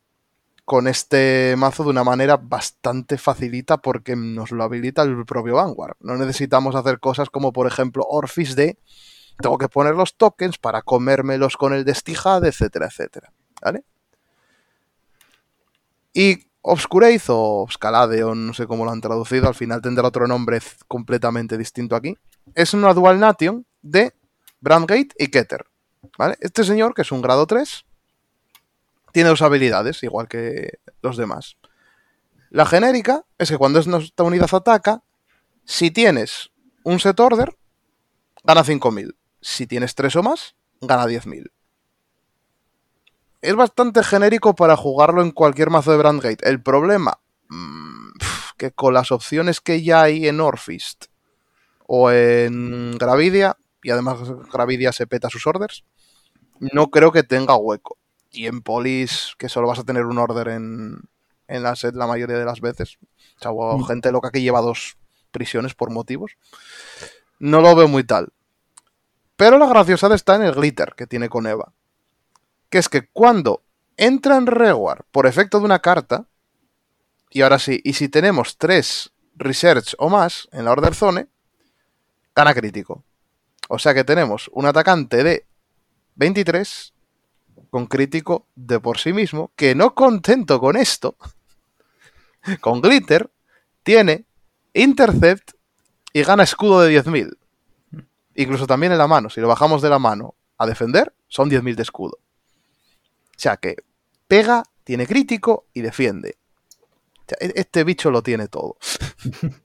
con 0.66 0.88
este 0.88 1.56
mazo 1.58 1.84
de 1.84 1.90
una 1.90 2.04
manera 2.04 2.38
bastante 2.38 3.18
facilita 3.18 3.78
porque 3.78 4.16
nos 4.16 4.52
lo 4.52 4.64
habilita 4.64 5.02
el 5.02 5.26
propio 5.26 5.56
Vanguard. 5.56 5.96
No 6.00 6.16
necesitamos 6.16 6.76
hacer 6.76 7.00
cosas 7.00 7.30
como 7.30 7.52
por 7.52 7.66
ejemplo 7.66 8.06
Orphis 8.08 8.56
de 8.56 8.78
tengo 9.42 9.58
que 9.58 9.70
poner 9.70 9.96
los 9.96 10.16
tokens 10.16 10.58
para 10.58 10.82
comérmelos 10.82 11.58
con 11.58 11.74
el 11.74 11.86
destijad, 11.86 12.46
etcétera, 12.46 12.88
etcétera. 12.88 13.32
¿Vale? 13.62 13.84
Y 16.20 16.46
Obscurate 16.62 17.22
o 17.30 17.66
o 17.66 18.36
no 18.36 18.54
sé 18.54 18.68
cómo 18.68 18.84
lo 18.84 18.92
han 18.92 19.00
traducido, 19.00 19.48
al 19.48 19.56
final 19.56 19.82
tendrá 19.82 20.06
otro 20.06 20.28
nombre 20.28 20.60
completamente 20.90 21.58
distinto 21.58 21.96
aquí. 21.96 22.18
Es 22.56 22.74
una 22.74 22.94
Dual 22.94 23.22
Nation 23.22 23.66
de 23.82 24.14
Brandgate 24.60 25.12
y 25.18 25.28
Keter. 25.30 25.66
¿Vale? 26.18 26.36
Este 26.42 26.66
señor, 26.66 26.94
que 26.94 27.04
es 27.04 27.14
un 27.14 27.22
grado 27.22 27.48
3, 27.48 27.86
tiene 29.14 29.30
dos 29.30 29.42
habilidades, 29.42 30.04
igual 30.04 30.28
que 30.28 30.80
los 31.02 31.16
demás. 31.16 31.56
La 32.50 32.66
genérica 32.66 33.24
es 33.38 33.50
que 33.50 33.58
cuando 33.58 33.80
esta 33.80 34.24
unidad 34.24 34.54
ataca, 34.54 35.02
si 35.64 35.90
tienes 35.90 36.52
un 36.84 37.00
set 37.00 37.18
order, 37.18 37.56
gana 38.44 38.66
5000. 38.66 39.16
Si 39.40 39.68
tienes 39.68 39.96
3 39.96 40.18
o 40.18 40.24
más, 40.24 40.56
gana 40.82 41.06
10.000. 41.06 41.50
Es 43.42 43.56
bastante 43.56 44.04
genérico 44.04 44.56
para 44.56 44.76
jugarlo 44.76 45.22
en 45.22 45.32
cualquier 45.32 45.70
mazo 45.70 45.92
de 45.92 45.98
Brandgate. 45.98 46.48
El 46.48 46.62
problema, 46.62 47.20
mmm, 47.48 48.10
que 48.58 48.72
con 48.72 48.94
las 48.94 49.12
opciones 49.12 49.62
que 49.62 49.82
ya 49.82 50.02
hay 50.04 50.28
en 50.28 50.42
Orfist 50.42 51.06
o 51.88 52.12
en 52.12 52.98
Gravidia, 52.98 53.58
y 53.82 53.92
además 53.92 54.18
Gravidia 54.52 54.92
se 54.92 55.08
peta 55.08 55.30
sus 55.30 55.48
orders, 55.48 55.86
no 56.60 56.90
creo 56.90 57.12
que 57.12 57.24
tenga 57.24 57.56
hueco. 57.56 57.98
Y 58.32 58.46
en 58.46 58.62
Polis, 58.62 59.34
que 59.38 59.50
solo 59.50 59.68
vas 59.68 59.80
a 59.80 59.84
tener 59.86 60.06
un 60.06 60.18
order 60.20 60.50
en, 60.50 61.00
en 61.48 61.64
la 61.64 61.76
set 61.76 61.96
la 61.96 62.06
mayoría 62.06 62.38
de 62.38 62.46
las 62.46 62.62
veces. 62.62 62.98
O 63.38 63.42
sea, 63.42 63.52
Mm. 63.52 63.86
gente 63.86 64.12
loca 64.12 64.30
que 64.32 64.42
lleva 64.42 64.62
dos 64.62 64.98
prisiones 65.32 65.74
por 65.74 65.90
motivos. 65.92 66.34
No 67.40 67.62
lo 67.62 67.74
veo 67.76 67.88
muy 67.88 68.04
tal. 68.04 68.30
Pero 69.38 69.58
la 69.58 69.68
graciosa 69.68 70.14
está 70.14 70.36
en 70.36 70.44
el 70.44 70.54
glitter 70.54 70.94
que 70.98 71.08
tiene 71.08 71.30
con 71.30 71.48
Eva. 71.48 71.72
Que 72.70 72.78
es 72.78 72.90
que 72.90 73.08
cuando 73.08 73.64
entra 73.98 74.38
en 74.38 74.48
Reward 74.48 75.06
por 75.12 75.28
efecto 75.28 75.60
de 75.60 75.66
una 75.66 75.80
carta, 75.80 76.26
y 77.30 77.42
ahora 77.42 77.60
sí, 77.60 77.82
y 77.84 77.94
si 77.94 78.10
tenemos 78.10 78.58
tres 78.58 79.12
research 79.36 79.96
o 79.98 80.10
más 80.10 80.48
en 80.52 80.66
la 80.66 80.72
order 80.72 80.96
zone, 80.96 81.28
gana 82.36 82.54
crítico. 82.54 83.04
O 83.70 83.80
sea 83.80 83.94
que 83.94 84.04
tenemos 84.04 84.50
un 84.54 84.66
atacante 84.66 85.24
de 85.24 85.46
23 86.16 86.94
con 87.70 87.86
crítico 87.86 88.48
de 88.56 88.80
por 88.80 88.98
sí 88.98 89.14
mismo, 89.14 89.52
que 89.56 89.76
no 89.76 89.94
contento 89.94 90.60
con 90.60 90.76
esto, 90.76 91.16
con 92.62 92.82
glitter, 92.82 93.30
tiene 93.84 94.26
intercept 94.74 95.52
y 96.14 96.24
gana 96.24 96.44
escudo 96.44 96.82
de 96.82 97.02
10.000. 97.02 97.38
Incluso 98.36 98.66
también 98.68 98.92
en 98.92 98.98
la 98.98 99.08
mano, 99.08 99.30
si 99.30 99.42
lo 99.42 99.48
bajamos 99.48 99.82
de 99.82 99.90
la 99.90 100.00
mano 100.00 100.36
a 100.58 100.66
defender, 100.66 101.14
son 101.28 101.50
10.000 101.50 101.76
de 101.76 101.84
escudo. 101.84 102.18
O 103.40 103.42
sea 103.42 103.56
que 103.56 103.78
pega, 104.28 104.64
tiene 104.84 105.08
crítico 105.08 105.64
y 105.74 105.80
defiende. 105.80 106.36
O 107.20 107.24
sea, 107.30 107.38
e- 107.40 107.54
este 107.56 107.86
bicho 107.86 108.12
lo 108.12 108.22
tiene 108.22 108.50
todo. 108.50 108.76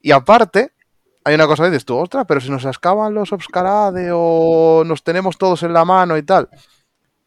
y 0.00 0.12
aparte, 0.12 0.72
hay 1.24 1.34
una 1.34 1.46
cosa 1.46 1.64
que 1.64 1.70
dices 1.72 1.84
tú, 1.84 1.98
ostras, 1.98 2.24
pero 2.26 2.40
si 2.40 2.48
nos 2.50 2.64
acaban 2.64 3.12
los 3.12 3.34
Obscarade 3.34 4.08
o 4.14 4.82
nos 4.86 5.04
tenemos 5.04 5.36
todos 5.36 5.62
en 5.62 5.74
la 5.74 5.84
mano 5.84 6.16
y 6.16 6.22
tal. 6.22 6.48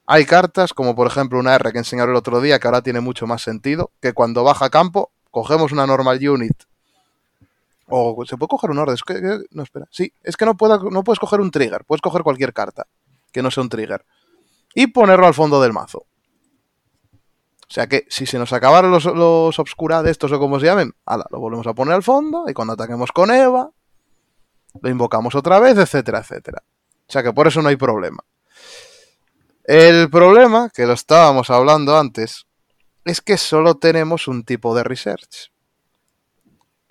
Hay 0.08 0.26
cartas, 0.26 0.74
como 0.74 0.96
por 0.96 1.06
ejemplo 1.06 1.38
una 1.40 1.54
R 1.54 1.72
que 1.72 1.78
enseñaron 1.78 2.10
el 2.12 2.18
otro 2.18 2.42
día, 2.42 2.58
que 2.60 2.68
ahora 2.68 2.82
tiene 2.82 3.00
mucho 3.00 3.28
más 3.28 3.44
sentido, 3.44 3.92
que 4.02 4.14
cuando 4.14 4.44
baja 4.44 4.66
a 4.66 4.70
campo, 4.72 5.12
cogemos 5.30 5.72
una 5.72 5.86
normal 5.86 6.18
unit. 6.28 6.64
O 7.88 8.26
se 8.26 8.38
puede 8.38 8.48
coger 8.50 8.72
un 8.72 8.80
orden. 8.80 8.96
Es 8.96 9.04
que, 9.04 9.22
no, 9.52 9.62
espera. 9.62 9.86
Sí, 9.92 10.12
es 10.24 10.36
que 10.36 10.46
no, 10.46 10.58
pueda- 10.58 10.80
no 10.90 11.04
puedes 11.04 11.20
coger 11.20 11.42
un 11.42 11.52
trigger. 11.52 11.84
Puedes 11.86 12.02
coger 12.02 12.24
cualquier 12.24 12.54
carta 12.54 12.88
que 13.32 13.44
no 13.44 13.52
sea 13.52 13.62
un 13.62 13.70
trigger. 13.70 14.04
Y 14.76 14.88
ponerlo 14.88 15.28
al 15.28 15.34
fondo 15.34 15.62
del 15.62 15.74
mazo. 15.74 16.00
O 16.00 17.74
sea 17.74 17.88
que 17.88 18.06
si 18.10 18.26
se 18.26 18.38
nos 18.38 18.54
acabaron 18.54 18.92
los, 18.92 19.06
los 19.06 19.58
obscura 19.58 20.04
de 20.04 20.12
estos 20.12 20.32
o 20.32 20.40
como 20.40 20.60
se 20.60 20.68
llamen, 20.68 20.94
ala, 21.06 21.26
lo 21.32 21.40
volvemos 21.40 21.66
a 21.66 21.74
poner 21.74 21.96
al 21.96 22.04
fondo 22.04 22.46
y 22.48 22.54
cuando 22.54 22.74
ataquemos 22.74 23.12
con 23.12 23.32
Eva, 23.32 23.72
lo 24.82 24.90
invocamos 24.90 25.34
otra 25.36 25.60
vez, 25.60 25.78
etcétera, 25.78 26.20
etcétera. 26.20 26.64
O 27.08 27.12
sea 27.12 27.24
que 27.24 27.34
por 27.34 27.48
eso 27.48 27.62
no 27.62 27.70
hay 27.70 27.76
problema. 27.76 28.24
El 29.64 30.10
problema, 30.10 30.70
que 30.70 30.86
lo 30.86 30.94
estábamos 30.94 31.50
hablando 31.50 31.98
antes, 31.98 32.46
es 33.06 33.22
que 33.22 33.38
solo 33.38 33.76
tenemos 33.76 34.28
un 34.28 34.44
tipo 34.44 34.76
de 34.76 34.84
research. 34.84 35.52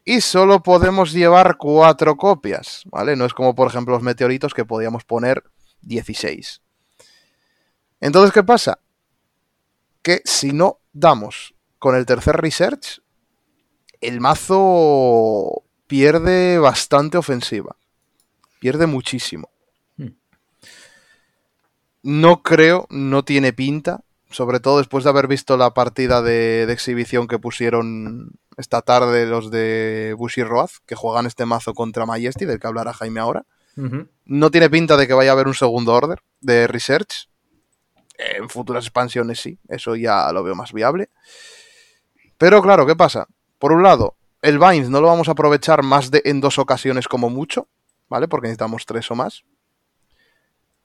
Y 0.04 0.20
solo 0.20 0.62
podemos 0.62 1.12
llevar 1.12 1.58
cuatro 1.58 2.16
copias, 2.16 2.82
¿vale? 2.86 3.14
No 3.14 3.24
es 3.24 3.34
como 3.34 3.54
por 3.54 3.68
ejemplo 3.68 3.94
los 3.94 4.02
meteoritos 4.02 4.52
que 4.52 4.64
podíamos 4.64 5.04
poner 5.04 5.44
16. 5.82 6.60
Entonces, 8.02 8.32
¿qué 8.32 8.42
pasa? 8.42 8.80
Que 10.02 10.22
si 10.24 10.52
no 10.52 10.80
damos 10.92 11.54
con 11.78 11.94
el 11.94 12.04
tercer 12.04 12.36
research, 12.36 13.00
el 14.00 14.20
mazo 14.20 15.62
pierde 15.86 16.58
bastante 16.58 17.16
ofensiva. 17.16 17.76
Pierde 18.58 18.86
muchísimo. 18.86 19.50
Hmm. 19.96 20.16
No 22.02 22.42
creo, 22.42 22.88
no 22.90 23.24
tiene 23.24 23.52
pinta, 23.52 24.02
sobre 24.30 24.58
todo 24.58 24.78
después 24.78 25.04
de 25.04 25.10
haber 25.10 25.28
visto 25.28 25.56
la 25.56 25.72
partida 25.72 26.22
de, 26.22 26.66
de 26.66 26.72
exhibición 26.72 27.28
que 27.28 27.38
pusieron 27.38 28.32
esta 28.56 28.82
tarde 28.82 29.26
los 29.26 29.52
de 29.52 30.16
Bushi 30.18 30.42
Road, 30.42 30.70
que 30.86 30.96
juegan 30.96 31.26
este 31.26 31.46
mazo 31.46 31.72
contra 31.72 32.04
Majesty, 32.04 32.46
del 32.46 32.58
que 32.58 32.66
hablará 32.66 32.92
Jaime 32.92 33.20
ahora. 33.20 33.46
No 34.26 34.50
tiene 34.50 34.68
pinta 34.68 34.96
de 34.96 35.06
que 35.06 35.14
vaya 35.14 35.30
a 35.30 35.34
haber 35.34 35.46
un 35.46 35.54
segundo 35.54 35.94
order 35.94 36.18
de 36.40 36.66
research. 36.66 37.28
En 38.36 38.48
futuras 38.48 38.84
expansiones 38.84 39.40
sí, 39.40 39.58
eso 39.68 39.96
ya 39.96 40.30
lo 40.32 40.42
veo 40.42 40.54
más 40.54 40.72
viable. 40.72 41.10
Pero 42.38 42.62
claro, 42.62 42.86
¿qué 42.86 42.96
pasa? 42.96 43.28
Por 43.58 43.72
un 43.72 43.82
lado, 43.82 44.16
el 44.42 44.58
Vines 44.58 44.90
no 44.90 45.00
lo 45.00 45.06
vamos 45.06 45.28
a 45.28 45.32
aprovechar 45.32 45.82
más 45.82 46.10
de 46.10 46.22
en 46.24 46.40
dos 46.40 46.58
ocasiones 46.58 47.06
como 47.06 47.30
mucho, 47.30 47.68
¿vale? 48.08 48.26
Porque 48.26 48.48
necesitamos 48.48 48.86
tres 48.86 49.10
o 49.10 49.14
más. 49.14 49.44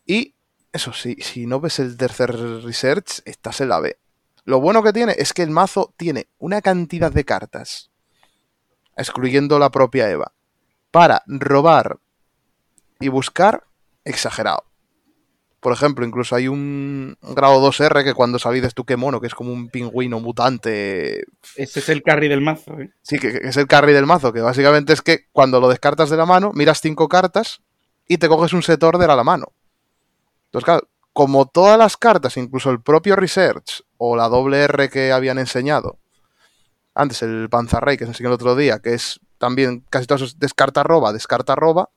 Y 0.05 0.35
eso 0.71 0.93
sí, 0.93 1.17
si 1.19 1.47
no 1.47 1.59
ves 1.59 1.79
el 1.79 1.97
tercer 1.97 2.31
research, 2.63 3.21
estás 3.25 3.61
en 3.61 3.69
la 3.69 3.79
B. 3.79 3.97
Lo 4.45 4.61
bueno 4.61 4.83
que 4.83 4.93
tiene 4.93 5.15
es 5.17 5.33
que 5.33 5.41
el 5.41 5.49
mazo 5.49 5.93
tiene 5.97 6.27
una 6.37 6.61
cantidad 6.61 7.11
de 7.11 7.25
cartas, 7.25 7.89
excluyendo 8.95 9.57
la 9.59 9.71
propia 9.71 10.09
Eva, 10.09 10.31
para 10.91 11.23
robar 11.25 11.99
y 12.99 13.07
buscar 13.09 13.65
exagerado. 14.05 14.66
Por 15.59 15.73
ejemplo, 15.73 16.05
incluso 16.05 16.35
hay 16.35 16.47
un 16.47 17.17
grado 17.21 17.59
2R 17.67 18.03
que 18.03 18.13
cuando 18.13 18.37
sabéis 18.37 18.73
tú 18.75 18.85
qué 18.85 18.95
mono, 18.95 19.19
que 19.19 19.27
es 19.27 19.33
como 19.33 19.51
un 19.51 19.69
pingüino 19.69 20.19
mutante. 20.19 21.25
Ese 21.55 21.79
es 21.79 21.89
el 21.89 22.03
carry 22.03 22.27
del 22.27 22.41
mazo. 22.41 22.79
¿eh? 22.79 22.91
Sí, 23.01 23.17
que, 23.17 23.31
que 23.31 23.47
es 23.47 23.57
el 23.57 23.67
carry 23.67 23.93
del 23.93 24.05
mazo, 24.05 24.31
que 24.31 24.41
básicamente 24.41 24.93
es 24.93 25.01
que 25.01 25.25
cuando 25.31 25.59
lo 25.59 25.67
descartas 25.67 26.09
de 26.09 26.17
la 26.17 26.25
mano, 26.25 26.51
miras 26.53 26.79
cinco 26.79 27.07
cartas 27.07 27.61
y 28.07 28.17
te 28.17 28.27
coges 28.27 28.53
un 28.53 28.61
set 28.61 28.81
order 28.83 29.09
a 29.09 29.15
la 29.15 29.23
mano. 29.23 29.51
Entonces, 30.45 30.65
claro, 30.65 30.87
como 31.11 31.47
todas 31.47 31.79
las 31.79 31.97
cartas, 31.97 32.37
incluso 32.37 32.69
el 32.69 32.79
propio 32.79 33.15
Research 33.15 33.83
o 33.97 34.15
la 34.15 34.29
doble 34.29 34.61
R 34.61 34.89
que 34.89 35.11
habían 35.11 35.39
enseñado, 35.39 35.97
antes 36.93 37.23
el 37.23 37.49
Panzerrey 37.49 37.97
que 37.97 38.05
se 38.05 38.11
enseñó 38.11 38.29
el 38.29 38.35
otro 38.35 38.55
día, 38.55 38.79
que 38.79 38.93
es 38.93 39.19
también 39.39 39.83
casi 39.89 40.05
todos 40.05 40.37
descarta 40.39 40.83
roba, 40.83 41.13
descarta 41.13 41.55
roba, 41.55 41.89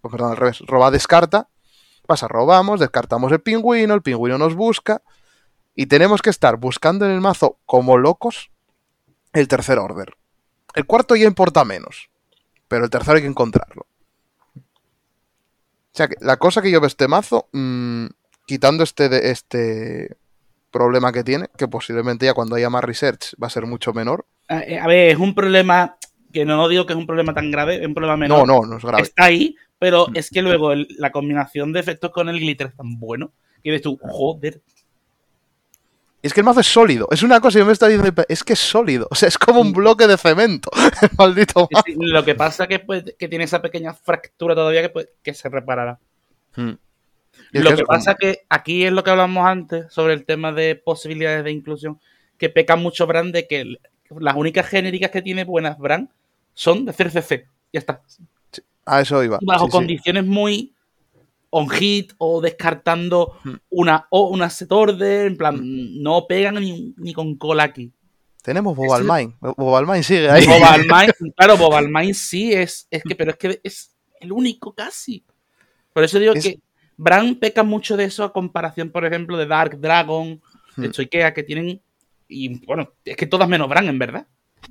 pues 0.00 0.12
perdón, 0.12 0.30
al 0.30 0.36
revés, 0.36 0.60
roba 0.60 0.90
descarta, 0.90 1.48
pasa, 2.06 2.28
robamos, 2.28 2.80
descartamos 2.80 3.32
el 3.32 3.40
pingüino, 3.40 3.94
el 3.94 4.02
pingüino 4.02 4.38
nos 4.38 4.54
busca 4.54 5.02
y 5.74 5.86
tenemos 5.86 6.22
que 6.22 6.30
estar 6.30 6.56
buscando 6.56 7.04
en 7.04 7.12
el 7.12 7.20
mazo 7.20 7.58
como 7.66 7.98
locos 7.98 8.50
el 9.32 9.48
tercer 9.48 9.78
order. 9.78 10.14
El 10.74 10.86
cuarto 10.86 11.16
ya 11.16 11.26
importa 11.26 11.64
menos, 11.64 12.10
pero 12.68 12.84
el 12.84 12.90
tercero 12.90 13.16
hay 13.16 13.22
que 13.22 13.28
encontrarlo. 13.28 13.86
O 14.56 15.96
sea, 15.96 16.08
que 16.08 16.16
la 16.20 16.36
cosa 16.36 16.60
que 16.60 16.70
yo 16.70 16.80
veo 16.80 16.88
este 16.88 17.06
mazo, 17.06 17.48
mmm, 17.52 18.06
quitando 18.46 18.82
este, 18.82 19.08
de, 19.08 19.30
este 19.30 20.16
problema 20.70 21.12
que 21.12 21.22
tiene, 21.22 21.48
que 21.56 21.68
posiblemente 21.68 22.26
ya 22.26 22.34
cuando 22.34 22.56
haya 22.56 22.70
más 22.70 22.82
research 22.82 23.34
va 23.40 23.46
a 23.46 23.50
ser 23.50 23.66
mucho 23.66 23.92
menor. 23.92 24.26
A, 24.48 24.56
a 24.56 24.86
ver, 24.88 25.10
es 25.12 25.18
un 25.18 25.34
problema 25.34 25.96
que 26.32 26.44
no 26.44 26.68
digo 26.68 26.84
que 26.84 26.92
es 26.92 26.98
un 26.98 27.06
problema 27.06 27.32
tan 27.32 27.50
grave, 27.52 27.76
es 27.76 27.86
un 27.86 27.94
problema 27.94 28.16
menor. 28.16 28.46
No, 28.46 28.60
no, 28.62 28.66
no 28.66 28.76
es 28.78 28.84
grave. 28.84 29.02
Está 29.04 29.26
ahí, 29.26 29.54
pero 29.78 30.06
es 30.14 30.30
que 30.30 30.42
luego 30.42 30.72
el, 30.72 30.88
la 30.98 31.12
combinación 31.12 31.72
de 31.72 31.80
efectos 31.80 32.10
con 32.10 32.28
el 32.28 32.38
glitter 32.38 32.68
es 32.68 32.76
tan 32.76 32.98
bueno 32.98 33.32
que 33.64 33.70
ves 33.70 33.82
tú, 33.82 33.98
joder. 34.00 34.60
Es 36.22 36.32
que 36.32 36.40
el 36.40 36.46
mazo 36.46 36.60
es 36.60 36.66
sólido. 36.66 37.08
Es 37.10 37.22
una 37.22 37.40
cosa 37.40 37.58
que 37.58 37.64
me 37.64 37.72
está 37.72 37.88
diciendo. 37.88 38.24
Es 38.28 38.44
que 38.44 38.52
es 38.52 38.58
sólido. 38.58 39.08
O 39.10 39.14
sea, 39.14 39.28
es 39.28 39.36
como 39.36 39.60
un 39.60 39.72
bloque 39.72 40.06
de 40.06 40.16
cemento. 40.16 40.70
El 41.02 41.10
maldito 41.18 41.68
mazo. 41.70 41.84
Sí, 41.86 41.94
lo 41.98 42.24
que 42.24 42.34
pasa 42.34 42.66
que, 42.66 42.78
pues, 42.78 43.04
que 43.18 43.28
tiene 43.28 43.44
esa 43.44 43.60
pequeña 43.60 43.92
fractura 43.94 44.54
todavía 44.54 44.82
que, 44.82 44.88
pues, 44.90 45.08
que 45.22 45.34
se 45.34 45.48
reparará. 45.48 45.98
Hmm. 46.54 46.72
Y 47.52 47.58
lo 47.58 47.70
que, 47.70 47.76
que 47.76 47.84
pasa 47.84 48.14
como... 48.14 48.32
que 48.32 48.42
aquí 48.48 48.84
es 48.84 48.92
lo 48.92 49.02
que 49.02 49.10
hablamos 49.10 49.46
antes 49.46 49.92
sobre 49.92 50.14
el 50.14 50.24
tema 50.24 50.52
de 50.52 50.76
posibilidades 50.76 51.44
de 51.44 51.50
inclusión, 51.50 51.98
que 52.38 52.48
peca 52.48 52.76
mucho 52.76 53.06
Brand 53.06 53.34
de 53.34 53.46
que 53.46 53.76
las 54.10 54.36
únicas 54.36 54.66
genéricas 54.66 55.10
que 55.10 55.22
tiene 55.22 55.44
buenas 55.44 55.78
Brand 55.78 56.08
son 56.52 56.84
de 56.84 56.92
CCC. 56.92 57.48
Ya 57.72 57.80
está. 57.80 58.02
A 58.86 59.00
eso 59.00 59.22
iba. 59.22 59.38
Bajo 59.42 59.66
sí, 59.66 59.70
condiciones 59.70 60.24
sí. 60.24 60.28
muy 60.28 60.74
on 61.50 61.68
hit 61.68 62.12
o 62.18 62.40
descartando 62.40 63.38
hmm. 63.44 63.54
una 63.70 64.06
o 64.10 64.28
una 64.28 64.50
set 64.50 64.72
order, 64.72 65.26
en 65.26 65.36
plan, 65.36 65.56
hmm. 65.56 66.02
no 66.02 66.26
pegan 66.26 66.56
ni, 66.56 66.94
ni, 66.96 67.12
con 67.12 67.36
cola 67.36 67.64
aquí. 67.64 67.92
Tenemos 68.42 68.76
Bobalmine. 68.76 69.34
Bobalmine 69.40 70.02
sigue 70.02 70.28
ahí. 70.28 70.44
Bobalmine, 70.46 71.12
claro, 71.36 71.56
Bobalmine 71.56 72.12
sí 72.12 72.52
es, 72.52 72.86
es 72.90 73.02
que, 73.02 73.14
pero 73.14 73.30
es 73.30 73.36
que 73.36 73.60
es 73.62 73.94
el 74.20 74.32
único 74.32 74.74
casi. 74.74 75.24
Por 75.92 76.04
eso 76.04 76.18
digo 76.18 76.34
es... 76.34 76.44
que 76.44 76.60
Bran 76.96 77.36
peca 77.36 77.62
mucho 77.62 77.96
de 77.96 78.04
eso 78.04 78.24
a 78.24 78.32
comparación, 78.32 78.90
por 78.90 79.04
ejemplo, 79.04 79.36
de 79.36 79.46
Dark 79.46 79.80
Dragon, 79.80 80.40
de 80.76 80.90
Choikea, 80.90 81.32
que 81.32 81.42
tienen. 81.42 81.80
Y 82.28 82.64
bueno, 82.66 82.92
es 83.04 83.16
que 83.16 83.26
todas 83.26 83.48
menos 83.48 83.68
Bran, 83.68 83.88
en 83.88 83.98
verdad. 83.98 84.26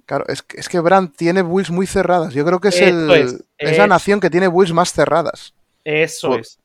Claro, 0.05 0.25
es 0.27 0.41
que, 0.41 0.59
es 0.59 0.69
que 0.69 0.79
Bran 0.79 1.11
tiene 1.11 1.41
builds 1.41 1.71
muy 1.71 1.87
cerradas. 1.87 2.33
Yo 2.33 2.45
creo 2.45 2.59
que 2.59 2.69
es, 2.69 2.81
el, 2.81 3.09
es, 3.11 3.43
es 3.57 3.77
la 3.77 3.87
nación 3.87 4.19
que 4.19 4.29
tiene 4.29 4.47
builds 4.47 4.73
más 4.73 4.93
cerradas. 4.93 5.53
Eso 5.83 6.29
Por, 6.29 6.39
es. 6.39 6.59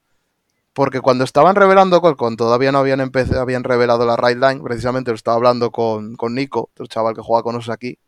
Porque 0.72 1.00
cuando 1.00 1.24
estaban 1.24 1.56
revelando 1.56 2.00
Colcon, 2.00 2.36
todavía 2.36 2.70
no 2.70 2.78
habían, 2.78 3.10
habían 3.36 3.64
revelado 3.64 4.06
la 4.06 4.16
right 4.16 4.38
line. 4.38 4.62
Precisamente 4.62 5.10
lo 5.10 5.16
estaba 5.16 5.36
hablando 5.36 5.72
con, 5.72 6.14
con 6.14 6.34
Nico, 6.36 6.70
el 6.76 6.88
chaval 6.88 7.16
que 7.16 7.20
juega 7.20 7.42
con 7.42 7.56
nosotros 7.56 7.74
aquí, 7.74 7.98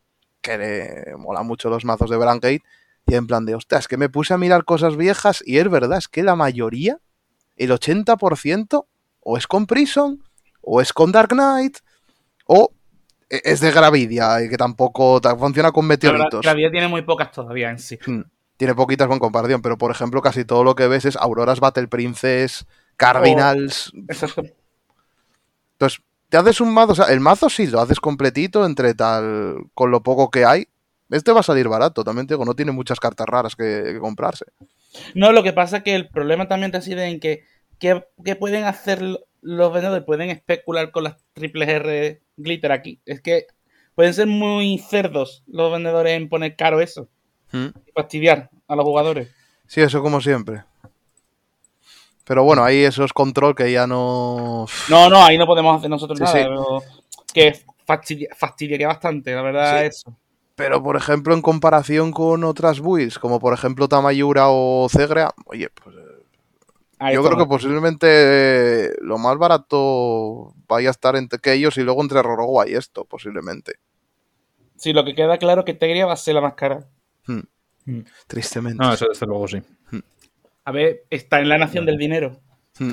que 0.40 0.56
le 0.56 1.16
mola 1.16 1.42
mucho 1.42 1.68
los 1.68 1.84
mazos 1.84 2.10
de 2.10 2.16
Bran 2.16 2.38
Gate. 2.38 2.62
Y 3.06 3.16
en 3.16 3.26
plan 3.26 3.44
de, 3.44 3.56
hostia, 3.56 3.78
es 3.78 3.88
que 3.88 3.96
me 3.96 4.08
puse 4.08 4.34
a 4.34 4.38
mirar 4.38 4.64
cosas 4.64 4.96
viejas 4.96 5.42
y 5.44 5.58
es 5.58 5.68
verdad, 5.68 5.98
es 5.98 6.06
que 6.06 6.22
la 6.22 6.36
mayoría, 6.36 7.00
el 7.56 7.72
80%, 7.72 8.86
o 9.18 9.36
es 9.36 9.46
con 9.48 9.66
Prison, 9.66 10.22
o 10.60 10.80
es 10.80 10.92
con 10.92 11.10
Dark 11.10 11.30
Knight, 11.30 11.78
o 12.46 12.70
es 13.30 13.60
de 13.60 13.70
Gravidia, 13.70 14.42
y 14.42 14.48
que 14.50 14.56
tampoco 14.56 15.20
funciona 15.38 15.72
con 15.72 15.86
meteoritos. 15.86 16.42
Gravidia 16.42 16.70
tiene 16.70 16.88
muy 16.88 17.02
pocas 17.02 17.32
todavía 17.32 17.70
en 17.70 17.78
sí. 17.78 17.98
Hmm 18.04 18.22
tiene 18.60 18.74
poquitas 18.74 19.08
con 19.08 19.18
comparación, 19.18 19.62
pero 19.62 19.78
por 19.78 19.90
ejemplo, 19.90 20.20
casi 20.20 20.44
todo 20.44 20.64
lo 20.64 20.74
que 20.74 20.86
ves 20.86 21.06
es 21.06 21.16
Auroras 21.16 21.60
Battle 21.60 21.88
Princess, 21.88 22.66
Cardinals. 22.98 23.90
Oh, 23.94 24.00
exacto. 24.06 24.42
Entonces, 25.72 26.02
te 26.28 26.36
haces 26.36 26.60
un 26.60 26.74
mazo, 26.74 26.92
o 26.92 26.94
sea, 26.94 27.06
el 27.06 27.20
mazo 27.20 27.48
sí 27.48 27.68
lo 27.68 27.80
haces 27.80 28.00
completito 28.00 28.66
entre 28.66 28.92
tal, 28.92 29.56
con 29.72 29.90
lo 29.90 30.02
poco 30.02 30.30
que 30.30 30.44
hay. 30.44 30.68
Este 31.08 31.32
va 31.32 31.40
a 31.40 31.42
salir 31.42 31.68
barato, 31.68 32.04
también 32.04 32.26
te 32.26 32.34
digo, 32.34 32.44
no 32.44 32.52
tiene 32.52 32.70
muchas 32.70 33.00
cartas 33.00 33.26
raras 33.26 33.56
que, 33.56 33.82
que 33.94 33.98
comprarse. 33.98 34.44
No, 35.14 35.32
lo 35.32 35.42
que 35.42 35.54
pasa 35.54 35.78
es 35.78 35.82
que 35.82 35.94
el 35.94 36.10
problema 36.10 36.46
también 36.46 36.70
reside 36.70 37.06
en 37.06 37.18
que, 37.18 37.44
que, 37.78 38.04
que 38.22 38.36
pueden 38.36 38.64
hacer 38.64 39.00
los 39.42 39.72
vendedores, 39.72 40.04
pueden 40.04 40.30
especular 40.30 40.90
con 40.90 41.04
las 41.04 41.16
triple 41.32 41.70
R 41.70 42.20
glitter 42.36 42.72
aquí. 42.72 43.00
Es 43.06 43.20
que 43.20 43.46
pueden 43.94 44.14
ser 44.14 44.26
muy 44.26 44.78
cerdos 44.78 45.42
los 45.46 45.72
vendedores 45.72 46.14
en 46.14 46.28
poner 46.28 46.56
caro 46.56 46.80
eso. 46.80 47.08
¿Mm? 47.52 47.68
Y 47.86 47.92
fastidiar 47.92 48.50
a 48.68 48.76
los 48.76 48.84
jugadores. 48.84 49.28
Sí, 49.66 49.80
eso 49.80 50.02
como 50.02 50.20
siempre. 50.20 50.64
Pero 52.24 52.44
bueno, 52.44 52.62
ahí 52.62 52.84
eso 52.84 53.04
es 53.04 53.12
control 53.12 53.54
que 53.54 53.72
ya 53.72 53.86
no. 53.86 54.66
No, 54.88 55.10
no, 55.10 55.24
ahí 55.24 55.36
no 55.36 55.46
podemos 55.46 55.76
hacer 55.76 55.90
nosotros 55.90 56.18
sí, 56.18 56.24
nada. 56.24 56.36
Sí. 56.36 56.44
Pero 56.44 56.82
que 57.32 57.60
fastidia, 57.84 58.28
fastidiaría 58.36 58.86
bastante, 58.86 59.34
la 59.34 59.42
verdad, 59.42 59.80
sí. 59.80 59.86
eso. 59.86 60.16
Pero 60.54 60.82
por 60.82 60.96
ejemplo, 60.96 61.34
en 61.34 61.42
comparación 61.42 62.12
con 62.12 62.44
otras 62.44 62.80
builds, 62.80 63.18
como 63.18 63.40
por 63.40 63.54
ejemplo 63.54 63.88
Tamayura 63.88 64.44
o 64.48 64.88
Cegrea, 64.88 65.32
oye, 65.46 65.70
pues. 65.70 65.96
Ahí 67.02 67.14
yo 67.14 67.24
creo 67.24 67.38
que 67.38 67.46
posiblemente 67.46 68.92
lo 69.00 69.16
más 69.16 69.38
barato 69.38 70.52
vaya 70.68 70.88
a 70.88 70.90
estar 70.90 71.16
entre 71.16 71.38
que 71.38 71.54
ellos 71.54 71.78
y 71.78 71.82
luego 71.82 72.02
entre 72.02 72.22
Rorogua 72.22 72.68
y 72.68 72.74
esto, 72.74 73.06
posiblemente. 73.06 73.76
Sí, 74.76 74.92
lo 74.92 75.02
que 75.02 75.14
queda 75.14 75.38
claro 75.38 75.64
que 75.64 75.72
Tegria 75.72 76.04
va 76.04 76.12
a 76.12 76.16
ser 76.16 76.34
la 76.34 76.42
más 76.42 76.54
cara. 76.54 76.86
Hmm. 77.26 77.40
Mm. 77.86 78.00
Tristemente. 78.26 78.84
No, 78.84 78.92
eso 78.92 79.06
desde 79.08 79.26
luego 79.26 79.48
sí. 79.48 79.62
Hmm. 79.90 80.00
A 80.66 80.72
ver, 80.72 81.04
está 81.08 81.40
en 81.40 81.48
la 81.48 81.56
nación 81.56 81.86
del 81.86 81.96
dinero. 81.96 82.38
Hmm. 82.78 82.92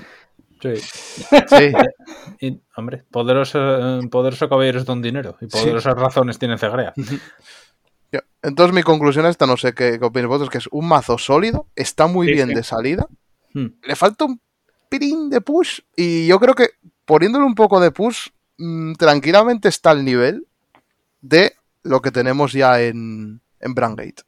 Sí. 0.61 0.75
sí. 0.77 1.73
Y, 2.39 2.61
hombre, 2.75 3.03
poderoso, 3.09 3.99
poderoso 4.11 4.47
caballeros 4.47 4.85
don 4.85 5.01
dinero 5.01 5.37
y 5.41 5.47
poderosas 5.47 5.95
sí. 5.95 5.99
razones 5.99 6.39
tiene 6.39 6.57
Cegrea. 6.57 6.93
Entonces 8.41 8.73
mi 8.73 8.83
conclusión 8.83 9.25
esta, 9.25 9.47
no 9.47 9.57
sé 9.57 9.73
qué, 9.73 9.97
qué 9.99 10.05
opináis 10.05 10.27
vosotros, 10.27 10.49
que 10.49 10.59
es 10.59 10.67
un 10.71 10.87
mazo 10.87 11.17
sólido, 11.17 11.67
está 11.75 12.07
muy 12.07 12.27
sí, 12.27 12.33
bien 12.33 12.49
sí. 12.49 12.55
de 12.55 12.63
salida, 12.63 13.07
hmm. 13.59 13.79
le 13.83 13.95
falta 13.95 14.25
un 14.25 14.39
pirín 14.89 15.29
de 15.29 15.41
push 15.41 15.81
y 15.95 16.27
yo 16.27 16.39
creo 16.39 16.53
que 16.53 16.69
poniéndole 17.05 17.45
un 17.45 17.55
poco 17.55 17.79
de 17.79 17.91
push, 17.91 18.29
mmm, 18.57 18.93
tranquilamente 18.93 19.69
está 19.69 19.91
al 19.91 20.03
nivel 20.05 20.47
de 21.21 21.53
lo 21.83 22.01
que 22.01 22.11
tenemos 22.11 22.53
ya 22.53 22.81
en, 22.81 23.41
en 23.59 23.73
Brangate. 23.73 24.23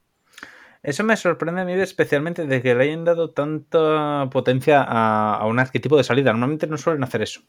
Eso 0.81 1.03
me 1.03 1.18
sorprende 1.18 1.61
a 1.61 1.65
mí 1.65 1.73
especialmente 1.73 2.45
de 2.45 2.61
que 2.61 2.73
le 2.73 2.85
hayan 2.85 3.03
dado 3.03 3.31
tanta 3.31 4.30
potencia 4.31 4.81
a, 4.81 5.35
a, 5.35 5.45
un 5.45 5.60
arquetipo 5.60 5.97
de 5.97 6.06
salida. 6.06 6.31
Normalmente 6.31 6.68
no 6.68 6.77
suelen 6.77 7.03
hacer 7.03 7.22
eso. 7.22 7.41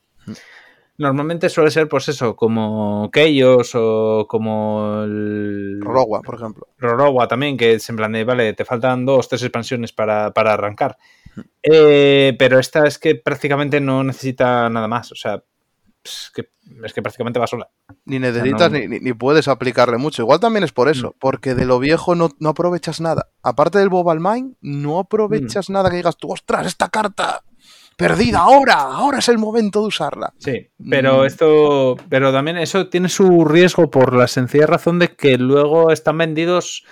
Normalmente 0.98 1.48
suele 1.48 1.70
ser, 1.70 1.88
pues 1.88 2.08
eso, 2.08 2.34
como 2.34 3.08
Keyos 3.12 3.72
o 3.74 4.26
como 4.28 5.02
el... 5.04 5.80
Rorogua, 5.80 6.20
por 6.22 6.34
ejemplo. 6.34 6.68
Rorogua 6.76 7.28
también, 7.28 7.56
que 7.56 7.74
es 7.74 7.88
en 7.88 7.96
plan 7.96 8.12
de, 8.12 8.24
vale, 8.24 8.52
te 8.52 8.64
faltan 8.64 9.06
dos, 9.06 9.28
tres 9.28 9.42
expansiones 9.42 9.92
para, 9.92 10.32
para 10.32 10.52
arrancar. 10.52 10.98
Eh, 11.62 12.34
pero 12.38 12.58
esta 12.58 12.86
es 12.86 12.98
que 12.98 13.16
prácticamente 13.16 13.80
no 13.80 14.02
necesita 14.04 14.68
nada 14.68 14.88
más. 14.88 15.12
O 15.12 15.14
sea, 15.14 15.42
es 16.04 16.32
que, 16.34 16.48
es 16.84 16.92
que 16.92 17.02
prácticamente 17.02 17.38
va 17.38 17.46
sola. 17.46 17.68
Ni 18.04 18.18
necesitas 18.18 18.68
o 18.68 18.70
sea, 18.70 18.80
no... 18.80 18.88
ni, 18.88 19.00
ni, 19.00 19.12
puedes 19.12 19.48
aplicarle 19.48 19.98
mucho. 19.98 20.22
Igual 20.22 20.40
también 20.40 20.64
es 20.64 20.72
por 20.72 20.88
eso, 20.88 21.08
mm. 21.08 21.18
porque 21.18 21.54
de 21.54 21.66
lo 21.66 21.78
viejo 21.78 22.14
no, 22.14 22.30
no, 22.38 22.50
aprovechas 22.50 23.00
nada. 23.00 23.28
Aparte 23.42 23.78
del 23.78 23.88
Bobalmine, 23.88 24.54
no 24.60 24.98
aprovechas 24.98 25.68
mm. 25.68 25.72
nada 25.72 25.90
que 25.90 25.96
digas 25.96 26.16
tú, 26.16 26.32
ostras, 26.32 26.66
esta 26.66 26.88
carta 26.88 27.42
perdida 27.96 28.38
ahora, 28.38 28.80
ahora 28.80 29.18
es 29.18 29.28
el 29.28 29.36
momento 29.36 29.82
de 29.82 29.88
usarla. 29.88 30.32
Sí, 30.38 30.68
pero 30.88 31.22
mm. 31.22 31.26
esto, 31.26 31.96
pero 32.08 32.32
también 32.32 32.56
eso 32.56 32.88
tiene 32.88 33.10
su 33.10 33.44
riesgo 33.44 33.90
por 33.90 34.14
la 34.14 34.26
sencilla 34.26 34.66
razón 34.66 34.98
de 34.98 35.08
que 35.08 35.36
luego 35.36 35.90
están 35.90 36.16
vendidos 36.16 36.84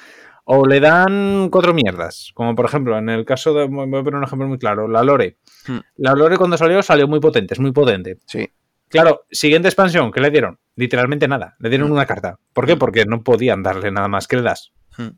o 0.50 0.66
le 0.66 0.80
dan 0.80 1.50
cuatro 1.50 1.74
mierdas, 1.74 2.30
como 2.32 2.54
por 2.54 2.64
ejemplo 2.64 2.96
en 2.96 3.10
el 3.10 3.26
caso 3.26 3.52
de, 3.52 3.66
voy 3.66 3.84
a 3.86 4.02
poner 4.02 4.14
un 4.14 4.24
ejemplo 4.24 4.48
muy 4.48 4.58
claro, 4.58 4.88
la 4.88 5.02
Lore. 5.02 5.36
Hmm. 5.66 5.78
La 5.96 6.12
Lore 6.14 6.38
cuando 6.38 6.56
salió 6.56 6.82
salió 6.82 7.06
muy 7.06 7.20
potente, 7.20 7.52
es 7.52 7.60
muy 7.60 7.72
potente. 7.72 8.16
Sí. 8.26 8.48
Claro, 8.88 9.26
siguiente 9.30 9.68
expansión, 9.68 10.10
¿qué 10.10 10.20
le 10.22 10.30
dieron? 10.30 10.58
Literalmente 10.74 11.28
nada. 11.28 11.54
Le 11.58 11.68
dieron 11.68 11.90
Mm. 11.90 11.92
una 11.92 12.06
carta. 12.06 12.38
¿Por 12.54 12.66
qué? 12.66 12.76
Porque 12.76 13.04
no 13.04 13.22
podían 13.22 13.62
darle 13.62 13.90
nada 13.90 14.08
más. 14.08 14.26
¿Qué 14.26 14.36
le 14.36 14.42
das? 14.42 14.72
Hmm. 14.96 15.08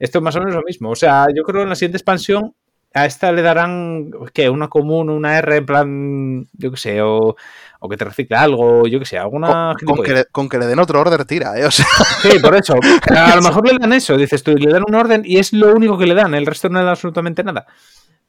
Esto 0.00 0.18
es 0.18 0.24
más 0.24 0.34
o 0.34 0.40
menos 0.40 0.54
lo 0.56 0.62
mismo. 0.62 0.90
O 0.90 0.96
sea, 0.96 1.26
yo 1.32 1.44
creo 1.44 1.58
que 1.60 1.62
en 1.62 1.68
la 1.68 1.76
siguiente 1.76 1.98
expansión 1.98 2.56
a 2.92 3.06
esta 3.06 3.32
le 3.32 3.42
darán, 3.42 4.10
¿qué? 4.32 4.50
Una 4.50 4.68
común, 4.68 5.10
una 5.10 5.38
R 5.38 5.56
en 5.56 5.66
plan, 5.66 6.48
yo 6.52 6.70
qué 6.70 6.76
sé, 6.76 7.02
o, 7.02 7.36
o 7.80 7.88
que 7.88 7.96
te 7.96 8.04
recicle 8.04 8.36
algo, 8.36 8.86
yo 8.86 8.98
qué 8.98 9.06
sé, 9.06 9.18
alguna... 9.18 9.74
Con, 9.78 9.96
con, 9.96 10.04
que 10.04 10.12
le, 10.12 10.24
con, 10.26 10.48
que 10.48 10.58
le, 10.58 10.66
den 10.66 10.78
otro 10.78 11.00
order 11.00 11.24
tira, 11.24 11.58
¿eh? 11.58 11.64
O 11.64 11.70
sea... 11.70 11.86
Sí, 12.22 12.38
por 12.40 12.56
eso. 12.56 12.74
A 13.16 13.36
lo 13.36 13.42
mejor 13.42 13.66
le 13.70 13.78
dan 13.78 13.92
eso, 13.92 14.16
dices 14.16 14.42
tú, 14.42 14.56
le 14.56 14.72
dan 14.72 14.84
un 14.86 14.94
orden 14.94 15.22
y 15.24 15.38
es 15.38 15.52
lo 15.52 15.72
único 15.74 15.96
que 15.96 16.06
le 16.06 16.14
dan, 16.14 16.34
el 16.34 16.46
resto 16.46 16.68
no 16.68 16.78
le 16.78 16.84
dan 16.84 16.92
absolutamente 16.92 17.44
nada 17.44 17.66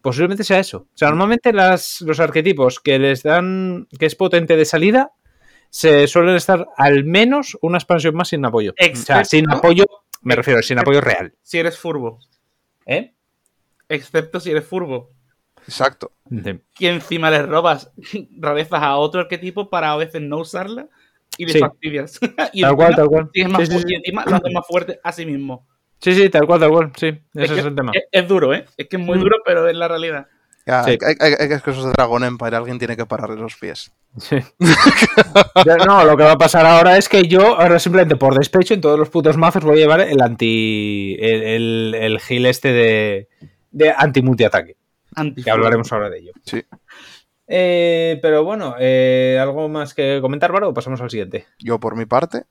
posiblemente 0.01 0.43
sea 0.43 0.59
eso. 0.59 0.77
O 0.77 0.97
sea, 0.97 1.09
normalmente 1.09 1.53
las, 1.53 2.01
los 2.01 2.19
arquetipos 2.19 2.79
que 2.79 2.99
les 2.99 3.23
dan, 3.23 3.88
que 3.97 4.07
es 4.07 4.15
potente 4.15 4.57
de 4.57 4.65
salida, 4.65 5.11
se 5.69 6.07
suelen 6.07 6.35
estar 6.35 6.67
al 6.75 7.05
menos 7.05 7.57
una 7.61 7.77
expansión 7.77 8.15
más 8.15 8.29
sin 8.29 8.43
apoyo. 8.45 8.73
Excepto, 8.75 9.01
o 9.01 9.05
sea, 9.05 9.23
sin 9.23 9.49
apoyo, 9.49 9.85
me 10.21 10.35
refiero, 10.35 10.61
sin 10.61 10.79
apoyo 10.79 11.01
real. 11.01 11.33
Si 11.41 11.59
eres 11.59 11.77
furbo. 11.77 12.19
¿Eh? 12.85 13.13
Excepto 13.93 14.39
si 14.39 14.51
eres 14.51 14.65
furbo. 14.65 15.11
Exacto. 15.68 16.11
Que 16.73 16.89
encima 16.89 17.30
le 17.30 17.43
robas 17.43 17.91
rarezas 18.39 18.81
a 18.81 18.95
otro 18.97 19.22
arquetipo 19.22 19.69
para 19.69 19.91
a 19.91 19.97
veces 19.97 20.22
no 20.22 20.38
usarla 20.39 20.88
y 21.38 21.45
le 21.45 21.53
Sí. 21.53 21.59
fastidias. 21.59 22.19
y 22.53 22.61
Tal 22.61 22.76
cual, 22.76 22.95
tal 22.95 23.07
cual. 23.07 23.30
tienes 23.31 23.51
más 23.53 23.61
Sí, 23.61 23.68
sí, 23.68 23.73
fu- 23.73 23.80
sí. 23.88 23.93
y 23.93 23.95
encima 23.95 24.26
lo 24.26 24.35
haces 24.38 24.53
más 24.53 24.65
fuerte 24.68 24.99
a 25.03 25.11
sí 25.11 25.26
mismo. 25.26 25.68
Sí, 25.99 26.13
sí, 26.13 26.30
tal 26.30 26.47
cual, 26.47 26.59
tal 26.59 26.69
cual. 26.69 26.91
Sí, 26.97 27.07
ese 27.35 27.43
es, 27.43 27.51
que 27.51 27.68
el 27.68 27.76
tema. 27.76 27.91
Es, 27.93 28.03
es 28.11 28.27
duro, 28.27 28.53
¿eh? 28.53 28.65
Es 28.76 28.88
que 28.88 28.95
es 28.97 29.01
muy 29.03 29.18
Mm. 29.18 29.22
duro, 29.22 29.38
pero 29.45 29.68
es 29.68 29.76
la 29.76 29.88
realidad. 29.88 30.26
Ya, 30.65 30.84
Sí. 30.84 30.91
hay, 30.91 31.15
hay- 31.19 31.35
hay 31.39 31.47
que 31.49 31.59
cosas 31.59 31.85
de 31.85 31.91
Dragon 31.91 32.23
Empire, 32.23 32.55
alguien 32.55 32.80
tiene 32.80 32.95
que 32.97 33.05
pararle 33.05 33.35
los 33.35 33.55
pies. 33.57 33.91
Sí. 34.18 34.38
No, 35.85 36.05
lo 36.05 36.18
que 36.18 36.23
va 36.23 36.31
a 36.34 36.38
pasar 36.38 36.65
ahora 36.65 36.97
es 36.97 37.07
que 37.09 37.23
yo, 37.27 37.59
ahora 37.59 37.80
simplemente 37.80 38.15
por 38.15 38.35
despecho, 38.38 38.73
en 38.73 38.81
todos 38.81 38.97
los 38.97 39.09
putos 39.09 39.38
mazos 39.38 39.63
voy 39.63 39.73
a 39.77 39.81
llevar 39.81 40.01
el 40.01 40.22
anti. 40.22 41.15
el, 41.19 41.43
el, 41.43 41.95
el 41.95 42.19
heal 42.27 42.45
este 42.45 42.72
de, 42.72 43.27
de 43.72 43.91
anti-multi-ataque. 43.95 44.76
Anti 45.15 45.43
Que 45.43 45.52
hablaremos 45.52 45.91
ahora 45.91 46.10
de 46.10 46.19
ello. 46.19 46.31
Sí. 46.43 46.64
Eh, 47.48 48.19
pero 48.22 48.43
bueno, 48.43 48.76
eh, 48.80 49.38
¿algo 49.41 49.68
más 49.68 49.93
que 49.93 50.19
comentar, 50.22 50.52
Varo? 50.52 50.69
O 50.69 50.73
pasamos 50.73 51.02
al 51.02 51.10
siguiente. 51.10 51.48
Yo, 51.60 51.80
por 51.80 51.95
mi 51.95 52.06
parte, 52.06 52.43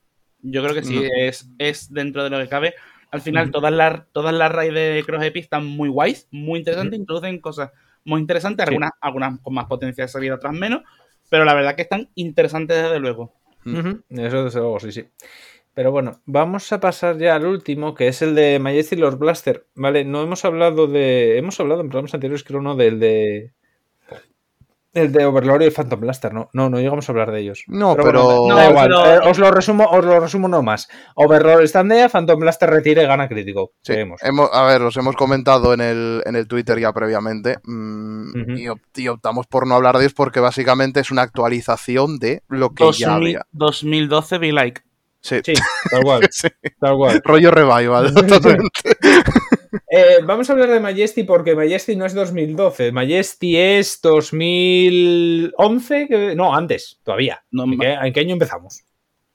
Yo 0.43 0.63
creo 0.63 0.75
que 0.75 0.83
sí, 0.83 0.97
No. 0.97 1.09
es, 1.19 1.49
es 1.59 1.93
dentro 1.93 2.25
de 2.25 2.31
lo 2.31 2.39
que 2.39 2.49
cabe. 2.49 2.75
Al 3.11 3.21
final, 3.21 3.51
todas 3.51 3.73
las 3.73 4.07
todas 4.13 4.33
las 4.35 4.51
raids 4.53 4.75
de 4.75 5.03
Cross 5.05 5.25
Epic 5.25 5.45
están 5.45 5.67
muy 5.67 5.89
guays, 5.89 6.29
muy 6.31 6.59
interesantes, 6.61 6.99
introducen 6.99 7.41
cosas 7.41 7.71
muy 8.05 8.21
interesantes, 8.21 8.65
Sí. 8.65 8.69
algunas, 8.69 8.93
algunas 9.01 9.41
con 9.41 9.53
más 9.55 9.67
potencia 9.67 10.05
de 10.05 10.09
salida, 10.09 10.35
otras 10.37 10.55
menos, 10.55 10.83
pero 11.29 11.45
la 11.45 11.55
verdad 11.55 11.75
que 11.77 11.83
están 11.83 12.09
interesantes 12.15 12.83
desde 12.83 13.01
luego. 13.01 13.35
Mm. 13.65 14.19
Eso 14.21 14.45
desde 14.45 14.61
luego, 14.61 14.81
sí, 14.81 14.93
sí. 14.93 15.05
Pero 15.81 15.93
bueno, 15.93 16.21
vamos 16.27 16.71
a 16.75 16.79
pasar 16.79 17.17
ya 17.17 17.35
al 17.37 17.47
último, 17.47 17.95
que 17.95 18.09
es 18.09 18.21
el 18.21 18.35
de 18.35 18.59
Majesty 18.59 18.97
Lord 18.97 19.17
Blaster. 19.17 19.65
Vale, 19.75 20.05
no 20.05 20.21
hemos 20.23 20.45
hablado 20.45 20.87
de. 20.87 21.39
Hemos 21.39 21.59
hablado 21.59 21.81
en 21.81 21.89
programas 21.89 22.13
anteriores, 22.13 22.45
creo, 22.45 22.61
no, 22.61 22.77
del 22.77 23.01
de. 23.01 23.55
El 24.93 25.11
de 25.11 25.25
Overlord 25.25 25.63
y 25.63 25.65
el 25.65 25.73
Phantom 25.73 26.01
Blaster, 26.01 26.35
¿no? 26.35 26.51
No, 26.53 26.69
no 26.69 26.79
llegamos 26.81 27.09
a 27.09 27.13
hablar 27.13 27.31
de 27.33 27.41
ellos. 27.41 27.63
No, 27.67 27.97
pero- 27.97 28.47
da 28.49 28.65
No, 28.65 28.71
igual. 28.71 28.89
pero- 28.91 29.07
eh, 29.07 29.31
os 29.31 29.39
lo 29.39 29.51
resumo, 29.51 29.87
os 29.91 30.05
lo 30.05 30.21
resumo 30.21 30.49
no 30.49 30.63
más. 30.63 30.87
Overlord 31.15 31.67
standea, 31.67 32.11
Phantom 32.11 32.39
Blaster 32.41 32.69
retire, 32.69 33.07
gana 33.07 33.27
crítico. 33.27 33.71
sí, 33.81 33.95
Seguimos. 33.95 34.23
hemos- 34.23 34.51
a 34.53 34.65
ver, 34.67 34.83
los 34.83 34.95
hemos 34.99 35.17
comentado 35.17 35.73
en 35.73 35.81
el, 35.81 36.23
en 36.27 36.37
el 36.37 36.47
Twitter 36.47 36.79
ya 36.79 36.93
previamente 36.93 37.57
mm, 37.65 38.59
y, 38.59 38.69
op- 38.69 38.81
y 38.97 39.09
optamos 39.09 39.47
por 39.47 39.67
no 39.67 39.77
hablar 39.77 39.95
de 39.97 40.03
ellos 40.03 40.13
porque 40.15 40.41
básicamente 40.41 41.01
es 41.01 41.11
una 41.11 41.23
actualización 41.23 42.19
de 42.19 42.43
lo 42.49 42.75
que 42.75 42.83
ya 42.93 43.09
2000 43.09 43.09
había. 43.09 43.47
2012 43.53 44.37
Be 44.37 44.53
Like. 44.53 44.83
Sí. 45.23 45.37
Sí, 45.45 45.53
tal 45.91 46.03
cual, 46.03 46.23
Sí. 46.31 46.49
tal 46.81 46.97
cual. 46.97 47.21
Rollo 47.25 47.51
revival. 47.51 48.15
totalmente. 48.27 48.71
Eh, 49.91 50.19
vamos 50.25 50.49
a 50.49 50.53
hablar 50.55 50.71
de 50.71 50.81
Majesty 50.81 51.25
porque 51.25 51.55
Majesty 51.55 51.95
no 51.97 52.07
es 52.07 52.15
2012. 52.15 52.93
Majesty 52.93 53.57
es 53.57 54.01
2011. 54.03 56.07
que- 56.09 56.35
No, 56.37 56.55
antes, 56.55 57.01
todavía. 57.05 57.43
No, 57.51 57.65
¿En 57.65 57.79
qué, 57.79 57.93
en 57.93 58.13
qué 58.13 58.21
año 58.21 58.33
empezamos? 58.35 58.83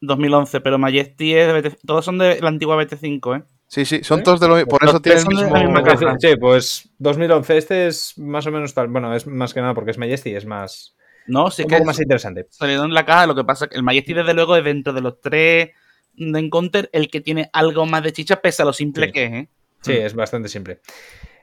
2011, 0.02 0.62
pero 0.62 0.78
Majesty 0.78 1.34
es 1.36 1.52
BT 1.54 1.78
todos 1.86 2.06
son 2.06 2.18
de 2.18 2.40
la 2.42 2.50
antigua 2.50 2.76
BT5, 2.82 3.40
¿eh? 3.40 3.44
Sí, 3.68 3.86
sí, 3.86 4.04
son 4.04 4.20
¿Eh? 4.20 4.24
todos 4.24 4.40
de 4.40 4.48
lo 4.48 4.56
mismo. 4.56 4.70
Por 4.70 4.84
Los 4.84 4.92
eso 4.94 5.02
tiene 5.02 5.20
el 5.22 5.28
mismo. 5.28 5.54
la 5.56 5.64
misma 5.64 5.84
caja. 5.84 6.16
Sí, 6.20 6.36
pues 6.40 6.90
2011. 7.00 7.58
Este 7.58 7.88
es 7.88 8.18
más 8.18 8.46
o 8.46 8.52
menos 8.52 8.74
tal. 8.74 8.88
Bueno, 8.90 9.16
es 9.16 9.26
más 9.26 9.54
que 9.54 9.62
nada 9.62 9.74
porque 9.74 9.92
es 9.92 9.98
Majesty, 9.98 10.36
es 10.36 10.46
más. 10.46 10.96
No, 11.28 11.50
sí 11.52 11.64
que 11.64 11.76
poco 11.76 11.86
más 11.86 12.00
interesante. 12.00 12.48
salieron 12.50 12.86
en 12.88 12.94
la 12.94 13.06
caja, 13.06 13.28
lo 13.28 13.36
que 13.36 13.44
pasa 13.44 13.66
es 13.66 13.72
que 13.72 13.78
el 13.78 13.84
Majesty 13.84 14.14
desde 14.14 14.34
luego 14.34 14.56
es 14.56 14.64
dentro 14.64 14.94
de 14.94 15.02
los 15.02 15.20
tres 15.22 15.72
de 16.14 16.40
Encounter 16.40 16.90
el 16.94 17.10
que 17.10 17.22
tiene 17.22 17.50
algo 17.52 17.86
más 17.86 18.04
de 18.04 18.14
chicha 18.14 18.42
pese 18.42 18.62
a 18.62 18.66
lo 18.66 18.74
simple 18.74 19.08
Sí. 19.08 19.12
que 19.12 19.24
es, 19.26 19.32
¿eh? 19.34 19.48
Sí, 19.82 19.92
es 19.94 20.14
bastante 20.16 20.50
simple. 20.50 20.80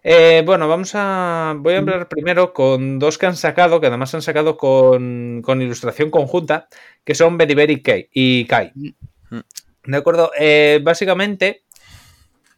Eh, 0.04 0.42
bueno, 0.44 0.66
vamos 0.66 0.92
a. 0.94 1.54
Voy 1.56 1.74
a 1.74 1.78
hablar 1.78 2.09
primero 2.09 2.52
con 2.52 2.98
dos 2.98 3.18
que 3.18 3.26
han 3.26 3.36
sacado, 3.36 3.80
que 3.80 3.86
además 3.86 4.12
han 4.14 4.22
sacado 4.22 4.56
con, 4.56 5.42
con 5.44 5.62
ilustración 5.62 6.10
conjunta, 6.10 6.66
que 7.04 7.14
son 7.14 7.38
Bediver 7.38 7.70
y 7.70 7.82
Kai. 7.82 8.09
Y 8.12 8.44
Kai. 8.46 8.72
Mm. 8.74 9.38
¿De 9.84 9.96
acuerdo? 9.96 10.32
Eh, 10.36 10.80
básicamente, 10.82 11.62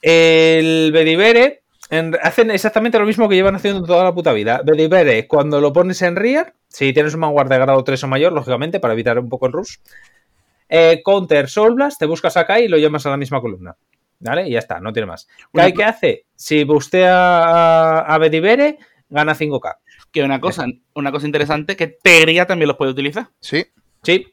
el 0.03 0.91
Bedivere 0.93 1.63
en- 1.91 2.17
hacen 2.23 2.51
exactamente 2.51 2.99
lo 2.99 3.07
mismo 3.07 3.29
que 3.29 3.35
llevan 3.35 3.57
haciendo 3.57 3.83
toda 3.85 4.05
la 4.05 4.15
puta 4.15 4.33
vida. 4.33 4.63
Bedivere, 4.65 5.27
cuando 5.27 5.61
lo 5.61 5.73
pones 5.73 6.01
en 6.03 6.17
Rear, 6.17 6.55
si 6.75 6.93
tienes 6.93 7.15
un 7.15 7.21
manguard 7.21 7.49
de 7.49 7.59
grado 7.59 7.85
3 7.85 8.03
o 8.03 8.09
mayor, 8.09 8.33
lógicamente, 8.33 8.81
para 8.81 8.95
evitar 8.95 9.17
un 9.19 9.29
poco 9.29 9.47
el 9.47 9.53
rush. 9.53 9.77
Eh, 10.69 11.03
counter 11.05 11.49
Soul 11.49 11.75
Blast, 11.75 11.99
te 12.01 12.07
buscas 12.07 12.37
a 12.37 12.47
Kai 12.47 12.65
y 12.65 12.69
lo 12.69 12.79
llamas 12.79 13.07
a 13.07 13.11
la 13.11 13.17
misma 13.17 13.41
columna. 13.41 13.77
¿Vale? 14.21 14.49
Y 14.49 14.53
ya 14.53 14.59
está, 14.59 14.81
no 14.81 14.93
tiene 14.93 15.07
más. 15.07 15.29
Una- 15.53 15.65
Kai, 15.65 15.73
¿qué 15.75 15.85
hace? 15.85 16.27
Si 16.35 16.65
bustea 16.65 18.01
a, 18.01 18.19
Bedivere, 18.19 18.79
gana 19.09 19.35
5k. 19.35 19.77
Que 20.11 20.23
una 20.23 20.41
cosa, 20.41 20.67
una 20.95 21.13
cosa 21.13 21.27
interesante 21.27 21.77
que 21.77 21.87
Tegria 21.89 22.47
también 22.47 22.69
los 22.69 22.77
puede 22.77 22.91
utilizar. 22.93 23.29
Sí, 23.41 23.67
Sí, 24.03 24.33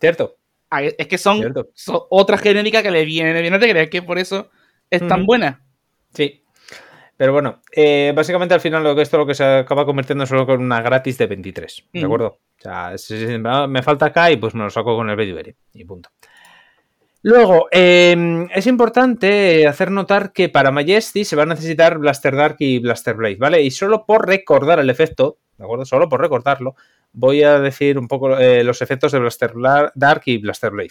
cierto. 0.00 0.36
Ah, 0.70 0.82
Es 0.82 1.06
que 1.06 1.18
son, 1.18 1.38
Cierto. 1.38 1.68
son 1.74 2.00
otra 2.10 2.38
genérica 2.38 2.82
que 2.82 2.90
le 2.90 3.04
viene 3.04 3.40
bien 3.42 3.52
a 3.54 3.58
Tegria, 3.58 3.90
que 3.90 4.00
por 4.02 4.18
eso 4.18 4.50
es 4.90 5.06
tan 5.06 5.26
buena. 5.26 5.64
Sí. 6.14 6.41
Pero 7.22 7.34
bueno, 7.34 7.62
eh, 7.70 8.12
básicamente 8.16 8.52
al 8.52 8.60
final 8.60 8.82
lo 8.82 8.96
que 8.96 9.02
esto 9.02 9.16
lo 9.16 9.24
que 9.24 9.34
se 9.34 9.44
acaba 9.44 9.86
convirtiendo 9.86 10.26
solo 10.26 10.44
con 10.44 10.60
una 10.60 10.82
gratis 10.82 11.16
de 11.18 11.28
23. 11.28 11.84
¿De 11.92 11.98
Ujú. 12.00 12.06
acuerdo? 12.06 12.26
O 12.58 12.60
sea, 12.60 12.98
si, 12.98 13.14
me 13.14 13.80
falta 13.84 14.06
acá 14.06 14.28
y 14.32 14.38
pues 14.38 14.56
me 14.56 14.64
lo 14.64 14.70
saco 14.70 14.96
con 14.96 15.08
el 15.08 15.14
Bedivere. 15.14 15.54
Y 15.72 15.84
punto. 15.84 16.10
Luego, 17.22 17.68
eh, 17.70 18.48
es 18.52 18.66
importante 18.66 19.68
hacer 19.68 19.92
notar 19.92 20.32
que 20.32 20.48
para 20.48 20.72
Majesty 20.72 21.24
se 21.24 21.36
va 21.36 21.44
a 21.44 21.46
necesitar 21.46 21.96
Blaster 21.98 22.34
Dark 22.34 22.56
y 22.58 22.80
Blaster 22.80 23.14
Blade, 23.14 23.36
¿vale? 23.36 23.62
Y 23.62 23.70
solo 23.70 24.04
por 24.04 24.26
recordar 24.26 24.80
el 24.80 24.90
efecto, 24.90 25.38
¿de 25.58 25.64
acuerdo? 25.64 25.84
Solo 25.84 26.08
por 26.08 26.20
recordarlo, 26.20 26.74
voy 27.12 27.44
a 27.44 27.60
decir 27.60 28.00
un 28.00 28.08
poco 28.08 28.36
eh, 28.36 28.64
los 28.64 28.82
efectos 28.82 29.12
de 29.12 29.20
Blaster 29.20 29.52
Bla- 29.52 29.92
Dark 29.94 30.22
y 30.26 30.38
Blaster 30.38 30.72
Blade, 30.72 30.90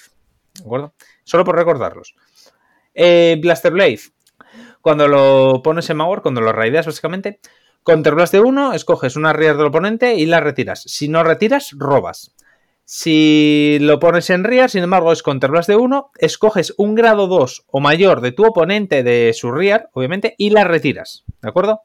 ¿de 0.60 0.64
acuerdo? 0.64 0.94
Solo 1.26 1.44
por 1.44 1.58
recordarlos. 1.58 2.16
Eh, 2.94 3.38
Blaster 3.42 3.74
Blade, 3.74 4.00
cuando 4.82 5.08
lo 5.08 5.62
pones 5.64 5.90
en 5.90 5.98
Mauer, 5.98 6.22
cuando 6.22 6.42
lo 6.42 6.52
raideas 6.52 6.86
básicamente, 6.86 7.40
Counter 7.84 8.14
Blast 8.14 8.34
de 8.34 8.42
1, 8.42 8.74
escoges 8.74 9.16
una 9.16 9.34
rear 9.34 9.58
del 9.58 9.68
oponente 9.68 10.16
y 10.16 10.26
la 10.26 10.40
retiras. 10.40 10.84
Si 10.86 11.08
no 11.08 11.24
retiras, 11.24 11.72
robas. 11.78 12.36
Si 12.86 13.78
lo 13.80 14.00
pones 14.00 14.30
en 14.30 14.44
rear, 14.44 14.70
sin 14.70 14.84
embargo, 14.84 15.12
es 15.12 15.24
Counter 15.24 15.50
Blast 15.50 15.70
de 15.70 15.78
1, 15.78 16.12
escoges 16.18 16.74
un 16.78 16.94
grado 16.94 17.28
2 17.28 17.66
o 17.68 17.80
mayor 17.80 18.22
de 18.22 18.34
tu 18.34 18.46
oponente 18.46 19.02
de 19.02 19.32
su 19.34 19.52
rear, 19.52 19.90
obviamente, 19.94 20.36
y 20.38 20.50
la 20.50 20.64
retiras. 20.64 21.24
¿De 21.42 21.50
acuerdo? 21.50 21.82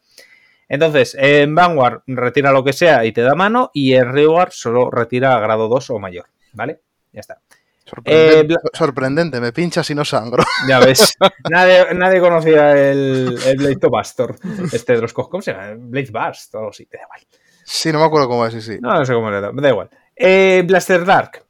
Entonces, 0.68 1.16
en 1.18 1.54
Vanguard 1.54 2.02
retira 2.06 2.50
lo 2.50 2.64
que 2.64 2.72
sea 2.72 3.04
y 3.04 3.12
te 3.12 3.20
da 3.20 3.34
mano, 3.34 3.70
y 3.72 3.94
en 3.94 4.12
Rearguard 4.12 4.50
solo 4.50 4.90
retira 4.90 5.38
grado 5.38 5.68
2 5.68 5.90
o 5.90 5.98
mayor. 5.98 6.26
¿Vale? 6.52 6.80
Ya 7.12 7.20
está. 7.20 7.40
Sorprendente, 7.86 8.38
Eh, 8.40 8.42
Bla- 8.44 8.60
sorprendente, 8.74 9.40
me 9.40 9.52
pinchas 9.52 9.88
y 9.90 9.94
no 9.94 10.04
sangro. 10.04 10.44
Ya 10.68 10.78
ves. 10.80 11.14
nadie, 11.50 11.94
nadie 11.94 12.20
conocía 12.20 12.72
el, 12.72 13.38
el 13.46 13.56
Blade 13.56 13.76
to 13.76 13.88
Bastor. 13.90 14.36
Este 14.72 14.94
de 14.94 15.00
los 15.02 15.12
¿Cómo 15.12 15.40
se 15.40 15.52
llama? 15.52 15.74
Blade 15.78 16.10
Burst 16.10 16.54
o 16.56 16.68
así. 16.68 16.86
Da 16.92 16.98
igual. 17.02 17.20
Sí, 17.64 17.92
no 17.92 17.98
me 18.00 18.04
acuerdo 18.04 18.28
cómo 18.28 18.44
es, 18.46 18.52
sí, 18.54 18.60
sí. 18.60 18.78
No, 18.80 18.92
no 18.94 19.04
sé 19.06 19.12
cómo 19.14 19.30
le 19.30 19.40
da. 19.40 19.50
Da 19.52 19.68
igual. 19.68 19.88
Eh, 20.14 20.62
Blaster 20.66 21.04
Dark. 21.04 21.44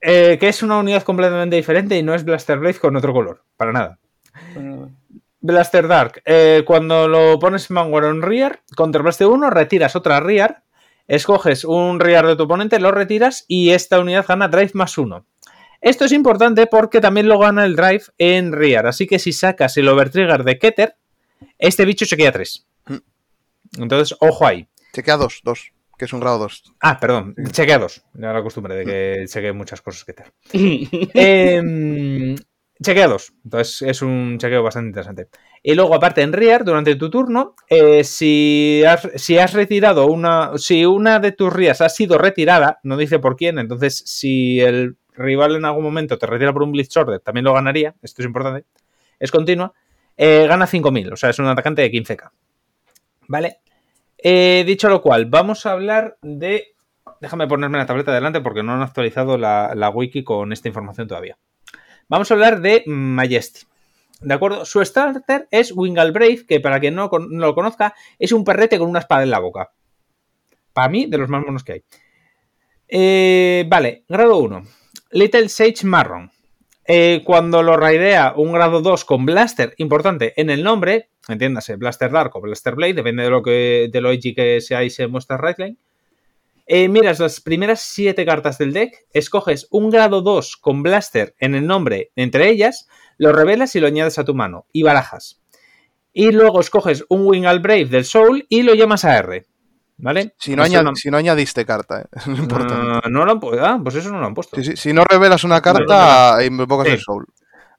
eh, 0.00 0.36
que 0.38 0.48
es 0.48 0.62
una 0.62 0.78
unidad 0.78 1.02
completamente 1.02 1.56
diferente 1.56 1.96
y 1.96 2.02
no 2.02 2.14
es 2.14 2.24
Blaster 2.24 2.58
Blade 2.58 2.78
con 2.78 2.94
otro 2.96 3.12
color. 3.12 3.42
Para 3.56 3.72
nada. 3.72 3.98
Blaster 5.40 5.86
Dark. 5.86 6.22
eh, 6.24 6.62
cuando 6.66 7.06
lo 7.08 7.38
pones 7.38 7.70
en 7.70 7.76
Vanguard 7.76 8.06
en 8.06 8.22
Rear, 8.22 8.60
contra 8.76 9.02
Blast 9.02 9.20
de 9.20 9.26
1, 9.26 9.50
retiras 9.50 9.94
otra 9.96 10.20
Rear. 10.20 10.62
Escoges 11.06 11.64
un 11.64 12.00
Rear 12.00 12.26
de 12.26 12.36
tu 12.36 12.42
oponente, 12.42 12.78
lo 12.80 12.90
retiras 12.90 13.44
y 13.48 13.70
esta 13.70 13.98
unidad 13.98 14.26
gana 14.28 14.48
Drive 14.48 14.72
más 14.74 14.98
1. 14.98 15.24
Esto 15.80 16.04
es 16.04 16.12
importante 16.12 16.66
porque 16.66 17.00
también 17.00 17.28
lo 17.28 17.38
gana 17.38 17.64
el 17.64 17.76
Drive 17.76 18.04
en 18.18 18.52
Rear. 18.52 18.86
Así 18.86 19.06
que 19.06 19.18
si 19.18 19.32
sacas 19.32 19.76
el 19.76 19.88
Overtrigger 19.88 20.44
de 20.44 20.58
Keter, 20.58 20.96
este 21.58 21.84
bicho 21.84 22.04
se 22.04 22.16
queda 22.16 22.32
3. 22.32 22.66
Entonces, 23.78 24.16
ojo 24.20 24.46
ahí. 24.46 24.68
Chequea 24.92 25.16
dos, 25.16 25.40
dos, 25.44 25.72
que 25.98 26.06
es 26.06 26.12
un 26.12 26.20
grado 26.20 26.38
dos. 26.38 26.64
Ah, 26.80 26.98
perdón, 26.98 27.34
chequea 27.52 27.78
dos. 27.78 28.02
Ya 28.14 28.32
la 28.32 28.42
costumbre 28.42 28.74
de 28.74 28.84
que 28.84 29.24
chequee 29.26 29.52
muchas 29.52 29.82
cosas 29.82 30.04
que 30.04 30.14
ter. 30.14 30.32
Em, 31.14 32.34
chequea 32.82 33.06
dos. 33.06 33.34
Entonces 33.44 33.82
es 33.82 34.02
un 34.02 34.38
chequeo 34.38 34.62
bastante 34.62 34.88
interesante. 34.88 35.28
Y 35.62 35.74
luego, 35.74 35.94
aparte, 35.94 36.22
en 36.22 36.32
Rear, 36.32 36.64
durante 36.64 36.96
tu 36.96 37.10
turno, 37.10 37.54
eh, 37.68 38.02
si, 38.04 38.82
has, 38.84 39.08
si 39.16 39.38
has 39.38 39.52
retirado 39.52 40.06
una. 40.06 40.52
Si 40.56 40.86
una 40.86 41.20
de 41.20 41.32
tus 41.32 41.52
Rears 41.52 41.80
ha 41.80 41.88
sido 41.88 42.16
retirada, 42.16 42.80
no 42.82 42.96
dice 42.96 43.18
por 43.18 43.36
quién, 43.36 43.58
entonces 43.58 44.02
si 44.06 44.60
el 44.60 44.96
rival 45.18 45.56
en 45.56 45.64
algún 45.64 45.84
momento 45.84 46.18
te 46.18 46.26
retira 46.26 46.52
por 46.52 46.62
un 46.62 46.72
Blitz 46.72 46.96
Order, 46.96 47.20
también 47.20 47.44
lo 47.44 47.52
ganaría. 47.52 47.94
Esto 48.02 48.22
es 48.22 48.26
importante. 48.26 48.64
Es 49.18 49.30
continua. 49.30 49.72
eh, 50.16 50.46
gana 50.48 50.66
5000, 50.66 51.12
o 51.12 51.16
sea, 51.16 51.30
es 51.30 51.38
un 51.38 51.46
atacante 51.46 51.82
de 51.82 51.92
15k. 51.92 52.30
¿Vale? 53.28 53.60
Eh, 54.18 54.64
dicho 54.66 54.88
lo 54.88 55.00
cual, 55.00 55.26
vamos 55.26 55.64
a 55.66 55.72
hablar 55.72 56.18
de. 56.22 56.74
Déjame 57.20 57.46
ponerme 57.46 57.78
la 57.78 57.86
tableta 57.86 58.12
delante 58.12 58.40
porque 58.40 58.62
no 58.62 58.72
han 58.72 58.82
actualizado 58.82 59.38
la, 59.38 59.90
wiki 59.94 60.24
con 60.24 60.52
esta 60.52 60.68
información 60.68 61.08
todavía. 61.08 61.38
Vamos 62.08 62.30
a 62.30 62.34
hablar 62.34 62.60
de 62.60 62.82
Majesty. 62.86 63.66
¿De 64.20 64.34
acuerdo? 64.34 64.64
Su 64.64 64.84
starter 64.84 65.46
es 65.50 65.72
Wingal 65.72 66.12
Brave, 66.12 66.46
que 66.46 66.58
para 66.58 66.80
quien 66.80 66.94
no, 66.94 67.08
no 67.08 67.46
lo 67.46 67.54
conozca, 67.54 67.94
es 68.18 68.32
un 68.32 68.44
perrete 68.44 68.78
con 68.78 68.88
una 68.88 69.00
espada 69.00 69.22
en 69.22 69.30
la 69.30 69.38
boca. 69.38 69.70
para 70.72 70.88
mí, 70.88 71.06
de 71.06 71.18
los 71.18 71.28
más 71.28 71.44
monos 71.44 71.64
que 71.64 71.72
hay. 71.72 71.84
Eh, 72.88 73.64
vale, 73.68 74.04
grado 74.08 74.38
1. 74.38 74.62
Little 75.10 75.48
Sage 75.48 75.84
Marron. 75.84 76.30
Eh, 76.86 77.22
cuando 77.24 77.62
lo 77.62 77.76
raidea 77.76 78.34
un 78.36 78.52
grado 78.52 78.82
2 78.82 79.04
con 79.06 79.24
Blaster, 79.24 79.74
importante, 79.78 80.34
en 80.36 80.50
el 80.50 80.62
nombre, 80.62 81.10
entiéndase, 81.28 81.76
Blaster 81.76 82.10
Dark 82.10 82.34
o 82.34 82.40
Blaster 82.40 82.74
Blade, 82.74 82.94
depende 82.94 83.22
de 83.22 83.30
lo 83.30 83.42
que 83.42 83.88
de 83.90 84.00
lo 84.00 84.10
edgy 84.10 84.34
que 84.34 84.60
sea 84.60 84.84
y 84.84 84.90
se 84.90 85.06
muestra 85.06 85.38
Raidline. 85.38 85.78
Eh, 86.66 86.88
miras 86.88 87.20
las 87.20 87.40
primeras 87.40 87.80
7 87.80 88.26
cartas 88.26 88.58
del 88.58 88.74
deck, 88.74 89.06
escoges 89.14 89.66
un 89.70 89.88
grado 89.88 90.20
2 90.20 90.58
con 90.58 90.82
Blaster 90.82 91.34
en 91.38 91.54
el 91.54 91.66
nombre 91.66 92.10
entre 92.14 92.50
ellas, 92.50 92.86
lo 93.16 93.32
revelas 93.32 93.74
y 93.76 93.80
lo 93.80 93.86
añades 93.86 94.18
a 94.18 94.24
tu 94.24 94.34
mano 94.34 94.66
y 94.72 94.82
barajas. 94.82 95.42
Y 96.12 96.32
luego 96.32 96.60
escoges 96.60 97.04
un 97.08 97.26
Wingal 97.26 97.60
Brave 97.60 97.86
del 97.86 98.04
Soul 98.04 98.44
y 98.50 98.62
lo 98.62 98.74
llamas 98.74 99.06
a 99.06 99.16
R. 99.16 99.46
¿Vale? 99.98 100.34
Si 100.38 100.54
no, 100.54 100.62
Eso 100.64 100.78
añad- 100.78 100.94
si 100.94 101.10
no 101.10 101.16
añadiste 101.16 101.64
carta, 101.66 102.02
¿eh? 102.02 102.06
importante. 102.26 103.00
Ah, 103.04 103.08
no 103.10 103.24
lo 103.24 103.32
han 103.32 103.40
pu- 103.40 103.58
ah, 103.60 103.78
pues 103.82 103.96
eso 103.96 104.10
no 104.10 104.20
lo 104.20 104.26
han 104.26 104.34
puesto. 104.34 104.56
Sí, 104.56 104.62
sí, 104.64 104.76
Si 104.76 104.92
no 104.92 105.04
revelas 105.04 105.42
una 105.44 105.60
carta, 105.60 106.38
invocas 106.44 106.86
Sí. 106.86 106.92
el 106.94 107.00
soul. 107.00 107.26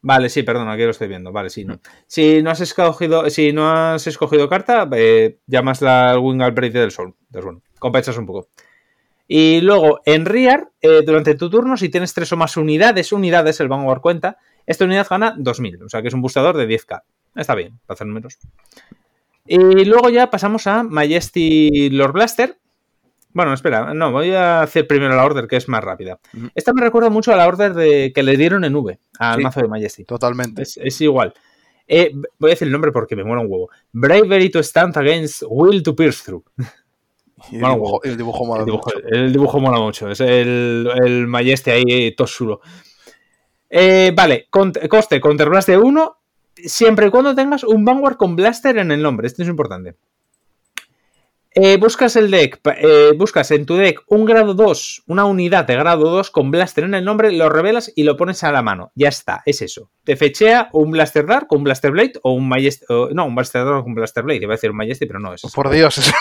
Vale, 0.01 0.29
sí, 0.29 0.43
perdón, 0.43 0.69
aquí 0.69 0.83
lo 0.83 0.91
estoy 0.91 1.07
viendo. 1.09 1.31
Vale, 1.31 1.49
sí, 1.49 1.65
no. 1.65 1.79
Si 2.07 2.41
no 2.41 2.51
has 2.51 2.61
escogido, 2.61 3.29
si 3.29 3.51
no 3.53 3.69
has 3.71 4.05
escogido 4.07 4.47
carta, 4.47 4.87
eh, 4.93 5.39
llamas 5.47 5.81
la 5.81 6.17
Wingal 6.19 6.51
Brave 6.53 6.71
del 6.79 6.91
Sol. 6.91 7.15
Entonces, 7.27 7.43
bueno, 7.45 7.61
compensas 7.79 8.17
un 8.17 8.25
poco. 8.25 8.47
Y 9.27 9.61
luego, 9.61 9.99
en 10.05 10.25
Rear, 10.25 10.69
eh, 10.81 11.01
durante 11.05 11.35
tu 11.35 11.49
turno, 11.49 11.77
si 11.77 11.89
tienes 11.89 12.13
tres 12.13 12.31
o 12.33 12.37
más 12.37 12.57
unidades, 12.57 13.11
unidades, 13.11 13.59
el 13.59 13.67
Vanguard 13.67 14.01
cuenta, 14.01 14.37
esta 14.65 14.85
unidad 14.85 15.05
gana 15.09 15.35
2000, 15.37 15.83
o 15.83 15.89
sea 15.89 16.01
que 16.01 16.07
es 16.07 16.13
un 16.13 16.21
boostador 16.21 16.57
de 16.57 16.65
10k. 16.67 17.03
Está 17.35 17.53
bien, 17.55 17.79
para 17.85 17.95
hacer 17.95 18.07
números. 18.07 18.37
Y 19.51 19.85
luego 19.85 20.09
ya 20.09 20.30
pasamos 20.30 20.67
a 20.67 20.84
Majesty 20.84 21.89
Lord 21.89 22.11
Blaster. 22.13 22.57
Bueno, 23.34 23.53
espera, 23.53 23.93
no, 23.93 24.11
voy 24.11 24.31
a 24.31 24.61
hacer 24.61 24.85
primero 24.88 25.15
la 25.15 25.26
order, 25.26 25.47
que 25.47 25.55
es 25.55 25.67
más 25.67 25.84
rápida. 25.84 26.19
Esta 26.53 26.71
me 26.73 26.81
recuerda 26.81 27.09
mucho 27.09 27.34
a 27.34 27.35
la 27.35 27.47
order 27.47 27.73
de, 27.73 28.11
que 28.13 28.21
le 28.23 28.38
dieron 28.38 28.63
en 28.63 28.76
V 28.76 28.99
al 29.19 29.38
Sí. 29.38 29.43
mazo 29.43 29.61
de 29.61 29.67
Majesty. 29.67 30.03
Totalmente. 30.05 30.61
Es, 30.61 30.77
es 30.77 31.01
igual. 31.01 31.34
Eh, 31.88 32.11
voy 32.38 32.51
a 32.51 32.53
decir 32.53 32.67
el 32.67 32.71
nombre 32.71 32.91
porque 32.91 33.15
me 33.15 33.23
mola 33.23 33.41
un 33.41 33.47
huevo. 33.49 33.69
Bravery 33.91 34.49
to 34.51 34.59
stand 34.59 34.95
against 34.97 35.43
will 35.47 35.81
to 35.81 35.95
pierce 35.95 36.23
through. 36.23 36.43
El 37.51 37.61
Bueno, 37.61 37.76
dibujo, 37.76 38.03
el 38.03 38.17
dibujo 38.17 38.45
mola 38.45 38.59
El 38.61 38.65
dibujo, 38.65 38.91
mucho. 38.93 39.07
el 39.07 39.31
dibujo 39.34 39.59
mola 39.59 39.80
mucho. 39.80 40.09
Es 40.09 40.19
el, 40.19 40.89
el 41.03 41.26
Majesty 41.27 41.71
ahí 41.71 42.15
todo 42.15 42.27
chulo. 42.27 42.61
Eh, 43.69 44.11
vale, 44.15 44.47
cont- 44.51 44.88
coste 44.88 45.21
Counterblast 45.21 45.69
de 45.69 45.77
1. 45.77 46.17
Siempre 46.65 47.07
y 47.07 47.10
cuando 47.10 47.36
tengas 47.36 47.64
un 47.64 47.86
Vanguard 47.86 48.18
con 48.18 48.36
Blaster 48.36 48.77
en 48.77 48.91
el 48.91 49.02
nombre. 49.02 49.27
Esto 49.27 49.44
es 49.44 49.49
importante. 49.49 49.95
Eh, 51.56 51.77
buscas 51.77 52.15
el 52.15 52.30
deck, 52.30 52.60
eh, 52.77 53.11
buscas 53.18 53.49
en 53.49 53.65
tu 53.65 53.76
deck 53.76 54.03
un 54.07 54.23
grado 54.23 54.53
2, 54.53 55.03
una 55.07 55.26
unidad 55.26 55.65
de 55.65 55.76
grado 55.76 56.07
2 56.11 56.30
con 56.30 56.52
Blaster 56.52 56.84
en 56.84 56.94
el 56.94 57.03
nombre, 57.03 57.31
lo 57.31 57.49
revelas 57.49 57.91
y 57.95 58.03
lo 58.03 58.15
pones 58.15 58.44
a 58.44 58.52
la 58.52 58.61
mano. 58.61 58.91
Ya 58.94 59.10
está, 59.10 59.41
es 59.48 59.64
eso. 59.64 59.90
Te 60.03 60.15
fechea 60.15 60.69
un 60.73 60.91
Blaster 60.91 61.26
Dark, 61.26 61.48
un 61.49 61.64
Blaster 61.64 61.90
Blade 61.90 62.14
o 62.22 62.34
un 62.34 62.48
Majesty. 62.48 62.86
no, 63.14 63.26
un 63.26 63.34
Blaster 63.36 63.65
Dark 63.65 63.84
con 63.84 63.95
Blaster 63.95 64.23
Blade. 64.23 64.41
Iba 64.44 64.53
a 64.53 64.57
decir 64.57 64.69
un 64.69 64.77
Majesty, 64.77 65.07
pero 65.07 65.19
no 65.19 65.34
es. 65.34 65.44
eso. 65.44 65.52
Por 65.53 65.72
Dios, 65.72 65.98
eso- 65.98 66.14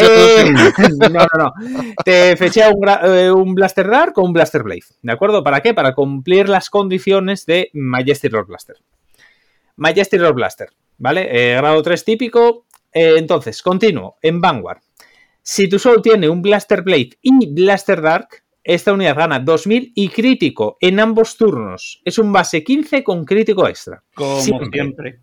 Eh, 0.00 0.52
no, 1.00 1.08
no, 1.10 1.26
no. 1.38 1.52
Te 2.04 2.36
fechea 2.36 2.68
un, 2.70 2.88
un 3.38 3.54
Blaster 3.54 3.88
Dark 3.88 4.14
o 4.18 4.22
un 4.22 4.32
Blaster 4.32 4.64
Blade. 4.64 4.82
¿De 5.00 5.12
acuerdo? 5.12 5.44
¿Para 5.44 5.60
qué? 5.60 5.74
Para 5.74 5.94
cumplir 5.94 6.48
las 6.48 6.70
condiciones 6.70 7.46
de 7.46 7.70
Majesty 7.72 8.28
Lord 8.28 8.48
Blaster. 8.48 8.76
Majesty 9.76 10.18
Lord 10.18 10.34
Blaster, 10.34 10.70
¿vale? 10.98 11.28
Eh, 11.30 11.56
grado 11.56 11.82
3 11.82 12.04
típico. 12.04 12.66
Eh, 12.92 13.14
entonces, 13.16 13.62
continuo. 13.62 14.16
En 14.22 14.40
Vanguard. 14.40 14.80
Si 15.42 15.68
tu 15.68 15.78
Soul 15.78 16.02
tiene 16.02 16.28
un 16.28 16.42
Blaster 16.42 16.82
Blade 16.82 17.10
y 17.22 17.52
Blaster 17.52 18.02
Dark, 18.02 18.28
esta 18.64 18.92
unidad 18.92 19.16
gana 19.16 19.38
2000 19.38 19.92
y 19.94 20.08
crítico 20.08 20.76
en 20.80 20.98
ambos 20.98 21.36
turnos. 21.36 22.02
Es 22.04 22.18
un 22.18 22.32
base 22.32 22.64
15 22.64 23.04
con 23.04 23.24
crítico 23.24 23.68
extra. 23.68 24.02
Como 24.14 24.40
Siempre. 24.40 24.68
siempre. 24.72 25.20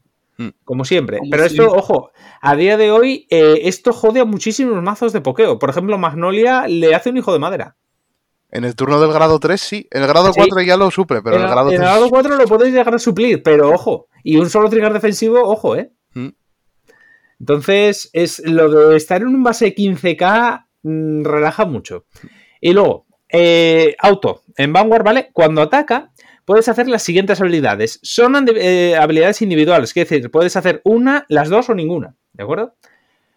Como 0.63 0.85
siempre. 0.85 1.17
Como 1.17 1.29
Pero 1.29 1.43
esto, 1.43 1.71
ojo, 1.71 2.11
a 2.41 2.55
día 2.55 2.77
de 2.77 2.91
hoy, 2.91 3.27
eh, 3.29 3.61
esto 3.63 3.91
jode 3.93 4.21
a 4.21 4.25
muchísimos 4.25 4.81
mazos 4.81 5.13
de 5.13 5.21
pokeo. 5.21 5.59
Por 5.59 5.69
ejemplo, 5.69 5.97
Magnolia 5.97 6.67
le 6.67 6.95
hace 6.95 7.09
un 7.09 7.17
hijo 7.17 7.33
de 7.33 7.39
madera. 7.39 7.75
En 8.55 8.65
el 8.65 8.75
turno 8.75 9.01
del 9.01 9.11
grado 9.11 9.39
3, 9.39 9.59
sí. 9.59 9.87
En 9.89 10.03
el 10.03 10.07
grado 10.07 10.31
Sí. 10.31 10.39
4 10.39 10.61
ya 10.61 10.77
lo 10.77 10.91
suple, 10.91 11.23
pero 11.23 11.37
en 11.37 11.41
el 11.41 11.49
grado 11.49 11.71
en 11.71 11.77
3. 11.77 11.79
el 11.79 11.85
grado 11.85 12.09
4 12.09 12.35
lo 12.35 12.45
podéis 12.45 12.71
llegar 12.71 12.93
a 12.93 12.99
suplir, 12.99 13.41
pero 13.41 13.71
ojo. 13.71 14.09
Y 14.23 14.37
un 14.37 14.47
solo 14.47 14.69
trigger 14.69 14.93
defensivo, 14.93 15.41
ojo, 15.41 15.75
¿eh? 15.75 15.91
Mm. 16.13 16.29
Entonces, 17.39 18.11
es 18.13 18.39
lo 18.45 18.89
de 18.89 18.95
estar 18.95 19.23
en 19.23 19.29
un 19.29 19.43
base 19.43 19.73
15k 19.73 20.67
mm, 20.83 21.23
relaja 21.23 21.65
mucho. 21.65 22.05
Y 22.61 22.73
luego, 22.73 23.07
eh, 23.27 23.95
auto. 23.97 24.43
En 24.55 24.71
Vanguard, 24.71 25.03
¿vale? 25.03 25.31
Cuando 25.33 25.63
ataca, 25.63 26.11
puedes 26.45 26.67
hacer 26.67 26.87
las 26.87 27.01
siguientes 27.01 27.41
habilidades. 27.41 27.99
Son 28.03 28.35
eh, 28.55 28.95
habilidades 28.95 29.41
individuales, 29.41 29.89
es 29.95 30.07
decir, 30.07 30.29
puedes 30.29 30.55
hacer 30.55 30.79
una, 30.83 31.25
las 31.27 31.49
dos 31.49 31.71
o 31.71 31.73
ninguna. 31.73 32.15
¿De 32.33 32.43
acuerdo? 32.43 32.75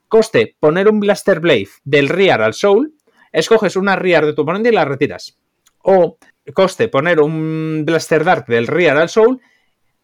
Coste, 0.09 0.57
poner 0.61 0.91
un 0.91 1.01
Blaster 1.01 1.41
Blade 1.41 1.71
del 1.85 2.11
Rear 2.11 2.43
al 2.43 2.53
Soul. 2.53 2.96
Escoges 3.37 3.77
una 3.77 3.97
Rear 3.97 4.25
de 4.25 4.33
tu 4.33 4.43
oponente 4.43 4.71
y 4.71 4.73
la 4.73 4.87
retiras. 4.87 5.39
O 5.83 6.17
coste, 6.55 6.89
poner 6.89 7.21
un 7.21 7.83
Blaster 7.85 8.25
Dark 8.25 8.47
del 8.47 8.67
Rear 8.67 8.97
al 8.97 9.11
Soul. 9.11 9.43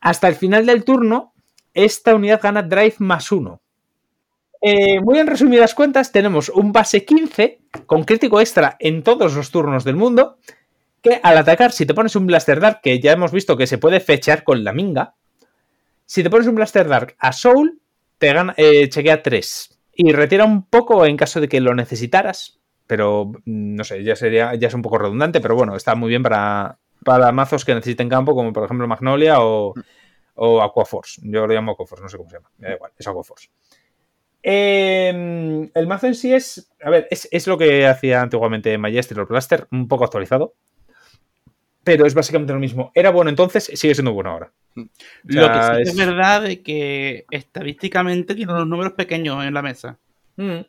Hasta 0.00 0.28
el 0.28 0.34
final 0.34 0.66
del 0.66 0.84
turno, 0.84 1.32
esta 1.72 2.14
unidad 2.14 2.42
gana 2.42 2.62
Drive 2.62 2.96
más 2.98 3.32
uno. 3.32 3.62
Eh, 4.60 5.00
muy 5.00 5.18
en 5.18 5.28
resumidas 5.28 5.74
cuentas, 5.74 6.12
tenemos 6.12 6.50
un 6.50 6.72
base 6.72 7.06
15 7.06 7.62
con 7.86 8.04
crítico 8.04 8.38
extra 8.38 8.76
en 8.78 9.02
todos 9.02 9.34
los 9.34 9.50
turnos 9.50 9.84
del 9.84 9.96
mundo. 9.96 10.36
Que 11.00 11.18
al 11.22 11.38
atacar, 11.38 11.72
si 11.72 11.86
te 11.86 11.94
pones 11.94 12.14
un 12.14 12.26
Blaster 12.26 12.60
Dark, 12.60 12.80
que 12.82 13.00
ya 13.00 13.12
hemos 13.12 13.32
visto 13.32 13.56
que 13.56 13.66
se 13.66 13.78
puede 13.78 14.00
fechar 14.00 14.44
con 14.44 14.62
la 14.62 14.74
minga, 14.74 15.14
si 16.04 16.22
te 16.22 16.28
pones 16.28 16.46
un 16.48 16.54
Blaster 16.54 16.86
Dark 16.86 17.16
a 17.18 17.32
Soul, 17.32 17.80
te 18.18 18.30
gana, 18.30 18.52
eh, 18.58 18.90
chequea 18.90 19.22
3. 19.22 19.80
Y 19.94 20.12
retira 20.12 20.44
un 20.44 20.66
poco 20.66 21.06
en 21.06 21.16
caso 21.16 21.40
de 21.40 21.48
que 21.48 21.62
lo 21.62 21.74
necesitaras. 21.74 22.58
Pero 22.92 23.32
mm, 23.46 23.74
no 23.76 23.84
sé, 23.84 24.04
ya 24.04 24.14
sería, 24.14 24.54
ya 24.54 24.68
es 24.68 24.74
un 24.74 24.82
poco 24.82 24.98
redundante, 24.98 25.40
pero 25.40 25.54
bueno, 25.56 25.74
está 25.74 25.94
muy 25.94 26.10
bien 26.10 26.22
para, 26.22 26.78
para 27.02 27.32
mazos 27.32 27.64
que 27.64 27.74
necesiten 27.74 28.10
campo, 28.10 28.34
como 28.34 28.52
por 28.52 28.64
ejemplo 28.64 28.86
Magnolia 28.86 29.40
o, 29.40 29.72
o 30.34 30.60
Aquaforce. 30.62 31.22
Yo 31.24 31.46
lo 31.46 31.54
llamo 31.54 31.72
Aquaforce, 31.72 32.02
no 32.02 32.08
sé 32.10 32.18
cómo 32.18 32.28
se 32.28 32.36
llama. 32.36 32.50
Me 32.58 32.68
da 32.68 32.74
igual, 32.74 32.92
es 32.98 33.06
Aquaforce. 33.06 33.48
Eh, 34.42 35.70
el 35.74 35.86
mazo 35.86 36.06
en 36.06 36.14
sí 36.14 36.34
es. 36.34 36.70
A 36.84 36.90
ver, 36.90 37.08
es, 37.10 37.26
es 37.32 37.46
lo 37.46 37.56
que 37.56 37.86
hacía 37.86 38.20
antiguamente 38.20 38.76
Majesty 38.76 39.14
Lord 39.14 39.28
Blaster, 39.28 39.66
un 39.70 39.88
poco 39.88 40.04
actualizado. 40.04 40.52
Pero 41.84 42.04
es 42.04 42.12
básicamente 42.14 42.52
lo 42.52 42.58
mismo. 42.60 42.92
Era 42.94 43.08
bueno 43.10 43.30
entonces, 43.30 43.64
sigue 43.74 43.94
siendo 43.94 44.12
bueno 44.12 44.32
ahora. 44.32 44.52
Lo 45.24 45.46
que 45.52 45.62
sí 45.62 45.82
es- 45.82 45.88
es 45.88 45.96
verdad 45.96 46.44
es 46.46 46.58
que 46.58 47.24
estadísticamente 47.30 48.34
tiene 48.34 48.52
los 48.52 48.66
números 48.66 48.92
pequeños 48.92 49.42
en 49.44 49.54
la 49.54 49.62
mesa. 49.62 49.98
Mm. 50.36 50.60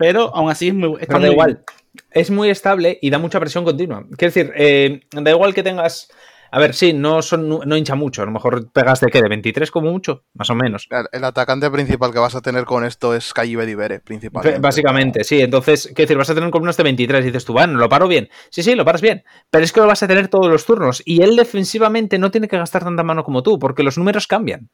Pero 0.00 0.34
aún 0.34 0.50
así 0.50 0.68
es 0.68 0.74
muy, 0.74 0.94
está 0.94 1.06
Pero 1.06 1.18
da 1.18 1.26
muy 1.26 1.30
igual. 1.32 1.64
Es 2.10 2.30
muy 2.30 2.48
estable 2.48 2.98
y 3.02 3.10
da 3.10 3.18
mucha 3.18 3.38
presión 3.38 3.64
continua. 3.64 4.06
Quiero 4.16 4.32
decir, 4.32 4.50
eh, 4.56 5.02
da 5.12 5.30
igual 5.30 5.52
que 5.52 5.62
tengas. 5.62 6.08
A 6.50 6.58
ver, 6.58 6.72
sí, 6.72 6.94
no, 6.94 7.20
son, 7.20 7.46
no 7.46 7.76
hincha 7.76 7.96
mucho. 7.96 8.22
A 8.22 8.24
lo 8.24 8.30
mejor 8.30 8.72
pegas 8.72 9.00
de 9.00 9.08
qué? 9.08 9.20
De 9.20 9.28
23 9.28 9.70
como 9.70 9.92
mucho, 9.92 10.24
más 10.32 10.48
o 10.48 10.54
menos. 10.54 10.88
El, 11.12 11.22
atacante 11.22 11.70
principal 11.70 12.12
que 12.14 12.18
vas 12.18 12.34
a 12.34 12.40
tener 12.40 12.64
con 12.64 12.84
esto 12.86 13.14
es 13.14 13.34
Calle 13.34 13.66
Divere, 13.66 14.00
principalmente. 14.00 14.58
Básicamente, 14.58 15.22
sí. 15.22 15.42
Entonces, 15.42 15.88
quiero 15.88 16.08
decir, 16.08 16.16
vas 16.16 16.30
a 16.30 16.34
tener 16.34 16.50
columnas 16.50 16.78
de 16.78 16.82
23 16.82 17.22
y 17.22 17.26
dices 17.26 17.44
tú, 17.44 17.52
bueno, 17.52 17.78
lo 17.78 17.88
paro 17.90 18.08
bien. 18.08 18.30
Sí, 18.48 18.62
sí, 18.62 18.74
lo 18.74 18.86
paras 18.86 19.02
bien. 19.02 19.22
Pero 19.50 19.64
es 19.64 19.72
que 19.72 19.80
lo 19.80 19.86
vas 19.86 20.02
a 20.02 20.08
tener 20.08 20.28
todos 20.28 20.50
los 20.50 20.64
turnos. 20.64 21.02
Y 21.04 21.22
él 21.22 21.36
defensivamente 21.36 22.18
no 22.18 22.30
tiene 22.30 22.48
que 22.48 22.56
gastar 22.56 22.84
tanta 22.84 23.02
mano 23.02 23.22
como 23.22 23.42
tú, 23.42 23.58
porque 23.58 23.82
los 23.82 23.98
números 23.98 24.26
cambian. 24.26 24.70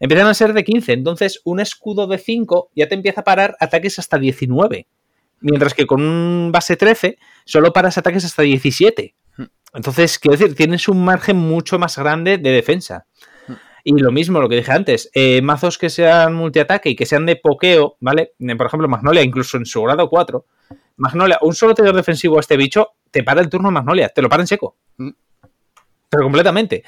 Empiezan 0.00 0.26
a 0.26 0.34
ser 0.34 0.52
de 0.52 0.64
15. 0.64 0.92
Entonces, 0.92 1.40
un 1.44 1.60
escudo 1.60 2.06
de 2.06 2.18
5 2.18 2.70
ya 2.74 2.88
te 2.88 2.94
empieza 2.94 3.22
a 3.22 3.24
parar 3.24 3.56
ataques 3.60 3.98
hasta 3.98 4.18
19. 4.18 4.86
Mientras 5.40 5.74
que 5.74 5.86
con 5.86 6.02
un 6.02 6.50
base 6.52 6.76
13 6.76 7.18
solo 7.44 7.72
paras 7.72 7.98
ataques 7.98 8.24
hasta 8.24 8.42
17. 8.42 9.14
Mm. 9.36 9.42
Entonces, 9.74 10.18
quiero 10.18 10.36
decir, 10.36 10.54
tienes 10.54 10.88
un 10.88 11.04
margen 11.04 11.36
mucho 11.36 11.78
más 11.78 11.98
grande 11.98 12.38
de 12.38 12.50
defensa. 12.50 13.06
Y 13.88 13.92
lo 14.00 14.10
mismo, 14.10 14.40
lo 14.40 14.48
que 14.48 14.56
dije 14.56 14.72
antes, 14.72 15.08
eh, 15.14 15.40
mazos 15.42 15.78
que 15.78 15.90
sean 15.90 16.34
multiataque 16.34 16.90
y 16.90 16.96
que 16.96 17.06
sean 17.06 17.24
de 17.24 17.36
pokeo, 17.36 17.96
¿vale? 18.00 18.32
Eh, 18.40 18.56
Por 18.56 18.66
ejemplo, 18.66 18.88
Magnolia, 18.88 19.22
incluso 19.22 19.58
en 19.58 19.64
su 19.64 19.80
grado 19.82 20.08
4. 20.08 20.44
Magnolia, 20.96 21.38
un 21.42 21.54
solo 21.54 21.72
tirador 21.72 21.94
defensivo 21.94 22.36
a 22.36 22.40
este 22.40 22.56
bicho, 22.56 22.94
te 23.12 23.22
para 23.22 23.40
el 23.40 23.48
turno 23.48 23.70
Magnolia, 23.70 24.08
te 24.08 24.22
lo 24.22 24.28
para 24.28 24.42
en 24.42 24.48
seco. 24.48 24.76
Mm. 24.96 25.10
Pero 26.08 26.22
completamente. 26.24 26.82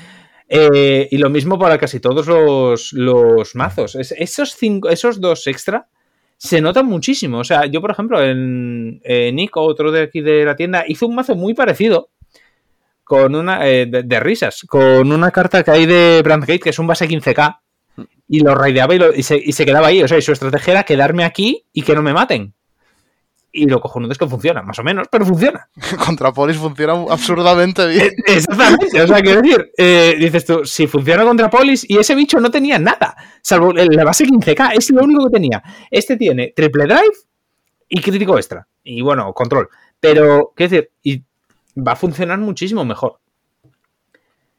Eh, 0.49 1.09
y 1.11 1.19
lo 1.19 1.29
mismo 1.31 1.59
para 1.59 1.77
casi 1.79 2.01
todos 2.01 2.27
los, 2.27 2.93
los 2.95 3.55
mazos. 3.55 3.95
Es- 3.95 4.13
esos, 4.17 4.55
cinco, 4.57 4.89
esos 4.89 5.21
dos 5.21 5.47
extra 5.47 5.89
se 6.37 6.61
notan 6.61 6.87
muchísimo. 6.87 7.39
O 7.41 7.45
sea, 7.45 7.67
yo, 7.67 7.81
por 7.81 7.91
ejemplo, 7.91 8.23
en 8.23 9.01
eh, 9.05 9.31
Nico, 9.33 9.61
otro 9.63 9.91
de 9.93 10.03
aquí 10.03 10.21
de 10.21 10.45
la 10.45 10.57
tienda, 10.57 10.85
hizo 10.87 11.07
un 11.07 11.15
mazo 11.17 11.35
muy 11.35 11.53
parecido 11.55 12.11
con 13.05 13.35
una 13.35 13.67
eh, 13.69 13.87
de, 13.87 14.03
de 14.03 14.21
risas, 14.21 14.65
con 14.69 15.11
una 15.13 15.31
carta 15.31 15.63
que 15.65 15.71
hay 15.71 15.87
de 15.87 16.21
Brandgate, 16.23 16.61
que 16.61 16.71
es 16.71 16.79
un 16.79 16.87
base 16.87 17.09
15k, 17.09 17.59
y 18.29 18.41
lo 18.41 18.55
raideaba 18.55 18.95
y, 18.95 18.99
lo- 18.99 19.15
y 19.15 19.23
se, 19.23 19.37
y 19.37 19.53
se 19.53 19.65
quedaba 19.67 19.89
ahí. 19.89 20.03
O 20.03 20.09
sea, 20.09 20.19
y 20.19 20.23
su 20.23 20.33
estrategia 20.33 20.73
era 20.73 20.83
quedarme 20.85 21.25
aquí 21.25 21.65
y 21.73 21.83
que 21.83 21.95
no 21.95 22.03
me 22.03 22.13
maten. 22.13 22.55
Y 23.51 23.67
lo 23.67 23.81
cojonudo 23.81 24.13
es 24.13 24.19
que 24.19 24.27
funciona, 24.27 24.63
más 24.63 24.79
o 24.79 24.85
menos, 24.85 25.09
pero 25.11 25.25
funciona. 25.25 25.69
Contra 26.05 26.33
Polis 26.33 26.57
funciona 26.57 26.93
absurdamente 27.09 27.87
bien. 27.87 28.11
Exactamente, 28.27 29.03
o 29.03 29.07
sea, 29.07 29.21
quiero 29.21 29.43
decir, 29.43 29.73
eh, 29.77 30.17
dices 30.19 30.45
tú, 30.45 30.65
si 30.65 30.87
funciona 30.87 31.25
contra 31.25 31.51
Polis 31.51 31.89
y 31.89 31.99
ese 31.99 32.15
bicho 32.15 32.41
no 32.41 32.51
tenía 32.51 32.79
nada, 32.79 33.17
salvo 33.43 33.73
la 33.73 34.05
base 34.05 34.25
15k, 34.25 34.73
es 34.77 34.91
lo 34.91 35.03
único 35.03 35.25
que 35.27 35.33
tenía. 35.33 35.63
Este 35.91 36.17
tiene 36.17 36.53
triple 36.55 36.85
drive 36.85 37.17
y 37.89 38.01
crítico 38.01 38.37
extra, 38.37 38.67
y 38.85 39.01
bueno, 39.01 39.33
control. 39.33 39.69
Pero, 40.01 40.53
quiero 40.55 40.71
decir, 40.71 40.91
y 41.03 41.25
va 41.77 41.93
a 41.93 41.97
funcionar 41.97 42.39
muchísimo 42.39 42.85
mejor. 42.85 43.19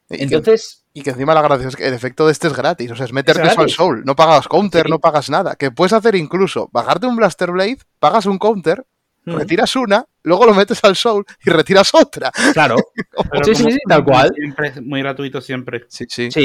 Y 0.10 0.18
que- 0.18 0.24
Entonces, 0.24 0.86
Y 0.94 1.04
que 1.04 1.12
encima 1.12 1.34
la 1.36 1.42
gracia 1.44 1.68
es 1.68 1.76
que 1.76 1.88
el 1.88 1.94
efecto 1.94 2.26
de 2.26 2.32
este 2.32 2.48
es 2.48 2.56
gratis. 2.56 2.90
O 2.92 2.96
sea, 2.96 3.06
es 3.06 3.14
meterte 3.14 3.44
eso 3.48 3.62
al 3.62 3.70
soul. 3.70 4.04
No 4.06 4.16
pagas 4.16 4.48
counter, 4.48 4.86
Sí. 4.86 4.90
no 4.92 5.00
pagas 5.00 5.30
nada. 5.30 5.56
Que 5.56 5.70
puedes 5.72 5.94
hacer 5.94 6.16
incluso 6.16 6.68
bajarte 6.74 7.06
un 7.08 7.16
Blaster 7.16 7.52
Blade, 7.52 7.78
pagas 8.00 8.26
un 8.26 8.40
counter, 8.40 8.86
mm, 9.26 9.36
retiras 9.36 9.76
una, 9.76 10.06
luego 10.24 10.46
lo 10.48 10.54
metes 10.56 10.84
al 10.84 10.96
soul 10.96 11.24
y 11.46 11.50
retiras 11.52 11.94
otra. 11.94 12.32
claro, 12.54 12.76
Sí, 13.44 13.54
sí, 13.56 13.72
sí, 13.72 13.78
tal 13.88 14.04
cual. 14.04 14.32
Siempre, 14.36 14.70
es 14.70 14.82
muy 14.82 15.00
gratuito 15.02 15.42
siempre. 15.42 15.86
Sí, 15.90 16.06
sí. 16.10 16.32
sí. 16.32 16.44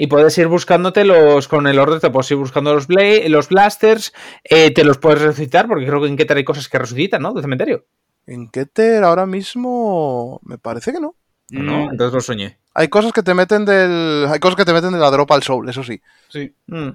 Y 0.00 0.06
puedes 0.08 0.36
ir 0.38 0.46
buscándote 0.48 1.04
los, 1.04 1.46
con 1.48 1.66
el 1.68 1.78
orden, 1.78 2.00
te 2.00 2.10
puedes 2.10 2.30
ir 2.32 2.36
buscando 2.36 2.74
los, 2.74 2.88
bla- 2.88 3.26
los 3.28 3.48
blasters, 3.48 4.12
eh, 4.44 4.72
te 4.72 4.84
los 4.84 4.98
puedes 4.98 5.20
resucitar, 5.22 5.66
porque 5.68 5.86
creo 5.86 6.00
que 6.00 6.08
en 6.08 6.16
Keter 6.16 6.36
hay 6.36 6.44
cosas 6.44 6.68
que 6.68 6.78
resucitan, 6.78 7.22
¿no? 7.22 7.32
De 7.32 7.42
cementerio. 7.42 7.86
En 8.26 8.48
Keter 8.48 9.02
ahora 9.04 9.24
mismo 9.26 10.40
me 10.44 10.58
parece 10.58 10.92
que 10.92 11.00
no. 11.00 11.14
No, 11.50 11.90
Entonces 11.90 12.12
lo 12.14 12.20
soñé. 12.20 12.58
Hay 12.78 12.88
cosas 12.88 13.12
que 13.12 13.22
te 13.22 13.34
meten 13.34 13.64
del. 13.64 14.26
Hay 14.30 14.38
cosas 14.38 14.56
que 14.56 14.64
te 14.64 14.72
meten 14.72 14.92
de 14.92 14.98
la 14.98 15.10
drop 15.10 15.30
al 15.32 15.42
soul, 15.42 15.68
eso 15.68 15.82
sí. 15.82 16.00
sí. 16.28 16.54
Mm. 16.68 16.90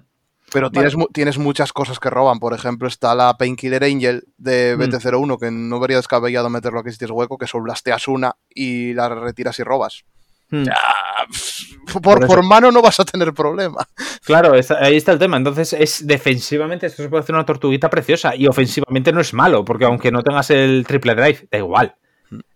Pero 0.52 0.70
tienes, 0.70 0.96
mu- 0.96 1.08
tienes 1.08 1.38
muchas 1.38 1.74
cosas 1.74 2.00
que 2.00 2.10
roban. 2.10 2.40
Por 2.40 2.54
ejemplo, 2.54 2.88
está 2.88 3.16
la 3.16 3.36
Painkiller 3.38 3.84
Angel 3.84 4.24
de 4.38 4.76
Mm. 4.78 4.82
BT01, 4.82 5.40
que 5.40 5.52
no 5.52 5.76
habría 5.78 5.98
descabellado 5.98 6.50
meterlo 6.50 6.80
aquí 6.80 6.92
si 6.92 6.98
tienes 7.00 7.16
hueco, 7.16 7.38
que 7.38 7.48
solo 7.48 7.64
blasteas 7.66 8.08
una 8.08 8.36
y 8.54 8.94
la 8.94 9.10
retiras 9.10 9.58
y 9.60 9.64
robas. 9.64 10.04
Mm. 10.52 10.66
Ah, 10.72 11.26
por, 11.92 12.02
Por 12.02 12.18
eso. 12.20 12.28
por 12.28 12.44
mano 12.44 12.72
no 12.72 12.82
vas 12.82 13.00
a 13.00 13.06
tener 13.06 13.34
problema. 13.34 13.86
Claro, 14.26 14.56
está- 14.56 14.78
ahí 14.82 14.96
está 14.96 15.12
el 15.12 15.20
tema. 15.20 15.36
Entonces, 15.36 15.74
es 15.74 16.08
defensivamente, 16.08 16.86
esto 16.88 17.04
se 17.04 17.10
puede 17.10 17.24
hacer 17.24 17.36
una 17.36 17.46
tortuguita 17.46 17.90
preciosa. 17.90 18.36
Y 18.38 18.48
ofensivamente 18.48 19.12
no 19.12 19.20
es 19.20 19.34
malo, 19.34 19.66
porque 19.66 19.84
aunque 19.84 20.12
no 20.12 20.24
tengas 20.24 20.50
el 20.50 20.86
triple 20.88 21.14
drive, 21.16 21.46
da 21.52 21.58
igual. 21.58 21.96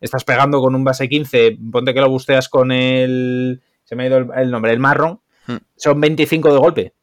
Estás 0.02 0.24
pegando 0.24 0.60
con 0.62 0.76
un 0.76 0.84
base 0.84 1.08
15, 1.10 1.58
ponte 1.72 1.94
que 1.94 2.02
lo 2.02 2.10
busteas 2.10 2.49
con 2.49 2.72
el. 2.72 3.62
Se 3.84 3.95
me 3.95 4.04
ha 4.04 4.08
ido 4.08 4.18
el, 4.18 4.28
el 4.36 4.52
nombre, 4.52 4.72
el 4.72 4.80
marrón. 4.80 5.22
Hmm. 5.48 5.58
Son 5.76 5.99
25 6.02 6.52
de 6.54 6.60
golpe. 6.60 6.94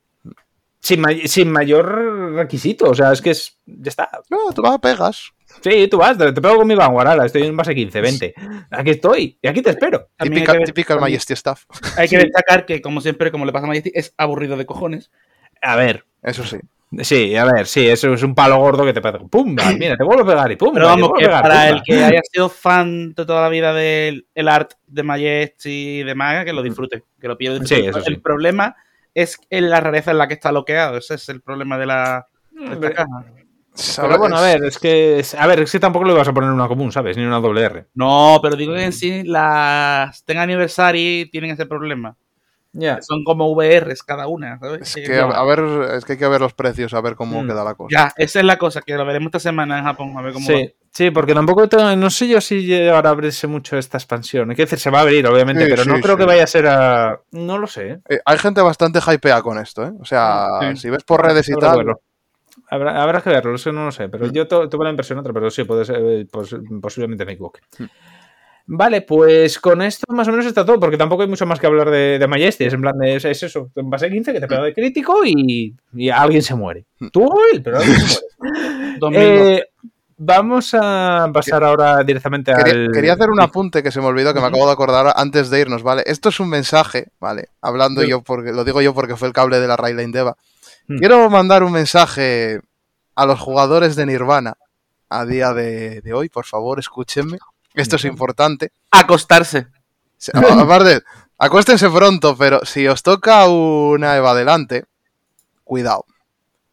Sin, 0.81 1.01
may- 1.01 1.27
sin 1.29 1.51
mayor 1.51 2.33
requisito. 2.35 2.91
O 2.91 2.95
sea, 2.95 3.13
es 3.13 3.23
que 3.23 3.31
es. 3.31 3.59
Ya 3.67 3.89
está. 3.89 4.11
No, 4.31 4.53
tú 4.55 4.61
vas, 4.63 4.79
pegas. 4.81 5.33
Sí, 5.63 5.87
tú 5.89 5.99
vas, 5.99 6.19
te, 6.19 6.33
te 6.33 6.43
pego 6.43 6.57
con 6.57 6.67
mi 6.67 6.75
Vanguard, 6.75 7.25
estoy 7.25 7.43
en 7.45 7.57
base 7.57 7.75
15, 7.77 8.01
20. 8.01 8.35
Aquí 8.73 8.91
estoy, 8.91 9.39
y 9.41 9.47
aquí 9.47 9.63
te 9.63 9.71
espero. 9.71 10.09
Típica, 10.19 10.53
hay 10.53 10.59
que, 10.59 10.65
típica 10.65 10.95
el 10.95 11.01
Majesty 11.01 11.33
Staff. 11.35 11.65
hay 11.97 12.09
que 12.09 12.19
destacar 12.19 12.67
que, 12.67 12.83
como 12.83 13.01
siempre, 13.01 13.31
como 13.31 13.45
le 13.47 13.53
pasa 13.53 13.65
a 13.67 13.69
Majesty, 13.69 13.93
es 13.95 14.13
aburrido 14.19 14.57
de 14.57 14.67
cojones. 14.67 15.13
A 15.63 15.77
ver, 15.77 16.05
Eso 16.23 16.45
sí. 16.45 16.59
Sí, 17.03 17.37
a 17.37 17.45
ver, 17.45 17.67
sí, 17.67 17.87
eso 17.87 18.13
es 18.13 18.23
un 18.23 18.35
palo 18.35 18.59
gordo 18.59 18.85
que 18.85 18.93
te 18.93 19.01
pega. 19.01 19.19
¡Pum! 19.19 19.57
Mira, 19.79 19.97
te 19.97 20.05
vuelvo 20.05 20.23
a 20.23 20.27
pegar 20.27 20.53
y 20.53 20.57
¡pum! 20.57 20.73
Pero 20.75 20.87
vamos, 20.87 21.11
que 21.19 21.25
pegar, 21.25 21.43
para 21.43 21.55
pumba. 21.55 21.69
el 21.69 21.83
que 21.83 22.05
haya 22.05 22.21
sido 22.31 22.49
fan 22.49 23.15
de 23.15 23.27
toda 23.27 23.43
la 23.43 23.49
vida 23.49 23.73
del 23.73 24.27
el 24.35 24.49
art 24.49 24.73
de 24.87 25.03
Majesty 25.03 26.01
y 26.01 26.03
de 26.03 26.15
Maga, 26.15 26.45
que 26.45 26.53
lo 26.53 26.63
disfrute, 26.63 27.05
que 27.21 27.29
lo 27.29 27.37
pille. 27.37 27.65
Sí, 27.67 27.77
eso 27.77 28.01
sí. 28.01 28.13
El 28.13 28.21
problema 28.21 28.77
es 29.15 29.39
en 29.51 29.71
la 29.71 29.81
rareza 29.81 30.11
en 30.11 30.19
la 30.19 30.29
que 30.29 30.35
está 30.35 30.51
bloqueado. 30.51 30.97
Ese 30.99 31.15
es 31.15 31.29
el 31.29 31.41
problema 31.41 31.79
de 31.79 31.87
la 31.87 32.27
de 32.51 32.73
esta 32.75 32.93
caja. 32.93 33.25
pero 33.97 34.19
bueno, 34.19 34.37
a 34.37 34.43
ver, 34.43 34.65
es 34.65 34.79
que. 34.79 35.25
A 35.39 35.47
ver, 35.47 35.61
es 35.61 35.73
que 35.73 35.81
tampoco 35.81 36.05
le 36.05 36.15
vas 36.15 36.29
a 36.29 36.35
poner 36.35 36.51
una 36.51 36.69
común, 36.69 36.93
¿sabes? 36.93 37.17
Ni 37.17 37.25
una 37.25 37.41
doble 37.41 37.63
R. 37.63 37.87
No, 37.95 38.39
pero 38.43 38.57
digo 38.57 38.75
que 38.75 38.85
en 38.85 38.93
sí 38.93 39.23
las 39.25 40.25
Ten 40.25 40.39
Anniversary 40.39 41.29
tienen 41.31 41.53
ese 41.53 41.67
problema. 41.67 42.17
Ya. 42.77 43.01
Son 43.03 43.23
como 43.25 43.55
VRs 43.55 44.03
cada 44.03 44.27
una, 44.27 44.59
¿sabes? 44.59 44.97
Es 44.97 45.07
que, 45.09 45.17
no. 45.17 45.31
a, 45.31 45.39
a 45.39 45.45
ver, 45.45 45.61
es 45.95 46.05
que 46.05 46.13
hay 46.15 46.19
que 46.19 46.27
ver 46.29 46.41
los 46.41 46.53
precios, 46.55 46.93
a 46.93 47.01
ver 47.01 47.15
cómo 47.15 47.43
Mm. 47.43 47.47
queda 47.47 47.63
la 47.65 47.75
cosa. 47.75 47.89
Ya, 47.97 48.13
esa 48.17 48.41
es 48.41 48.45
la 48.45 48.59
cosa, 48.59 48.83
que 48.83 48.95
lo 48.97 49.07
veremos 49.07 49.29
esta 49.29 49.39
semana 49.39 49.79
en 49.79 49.85
Japón, 49.85 50.13
a 50.19 50.23
ver 50.23 50.33
cómo 50.33 50.47
va. 50.49 50.57
Sí, 50.59 50.75
sí, 50.91 51.11
porque 51.13 51.35
tampoco 51.35 51.69
tengo, 51.69 51.95
no 51.95 52.11
sé 52.11 52.27
yo 52.29 52.41
si 52.41 52.67
llegará 52.67 53.09
a 53.09 53.13
abrirse 53.13 53.47
mucho 53.47 53.79
esta 53.79 53.97
expansión. 53.99 54.51
Hay 54.51 54.57
que 54.57 54.63
decir, 54.63 54.79
se 54.81 54.91
va 54.91 54.99
a 54.99 55.03
abrir, 55.03 55.27
obviamente, 55.27 55.65
Sí, 55.65 55.71
pero 55.71 55.85
no 55.85 56.01
creo 56.01 56.15
sí. 56.17 56.19
que 56.21 56.27
vaya 56.27 56.45
a 56.45 56.47
ser 56.49 56.67
a. 56.67 57.21
No 57.31 57.59
lo 57.59 57.67
sé. 57.69 58.01
¿eh? 58.09 58.19
Hay 58.27 58.39
gente 58.39 58.61
bastante 58.61 58.99
hypea 58.99 59.41
con 59.43 59.59
esto, 59.59 59.85
¿eh? 59.85 59.93
O 60.01 60.05
sea, 60.05 60.49
Sí. 60.73 60.77
si 60.77 60.91
ves 60.91 61.05
por 61.05 61.25
redes 61.25 61.49
y 61.49 61.55
tal. 61.55 61.77
verlo. 61.79 62.01
Habrá, 62.71 63.03
habrá 63.03 63.21
que 63.21 63.31
verlo, 63.31 63.55
eso 63.57 63.71
no 63.73 63.85
lo 63.85 63.93
sé. 63.93 64.09
Pero 64.09 64.27
yo 64.33 64.47
to- 64.49 64.69
tuve 64.69 64.85
la 64.85 64.91
impresión 64.91 65.19
otra, 65.19 65.33
pero 65.33 65.51
sí, 65.51 65.65
puede 65.65 65.85
ser, 65.85 65.97
eh, 66.01 66.27
pos- 66.31 66.57
posiblemente 66.81 67.25
me 67.25 67.33
equivoque. 67.33 67.61
Vale, 68.67 69.03
pues 69.03 69.59
con 69.59 69.83
esto 69.83 70.05
más 70.09 70.27
o 70.27 70.31
menos 70.31 70.47
está 70.47 70.65
todo, 70.65 70.81
porque 70.81 70.97
tampoco 70.97 71.23
hay 71.23 71.29
mucho 71.29 71.45
más 71.45 71.61
que 71.61 71.67
hablar 71.67 71.91
de, 71.91 72.19
de 72.19 72.27
Majesty. 72.27 72.65
Es 72.65 72.73
en 72.73 72.81
plan 72.81 72.97
de, 72.99 73.17
es, 73.17 73.25
es 73.27 73.43
eso, 73.43 73.71
en 73.77 73.91
base 73.91 74.09
15 74.11 74.33
que 74.33 74.41
te 74.41 74.49
pega 74.49 74.63
de 74.63 74.73
crítico 74.73 75.25
y, 75.25 75.75
y 75.93 76.09
alguien 76.09 76.43
se 76.43 76.55
muere. 76.55 76.87
Tú 77.13 77.25
o 77.27 77.41
él, 77.53 77.63
pero 77.63 77.79
alguien 77.79 77.97
se 78.01 78.21
muere. 78.39 78.59
2012. 79.01 79.55
Eh, 79.57 79.65
vamos 80.17 80.75
a 80.81 81.29
pasar 81.33 81.63
ahora 81.65 82.03
directamente 82.05 82.55
Quería, 82.55 82.73
al. 82.73 82.91
quería 82.93 83.13
hacer 83.15 83.29
un 83.31 83.41
apunte 83.41 83.83
que 83.83 83.91
se 83.91 84.01
me 84.01 84.07
olvidó, 84.07 84.33
que 84.33 84.41
me 84.41 84.47
acabo 84.47 84.67
de 84.67 84.73
acordar 84.73 85.13
antes 85.17 85.51
de 85.51 85.61
irnos, 85.61 85.83
¿vale? 85.83 86.03
Esto 86.07 86.31
es 86.31 86.41
un 86.41 86.49
mensaje, 86.49 87.09
¿vale? 87.21 87.49
Hablando 87.61 88.01
Sí. 88.01 88.09
yo, 88.09 88.23
porque 88.23 88.53
lo 88.53 88.65
digo 88.65 88.81
yo 88.81 88.95
porque 88.95 89.17
fue 89.17 89.29
el 89.29 89.35
cable 89.35 89.61
de 89.61 89.67
la 89.69 89.77
Rayline 89.77 90.13
Deva. 90.13 90.37
Mm. 90.87 90.99
Quiero 90.99 91.29
mandar 91.29 91.63
un 91.65 91.73
mensaje 91.73 92.61
a 93.15 93.27
los 93.27 93.39
jugadores 93.41 93.95
de 93.97 94.07
Nirvana 94.07 94.55
a 95.11 95.27
día 95.27 95.53
de, 95.53 96.01
de 96.01 96.13
hoy, 96.15 96.29
por 96.31 96.47
favor, 96.47 96.79
escúchenme. 96.79 97.39
Esto 97.75 97.97
es 97.97 98.05
importante. 98.05 98.73
Acostarse. 98.91 99.67
Aparte, 100.33 101.03
acuéstense 101.39 101.91
pronto, 101.91 102.37
pero 102.37 102.65
si 102.65 102.87
os 102.87 103.03
toca 103.03 103.47
una 103.49 104.17
EVA 104.17 104.31
adelante, 104.31 104.85
cuidado. 105.65 106.07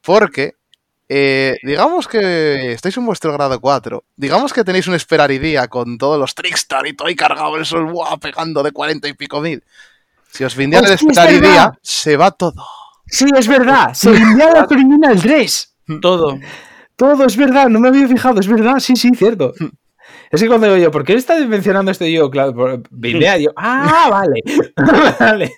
Porque, 0.01 0.55
eh, 1.09 1.57
digamos 1.63 2.07
que 2.07 2.71
estáis 2.71 2.95
en 2.97 3.05
vuestro 3.05 3.33
grado 3.33 3.59
4, 3.59 4.03
digamos 4.15 4.53
que 4.53 4.63
tenéis 4.63 4.87
un 4.87 4.93
esperaridía 4.95 5.67
con 5.67 5.97
todos 5.97 6.19
los 6.19 6.33
Trickstar 6.35 6.87
y 6.87 6.95
todo 6.95 7.09
y 7.09 7.15
cargado 7.15 7.57
el 7.57 7.65
sol, 7.65 7.91
¡buah! 7.91 8.17
pegando 8.17 8.63
de 8.63 8.71
40 8.71 9.07
y 9.07 9.13
pico 9.13 9.41
mil. 9.41 9.63
Si 10.31 10.43
os 10.43 10.55
vindean 10.55 10.85
el 10.85 10.91
Hostia, 10.93 11.09
es 11.11 11.17
esperaridía, 11.17 11.49
verdad. 11.49 11.73
se 11.81 12.15
va 12.15 12.31
todo. 12.31 12.65
Sí, 13.05 13.25
es 13.35 13.47
verdad. 13.47 13.93
Se 13.93 14.09
enviaba 14.15 14.61
la 14.61 14.67
criminal 14.67 15.21
3. 15.21 15.75
Todo. 16.01 16.39
Todo 16.95 17.25
es 17.25 17.35
verdad, 17.35 17.67
no 17.67 17.79
me 17.79 17.89
había 17.89 18.07
fijado, 18.07 18.39
es 18.39 18.47
verdad, 18.47 18.79
sí, 18.79 18.95
sí, 18.95 19.09
cierto. 19.15 19.53
Es 20.31 20.41
que 20.41 20.47
cuando 20.47 20.67
digo 20.67 20.77
yo, 20.77 20.91
¿por 20.91 21.03
qué 21.03 21.13
está 21.13 21.35
mencionando 21.45 21.91
esto 21.91 22.05
yo? 22.05 22.29
Claro, 22.31 22.53
por- 22.55 22.83
Bindea, 22.89 23.37
yo, 23.37 23.51
ah, 23.55 24.07
vale. 24.11 24.41
vale. 25.19 25.51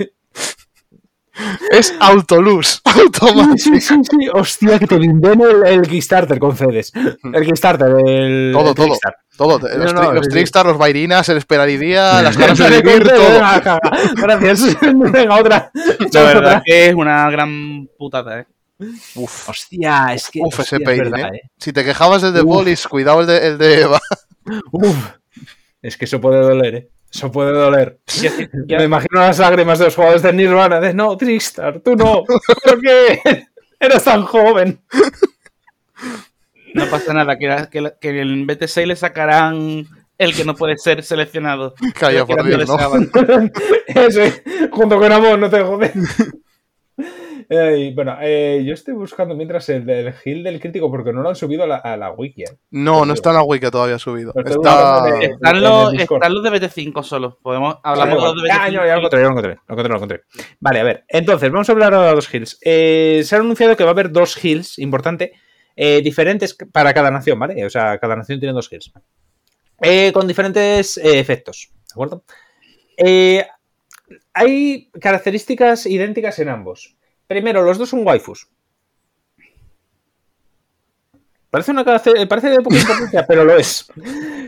Es 1.71 1.95
autoluz, 1.99 2.79
automático. 2.85 3.57
sí, 3.57 3.81
sí, 3.81 3.95
sí. 4.03 4.29
Hostia, 4.31 4.77
que 4.77 4.85
te 4.85 4.97
bindeen 4.99 5.41
el, 5.41 5.65
el 5.65 5.81
Kickstarter 5.81 6.37
con 6.37 6.55
CEDES. 6.55 6.91
El 7.33 7.43
Kickstarter, 7.45 7.87
el. 8.05 8.51
Todo, 8.53 8.69
el 8.69 8.75
todo. 8.75 8.97
Todo, 9.35 9.59
los, 9.59 9.93
No, 9.93 9.99
no, 9.99 10.11
tri- 10.11 10.13
los. 10.13 10.27
Trickstar, 10.29 10.63
los 10.67 10.77
Bairinas, 10.77 11.27
el 11.29 11.37
esperaridía, 11.37 12.21
las 12.21 12.37
ganas 12.37 12.59
de 12.59 12.81
vivir, 12.81 13.07
todo. 13.09 13.39
Gracias. 14.15 14.77
Venga, 15.11 15.35
otra. 15.39 15.71
La 16.13 16.21
verdad 16.23 16.61
que 16.63 16.89
es 16.89 16.93
una 16.95 17.27
gran 17.31 17.87
putada, 17.97 18.41
¿eh? 18.41 18.45
Uf. 19.15 19.49
Hostia, 19.49 20.13
es 20.13 20.29
que. 20.29 20.39
Uf, 20.39 20.53
ese 20.59 20.61
hostia, 20.61 20.77
es 20.77 20.83
pairing, 20.83 21.11
verdad, 21.11 21.33
¿eh? 21.33 21.37
eh. 21.45 21.49
Si 21.57 21.73
te 21.73 21.83
quejabas 21.83 22.21
del 22.21 22.33
de. 22.33 22.41
Bolis, 22.43 22.87
cuidado 22.87 23.21
el 23.21 23.27
de, 23.27 23.47
el 23.47 23.57
de 23.57 23.81
Eva. 23.81 23.99
Uf. 24.71 24.97
Es 25.81 25.97
que 25.97 26.05
eso 26.05 26.19
puede 26.21 26.39
doler, 26.41 26.75
¿eh? 26.75 26.89
Eso 27.11 27.31
puede 27.31 27.51
doler. 27.51 27.99
Ya- 28.21 28.31
ya- 28.67 28.77
Me 28.77 28.85
imagino 28.85 29.19
las 29.19 29.39
lágrimas 29.39 29.79
de 29.79 29.85
los 29.85 29.95
jugadores 29.95 30.21
de 30.23 30.33
Nirvana. 30.33 30.79
De 30.79 30.93
no, 30.93 31.15
Tristar, 31.17 31.79
tú 31.81 31.95
no. 31.95 32.23
¿Por 32.25 32.81
qué? 32.81 33.19
Eres 33.79 34.03
tan 34.03 34.23
joven. 34.23 34.79
no 36.73 36.85
pasa 36.89 37.13
nada, 37.13 37.37
que, 37.37 37.67
que, 37.71 37.93
que 38.01 38.21
en 38.21 38.47
BT6 38.47 38.85
le 38.85 38.95
sacarán 38.95 39.85
el 40.17 40.33
que 40.33 40.45
no 40.45 40.55
puede 40.55 40.77
ser 40.77 41.03
seleccionado. 41.03 41.75
Calla, 41.93 42.25
Que 42.25 42.35
por 42.35 42.45
Dios, 42.45 42.67
¿no? 42.67 42.77
Ese, 43.87 44.43
junto 44.71 44.97
con 44.97 45.11
Amon, 45.11 45.39
no 45.39 45.49
te 45.49 45.61
jodes. 45.61 45.91
Ey, 47.49 47.93
bueno, 47.93 48.17
eh, 48.21 48.63
yo 48.65 48.73
estoy 48.73 48.93
buscando 48.93 49.35
mientras 49.35 49.67
el 49.69 49.85
del 49.85 50.13
Hill 50.23 50.43
del 50.43 50.59
crítico 50.59 50.89
porque 50.91 51.11
no 51.13 51.21
lo 51.21 51.29
han 51.29 51.35
subido 51.35 51.63
a 51.63 51.67
la, 51.67 51.75
a 51.77 51.97
la 51.97 52.11
wiki. 52.11 52.43
eh. 52.43 52.57
No, 52.71 53.05
no 53.05 53.13
está 53.13 53.29
en 53.31 53.35
la 53.37 53.43
wiki 53.43 53.69
todavía 53.71 53.97
subido. 53.99 54.33
Está... 54.35 55.03
de- 55.03 55.25
Están 55.25 55.61
los, 55.61 55.93
el 55.93 56.01
están 56.01 56.33
los 56.33 56.43
de 56.43 56.49
BT5 56.51 57.03
solo. 57.03 57.37
Podemos 57.41 57.77
hablamos 57.83 58.15
Vale, 58.15 58.15
de 58.15 58.33
los 58.33 58.35
de 58.35 58.41
bueno. 58.41 58.53
BT5. 58.55 58.59
Ah, 58.59 58.69
ya, 58.69 58.85
ya 58.85 58.93
lo 58.93 58.97
encontré, 58.99 59.19
ya 59.19 59.25
lo 59.25 59.29
encontré, 59.31 59.49
lo 59.55 59.73
encontré, 59.73 59.89
lo 59.89 59.95
encontré. 59.95 60.21
Vale, 60.59 60.79
a 60.79 60.83
ver. 60.83 61.03
Entonces, 61.07 61.51
vamos 61.51 61.69
a 61.69 61.71
hablar 61.71 61.93
ahora 61.93 62.09
de 62.09 62.15
los 62.15 62.33
hills. 62.33 62.59
Eh, 62.63 63.21
se 63.23 63.35
ha 63.35 63.39
anunciado 63.39 63.75
que 63.75 63.83
va 63.83 63.89
a 63.89 63.93
haber 63.93 64.11
dos 64.11 64.43
hills, 64.43 64.79
importante, 64.79 65.33
eh, 65.75 66.01
diferentes 66.03 66.55
para 66.71 66.93
cada 66.93 67.09
nación, 67.11 67.39
¿vale? 67.39 67.65
O 67.65 67.69
sea, 67.69 67.97
cada 67.97 68.15
nación 68.15 68.39
tiene 68.39 68.53
dos 68.53 68.71
hills. 68.71 68.91
Eh, 69.81 70.11
con 70.13 70.27
diferentes 70.27 70.97
eh, 70.97 71.19
efectos, 71.19 71.69
¿de 71.73 71.93
acuerdo? 71.93 72.23
Eh, 72.95 73.45
hay 74.33 74.89
características 74.99 75.85
idénticas 75.85 76.39
en 76.39 76.49
ambos. 76.49 76.95
Primero, 77.33 77.63
los 77.63 77.79
dos 77.79 77.89
son 77.89 78.05
waifus. 78.05 78.47
Parece 81.49 81.71
una 81.71 81.83
parece 81.83 82.11
de 82.13 82.61
poca 82.61 82.77
importancia, 82.77 83.25
pero 83.27 83.43
lo 83.43 83.57
es. 83.57 83.87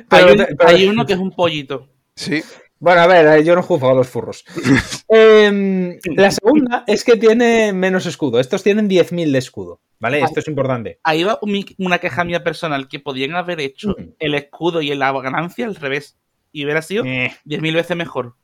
Pero, 0.07 0.27
hay, 0.27 0.37
pero, 0.37 0.69
hay, 0.69 0.87
uno 0.87 1.03
que 1.03 1.13
es 1.13 1.19
un 1.19 1.31
pollito. 1.31 1.89
Sí. 2.15 2.43
Bueno, 2.77 3.01
a 3.01 3.07
ver, 3.07 3.43
yo 3.43 3.55
no 3.55 3.63
juzgo 3.63 3.89
a 3.89 3.95
los 3.95 4.07
furros. 4.07 4.45
eh, 5.09 5.99
la 6.15 6.29
segunda 6.29 6.83
es 6.85 7.03
que 7.03 7.15
tiene 7.15 7.73
menos 7.73 8.05
escudo. 8.05 8.39
Estos 8.39 8.61
tienen 8.61 8.87
10.000 8.87 9.31
de 9.31 9.37
escudo, 9.39 9.81
¿vale? 9.97 10.19
Esto 10.21 10.41
es 10.41 10.47
importante. 10.47 10.99
Ahí 11.01 11.23
va 11.23 11.39
una 11.41 11.97
queja 11.97 12.23
mía 12.23 12.43
personal, 12.43 12.87
que 12.87 12.99
podían 12.99 13.33
haber 13.33 13.61
hecho 13.61 13.95
mm. 13.97 14.13
el 14.19 14.35
escudo 14.35 14.83
y 14.83 14.93
la 14.93 15.11
ganancia 15.11 15.65
al 15.65 15.73
revés. 15.73 16.19
Y 16.51 16.65
hubiera 16.65 16.83
sido 16.83 17.03
eh. 17.03 17.33
10.000 17.45 17.73
veces 17.73 17.97
mejor. 17.97 18.35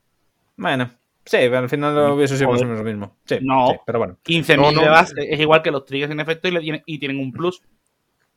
Bueno, 0.56 0.90
sí, 1.24 1.36
al 1.36 1.68
final 1.68 1.94
lo 1.94 2.14
hubiese 2.14 2.36
sido 2.36 2.50
más 2.50 2.62
o 2.62 2.64
menos 2.64 2.78
lo 2.78 2.84
mismo. 2.84 3.16
Sí, 3.24 3.38
no, 3.42 3.68
sí, 3.68 3.76
pero 3.86 3.98
bueno. 3.98 4.18
15.000 4.24 4.56
no, 4.56 4.72
no, 4.72 4.80
de 4.82 4.88
base 4.88 5.14
es 5.18 5.40
igual 5.40 5.62
que 5.62 5.70
los 5.70 5.84
triggers 5.84 6.12
en 6.12 6.20
efecto 6.20 6.48
y, 6.48 6.58
tienen, 6.58 6.82
y 6.86 6.98
tienen 6.98 7.18
un 7.18 7.32
plus. 7.32 7.62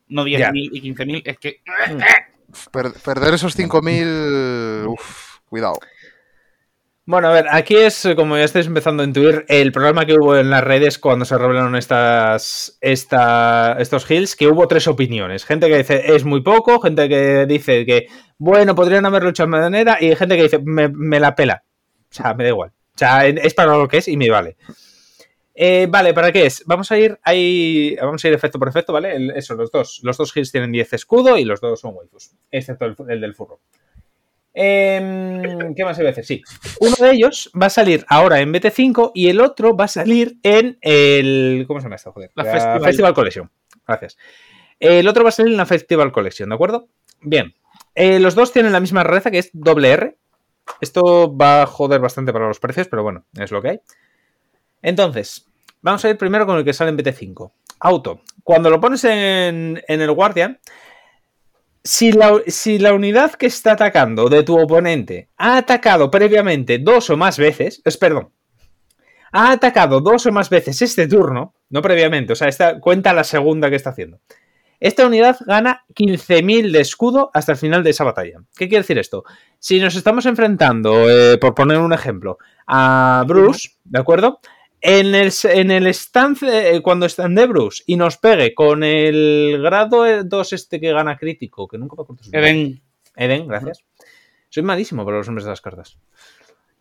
No 0.07 0.23
10.000 0.23 0.69
y 0.71 0.93
15.000, 0.93 1.21
es 1.25 1.37
que... 1.39 1.61
Mm. 1.65 2.69
Per 2.71 2.93
perder 3.03 3.33
esos 3.33 3.57
5.000... 3.57 4.87
Uff, 4.87 5.39
cuidado. 5.49 5.75
Bueno, 7.07 7.27
a 7.27 7.33
ver, 7.33 7.45
aquí 7.51 7.75
es, 7.75 8.07
como 8.15 8.35
ya 8.35 8.45
estáis 8.45 8.65
empezando 8.65 9.03
a 9.03 9.05
intuir, 9.05 9.45
el 9.47 9.71
problema 9.71 10.07
que 10.07 10.15
hubo 10.15 10.35
en 10.37 10.49
las 10.49 10.63
redes 10.63 10.97
cuando 10.97 11.23
se 11.23 11.37
revelaron 11.37 11.75
estas, 11.75 12.79
esta, 12.81 13.75
estos 13.77 14.09
hills, 14.09 14.35
que 14.35 14.47
hubo 14.47 14.67
tres 14.67 14.87
opiniones. 14.87 15.45
Gente 15.45 15.67
que 15.67 15.77
dice 15.77 16.15
es 16.15 16.25
muy 16.25 16.41
poco, 16.41 16.79
gente 16.79 17.07
que 17.07 17.45
dice 17.45 17.85
que, 17.85 18.07
bueno, 18.39 18.73
podrían 18.73 19.05
haberlo 19.05 19.29
hecho 19.29 19.43
de 19.43 19.47
manera, 19.47 19.99
y 20.01 20.15
gente 20.15 20.35
que 20.35 20.43
dice 20.43 20.59
me, 20.63 20.89
me 20.89 21.19
la 21.19 21.35
pela. 21.35 21.63
O 22.09 22.13
sea, 22.13 22.33
me 22.33 22.43
da 22.43 22.49
igual. 22.49 22.71
O 22.95 22.97
sea, 22.97 23.27
es 23.27 23.53
para 23.53 23.77
lo 23.77 23.87
que 23.87 23.97
es 23.97 24.07
y 24.07 24.15
me 24.15 24.29
vale. 24.29 24.55
Eh, 25.53 25.87
vale, 25.89 26.13
¿para 26.13 26.31
qué 26.31 26.45
es? 26.45 26.63
Vamos 26.65 26.91
a 26.91 26.97
ir 26.97 27.17
ahí, 27.23 27.95
vamos 28.01 28.23
a 28.23 28.27
ir 28.27 28.33
efecto 28.33 28.59
por 28.59 28.67
efecto, 28.67 28.91
¿vale? 28.91 29.15
El, 29.15 29.31
eso, 29.31 29.55
los 29.55 29.71
dos. 29.71 30.01
Los 30.03 30.17
dos 30.17 30.35
hills 30.35 30.51
tienen 30.51 30.71
10 30.71 30.93
escudo 30.93 31.37
y 31.37 31.45
los 31.45 31.61
dos 31.61 31.79
son 31.79 31.95
waifus, 31.95 32.31
excepto 32.51 32.85
el, 32.85 32.95
el 33.09 33.21
del 33.21 33.33
furro. 33.33 33.59
Eh, 34.57 35.73
¿Qué 35.75 35.83
más 35.83 35.99
hay 35.99 36.05
veces? 36.05 36.25
Sí. 36.25 36.41
Uno 36.79 36.95
de 36.97 37.11
ellos 37.11 37.51
va 37.61 37.65
a 37.67 37.69
salir 37.69 38.05
ahora 38.07 38.39
en 38.39 38.53
BT5 38.53 39.11
y 39.13 39.27
el 39.27 39.41
otro 39.41 39.75
va 39.75 39.85
a 39.85 39.89
salir 39.89 40.37
en 40.43 40.77
el. 40.81 41.65
¿Cómo 41.67 41.81
se 41.81 41.85
llama 41.85 41.97
esto? 41.97 42.13
Joder. 42.13 42.31
La 42.35 42.45
Festival. 42.45 42.81
Festival 42.81 43.13
Collection. 43.13 43.51
Gracias. 43.85 44.17
El 44.79 45.07
otro 45.07 45.23
va 45.23 45.29
a 45.29 45.33
salir 45.33 45.51
en 45.51 45.57
la 45.57 45.65
Festival 45.65 46.11
Collection, 46.11 46.49
¿de 46.49 46.55
acuerdo? 46.55 46.87
Bien. 47.21 47.53
Eh, 47.95 48.19
los 48.19 48.35
dos 48.35 48.51
tienen 48.51 48.71
la 48.71 48.79
misma 48.79 49.03
rareza 49.03 49.29
que 49.29 49.39
es 49.39 49.49
doble 49.53 49.89
R. 49.91 50.17
Esto 50.81 51.35
va 51.35 51.63
a 51.63 51.65
joder 51.65 51.99
bastante 51.99 52.33
para 52.33 52.47
los 52.47 52.59
precios, 52.59 52.87
pero 52.87 53.03
bueno, 53.03 53.25
es 53.37 53.51
lo 53.51 53.61
que 53.61 53.69
hay. 53.69 53.79
Entonces, 54.81 55.45
vamos 55.81 56.03
a 56.05 56.09
ir 56.09 56.17
primero 56.17 56.45
con 56.45 56.57
el 56.57 56.65
que 56.65 56.73
sale 56.73 56.91
en 56.91 56.97
BT5. 56.97 57.51
Auto. 57.79 58.21
Cuando 58.43 58.69
lo 58.69 58.79
pones 58.79 59.03
en, 59.03 59.81
el 59.87 60.11
Guardian, 60.11 60.59
si 61.83 62.11
la, 62.11 62.41
si 62.47 62.79
la, 62.79 62.93
unidad 62.93 63.33
que 63.33 63.47
está 63.47 63.73
atacando 63.73 64.29
de 64.29 64.43
tu 64.43 64.59
oponente 64.59 65.29
ha 65.37 65.57
atacado 65.57 66.09
previamente 66.09 66.79
dos 66.79 67.09
o 67.09 67.17
más 67.17 67.37
veces, 67.37 67.81
es 67.83 67.97
perdón, 67.97 68.31
ha 69.31 69.51
atacado 69.51 70.01
dos 70.01 70.25
o 70.25 70.31
más 70.31 70.49
veces 70.49 70.81
este 70.81 71.07
turno, 71.07 71.55
no 71.69 71.81
previamente, 71.81 72.33
o 72.33 72.35
sea, 72.35 72.47
esta 72.47 72.79
cuenta 72.79 73.13
la 73.13 73.23
segunda 73.23 73.69
que 73.69 73.75
está 73.75 73.89
haciendo. 73.89 74.19
Esta 74.79 75.05
unidad 75.05 75.37
gana 75.45 75.85
15.000 75.93 76.71
de 76.71 76.81
escudo 76.81 77.31
hasta 77.33 77.53
el 77.53 77.57
final 77.57 77.83
de 77.83 77.91
esa 77.91 78.03
batalla. 78.03 78.39
¿Qué 78.55 78.67
quiere 78.67 78.81
decir 78.81 78.97
esto? 78.97 79.23
Si 79.59 79.79
nos 79.79 79.95
estamos 79.95 80.25
enfrentando, 80.25 81.09
eh, 81.09 81.37
por 81.37 81.55
poner 81.55 81.77
un 81.77 81.93
ejemplo, 81.93 82.37
a 82.67 83.23
Bruce, 83.27 83.71
¿de 83.83 83.99
acuerdo? 83.99 84.39
En 84.81 85.15
el, 85.15 85.31
en 85.45 85.71
el 85.71 85.87
stand, 85.87 86.37
eh, 86.43 86.81
cuando 86.83 87.05
están 87.05 87.33
de 87.33 87.47
Bruce 87.47 87.83
y 87.87 87.95
nos 87.95 88.17
pegue 88.17 88.53
con 88.53 88.83
el 88.83 89.59
grado 89.61 90.23
2 90.23 90.53
este 90.53 90.79
que 90.79 90.91
gana 90.91 91.17
crítico, 91.17 91.67
que 91.67 91.77
nunca 91.77 91.95
me 91.97 92.03
acuerdo. 92.03 92.21
Eden. 92.31 92.81
Eden, 93.15 93.47
gracias. 93.47 93.83
Soy 94.49 94.63
malísimo 94.63 95.03
para 95.03 95.17
los 95.17 95.27
nombres 95.27 95.45
de 95.45 95.49
las 95.49 95.61
cartas. 95.61 95.97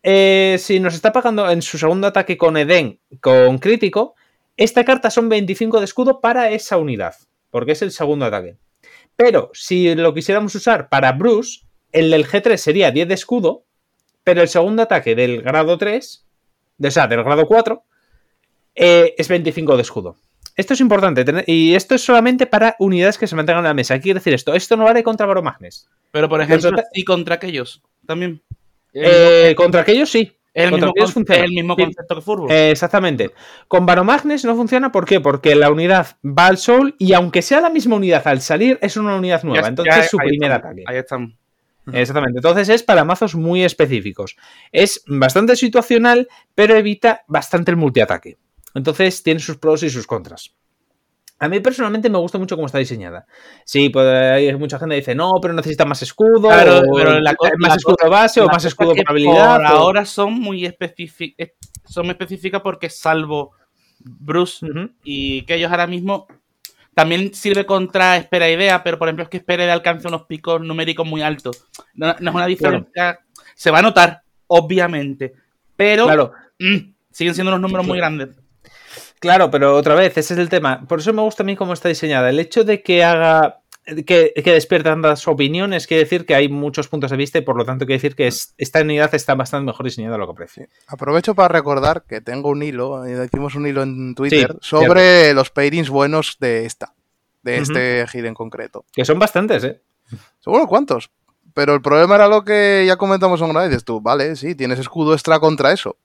Eh, 0.03 0.57
si 0.59 0.79
nos 0.79 0.93
está 0.93 1.11
pagando 1.11 1.49
en 1.49 1.63
su 1.63 1.79
segundo 1.79 2.05
ataque 2.05 2.37
con 2.37 2.57
Eden 2.57 2.99
con 3.21 3.57
crítico, 3.57 4.13
esta 4.55 4.85
carta 4.85 5.09
son 5.09 5.29
25 5.29 5.79
de 5.79 5.85
escudo 5.85 6.21
para 6.21 6.51
esa 6.51 6.77
unidad, 6.77 7.15
porque 7.55 7.71
es 7.71 7.81
el 7.81 7.91
segundo 7.91 8.25
ataque. 8.25 8.57
Pero 9.15 9.49
si 9.53 9.95
lo 9.95 10.13
quisiéramos 10.13 10.53
usar 10.55 10.89
para 10.89 11.13
Bruce, 11.13 11.61
el 11.93 12.11
del 12.11 12.27
G3 12.27 12.57
sería 12.57 12.91
10 12.91 13.07
de 13.07 13.13
escudo, 13.13 13.63
pero 14.25 14.41
el 14.41 14.49
segundo 14.49 14.81
ataque 14.81 15.15
del 15.15 15.41
grado 15.41 15.77
3, 15.77 16.25
o 16.83 16.91
sea, 16.91 17.07
del 17.07 17.23
grado 17.23 17.47
4, 17.47 17.81
eh, 18.75 19.15
es 19.17 19.29
25 19.29 19.77
de 19.77 19.81
escudo. 19.83 20.17
Esto 20.57 20.73
es 20.73 20.81
importante, 20.81 21.23
y 21.47 21.75
esto 21.75 21.95
es 21.95 22.01
solamente 22.01 22.45
para 22.45 22.75
unidades 22.77 23.17
que 23.17 23.25
se 23.25 23.37
mantengan 23.37 23.63
en 23.63 23.69
la 23.69 23.73
mesa. 23.73 24.01
Quiere 24.01 24.19
decir 24.19 24.33
esto, 24.33 24.53
esto 24.53 24.75
no 24.75 24.83
vale 24.83 25.01
contra 25.01 25.25
Baromagnes. 25.25 25.87
Pero, 26.11 26.27
por 26.27 26.41
ejemplo, 26.41 26.71
y 26.93 27.05
contra 27.05 27.35
aquellos 27.35 27.81
también. 28.05 28.41
Eh, 28.91 29.53
contra 29.55 29.79
aquellos 29.79 30.09
sí. 30.09 30.29
El 30.55 30.71
mismo, 30.71 30.93
funciona. 31.07 31.43
el 31.43 31.51
mismo 31.51 31.75
concepto 31.75 32.15
que 32.15 32.21
Furbo. 32.21 32.49
Eh, 32.49 32.71
exactamente. 32.71 33.31
Con 33.67 33.85
Baromagnes 33.85 34.43
no 34.45 34.55
funciona, 34.55 34.91
¿por 34.91 35.05
qué? 35.05 35.19
Porque 35.19 35.53
la 35.53 35.69
unidad 35.69 36.17
va 36.23 36.47
al 36.47 36.57
Soul 36.57 36.95
y 36.97 37.13
aunque 37.13 37.41
sea 37.41 37.59
la 37.61 37.69
misma 37.69 37.97
unidad 37.97 38.25
al 38.27 38.41
salir, 38.41 38.79
es 38.81 38.95
una 38.97 39.15
unidad 39.17 39.43
nueva. 39.43 39.63
Ya- 39.63 39.67
entonces 39.67 39.93
ya- 39.95 40.01
es 40.01 40.09
su 40.09 40.17
primer 40.17 40.51
ataque. 40.53 40.83
Ahí 40.87 40.97
estamos. 40.97 41.33
Exactamente. 41.93 42.39
Entonces 42.39 42.69
es 42.69 42.81
para 42.81 43.03
mazos 43.03 43.35
muy 43.35 43.63
específicos. 43.63 44.35
Es 44.71 45.03
bastante 45.05 45.55
situacional, 45.55 46.27
pero 46.55 46.75
evita 46.75 47.23
bastante 47.27 47.69
el 47.71 47.77
multiataque. 47.77 48.37
Entonces 48.73 49.21
tiene 49.21 49.39
sus 49.39 49.57
pros 49.57 49.83
y 49.83 49.89
sus 49.89 50.07
contras. 50.07 50.55
A 51.39 51.49
mí 51.49 51.59
personalmente 51.59 52.09
me 52.09 52.17
gusta 52.17 52.37
mucho 52.37 52.55
cómo 52.55 52.65
está 52.67 52.77
diseñada. 52.77 53.25
Sí, 53.65 53.89
pues 53.89 54.07
hay 54.07 54.55
mucha 54.55 54.79
gente 54.79 54.95
que 54.95 55.01
dice, 55.01 55.15
no, 55.15 55.33
pero 55.41 55.53
necesita 55.53 55.83
más 55.83 56.01
escudo, 56.01 56.47
Claro, 56.49 56.79
o 56.89 56.95
pero 56.95 57.19
la 57.19 57.35
más 57.57 57.69
la 57.71 57.75
escudo 57.75 58.09
base 58.09 58.41
o 58.41 58.47
más 58.47 58.63
escudo 58.63 58.95
por 58.95 59.03
habilidad. 59.09 59.57
Por 59.57 59.65
o- 59.65 59.67
ahora 59.67 60.05
son 60.05 60.33
muy 60.33 60.65
específicas. 60.65 61.49
Son 61.83 62.09
específicas 62.09 62.61
porque 62.61 62.89
salvo 62.89 63.51
Bruce 63.99 64.65
y 65.03 65.41
que 65.43 65.55
ellos 65.55 65.69
ahora 65.71 65.87
mismo 65.87 66.25
también 66.93 67.33
sirve 67.33 67.65
contra 67.65 68.15
Espera 68.15 68.49
Idea, 68.49 68.81
pero 68.81 68.97
por 68.97 69.07
ejemplo 69.09 69.23
es 69.23 69.29
que 69.29 69.37
Espera 69.37 69.63
Idea 69.65 69.73
alcanza 69.73 70.07
unos 70.07 70.23
picos 70.23 70.61
numéricos 70.61 71.05
muy 71.05 71.21
altos. 71.21 71.65
No, 71.93 72.15
no 72.19 72.29
es 72.29 72.35
una 72.35 72.45
diferencia. 72.45 73.19
Se 73.55 73.69
va 73.71 73.79
a 73.79 73.81
notar, 73.81 74.21
obviamente, 74.47 75.33
pero 75.75 76.05
Claro, 76.05 76.31
mm, 76.59 76.93
siguen 77.11 77.35
siendo 77.35 77.51
unos 77.51 77.61
números 77.61 77.85
muy 77.85 77.97
grandes. 77.97 78.29
Claro, 79.19 79.49
pero 79.51 79.75
otra 79.75 79.95
vez, 79.95 80.17
ese 80.17 80.33
es 80.33 80.39
el 80.39 80.49
tema. 80.49 80.85
Por 80.87 80.99
eso 80.99 81.13
me 81.13 81.21
gusta 81.21 81.43
a 81.43 81.45
mí 81.45 81.55
cómo 81.55 81.73
está 81.73 81.89
diseñada. 81.89 82.29
El 82.29 82.39
hecho 82.39 82.63
de 82.63 82.81
que 82.83 83.03
haga. 83.03 83.61
Que, 83.85 84.33
que 84.33 84.51
despierte 84.51 84.89
tantas 84.89 85.27
opiniones 85.27 85.85
quiere 85.85 86.05
decir 86.05 86.25
que 86.25 86.33
hay 86.33 86.49
muchos 86.49 86.87
puntos 86.87 87.11
de 87.11 87.17
vista 87.17 87.37
y 87.37 87.41
por 87.41 87.55
lo 87.55 87.65
tanto 87.65 87.85
quiere 87.85 87.97
decir 87.97 88.15
que 88.15 88.25
es- 88.25 88.55
esta 88.57 88.81
unidad 88.81 89.13
está 89.13 89.35
bastante 89.35 89.67
mejor 89.67 89.85
diseñada 89.85 90.13
de 90.15 90.17
lo 90.21 90.27
que 90.27 90.33
parece. 90.33 90.69
Aprovecho 90.87 91.35
para 91.35 91.49
recordar 91.49 92.03
que 92.09 92.19
tengo 92.19 92.49
un 92.49 92.63
hilo, 92.63 93.05
eh, 93.05 93.25
hicimos 93.27 93.53
un 93.53 93.67
hilo 93.67 93.83
en 93.83 94.15
Twitter 94.15 94.53
Sí, 94.53 94.57
sobre 94.61 95.35
los 95.35 95.51
pairings 95.51 95.91
buenos 95.91 96.37
de 96.39 96.65
esta, 96.65 96.95
de 97.43 97.57
este 97.59 98.07
gil 98.07 98.25
en 98.25 98.33
concreto. 98.33 98.85
Que 98.91 99.05
son 99.05 99.19
bastantes, 99.19 99.63
¿eh? 99.63 99.79
Seguro 100.39 100.65
cuántos. 100.65 101.11
Pero 101.53 101.75
el 101.75 101.81
problema 101.83 102.15
era 102.15 102.27
lo 102.27 102.43
que 102.43 102.85
ya 102.87 102.95
comentamos 102.95 103.39
en 103.41 103.51
una 103.51 103.59
vez. 103.61 103.69
Dices 103.69 103.85
tú, 103.85 104.01
vale, 104.01 104.35
sí, 104.35 104.55
tienes 104.55 104.79
escudo 104.79 105.13
extra 105.13 105.39
contra 105.39 105.71
eso. 105.71 105.95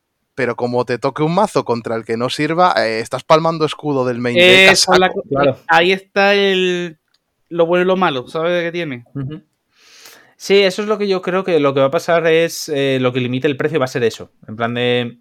Pero 0.40 0.56
como 0.56 0.86
te 0.86 0.98
toque 0.98 1.22
un 1.22 1.34
mazo 1.34 1.66
contra 1.66 1.96
el 1.96 2.06
que 2.06 2.16
no 2.16 2.30
sirva, 2.30 2.72
eh, 2.78 3.00
estás 3.00 3.24
palmando 3.24 3.66
escudo 3.66 4.06
del 4.06 4.20
main 4.20 4.34
deck 4.34 4.74
la 4.98 5.12
claro. 5.28 5.58
Ahí 5.68 5.92
está 5.92 6.32
el, 6.34 6.98
lo 7.50 7.66
bueno 7.66 7.84
y 7.84 7.86
lo 7.86 7.98
malo, 7.98 8.26
¿sabes 8.26 8.64
qué 8.64 8.72
tiene? 8.72 9.04
Sí, 10.36 10.60
eso 10.60 10.80
es 10.80 10.88
lo 10.88 10.96
que 10.96 11.06
yo 11.06 11.20
creo 11.20 11.44
que 11.44 11.60
lo 11.60 11.74
que 11.74 11.80
va 11.80 11.86
a 11.88 11.90
pasar 11.90 12.26
es 12.26 12.70
eh, 12.70 12.96
lo 13.02 13.12
que 13.12 13.20
limite 13.20 13.48
el 13.48 13.58
precio 13.58 13.78
va 13.78 13.84
a 13.84 13.88
ser 13.88 14.02
eso. 14.02 14.32
En 14.48 14.56
plan 14.56 14.72
de. 14.72 15.18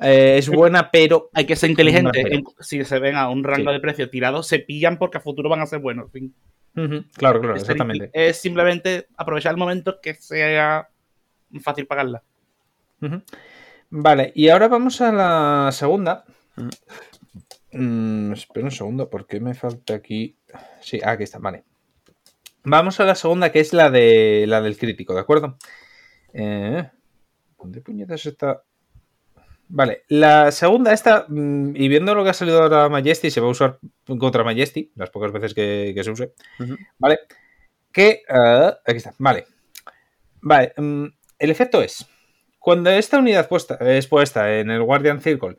eh, 0.00 0.36
es 0.38 0.48
buena, 0.48 0.90
pero. 0.90 1.28
Hay 1.34 1.44
que 1.44 1.54
ser 1.54 1.68
inteligente. 1.68 2.42
Si 2.60 2.82
se 2.82 2.98
ven 3.00 3.16
a 3.16 3.28
un 3.28 3.44
rango 3.44 3.68
Sí. 3.68 3.74
de 3.74 3.80
precio 3.80 4.08
tirado, 4.08 4.42
se 4.42 4.58
pillan 4.58 4.96
porque 4.96 5.18
a 5.18 5.20
futuro 5.20 5.50
van 5.50 5.60
a 5.60 5.66
ser 5.66 5.80
buenos. 5.80 6.10
Claro, 6.72 7.40
claro, 7.42 7.56
Es 7.56 7.60
exactamente. 7.60 8.08
Es 8.14 8.40
simplemente 8.40 9.06
aprovechar 9.18 9.50
el 9.52 9.58
momento 9.58 9.98
que 10.00 10.14
sea 10.14 10.88
fácil 11.62 11.86
pagarla. 11.86 12.22
Ujú. 13.02 13.22
Vale, 13.96 14.32
y 14.34 14.48
ahora 14.48 14.66
vamos 14.66 15.00
a 15.00 15.12
la 15.12 15.70
segunda. 15.70 16.24
Ujú. 16.56 16.68
Mm, 17.70 18.32
espera 18.32 18.64
un 18.64 18.72
segundo, 18.72 19.08
porque 19.08 19.38
me 19.38 19.54
falta 19.54 19.94
aquí. 19.94 20.36
Sí, 20.80 20.98
aquí 21.04 21.22
está, 21.22 21.38
vale. 21.38 21.62
Vamos 22.64 22.98
a 22.98 23.04
la 23.04 23.14
segunda, 23.14 23.52
que 23.52 23.60
es 23.60 23.72
la 23.72 23.90
de 23.90 24.46
la 24.48 24.60
del 24.62 24.78
crítico, 24.78 25.14
¿de 25.14 25.20
acuerdo? 25.20 25.58
Eh, 26.32 26.90
¿Dónde 27.56 27.80
puñetas 27.82 28.26
está? 28.26 28.64
Vale, 29.68 30.02
la 30.08 30.50
segunda, 30.50 30.92
esta, 30.92 31.26
mm, 31.28 31.76
y 31.76 31.86
viendo 31.86 32.16
lo 32.16 32.24
que 32.24 32.30
ha 32.30 32.34
salido 32.34 32.62
ahora 32.62 32.88
Majesty, 32.88 33.30
se 33.30 33.40
va 33.40 33.46
a 33.46 33.50
usar 33.50 33.78
contra 34.18 34.42
Majesty, 34.42 34.90
las 34.96 35.10
pocas 35.10 35.30
veces 35.30 35.54
que, 35.54 35.92
que 35.94 36.02
se 36.02 36.10
use. 36.10 36.32
¿Vale? 36.98 37.20
Que. 37.92 38.22
ah, 38.28 38.76
aquí 38.84 38.96
está, 38.96 39.14
vale. 39.18 39.46
Vale, 40.40 40.72
mm, 40.76 41.06
el 41.38 41.50
efecto 41.50 41.80
es. 41.80 42.04
Cuando 42.64 42.88
esta 42.90 43.18
unidad 43.18 43.46
puesta, 43.46 43.74
es 43.80 44.06
puesta 44.06 44.58
en 44.58 44.70
el 44.70 44.82
Guardian 44.82 45.20
Circle, 45.20 45.56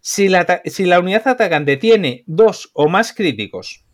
si 0.00 0.28
la, 0.28 0.60
si 0.64 0.86
la 0.86 0.98
unidad 0.98 1.28
atacante 1.28 1.76
tiene 1.76 2.24
dos 2.26 2.70
o 2.72 2.88
más 2.88 3.12
críticos, 3.12 3.84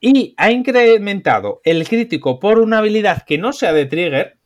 y 0.00 0.34
ha 0.38 0.50
incrementado 0.50 1.60
el 1.62 1.86
crítico 1.86 2.38
por 2.38 2.58
una 2.58 2.78
habilidad 2.78 3.22
que 3.26 3.36
no 3.36 3.52
sea 3.52 3.74
de 3.74 3.84
trigger, 3.84 4.38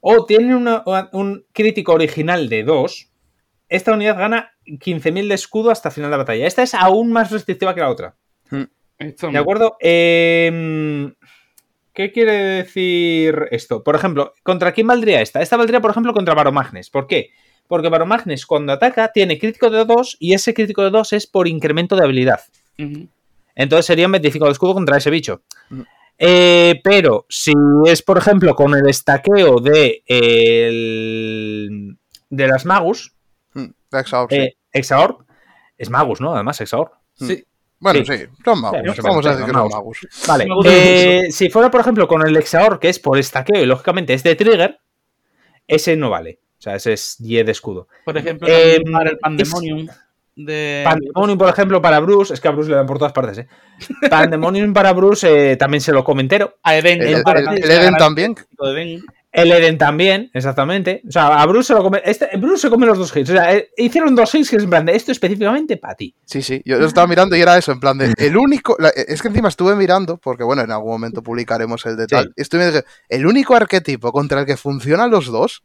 o 0.00 0.24
tiene 0.24 0.56
una- 0.56 0.82
un 1.12 1.44
crítico 1.52 1.92
original 1.92 2.48
de 2.48 2.62
2, 2.64 3.10
esta 3.68 3.92
unidad 3.92 4.16
gana 4.18 4.52
15.000 4.80 5.28
de 5.28 5.34
escudo 5.34 5.70
hasta 5.70 5.90
final 5.90 6.10
de 6.10 6.16
batalla. 6.16 6.46
Esta 6.46 6.62
es 6.62 6.72
aún 6.74 7.12
más 7.12 7.30
restrictiva 7.30 7.74
que 7.74 7.80
la 7.82 7.90
otra. 7.90 8.16
Esto 8.98 9.30
¿De 9.30 9.38
acuerdo? 9.38 9.76
Eh, 9.80 11.12
¿Qué 11.94 12.10
quiere 12.12 12.32
decir 12.32 13.48
esto? 13.50 13.82
Por 13.84 13.94
ejemplo, 13.96 14.32
¿contra 14.42 14.72
quién 14.72 14.86
valdría 14.86 15.20
esta? 15.20 15.42
Esta 15.42 15.56
valdría, 15.56 15.80
por 15.80 15.90
ejemplo, 15.90 16.12
contra 16.14 16.34
Baromagnes. 16.34 16.88
¿Por 16.90 17.06
qué? 17.06 17.30
Porque 17.68 17.88
Baromagnes 17.88 18.46
cuando 18.46 18.72
ataca 18.72 19.12
tiene 19.12 19.38
crítico 19.38 19.68
de 19.70 19.84
2 19.84 20.16
y 20.18 20.32
ese 20.34 20.54
crítico 20.54 20.82
de 20.82 20.90
2 20.90 21.12
es 21.12 21.26
por 21.26 21.46
incremento 21.48 21.94
de 21.96 22.04
habilidad. 22.04 22.40
Ujú. 22.78 23.08
Entonces 23.54 23.84
serían 23.86 24.10
25 24.12 24.46
de 24.46 24.52
escudo 24.52 24.74
contra 24.74 24.96
ese 24.96 25.10
bicho. 25.10 25.42
Eh, 26.18 26.80
pero 26.84 27.26
si 27.28 27.52
es, 27.86 28.02
por 28.02 28.16
ejemplo, 28.18 28.54
con 28.54 28.74
el 28.74 28.88
estaqueo 28.88 29.58
de, 29.60 30.02
el- 30.06 31.98
de 32.30 32.48
las 32.48 32.64
Magus, 32.64 33.12
Mm, 33.54 33.66
Exaor, 33.92 34.28
sí. 34.30 34.48
Exaor, 34.72 35.26
es 35.76 35.90
Magus, 35.90 36.22
¿no? 36.22 36.32
Además, 36.34 36.58
Exaor. 36.62 36.92
Sí. 37.14 37.44
Bueno, 37.82 38.04
sí. 38.04 38.16
sí, 38.16 38.24
son 38.44 38.60
magos. 38.60 38.80
Sí, 38.96 39.02
Vamos 39.02 39.26
a 39.26 39.30
decir 39.30 39.44
que 39.46 39.52
son 39.52 39.68
magos. 39.68 39.72
magos. 39.72 39.98
Vale. 40.26 40.46
Eh, 40.64 41.26
si 41.30 41.50
fuera, 41.50 41.70
por 41.70 41.80
ejemplo, 41.82 42.08
con 42.08 42.26
el 42.26 42.36
Exaor, 42.36 42.78
que 42.80 42.88
es 42.88 42.98
por 42.98 43.18
estaqueo 43.18 43.62
y 43.62 43.66
lógicamente 43.66 44.14
es 44.14 44.22
de 44.22 44.34
trigger, 44.36 44.78
ese 45.66 45.96
no 45.96 46.08
vale. 46.10 46.38
O 46.58 46.62
sea, 46.62 46.76
ese 46.76 46.92
es 46.92 47.16
10 47.18 47.44
de 47.44 47.52
escudo. 47.52 47.88
Por 48.04 48.16
ejemplo, 48.16 48.46
Eh, 48.48 48.80
para 48.92 49.10
el 49.10 49.18
Pandemonium 49.18 49.88
de... 50.36 50.82
Pandemonium, 50.84 51.36
por 51.38 51.48
ejemplo, 51.48 51.82
para 51.82 51.98
Bruce, 52.00 52.32
es 52.32 52.40
que 52.40 52.48
a 52.48 52.52
Bruce 52.52 52.70
le 52.70 52.76
dan 52.76 52.86
por 52.86 52.98
todas 52.98 53.12
partes, 53.12 53.38
¿eh? 53.38 53.48
Pandemonium 54.08 54.72
para 54.72 54.92
Bruce 54.92 55.52
eh, 55.52 55.56
también 55.56 55.80
se 55.80 55.92
lo 55.92 56.04
comentero. 56.04 56.56
a 56.62 56.76
Eden. 56.76 57.02
El, 57.02 57.08
el- 57.08 57.22
el- 57.26 57.64
el 57.64 57.70
Eden 57.70 57.94
también. 57.96 58.34
El 59.32 59.50
Eden 59.50 59.78
también, 59.78 60.30
exactamente. 60.34 61.02
O 61.08 61.10
sea, 61.10 61.40
a 61.40 61.46
Bruce 61.46 61.68
se 61.68 61.72
lo 61.74 61.82
come. 61.82 62.02
Este, 62.04 62.28
Bruce 62.36 62.58
se 62.62 62.70
come 62.70 62.84
los 62.86 62.98
dos 62.98 63.16
hits. 63.16 63.30
O 63.30 63.32
sea, 63.32 63.54
eh, 63.54 63.70
hicieron 63.78 64.14
dos 64.14 64.34
hits 64.34 64.50
que 64.50 64.56
es 64.56 64.62
en 64.64 64.68
plan 64.70 64.84
de 64.84 64.94
esto 64.94 65.10
específicamente 65.10 65.78
para 65.78 65.94
ti. 65.94 66.14
Sí, 66.26 66.42
sí, 66.42 66.60
yo 66.66 66.78
lo 66.78 66.84
estaba 66.86 67.06
mirando 67.06 67.34
y 67.34 67.40
era 67.40 67.56
eso, 67.56 67.72
en 67.72 67.80
plan 67.80 67.96
de 67.96 68.12
el 68.18 68.36
único, 68.36 68.76
la- 68.78 68.90
es 68.90 69.22
que 69.22 69.28
encima 69.28 69.48
estuve 69.48 69.74
mirando, 69.74 70.18
porque 70.18 70.44
bueno, 70.44 70.60
en 70.62 70.70
algún 70.70 70.90
momento 70.90 71.22
publicaremos 71.22 71.84
el 71.86 71.96
detalle, 71.96 72.28
Sí. 72.28 72.32
estuve 72.36 72.66
mirando 72.66 72.86
el 73.08 73.26
único 73.26 73.56
arquetipo 73.56 74.12
contra 74.12 74.40
el 74.40 74.46
que 74.46 74.56
funcionan 74.58 75.10
los 75.10 75.26
dos 75.26 75.62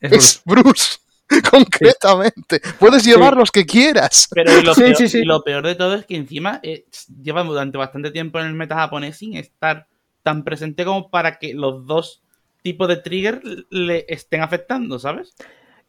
Es 0.00 0.12
es 0.12 0.42
Bruce, 0.44 0.98
concretamente. 1.50 2.60
Puedes 2.78 3.04
llevar 3.04 3.36
los 3.36 3.50
que 3.50 3.66
quieras. 3.66 4.28
Pero 4.32 4.58
y 4.58 4.62
lo, 4.62 4.74
Sí, 4.74 4.82
peor, 4.82 4.96
sí, 4.96 5.08
sí. 5.08 5.18
y 5.18 5.24
lo 5.24 5.42
peor 5.42 5.66
de 5.66 5.74
todo 5.74 5.94
es 5.96 6.06
que 6.06 6.16
encima 6.16 6.60
eh, 6.62 6.84
lleva 7.22 7.42
durante 7.42 7.76
bastante 7.78 8.10
tiempo 8.10 8.38
en 8.40 8.46
el 8.46 8.54
meta 8.54 8.76
japonés 8.76 9.16
sin 9.18 9.36
estar 9.36 9.86
tan 10.22 10.44
presente 10.44 10.84
como 10.84 11.10
para 11.10 11.38
que 11.38 11.54
los 11.54 11.86
dos 11.86 12.22
tipos 12.62 12.88
de 12.88 12.96
trigger 12.96 13.40
le 13.70 14.04
estén 14.08 14.42
afectando, 14.42 14.98
¿sabes? 14.98 15.34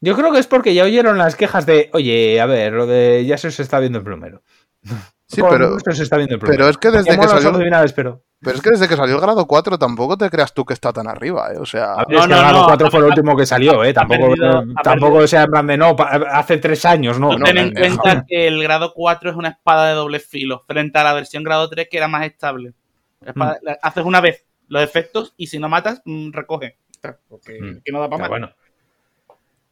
Yo 0.00 0.16
creo 0.16 0.32
que 0.32 0.38
es 0.40 0.46
porque 0.46 0.74
ya 0.74 0.84
oyeron 0.84 1.16
las 1.18 1.36
quejas 1.36 1.64
de, 1.66 1.88
oye, 1.92 2.40
a 2.40 2.46
ver, 2.46 2.72
lo 2.72 2.86
de 2.86 3.24
ya 3.24 3.38
se 3.38 3.48
os 3.48 3.60
está 3.60 3.78
viendo 3.78 3.98
el 3.98 4.04
plumero. 4.04 4.42
Sí, 5.28 5.40
Con 5.40 5.50
pero, 5.50 5.78
se 5.78 6.02
está 6.02 6.16
viendo 6.16 6.34
el 6.34 6.40
plumero. 6.40 6.58
pero 6.58 6.70
es 6.70 6.76
que 6.76 6.90
desde 6.90 7.16
que 7.18 7.26
salió, 7.28 7.40
son 7.42 7.54
adivinales, 7.54 7.92
pero. 7.94 8.22
pero 8.40 8.56
es 8.56 8.62
que 8.62 8.70
desde 8.70 8.86
que 8.88 8.96
salió 8.96 9.14
el 9.14 9.20
grado 9.20 9.46
4 9.46 9.78
tampoco 9.78 10.18
te 10.18 10.28
creas 10.28 10.52
tú 10.52 10.64
que 10.66 10.74
está 10.74 10.92
tan 10.92 11.06
arriba, 11.08 11.52
¿eh? 11.54 11.58
O 11.58 11.64
sea, 11.64 11.94
No, 12.08 12.18
es 12.18 12.26
que 12.26 12.28
no, 12.34 12.38
el 12.40 12.44
Halo 12.44 12.58
no, 12.58 12.64
4 12.66 12.86
ha- 12.86 12.90
fue 12.90 13.00
el 13.00 13.06
último 13.06 13.36
que 13.36 13.46
salió, 13.46 13.82
¿eh? 13.84 13.94
Tampoco, 13.94 14.28
perdido- 14.30 14.62
eh, 14.62 14.74
tampoco 14.82 15.26
sea 15.26 15.44
en 15.44 15.50
plan 15.52 15.66
de 15.68 15.76
no, 15.78 15.96
hace 16.32 16.58
tres 16.58 16.84
años, 16.84 17.18
no. 17.20 17.34
Ten 17.38 17.56
en 17.56 17.72
no. 17.72 17.80
cuenta 17.80 18.24
que 18.28 18.48
el 18.48 18.62
grado 18.62 18.92
4 18.94 19.30
es 19.30 19.36
una 19.36 19.50
espada 19.50 19.88
de 19.88 19.94
doble 19.94 20.18
filo, 20.20 20.64
frente 20.66 20.98
a 20.98 21.04
la 21.04 21.14
versión 21.14 21.44
grado 21.44 21.68
3 21.70 21.86
que 21.90 21.96
era 21.96 22.08
más 22.08 22.26
estable. 22.26 22.74
Espada- 23.24 23.58
Mm. 23.62 23.64
la- 23.66 23.78
haces 23.80 24.04
una 24.04 24.20
vez 24.20 24.44
los 24.68 24.82
efectos 24.82 25.34
y 25.36 25.46
si 25.48 25.58
no 25.58 25.68
matas, 25.68 26.02
mm, 26.04 26.32
recoge. 26.32 26.76
Porque 27.28 27.60
Mm. 27.60 27.80
que 27.84 27.92
no 27.92 28.00
da 28.00 28.08
para 28.08 28.20
más. 28.22 28.28
bueno. 28.28 28.50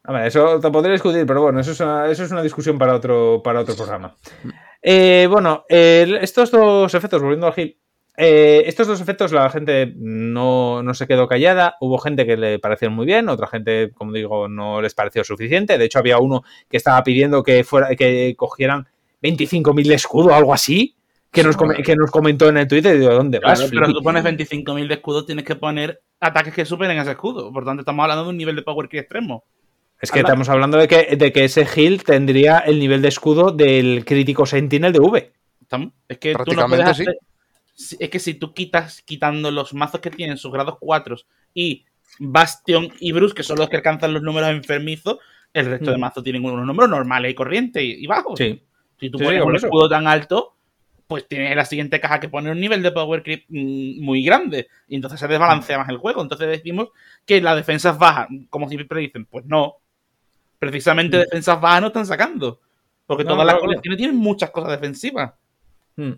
A 0.03 0.13
ver, 0.13 0.25
eso 0.27 0.59
te 0.59 0.71
podría 0.71 0.93
discutir, 0.93 1.25
pero 1.27 1.43
bueno, 1.43 1.59
eso 1.59 1.71
es 1.71 1.79
una, 1.79 2.09
eso 2.09 2.23
es 2.23 2.31
una 2.31 2.41
discusión 2.41 2.77
para 2.79 2.95
otro, 2.95 3.41
para 3.43 3.59
otro 3.59 3.75
programa. 3.75 4.15
Eh, 4.81 5.27
bueno, 5.29 5.63
estos 5.69 6.49
dos 6.49 6.93
efectos, 6.95 7.21
volviendo 7.21 7.45
al 7.45 7.53
Gil, 7.53 7.77
eh, 8.17 8.63
estos 8.65 8.87
dos 8.87 8.99
efectos 8.99 9.31
la 9.31 9.49
gente 9.51 9.93
no, 9.95 10.81
no 10.81 10.93
se 10.95 11.05
quedó 11.07 11.27
callada. 11.27 11.75
Hubo 11.79 11.99
gente 11.99 12.25
que 12.25 12.35
le 12.35 12.57
parecieron 12.59 12.95
muy 12.95 13.05
bien, 13.05 13.29
otra 13.29 13.47
gente, 13.47 13.91
como 13.93 14.11
digo, 14.11 14.47
no 14.47 14.81
les 14.81 14.95
pareció 14.95 15.23
suficiente. 15.23 15.77
De 15.77 15.85
hecho, 15.85 15.99
había 15.99 16.17
uno 16.17 16.43
que 16.69 16.77
estaba 16.77 17.01
pidiendo 17.03 17.43
que, 17.43 17.63
fuera, 17.63 17.95
que 17.95 18.33
cogieran 18.35 18.87
25.000 19.21 19.87
de 19.87 19.95
escudo 19.95 20.29
o 20.29 20.33
algo 20.33 20.53
así. 20.53 20.95
Que 21.31 21.43
nos, 21.43 21.55
come- 21.55 21.81
que 21.81 21.95
nos 21.95 22.11
comentó 22.11 22.49
en 22.49 22.57
el 22.57 22.67
Twitter 22.67 22.95
y 22.95 22.99
digo, 22.99 23.13
¿dónde 23.13 23.39
vas? 23.39 23.59
Claro, 23.59 23.71
pero 23.87 23.93
tú 23.93 24.03
pones 24.03 24.23
25.000 24.23 24.87
de 24.87 24.93
escudo, 24.95 25.25
tienes 25.25 25.45
que 25.45 25.55
poner 25.55 26.01
ataques 26.19 26.53
que 26.53 26.65
superen 26.65 26.97
ese 26.97 27.11
escudo. 27.11 27.51
Por 27.53 27.63
tanto, 27.63 27.81
estamos 27.81 28.03
hablando 28.03 28.23
de 28.25 28.29
un 28.31 28.37
nivel 28.37 28.55
de 28.57 28.61
power 28.63 28.89
creep 28.89 29.03
extremo. 29.03 29.45
Es 30.01 30.11
que 30.11 30.19
estamos 30.19 30.49
hablando 30.49 30.77
de 30.77 30.87
que, 30.87 31.15
de 31.15 31.31
que 31.31 31.45
ese 31.45 31.65
heal 31.65 32.03
tendría 32.03 32.59
el 32.59 32.79
nivel 32.79 33.01
de 33.01 33.07
escudo 33.07 33.51
del 33.51 34.03
crítico 34.03 34.45
Sentinel 34.45 34.91
de 34.91 34.99
V. 34.99 35.31
Es 36.09 36.17
que 36.17 36.33
tú 36.43 36.53
no 36.53 36.67
puedes 36.67 36.85
hacer- 36.85 37.17
si- 37.75 37.95
Es 37.99 38.09
que 38.09 38.19
si 38.19 38.33
tú 38.33 38.53
quitas 38.53 39.01
quitando 39.03 39.51
los 39.51 39.73
mazos 39.73 40.01
que 40.01 40.09
tienen 40.09 40.37
sus 40.37 40.51
grados 40.51 40.75
4 40.81 41.15
y 41.53 41.85
Bastion 42.19 42.89
y 42.99 43.13
Bruce, 43.13 43.33
que 43.33 43.43
son 43.43 43.57
los 43.57 43.69
que 43.69 43.77
alcanzan 43.77 44.13
los 44.13 44.21
números 44.21 44.49
enfermizos, 44.49 45.19
el 45.53 45.65
resto 45.67 45.91
de 45.91 45.97
Mm. 45.97 46.01
mazos 46.01 46.23
tienen 46.25 46.43
unos 46.43 46.65
números 46.65 46.89
normales 46.89 47.31
y 47.31 47.35
corrientes 47.35 47.81
y, 47.83 48.03
y 48.03 48.07
bajos. 48.07 48.37
Sí. 48.37 48.61
Si 48.99 49.09
tú 49.09 49.17
Sí, 49.17 49.23
pones 49.23 49.41
un 49.43 49.55
eso. 49.55 49.67
escudo 49.67 49.87
tan 49.87 50.07
alto, 50.07 50.55
pues 51.11 51.27
tienes 51.27 51.51
en 51.51 51.57
la 51.57 51.65
siguiente 51.65 51.99
caja 51.99 52.21
que 52.21 52.29
poner 52.29 52.53
un 52.53 52.61
nivel 52.61 52.81
de 52.81 52.89
power 52.93 53.21
creep 53.21 53.43
mm, 53.49 54.01
muy 54.01 54.23
grande. 54.23 54.69
Y 54.87 54.95
entonces 54.95 55.19
se 55.19 55.27
desbalancea 55.27 55.77
más 55.77 55.89
el 55.89 55.97
juego. 55.97 56.21
Entonces 56.21 56.47
decimos 56.47 56.87
que 57.25 57.41
la 57.41 57.53
defensa 57.53 57.89
es 57.89 57.97
baja. 57.97 58.29
Como 58.49 58.69
siempre 58.69 59.01
dicen, 59.01 59.25
pues 59.25 59.43
no. 59.43 59.75
Precisamente 60.57 61.17
Mm. 61.17 61.19
defensas 61.19 61.59
bajas 61.59 61.81
no 61.81 61.87
están 61.87 62.05
sacando. 62.05 62.61
Porque 63.05 63.25
No, 63.25 63.31
todas 63.31 63.45
las 63.45 63.55
colecciones 63.55 63.97
tienen 63.97 64.15
muchas 64.15 64.51
cosas 64.51 64.71
defensivas. 64.71 65.33
Mm. 65.97 66.13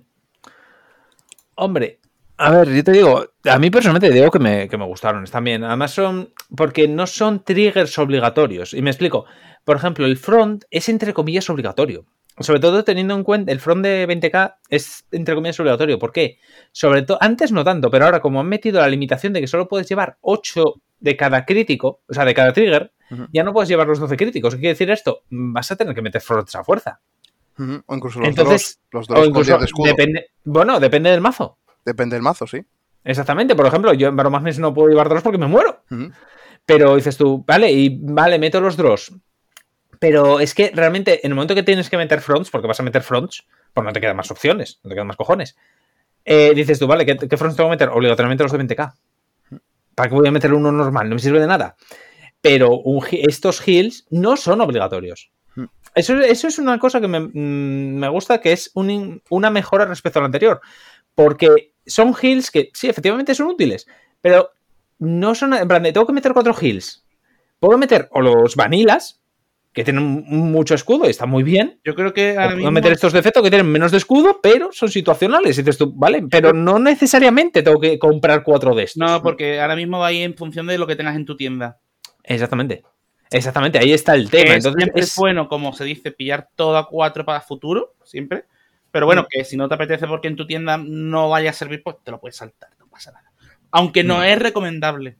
Hombre, 1.56 2.00
a 2.38 2.52
ver, 2.52 2.70
yo 2.72 2.84
te 2.84 2.92
digo, 2.92 3.26
a 3.46 3.58
mí 3.58 3.72
personalmente 3.72 4.12
digo 4.14 4.30
que 4.30 4.38
me, 4.38 4.70
que 4.70 4.78
me 4.78 4.86
gustaron, 4.86 5.24
están 5.24 5.44
bien. 5.44 5.64
Además 5.64 5.90
son, 5.90 6.32
porque 6.56 6.88
no 6.88 7.08
son 7.08 7.44
triggers 7.44 7.98
obligatorios. 7.98 8.76
Y 8.76 8.84
me 8.84 8.92
explico. 8.92 9.26
Por 9.66 9.78
ejemplo, 9.78 10.06
el 10.06 10.18
front 10.18 10.66
es 10.70 10.88
entre 10.88 11.16
comillas 11.16 11.50
obligatorio. 11.50 12.06
Sobre 12.40 12.60
todo 12.60 12.84
teniendo 12.84 13.14
en 13.16 13.24
cuenta, 13.24 13.52
el 13.52 13.60
front 13.60 13.84
de 13.84 14.08
20k 14.08 14.56
es 14.70 15.06
entre 15.12 15.36
comillas 15.36 15.60
obligatorio. 15.60 16.00
¿Por 16.00 16.12
qué? 16.12 16.40
Sobre 16.72 17.04
todo, 17.04 17.18
antes 17.22 17.52
no 17.52 17.64
tanto, 17.64 17.92
pero 17.92 18.06
ahora 18.06 18.22
como 18.22 18.40
han 18.40 18.48
metido 18.48 18.82
la 18.82 18.88
limitación 18.88 19.34
de 19.34 19.42
que 19.42 19.48
solo 19.48 19.68
puedes 19.68 19.88
llevar 19.88 20.18
8 20.22 20.64
de 21.00 21.16
cada 21.18 21.46
crítico, 21.46 22.02
o 22.08 22.14
sea, 22.14 22.26
de 22.26 22.34
cada 22.34 22.54
trigger, 22.54 22.92
ya 23.32 23.44
no 23.44 23.54
puedes 23.54 23.70
llevar 23.70 23.88
los 23.88 24.00
12 24.00 24.18
críticos. 24.18 24.56
¿Qué 24.56 24.62
quiere 24.62 24.74
decir 24.74 24.90
esto? 24.90 25.22
Vas 25.30 25.72
a 25.72 25.76
tener 25.76 25.94
que 25.94 26.02
meter 26.02 26.22
fronts 26.22 26.56
a 26.56 26.64
fuerza. 26.64 27.00
O 27.86 27.96
incluso 27.96 28.20
los 28.20 28.30
Entonces, 28.30 28.80
dos, 28.92 29.02
los 29.02 29.08
dos 29.08 29.18
con 29.20 29.28
incluso, 29.28 29.52
10 29.52 29.60
de 29.60 29.66
escudo. 29.66 29.86
depende, 29.88 30.32
bueno, 30.44 30.80
depende 30.80 31.12
del 31.12 31.22
mazo. 31.22 31.60
Depende 31.86 32.16
del 32.16 32.24
mazo, 32.24 32.48
sí. 32.48 32.66
Exactamente, 33.04 33.56
por 33.56 33.68
ejemplo, 33.68 33.94
yo 33.94 34.08
en 34.08 34.16
Baromagnes 34.16 34.58
no 34.58 34.74
puedo 34.74 34.90
llevar 34.90 35.10
drops 35.10 35.24
porque 35.24 35.38
me 35.38 35.48
muero. 35.48 35.84
Pero 36.66 36.96
dices 36.96 37.18
tú, 37.18 37.44
vale, 37.46 37.72
y 37.72 38.00
vale, 38.02 38.40
meto 38.40 38.60
los 38.62 38.78
drops. 38.78 39.14
Pero 40.04 40.42
es 40.42 40.54
que 40.54 40.70
realmente 40.76 41.26
en 41.26 41.32
el 41.32 41.36
momento 41.36 41.56
que 41.56 41.64
tienes 41.64 41.90
que 41.90 41.96
meter 41.96 42.20
fronts, 42.20 42.50
porque 42.50 42.68
vas 42.68 42.78
a 42.78 42.84
meter 42.84 43.04
fronts, 43.04 43.46
pues 43.74 43.86
no 43.86 43.94
te 43.94 44.02
quedan 44.02 44.18
más 44.18 44.30
opciones, 44.32 44.82
no 44.84 44.90
te 44.90 44.96
quedan 44.96 45.08
más 45.08 45.16
cojones. 45.16 45.56
Eh, 46.26 46.52
dices 46.54 46.78
tú, 46.78 46.88
vale, 46.88 47.06
¿qué, 47.06 47.16
qué 47.16 47.38
fronts 47.38 47.56
tengo 47.56 47.70
que 47.70 47.76
meter? 47.76 47.88
Obligatoriamente 47.88 48.44
los 48.44 48.52
de 48.52 48.60
20k. 48.60 48.96
¿Para 49.96 50.10
qué 50.10 50.14
voy 50.16 50.28
a 50.28 50.32
meter 50.32 50.54
uno 50.54 50.74
normal? 50.74 51.08
No 51.08 51.16
me 51.16 51.22
sirve 51.22 51.40
de 51.40 51.48
nada. 51.48 51.78
Pero 52.42 52.72
un 52.82 53.02
estos 53.12 53.66
heals 53.66 54.06
no 54.10 54.36
son 54.36 54.60
obligatorios. 54.60 55.32
Hmm. 55.56 55.68
Eso, 55.96 56.20
eso 56.20 56.50
es 56.50 56.60
una 56.60 56.78
cosa 56.80 57.00
que 57.00 57.08
me, 57.08 57.22
mm, 57.22 57.96
me 57.96 58.10
gusta, 58.10 58.42
que 58.42 58.52
es 58.52 58.72
un 58.74 59.22
una 59.30 59.52
mejora 59.52 59.86
respecto 59.86 60.20
al 60.20 60.26
anterior. 60.26 60.60
Porque 61.16 61.76
son 61.86 62.14
heals 62.22 62.52
que 62.52 62.72
sí, 62.74 62.90
efectivamente 62.90 63.36
son 63.36 63.48
útiles, 63.48 63.88
pero 64.20 64.52
no 65.00 65.34
son. 65.34 65.54
En 65.54 65.66
plan, 65.70 65.82
tengo 65.82 66.06
que 66.06 66.12
meter 66.12 66.34
cuatro 66.34 66.54
heals. 66.54 67.06
Puedo 67.62 67.78
meter 67.78 68.10
o 68.12 68.20
los 68.20 68.58
vanilas, 68.58 69.23
que 69.74 69.84
tienen 69.84 70.24
mucho 70.28 70.76
escudo 70.76 71.08
y 71.08 71.10
están 71.10 71.30
muy 71.30 71.42
bien. 71.44 71.80
Yo 71.84 71.96
creo 71.96 72.14
que 72.14 72.38
ahora 72.38 72.56
mismo... 72.56 72.70
meter 72.72 72.92
estos 72.92 73.12
defectos 73.12 73.42
que 73.44 73.50
tienen 73.50 73.68
menos 73.72 73.92
de 73.92 73.98
escudo, 73.98 74.40
pero 74.42 74.70
son 74.72 74.90
situacionales. 74.90 75.58
Y 75.58 75.64
tú, 75.64 75.92
vale, 75.96 76.24
pero 76.30 76.54
no 76.54 76.78
necesariamente 76.78 77.64
tengo 77.64 77.80
que 77.80 77.98
comprar 77.98 78.44
cuatro 78.44 78.76
de 78.76 78.84
estos. 78.84 78.98
No, 78.98 79.22
porque 79.24 79.60
ahora 79.60 79.76
mismo 79.76 79.98
va 80.00 80.08
a 80.08 80.12
ir 80.12 80.24
en 80.24 80.36
función 80.36 80.68
de 80.68 80.78
lo 80.78 80.86
que 80.86 80.96
tengas 80.96 81.16
en 81.16 81.26
tu 81.26 81.36
tienda. 81.36 81.80
Exactamente. 82.24 82.84
Exactamente, 83.32 83.80
ahí 83.80 83.92
está 83.94 84.14
el 84.14 84.30
tema. 84.30 84.44
Que 84.52 84.54
Entonces, 84.58 84.84
siempre 84.84 85.02
es- 85.02 85.08
es 85.10 85.16
bueno, 85.18 85.48
como 85.50 85.74
se 85.74 85.84
dice, 85.86 86.12
pillar 86.12 86.50
todo 86.56 86.78
a 86.78 86.88
cuatro 86.88 87.26
para 87.26 87.42
futuro, 87.42 87.96
siempre. 88.04 88.46
Pero 88.92 89.08
Mm. 89.08 89.08
bueno, 89.08 89.28
que 89.28 89.44
si 89.44 89.58
no 89.58 89.68
te 89.68 89.74
apetece 89.74 90.06
porque 90.06 90.28
en 90.28 90.36
tu 90.36 90.46
tienda 90.46 90.78
no 90.78 91.30
vaya 91.30 91.50
a 91.50 91.54
servir, 91.54 91.82
pues 91.84 91.96
te 92.04 92.12
lo 92.12 92.20
puedes 92.20 92.36
saltar, 92.36 92.70
no 92.78 92.86
pasa 92.88 93.12
nada. 93.12 93.32
Aunque 93.72 94.04
no 94.04 94.20
Mm. 94.20 94.24
es 94.26 94.40
recomendable. 94.40 95.18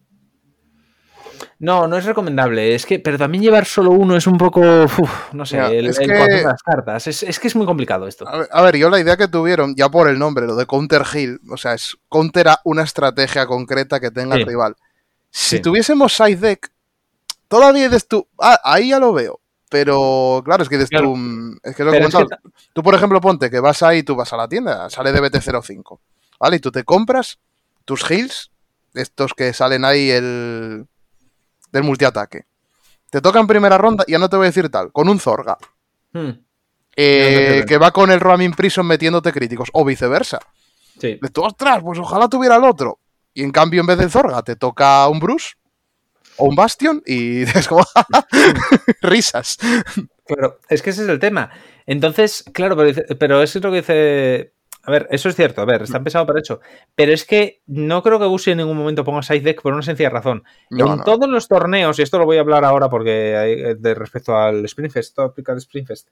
No, 1.60 1.88
no 1.88 1.98
es 1.98 2.06
recomendable. 2.06 2.76
Es 2.76 2.86
que, 2.86 3.00
pero 3.00 3.18
también 3.18 3.44
llevar 3.44 3.66
solo 3.66 3.92
uno 3.92 4.16
es 4.18 4.28
un 4.28 4.38
poco, 4.38 4.60
uf, 4.84 5.34
no 5.34 5.46
sé, 5.46 5.58
Ya, 5.58 5.68
el, 5.68 5.88
es 5.88 6.00
el 6.00 6.08
que- 6.08 6.14
de 6.14 6.44
las 6.44 6.62
cartas. 6.62 7.08
Es, 7.08 7.24
es 7.24 7.40
que 7.40 7.48
es 7.48 7.56
muy 7.56 7.66
complicado 7.66 8.08
esto. 8.08 8.28
A 8.28 8.38
ver, 8.40 8.50
a 8.52 8.62
ver, 8.62 8.78
yo 8.78 8.90
la 8.90 9.00
idea 9.00 9.16
que 9.18 9.28
tuvieron, 9.28 9.76
ya 9.76 9.90
por 9.90 10.10
el 10.10 10.20
nombre, 10.20 10.46
lo 10.46 10.56
de 10.56 10.66
Counter 10.66 11.04
Hill, 11.14 11.40
o 11.50 11.56
sea, 11.58 11.74
es 11.74 11.96
counter 12.10 12.50
a 12.50 12.60
una 12.66 12.84
estrategia 12.84 13.46
concreta 13.46 14.00
que 14.00 14.12
tenga 14.12 14.36
Sí. 14.36 14.42
el 14.42 14.48
rival. 14.48 14.76
Si 15.30 15.56
Sí. 15.58 15.62
tuviésemos 15.62 16.14
side 16.16 16.36
deck, 16.36 16.72
todavía 17.48 17.86
dices 17.86 18.08
tú, 18.08 18.28
ah, 18.40 18.60
ahí 18.64 18.90
ya 18.90 19.00
lo 19.00 19.14
veo. 19.14 19.40
Pero 19.70 20.42
claro, 20.46 20.62
es 20.64 20.70
que 20.70 20.76
dices 20.76 20.90
Claro. 20.90 21.08
tú, 21.08 21.16
mm, 21.18 21.58
es 21.64 21.76
que 21.76 21.84
lo 21.84 21.92
he 21.92 21.98
es 21.98 22.06
que 22.06 22.12
comentado. 22.12 22.42
Tú, 22.74 22.84
por 22.84 22.94
ejemplo, 22.94 23.20
ponte 23.22 23.50
que 23.50 23.60
vas 23.60 23.82
ahí, 23.82 24.04
tú 24.04 24.16
vas 24.16 24.32
a 24.34 24.38
la 24.38 24.48
tienda, 24.48 24.88
sale 24.90 25.12
de 25.12 25.20
BT05, 25.22 26.00
¿vale? 26.40 26.58
Y 26.58 26.60
tú 26.60 26.72
te 26.72 26.84
compras 26.84 27.40
tus 27.86 28.04
heals, 28.12 28.52
estos 28.94 29.34
que 29.34 29.52
salen 29.54 29.84
ahí 29.86 30.12
el 30.12 30.86
del 31.74 31.84
multiataque. 31.84 32.46
Te 33.10 33.20
toca 33.20 33.40
en 33.40 33.48
primera 33.48 33.78
ronda, 33.78 34.06
ya 34.08 34.18
no 34.18 34.30
te 34.30 34.38
voy 34.38 34.46
a 34.46 34.50
decir 34.50 34.70
tal, 34.70 34.92
con 34.94 35.10
un 35.10 35.20
Zorga. 35.20 35.58
Hmm, 36.14 36.30
eh, 36.96 37.58
No, 37.62 37.66
que 37.66 37.78
va 37.78 37.92
con 37.92 38.12
el 38.12 38.20
Ramin 38.20 38.54
Prison 38.54 38.86
metiéndote 38.88 39.34
críticos, 39.34 39.70
o 39.74 39.84
viceversa. 39.84 40.40
sí. 41.00 41.20
De 41.22 41.30
tú, 41.30 41.44
ostras, 41.44 41.82
pues 41.84 42.00
ojalá 42.00 42.30
tuviera 42.30 42.56
el 42.56 42.64
otro. 42.64 43.00
Y 43.34 43.44
en 43.44 43.52
cambio, 43.52 43.82
en 43.82 43.88
vez 43.88 43.98
del 43.98 44.12
Zorga, 44.12 44.42
te 44.44 44.56
toca 44.56 45.08
un 45.10 45.20
Bruce 45.20 45.56
o 46.38 46.46
un 46.46 46.56
Bastion 46.56 47.02
y 47.06 47.42
es 47.58 47.68
como 47.68 47.84
risas. 49.02 49.58
Claro, 50.26 50.60
es 50.70 50.82
que 50.82 50.92
ese 50.92 51.04
es 51.04 51.10
el 51.10 51.20
tema. 51.20 51.50
Entonces, 51.86 52.44
claro, 52.54 52.78
pero, 52.78 53.02
pero 53.20 53.42
eso 53.44 53.60
es 53.60 53.64
lo 53.66 53.72
que 53.72 53.78
dice. 53.82 54.53
A 54.86 54.92
ver, 54.92 55.08
eso 55.12 55.30
es 55.30 55.36
cierto, 55.36 55.62
a 55.62 55.66
ver, 55.66 55.82
está 55.84 56.04
pensado 56.04 56.26
para 56.26 56.42
eso. 56.42 56.60
Pero 56.94 57.14
es 57.14 57.24
que 57.26 57.62
no 57.68 58.04
creo 58.04 58.20
que 58.20 58.26
Busi 58.26 58.52
en 58.52 58.58
ningún 58.58 58.76
momento 58.78 59.06
ponga 59.06 59.22
side 59.24 59.40
deck 59.40 59.62
por 59.62 59.72
una 59.74 59.82
sencilla 59.82 60.10
razón. 60.10 60.44
No, 60.70 60.92
en 60.92 60.98
no. 60.98 61.04
todos 61.06 61.30
los 61.30 61.48
torneos, 61.48 61.98
y 62.00 62.02
esto 62.02 62.18
lo 62.20 62.26
voy 62.26 62.36
a 62.38 62.42
hablar 62.42 62.66
ahora 62.66 62.90
porque 62.90 63.38
hay, 63.38 63.52
eh, 63.54 63.76
de 63.76 63.94
respecto 63.96 64.36
al 64.36 64.66
Springfest, 64.66 65.10
esto 65.12 65.22
aplica 65.22 65.54
al 65.54 65.60
Springfest. 65.62 66.10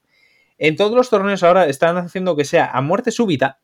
En 0.58 0.76
todos 0.76 0.94
los 0.94 1.10
torneos 1.10 1.42
ahora 1.42 1.66
están 1.66 1.98
haciendo 1.98 2.34
que 2.34 2.44
sea 2.46 2.70
a 2.72 2.80
muerte 2.80 3.10
súbita, 3.10 3.58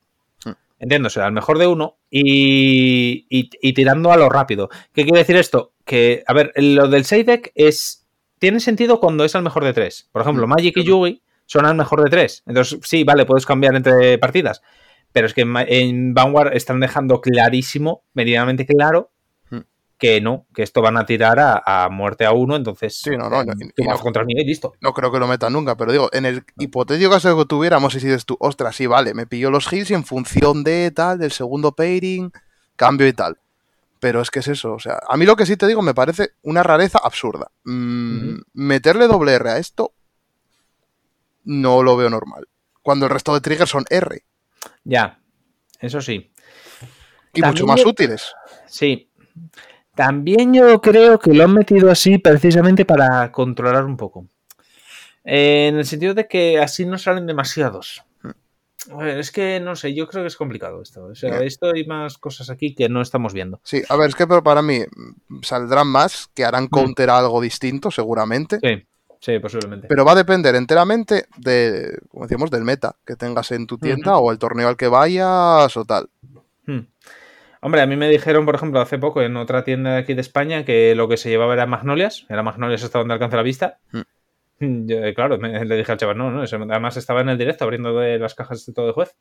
Hmm. 0.44 0.52
entiéndose, 0.78 1.20
al 1.22 1.32
mejor 1.32 1.58
de 1.58 1.66
uno, 1.68 1.96
y, 2.10 3.26
y- 3.30 3.50
y 3.60 3.72
tirando 3.72 4.12
a 4.12 4.16
lo 4.16 4.28
rápido. 4.28 4.68
¿Qué 4.92 5.04
quiere 5.04 5.20
decir 5.20 5.36
esto? 5.36 5.72
Que, 5.84 6.22
a 6.26 6.32
ver, 6.34 6.52
lo 6.56 6.88
del 6.88 7.04
side 7.04 7.24
deck 7.24 7.52
es. 7.54 8.04
Tiene 8.38 8.60
sentido 8.60 9.00
cuando 9.00 9.24
es 9.24 9.34
al 9.34 9.42
mejor 9.42 9.64
de 9.64 9.72
tres. 9.72 10.08
Por 10.12 10.22
ejemplo, 10.22 10.46
Hmm, 10.46 10.50
Magic 10.50 10.76
y 10.76 10.84
Yugi 10.84 11.22
son 11.46 11.64
al 11.66 11.74
mejor 11.74 12.04
de 12.04 12.10
tres. 12.10 12.42
Entonces, 12.46 12.78
sí, 12.84 13.02
vale, 13.04 13.24
puedes 13.24 13.46
cambiar 13.46 13.74
entre 13.74 14.16
partidas. 14.18 14.62
Pero 15.12 15.26
es 15.26 15.34
que 15.34 15.40
en, 15.42 16.14
Vanguard 16.14 16.54
están 16.54 16.80
dejando 16.80 17.20
clarísimo, 17.20 18.02
medianamente 18.14 18.66
claro, 18.66 19.10
Hmm. 19.50 19.60
que 19.98 20.20
no, 20.20 20.46
que 20.54 20.62
esto 20.62 20.82
van 20.82 20.96
a 20.98 21.06
tirar 21.06 21.38
a, 21.40 21.62
a 21.64 21.88
muerte 21.88 22.26
a 22.26 22.32
uno, 22.32 22.54
entonces 22.56 23.00
Sí, 23.00 23.10
no, 23.16 23.30
no, 23.30 23.42
no, 23.42 23.52
tú 23.54 23.82
y 23.82 23.86
vas 23.86 23.98
no. 23.98 24.02
contra 24.02 24.22
el 24.22 24.28
nivel 24.28 24.44
y 24.44 24.48
listo. 24.48 24.74
No 24.80 24.92
creo 24.92 25.10
que 25.10 25.18
lo 25.18 25.26
metan 25.26 25.52
nunca, 25.54 25.76
pero 25.76 25.90
digo, 25.92 26.08
en 26.12 26.26
el 26.26 26.44
hipotético 26.58 27.10
caso 27.10 27.36
que 27.36 27.44
tuviéramos, 27.46 27.94
y 27.94 28.00
si 28.00 28.06
dices 28.06 28.26
tú, 28.26 28.36
ostras, 28.38 28.76
sí, 28.76 28.86
vale, 28.86 29.14
me 29.14 29.26
pilló 29.26 29.50
los 29.50 29.72
heals 29.72 29.90
y 29.90 29.94
en 29.94 30.04
función 30.04 30.62
de 30.64 30.90
tal, 30.90 31.18
del 31.18 31.32
segundo 31.32 31.72
pairing, 31.72 32.30
cambio 32.76 33.06
y 33.08 33.12
tal. 33.14 33.38
Pero 34.00 34.20
es 34.20 34.30
que 34.30 34.38
es 34.40 34.46
eso, 34.48 34.74
o 34.74 34.78
sea, 34.78 35.00
a 35.08 35.16
mí 35.16 35.24
lo 35.26 35.34
que 35.34 35.46
sí 35.46 35.56
te 35.56 35.66
digo 35.66 35.82
me 35.82 35.94
parece 35.94 36.30
una 36.42 36.62
rareza 36.62 37.00
absurda. 37.02 37.50
Mm. 37.64 38.36
Meterle 38.52 39.08
doble 39.08 39.32
R 39.32 39.50
a 39.50 39.58
esto 39.58 39.92
no 41.44 41.82
lo 41.82 41.96
veo 41.96 42.10
normal. 42.10 42.46
Cuando 42.82 43.06
el 43.06 43.10
resto 43.10 43.34
de 43.34 43.40
triggers 43.40 43.70
son 43.70 43.84
R 43.90 44.22
Ya, 44.84 45.20
eso 45.80 46.00
sí. 46.00 46.30
y 47.34 47.40
También 47.40 47.64
mucho 47.64 47.66
más 47.66 47.82
yo- 47.82 47.88
útiles. 47.90 48.32
Sí. 48.66 49.10
También 49.94 50.54
yo 50.54 50.80
creo 50.80 51.18
que 51.18 51.32
lo 51.34 51.44
han 51.44 51.54
metido 51.54 51.90
así 51.90 52.18
precisamente 52.18 52.84
para 52.84 53.32
controlar 53.32 53.84
un 53.84 53.96
poco. 53.96 54.26
Eh, 55.24 55.68
en 55.68 55.76
el 55.76 55.84
sentido 55.84 56.14
de 56.14 56.26
que 56.28 56.58
así 56.58 56.86
no 56.86 56.96
salen 56.98 57.26
demasiados. 57.26 58.04
Es 59.02 59.32
que 59.32 59.58
no 59.60 59.74
sé, 59.74 59.92
yo 59.94 60.06
creo 60.06 60.22
que 60.22 60.28
es 60.28 60.36
complicado 60.36 60.80
esto. 60.80 61.04
O 61.06 61.14
sea, 61.14 61.40
esto 61.40 61.72
hay 61.74 61.84
más 61.84 62.16
cosas 62.16 62.48
aquí 62.48 62.74
que 62.74 62.88
no 62.88 63.02
estamos 63.02 63.34
viendo. 63.34 63.60
Sí, 63.64 63.82
a 63.88 63.96
ver, 63.96 64.08
es 64.08 64.14
que 64.14 64.26
para 64.26 64.62
mí 64.62 64.78
mm, 64.80 65.42
saldrán 65.42 65.88
más, 65.88 66.30
que 66.32 66.44
harán 66.44 66.68
counter 66.68 67.10
a 67.10 67.18
algo 67.18 67.40
distinto, 67.40 67.90
seguramente. 67.90 68.58
Sí, 68.62 68.86
sí, 69.20 69.38
posiblemente. 69.38 69.86
Pero 69.88 70.04
va 70.04 70.12
a 70.12 70.16
depender 70.16 70.54
enteramente 70.54 71.26
de, 71.36 71.98
como 72.08 72.24
decíamos, 72.24 72.50
del 72.50 72.64
meta 72.64 72.96
que 73.06 73.16
tengas 73.16 73.50
en 73.52 73.66
tu 73.66 73.78
tienda 73.78 74.16
o 74.18 74.30
el 74.32 74.38
torneo 74.38 74.68
al 74.68 74.76
que 74.76 74.88
vayas 74.88 75.76
o 75.76 75.84
tal. 75.84 76.08
Hmm. 76.66 76.80
Hombre, 77.60 77.80
a 77.80 77.86
mí 77.86 77.96
me 77.96 78.08
dijeron, 78.08 78.44
por 78.46 78.54
ejemplo, 78.54 78.80
hace 78.80 78.98
poco 78.98 79.20
en 79.22 79.36
otra 79.36 79.64
tienda 79.64 79.92
de 79.94 79.98
aquí 79.98 80.14
de 80.14 80.20
España 80.20 80.64
que 80.64 80.94
lo 80.94 81.08
que 81.08 81.16
se 81.16 81.28
llevaba 81.28 81.54
era 81.54 81.66
Magnolias. 81.66 82.24
Era 82.28 82.42
Magnolias 82.44 82.84
hasta 82.84 83.00
donde 83.00 83.14
alcanza 83.14 83.36
la 83.36 83.42
vista. 83.42 83.78
Hmm. 83.92 84.02
Yo, 84.86 84.96
eh, 85.04 85.14
claro, 85.14 85.38
me- 85.38 85.64
le 85.64 85.76
dije 85.76 85.90
al 85.92 85.98
chaval, 85.98 86.18
no, 86.18 86.30
no, 86.30 86.42
eso- 86.44 86.56
además 86.56 86.96
estaba 86.96 87.20
en 87.20 87.28
el 87.30 87.38
directo 87.38 87.64
abriendo 87.64 87.96
de 87.98 88.18
las 88.18 88.34
cajas 88.34 88.64
de 88.66 88.72
todo 88.72 88.86
de 88.86 88.92
juez. 88.92 89.16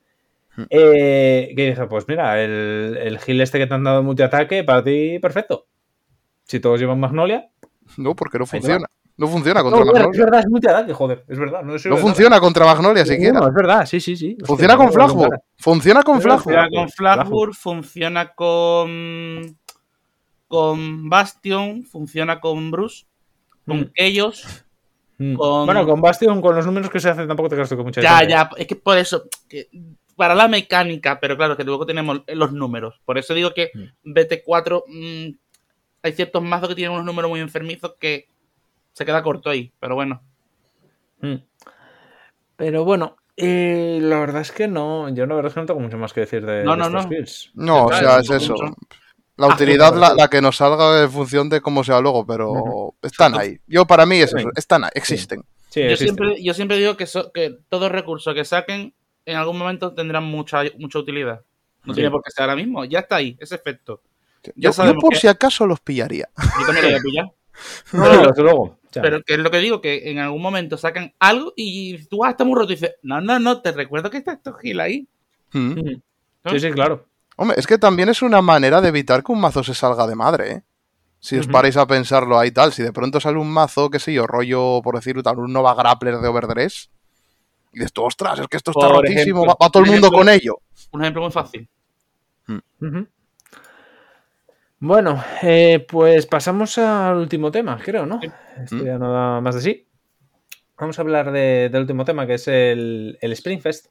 Hmm. 0.56 0.64
Eh, 0.70 1.52
que 1.56 1.66
dije, 1.70 1.86
pues 1.86 2.06
mira, 2.08 2.42
el, 2.42 2.96
el 3.00 3.18
heal 3.26 3.40
este 3.40 3.58
que 3.58 3.66
te 3.66 3.74
han 3.74 3.84
dado 3.84 4.02
multiataque, 4.02 4.62
para 4.64 4.82
ti, 4.84 5.18
perfecto. 5.20 5.66
Si 6.44 6.60
todos 6.60 6.80
llevan 6.80 6.98
Magnolia. 7.00 7.48
No, 7.96 8.14
porque 8.14 8.38
no 8.38 8.46
funciona. 8.46 8.86
No 9.18 9.26
funciona 9.28 9.60
No, 9.62 9.70
contra 9.70 9.80
es 9.82 9.86
Magnolia. 9.92 10.24
verdad, 10.24 10.40
es 10.40 10.46
multiataque, 10.48 10.92
joder, 10.94 11.24
es 11.28 11.38
verdad. 11.38 11.62
No, 11.62 11.72
No 11.74 11.96
funciona 11.98 12.40
contra 12.40 12.64
Magnolia 12.64 13.04
siquiera. 13.04 13.40
No, 13.40 13.48
es 13.48 13.54
verdad, 13.54 13.84
sí, 13.84 14.00
sí, 14.00 14.16
sí. 14.16 14.36
Funciona 14.44 14.74
Hostia, 14.74 15.06
con 15.06 15.18
no, 15.18 15.28
no, 15.28 15.42
Funciona 15.58 16.02
con 16.04 16.20
Flagbur. 16.22 16.44
Funciona 16.44 16.68
con 16.70 16.88
Flagbur, 16.90 17.54
funciona 17.54 18.32
con. 18.34 19.58
con 20.46 21.08
Bastion, 21.10 21.82
funciona 21.84 22.40
con 22.40 22.70
Bruce, 22.70 23.04
con 23.66 23.80
Mm. 23.80 23.90
ellos. 23.96 24.64
Mm. 25.18 25.34
con- 25.34 25.66
Bueno, 25.66 25.84
con 25.84 26.00
Bastion, 26.00 26.40
con 26.40 26.54
los 26.54 26.64
números 26.64 26.88
que 26.90 27.00
se 27.00 27.10
hacen, 27.10 27.26
tampoco 27.26 27.48
te 27.48 27.56
gasto 27.56 27.76
con 27.76 27.86
mucha 27.86 28.00
Ya, 28.00 28.22
ya, 28.26 28.48
es 28.56 28.66
que 28.68 28.76
por 28.76 28.96
eso. 28.96 29.24
que 29.48 29.68
para 30.16 30.34
la 30.34 30.48
mecánica, 30.48 31.18
pero 31.20 31.36
claro, 31.36 31.56
que 31.56 31.64
luego 31.64 31.84
tenemos 31.86 32.22
los 32.28 32.52
números. 32.52 33.00
Por 33.04 33.18
eso 33.18 33.34
digo 33.34 33.52
que 33.52 33.70
Mm. 33.74 34.12
BT4. 34.14 34.84
mm, 34.86 35.28
hay 36.04 36.12
ciertos 36.12 36.42
mazos 36.42 36.68
que 36.68 36.74
tienen 36.76 36.92
unos 36.92 37.04
números 37.04 37.28
muy 37.30 37.40
enfermizos 37.40 37.94
que 37.98 38.28
se 38.98 39.04
queda 39.06 39.22
corto 39.22 39.48
ahí, 39.48 39.72
pero 39.78 39.94
bueno. 39.94 40.20
Mm. 41.20 41.36
Pero 42.56 42.84
bueno, 42.84 43.16
eh, 43.36 44.00
la 44.02 44.18
verdad 44.18 44.42
es 44.42 44.50
que 44.52 44.66
no. 44.66 45.08
Yo 45.10 45.26
la 45.26 45.34
verdad 45.36 45.50
es 45.50 45.54
que 45.54 45.60
no 45.60 45.66
tengo 45.66 45.80
mucho 45.80 45.96
más 45.98 46.12
que 46.12 46.20
decir 46.22 46.44
de, 46.44 46.64
No, 46.64 46.72
de 46.72 46.78
no, 46.78 46.84
estos 46.86 47.02
no. 47.04 47.08
builds. 47.08 47.50
No, 47.54 47.84
o 47.86 47.92
sea, 47.92 48.18
es 48.18 48.30
eso. 48.30 48.54
La 49.36 49.46
Ah, 49.46 49.54
utilidad, 49.54 49.94
la, 49.94 50.14
la 50.14 50.26
que 50.28 50.42
nos 50.42 50.56
salga 50.56 51.00
en 51.04 51.10
función 51.12 51.48
de 51.48 51.60
cómo 51.60 51.84
sea 51.84 52.00
luego, 52.00 52.26
pero 52.26 52.94
están 53.02 53.38
ahí. 53.38 53.56
Yo, 53.68 53.86
para 53.86 54.04
mí, 54.04 54.16
es 54.16 54.34
eso. 54.34 54.48
Están 54.56 54.82
ahí, 54.82 54.90
existen. 54.94 55.44
Sí, 55.68 55.80
Yo 55.80 55.86
existen. 55.90 56.16
siempre, 56.16 56.42
yo 56.42 56.54
siempre 56.54 56.76
digo 56.78 56.96
que, 56.96 57.06
so- 57.06 57.30
que 57.30 57.56
todo 57.68 57.88
recurso 57.88 58.34
que 58.34 58.44
saquen 58.44 58.94
en 59.26 59.36
algún 59.36 59.56
momento 59.58 59.94
tendrán 59.94 60.24
mucha, 60.24 60.62
mucha 60.78 60.98
utilidad. 60.98 61.42
No 61.84 61.94
Sí. 61.94 61.98
tiene 61.98 62.10
por 62.10 62.22
qué 62.24 62.32
ser 62.32 62.42
ahora 62.42 62.56
mismo. 62.56 62.84
Ya 62.84 62.98
está 63.00 63.16
ahí, 63.16 63.36
ese 63.38 63.54
efecto. 63.54 64.02
Yo, 64.42 64.52
Ya 64.56 64.70
yo 64.70 64.72
sabemos 64.72 65.02
por 65.02 65.12
que- 65.12 65.20
si 65.20 65.28
acaso 65.28 65.64
los 65.68 65.78
pillaría. 65.78 66.28
Yo 66.36 66.66
también 66.66 66.84
lo 66.86 66.90
voy 66.90 66.98
a 66.98 67.02
pillar. 67.02 67.26
No, 67.92 68.02
Pero- 68.04 68.26
desde 68.28 68.42
luego. 68.42 68.78
Pero 68.92 69.22
que 69.22 69.34
es 69.34 69.38
lo 69.38 69.50
que 69.50 69.58
digo, 69.58 69.80
que 69.80 70.10
en 70.10 70.18
algún 70.18 70.42
momento 70.42 70.76
sacan 70.76 71.12
algo 71.18 71.52
y 71.56 72.04
tú 72.06 72.24
ah, 72.24 72.30
está 72.30 72.44
muy 72.44 72.54
roto 72.58 72.72
y 72.72 72.76
dices, 72.76 72.94
no, 73.02 73.20
no, 73.20 73.38
no, 73.38 73.60
te 73.60 73.72
recuerdo 73.72 74.10
que 74.10 74.18
está 74.18 74.32
esto 74.32 74.54
gil 74.54 74.80
ahí. 74.80 75.06
Mm. 75.52 75.72
mm. 75.72 76.02
Sí, 76.50 76.60
sí, 76.60 76.70
claro. 76.70 77.06
Hombre, 77.36 77.56
es 77.58 77.66
que 77.66 77.78
también 77.78 78.08
es 78.08 78.22
una 78.22 78.40
manera 78.42 78.80
de 78.80 78.88
evitar 78.88 79.22
que 79.22 79.32
un 79.32 79.40
mazo 79.40 79.62
se 79.62 79.74
salga 79.74 80.06
de 80.06 80.14
madre, 80.14 80.52
¿eh? 80.52 80.62
Si 81.20 81.36
os 81.36 81.46
Ujú. 81.46 81.52
paráis 81.52 81.76
a 81.76 81.86
pensarlo 81.86 82.38
ahí 82.38 82.50
tal, 82.52 82.72
si 82.72 82.82
de 82.82 82.92
pronto 82.92 83.20
sale 83.20 83.38
un 83.38 83.50
mazo, 83.52 83.90
qué 83.90 83.98
sé 83.98 84.12
yo, 84.12 84.26
rollo, 84.26 84.80
por 84.82 84.94
decirlo 84.94 85.22
tal, 85.22 85.38
un 85.40 85.52
Nova 85.52 85.74
Grappler 85.74 86.18
de 86.18 86.28
Overdress, 86.28 86.90
y 87.72 87.78
dices 87.80 87.92
tú, 87.92 88.04
ostras, 88.04 88.38
es 88.38 88.46
que 88.46 88.56
esto 88.56 88.70
está 88.70 88.86
Por 88.86 88.96
rotísimo, 88.96 89.20
ejemplo, 89.42 89.46
va, 89.46 89.56
va 89.66 89.70
todo 89.70 89.82
el 89.82 89.90
mundo 89.90 90.06
ejemplo- 90.06 90.18
con 90.18 90.28
ello. 90.28 90.58
Un 90.92 91.02
ejemplo 91.02 91.22
muy 91.22 91.32
fácil. 91.32 91.68
Ujú. 92.80 93.06
Bueno, 94.80 95.22
eh, 95.42 95.84
pues 95.88 96.26
pasamos 96.26 96.78
al 96.78 97.16
último 97.16 97.50
tema, 97.50 97.78
creo, 97.84 98.06
¿no? 98.06 98.20
Sí. 98.20 98.28
Esto 98.62 98.76
Mm. 98.76 98.84
ya 98.84 98.98
no 98.98 99.12
da 99.12 99.40
más 99.40 99.54
de 99.56 99.60
sí. 99.60 99.86
Vamos 100.78 100.98
a 100.98 101.02
hablar 101.02 101.32
de- 101.32 101.68
del 101.70 101.80
último 101.82 102.04
tema, 102.04 102.26
que 102.26 102.34
es 102.34 102.46
el, 102.46 103.18
el 103.20 103.32
Springfest. 103.32 103.86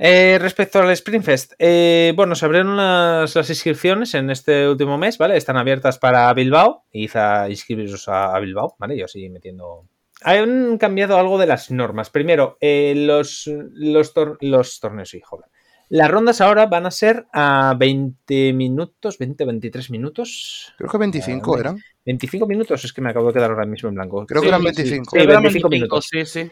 Eh, 0.00 0.38
respecto 0.40 0.78
al 0.80 0.90
Springfest, 0.92 1.54
eh, 1.58 2.12
bueno, 2.16 2.34
se 2.36 2.44
abrieron 2.46 2.76
las, 2.76 3.34
las 3.34 3.50
inscripciones 3.50 4.14
en 4.14 4.30
este 4.30 4.68
último 4.68 4.96
mes, 4.96 5.18
¿vale? 5.18 5.36
Están 5.36 5.56
abiertas 5.56 5.98
para 5.98 6.32
Bilbao. 6.32 6.84
Id 6.92 7.16
a 7.16 7.50
inscribiros 7.50 8.08
a, 8.08 8.34
a 8.34 8.38
Bilbao, 8.40 8.76
¿vale? 8.78 8.96
Yo 8.96 9.08
sigo 9.08 9.30
metiendo. 9.32 9.84
Han 10.22 10.78
cambiado 10.78 11.18
algo 11.18 11.36
de 11.36 11.46
las 11.46 11.70
normas. 11.70 12.10
Primero, 12.10 12.56
eh, 12.60 12.94
los, 12.96 13.50
los, 13.74 14.14
tor- 14.14 14.38
los 14.40 14.78
torneos, 14.80 15.10
sí, 15.10 15.20
joder. 15.20 15.46
Las 15.90 16.10
rondas 16.10 16.40
ahora 16.42 16.66
van 16.66 16.84
a 16.86 16.90
ser 16.90 17.26
a 17.32 17.74
20 17.78 18.52
minutos, 18.52 19.16
20, 19.18 19.44
23 19.44 19.90
minutos. 19.90 20.74
Creo 20.76 20.90
que 20.90 20.98
25 20.98 21.50
Vale. 21.50 21.60
eran. 21.62 21.78
25 22.04 22.46
minutos, 22.46 22.84
es 22.84 22.92
que 22.92 23.00
me 23.00 23.10
acabo 23.10 23.28
de 23.28 23.34
quedar 23.34 23.50
ahora 23.50 23.64
mismo 23.66 23.88
en 23.88 23.94
blanco. 23.94 24.26
Creo 24.26 24.42
que 24.42 24.48
eran 24.48 24.60
sí, 24.60 24.66
25. 24.66 25.04
Sí, 25.04 25.10
Creo 25.10 25.24
que 25.26 25.30
eran 25.32 25.42
25 25.42 25.68
minutos. 25.70 26.08
Sí, 26.10 26.24
sí. 26.26 26.50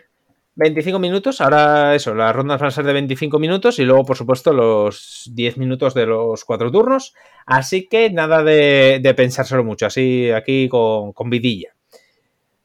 25 0.58 0.98
minutos, 0.98 1.42
ahora 1.42 1.94
eso, 1.94 2.14
las 2.14 2.34
rondas 2.34 2.58
van 2.58 2.68
a 2.68 2.70
ser 2.70 2.86
de 2.86 2.94
25 2.94 3.38
minutos 3.38 3.78
y 3.78 3.84
luego, 3.84 4.06
por 4.06 4.16
supuesto, 4.16 4.54
los 4.54 5.30
10 5.34 5.58
minutos 5.58 5.92
de 5.92 6.06
los 6.06 6.46
cuatro 6.46 6.72
turnos. 6.72 7.12
Así 7.44 7.86
que 7.88 8.08
nada 8.10 8.42
de, 8.42 9.00
de 9.02 9.14
pensárselo 9.14 9.64
mucho, 9.64 9.84
así 9.84 10.30
aquí 10.30 10.66
con, 10.70 11.12
con 11.12 11.28
vidilla. 11.28 11.74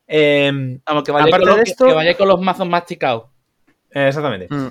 Eh, 0.07 0.79
Vamos, 0.85 1.03
que 1.03 1.11
vaya, 1.11 1.25
Aparte 1.25 1.45
con 1.45 1.49
los, 1.49 1.57
de 1.57 1.63
esto- 1.71 1.85
que 1.87 1.93
vaya 1.93 2.15
con 2.15 2.27
los 2.29 2.39
mazos 2.41 2.67
masticados. 2.67 3.25
exactamente. 3.89 4.47
Mm. 4.49 4.69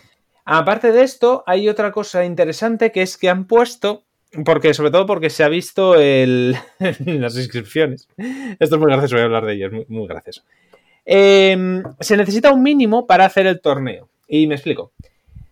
Aparte 0.53 0.91
de 0.91 1.05
esto, 1.05 1.45
hay 1.47 1.69
otra 1.69 1.93
cosa 1.93 2.25
interesante 2.25 2.91
que 2.91 3.03
es 3.03 3.17
que 3.17 3.29
han 3.29 3.45
puesto, 3.45 4.03
porque 4.45 4.75
sobre 4.75 4.91
todo 4.91 5.07
porque 5.07 5.31
se 5.31 5.45
ha 5.45 5.49
visto 5.49 5.95
el, 5.95 6.57
las 7.07 7.37
inscripciones. 7.37 8.09
Esto 8.59 8.75
es 8.75 8.81
muy 8.81 8.91
gracioso, 8.91 9.15
voy 9.15 9.23
a 9.23 9.27
hablar 9.27 9.47
de 9.47 9.53
ello, 9.55 9.67
es 9.69 9.73
muy, 9.73 9.87
muy 9.87 10.09
gracioso. 10.09 10.43
Eh, 11.07 11.85
se 12.01 12.17
necesita 12.17 12.51
un 12.51 12.65
mínimo 12.65 13.07
para 13.07 13.27
hacer 13.27 13.47
el 13.47 13.61
torneo. 13.61 14.09
Y 14.27 14.49
me 14.49 14.57
explico. 14.57 14.91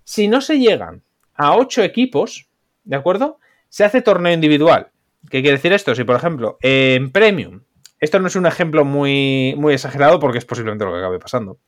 Si 0.03 0.27
no 0.27 0.41
se 0.41 0.59
llegan 0.59 1.05
a 1.37 1.55
8 1.57 1.85
equipos, 1.85 2.49
¿de 2.83 2.97
acuerdo? 2.97 3.39
Se 3.69 3.85
hace 3.85 4.03
torneo 4.03 4.33
individual. 4.33 4.89
¿Qué 5.31 5.43
quiere 5.43 5.59
decir 5.59 5.73
esto? 5.73 5.95
Si, 5.95 6.03
por 6.03 6.17
ejemplo, 6.17 6.59
en 6.61 7.13
Premium, 7.13 7.61
esto 8.01 8.19
no 8.19 8.27
es 8.27 8.35
un 8.35 8.47
ejemplo 8.47 8.85
muy, 8.85 9.55
muy 9.59 9.75
exagerado 9.75 10.19
porque 10.19 10.39
es 10.39 10.45
posiblemente 10.45 10.85
lo 10.85 10.91
que 10.91 10.99
acabe 10.99 11.21
pasando. 11.21 11.59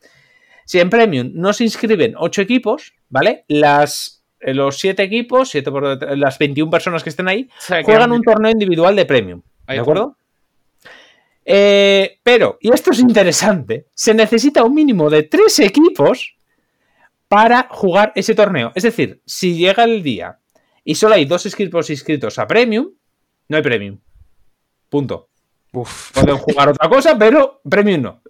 Si 0.71 0.79
en 0.79 0.89
Premium 0.89 1.31
no 1.33 1.51
se 1.51 1.65
inscriben 1.65 2.13
8 2.17 2.43
equipos, 2.43 2.93
¿vale? 3.09 3.43
Las, 3.49 4.23
eh, 4.39 4.53
los 4.53 4.77
7 4.79 5.03
equipos, 5.03 5.49
siete 5.49 5.69
por 5.69 5.85
detrás- 5.85 6.17
las 6.17 6.39
21 6.39 6.71
personas 6.71 7.03
que 7.03 7.09
estén 7.09 7.27
ahí, 7.27 7.49
juegan 7.83 8.13
un 8.13 8.21
torneo 8.21 8.49
individual 8.53 8.95
de 8.95 9.05
Premium. 9.05 9.41
¿De 9.67 9.77
acuerdo? 9.79 10.15
Eh, 11.43 12.19
pero, 12.23 12.57
y 12.61 12.71
esto 12.73 12.91
es 12.91 12.99
interesante, 13.01 13.87
se 13.93 14.13
necesita 14.13 14.63
un 14.63 14.73
mínimo 14.73 15.09
de 15.09 15.23
3 15.23 15.59
equipos 15.59 16.37
para 17.27 17.67
jugar 17.69 18.13
ese 18.15 18.33
torneo. 18.33 18.71
Es 18.73 18.83
decir, 18.83 19.21
si 19.25 19.57
llega 19.57 19.83
el 19.83 20.01
día 20.01 20.39
y 20.85 20.95
solo 20.95 21.15
hay 21.15 21.25
dos 21.25 21.45
equipos 21.45 21.89
inscritos 21.89 22.39
a 22.39 22.47
Premium, 22.47 22.91
no 23.49 23.57
hay 23.57 23.61
Premium. 23.61 23.99
Punto. 24.87 25.27
Uf. 25.73 26.11
Pueden 26.13 26.37
jugar 26.37 26.69
otra 26.69 26.87
cosa, 26.87 27.17
pero 27.17 27.59
Premium 27.69 28.01
no. 28.03 28.21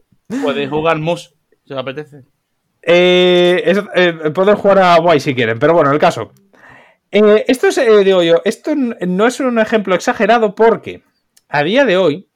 Puedes 0.41 0.67
jugar 0.71 0.97
mus, 0.97 1.35
os 1.73 1.79
apetece. 1.79 2.23
Eh, 2.83 3.61
es- 3.65 3.79
eh, 3.95 4.13
pueden 4.33 4.55
jugar 4.55 4.79
a 4.79 4.97
Guay 4.99 5.19
si 5.19 5.35
quieren, 5.35 5.59
pero 5.59 5.73
bueno, 5.73 5.91
el 5.91 5.99
caso. 5.99 6.31
Eh, 7.11 7.45
esto 7.47 7.67
es, 7.67 7.77
eh, 7.77 8.03
digo 8.03 8.23
yo, 8.23 8.41
esto 8.45 8.71
no 8.75 9.27
es 9.27 9.39
un 9.39 9.59
ejemplo 9.59 9.93
exagerado 9.95 10.55
porque 10.55 11.03
a 11.49 11.63
día 11.63 11.83
de 11.85 11.97
hoy, 11.97 12.27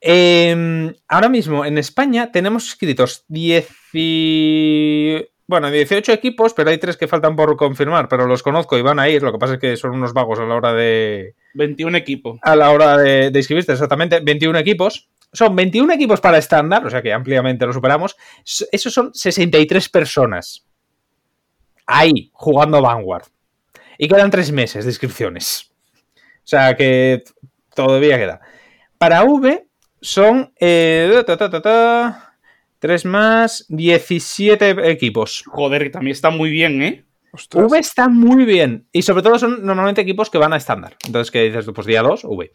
eh, 0.00 0.94
ahora 1.08 1.28
mismo 1.28 1.64
en 1.64 1.78
España 1.78 2.30
tenemos 2.32 2.64
inscritos 2.66 3.24
10 3.28 3.68
y- 3.92 5.16
bueno, 5.46 5.68
18 5.70 6.12
equipos, 6.12 6.54
pero 6.54 6.70
hay 6.70 6.78
tres 6.78 6.96
que 6.96 7.08
faltan 7.08 7.34
por 7.34 7.56
confirmar, 7.56 8.08
pero 8.08 8.26
los 8.26 8.42
conozco 8.42 8.78
y 8.78 8.82
van 8.82 9.00
a 9.00 9.08
ir. 9.08 9.20
Lo 9.22 9.32
que 9.32 9.38
pasa 9.38 9.54
es 9.54 9.58
que 9.58 9.76
son 9.76 9.90
unos 9.90 10.12
vagos 10.12 10.38
a 10.38 10.44
la 10.44 10.54
hora 10.54 10.72
de, 10.72 11.34
21 11.54 11.96
equipos. 11.98 12.38
a 12.42 12.54
la 12.54 12.70
hora 12.70 12.96
de, 12.96 13.30
de 13.32 13.38
inscribirte, 13.40 13.72
exactamente, 13.72 14.20
21 14.20 14.56
equipos. 14.60 15.08
Son 15.32 15.54
21 15.54 15.92
equipos 15.92 16.20
para 16.20 16.38
estándar, 16.38 16.84
o 16.84 16.90
sea 16.90 17.02
que 17.02 17.12
ampliamente 17.12 17.64
lo 17.66 17.72
superamos. 17.72 18.16
Esos 18.72 18.92
son 18.92 19.14
63 19.14 19.88
personas. 19.88 20.66
Ahí, 21.86 22.30
jugando 22.32 22.82
Vanguard. 22.82 23.24
Y 23.98 24.08
quedan 24.08 24.30
tres 24.30 24.50
meses 24.50 24.84
de 24.84 24.90
inscripciones. 24.90 25.70
O 26.16 26.46
sea 26.50 26.74
que 26.74 27.22
todavía 27.74 28.18
queda. 28.18 28.40
Para 28.98 29.22
V 29.24 29.66
son 30.00 30.52
eh, 30.58 31.22
ta, 31.26 31.36
ta, 31.36 31.50
ta, 31.50 31.62
ta, 31.62 32.34
3 32.78 33.04
más 33.04 33.66
17 33.68 34.90
equipos. 34.90 35.44
Joder, 35.46 35.84
que 35.84 35.90
también 35.90 36.12
está 36.12 36.30
muy 36.30 36.50
bien, 36.50 36.82
¿eh? 36.82 37.04
Ostras. 37.32 37.70
V 37.70 37.78
está 37.78 38.08
muy 38.08 38.44
bien. 38.44 38.88
Y 38.90 39.02
sobre 39.02 39.22
todo 39.22 39.38
son 39.38 39.64
normalmente 39.64 40.00
equipos 40.00 40.30
que 40.30 40.38
van 40.38 40.52
a 40.52 40.56
estándar. 40.56 40.96
Entonces, 41.04 41.30
¿qué 41.30 41.42
dices 41.42 41.64
tú? 41.64 41.72
Pues 41.74 41.86
día 41.86 42.02
2, 42.02 42.24
V. 42.24 42.52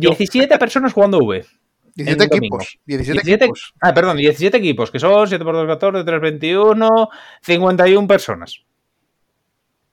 Yo- 0.00 0.10
17 0.10 0.56
personas 0.58 0.92
jugando 0.92 1.18
V. 1.18 1.44
17 1.94 2.24
en 2.24 2.30
domingo. 2.30 2.56
equipos. 2.56 2.78
17, 2.86 3.22
17 3.22 3.44
equipos. 3.44 3.74
Ah, 3.80 3.94
perdón, 3.94 4.16
17 4.16 4.56
equipos, 4.56 4.90
que 4.90 4.98
son 4.98 5.28
7 5.28 5.44
por 5.44 5.54
2, 5.54 5.66
14, 5.66 6.04
3, 6.04 6.20
21, 6.20 7.08
51 7.42 8.08
personas. 8.08 8.64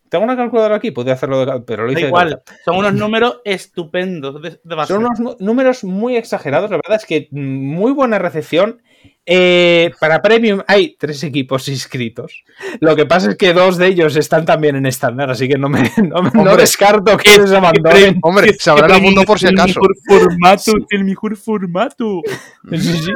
Tengo 0.09 0.25
una 0.25 0.35
calculadora 0.35 0.75
aquí, 0.75 0.91
podría 0.91 1.13
hacerlo, 1.13 1.45
de, 1.45 1.61
pero 1.61 1.83
lo 1.83 1.93
Da 1.93 1.93
hice 1.93 2.01
de 2.01 2.07
igual. 2.09 2.41
Son 2.65 2.75
unos 2.75 2.93
números 2.93 3.39
estupendos 3.45 4.41
de, 4.41 4.59
de 4.61 4.75
base. 4.75 4.93
Son 4.93 5.05
unos 5.05 5.39
números 5.39 5.85
muy 5.85 6.17
exagerados, 6.17 6.69
la 6.69 6.75
verdad 6.77 6.97
es 6.97 7.05
que 7.05 7.29
mm, 7.31 7.39
muy 7.39 7.93
buena 7.93 8.19
recepción. 8.19 8.81
Eh, 9.26 9.91
para 9.99 10.19
Premium 10.22 10.61
hay 10.68 10.95
tres 10.98 11.23
equipos 11.23 11.68
inscritos. 11.68 12.43
Lo 12.80 12.95
que 12.95 13.06
pasa 13.06 13.30
es 13.31 13.38
que 13.38 13.53
dos 13.53 13.77
de 13.77 13.88
ellos 13.88 14.15
están 14.15 14.45
también 14.45 14.76
en 14.76 14.88
estándar, 14.88 15.30
así 15.30 15.48
que 15.48 15.60
no 15.60 15.69
me 15.69 15.84
no, 15.98 16.23
me- 16.23 16.31
no 16.34 16.41
Hombre, 16.41 16.57
descarto 16.57 17.15
que 17.18 17.38
les 17.39 17.52
abandonen. 17.52 18.18
Hombre, 18.23 18.53
se 18.57 18.69
habrán 18.72 18.91
apuntado 18.93 19.26
por 19.26 19.38
si 19.39 19.45
el 19.45 19.60
acaso. 19.60 19.80
mejor 19.80 19.95
formato, 20.07 20.72
el 20.89 21.03
mejor 21.06 21.38
formato. 21.38 22.22
Sí, 22.72 22.77
sí. 22.80 23.11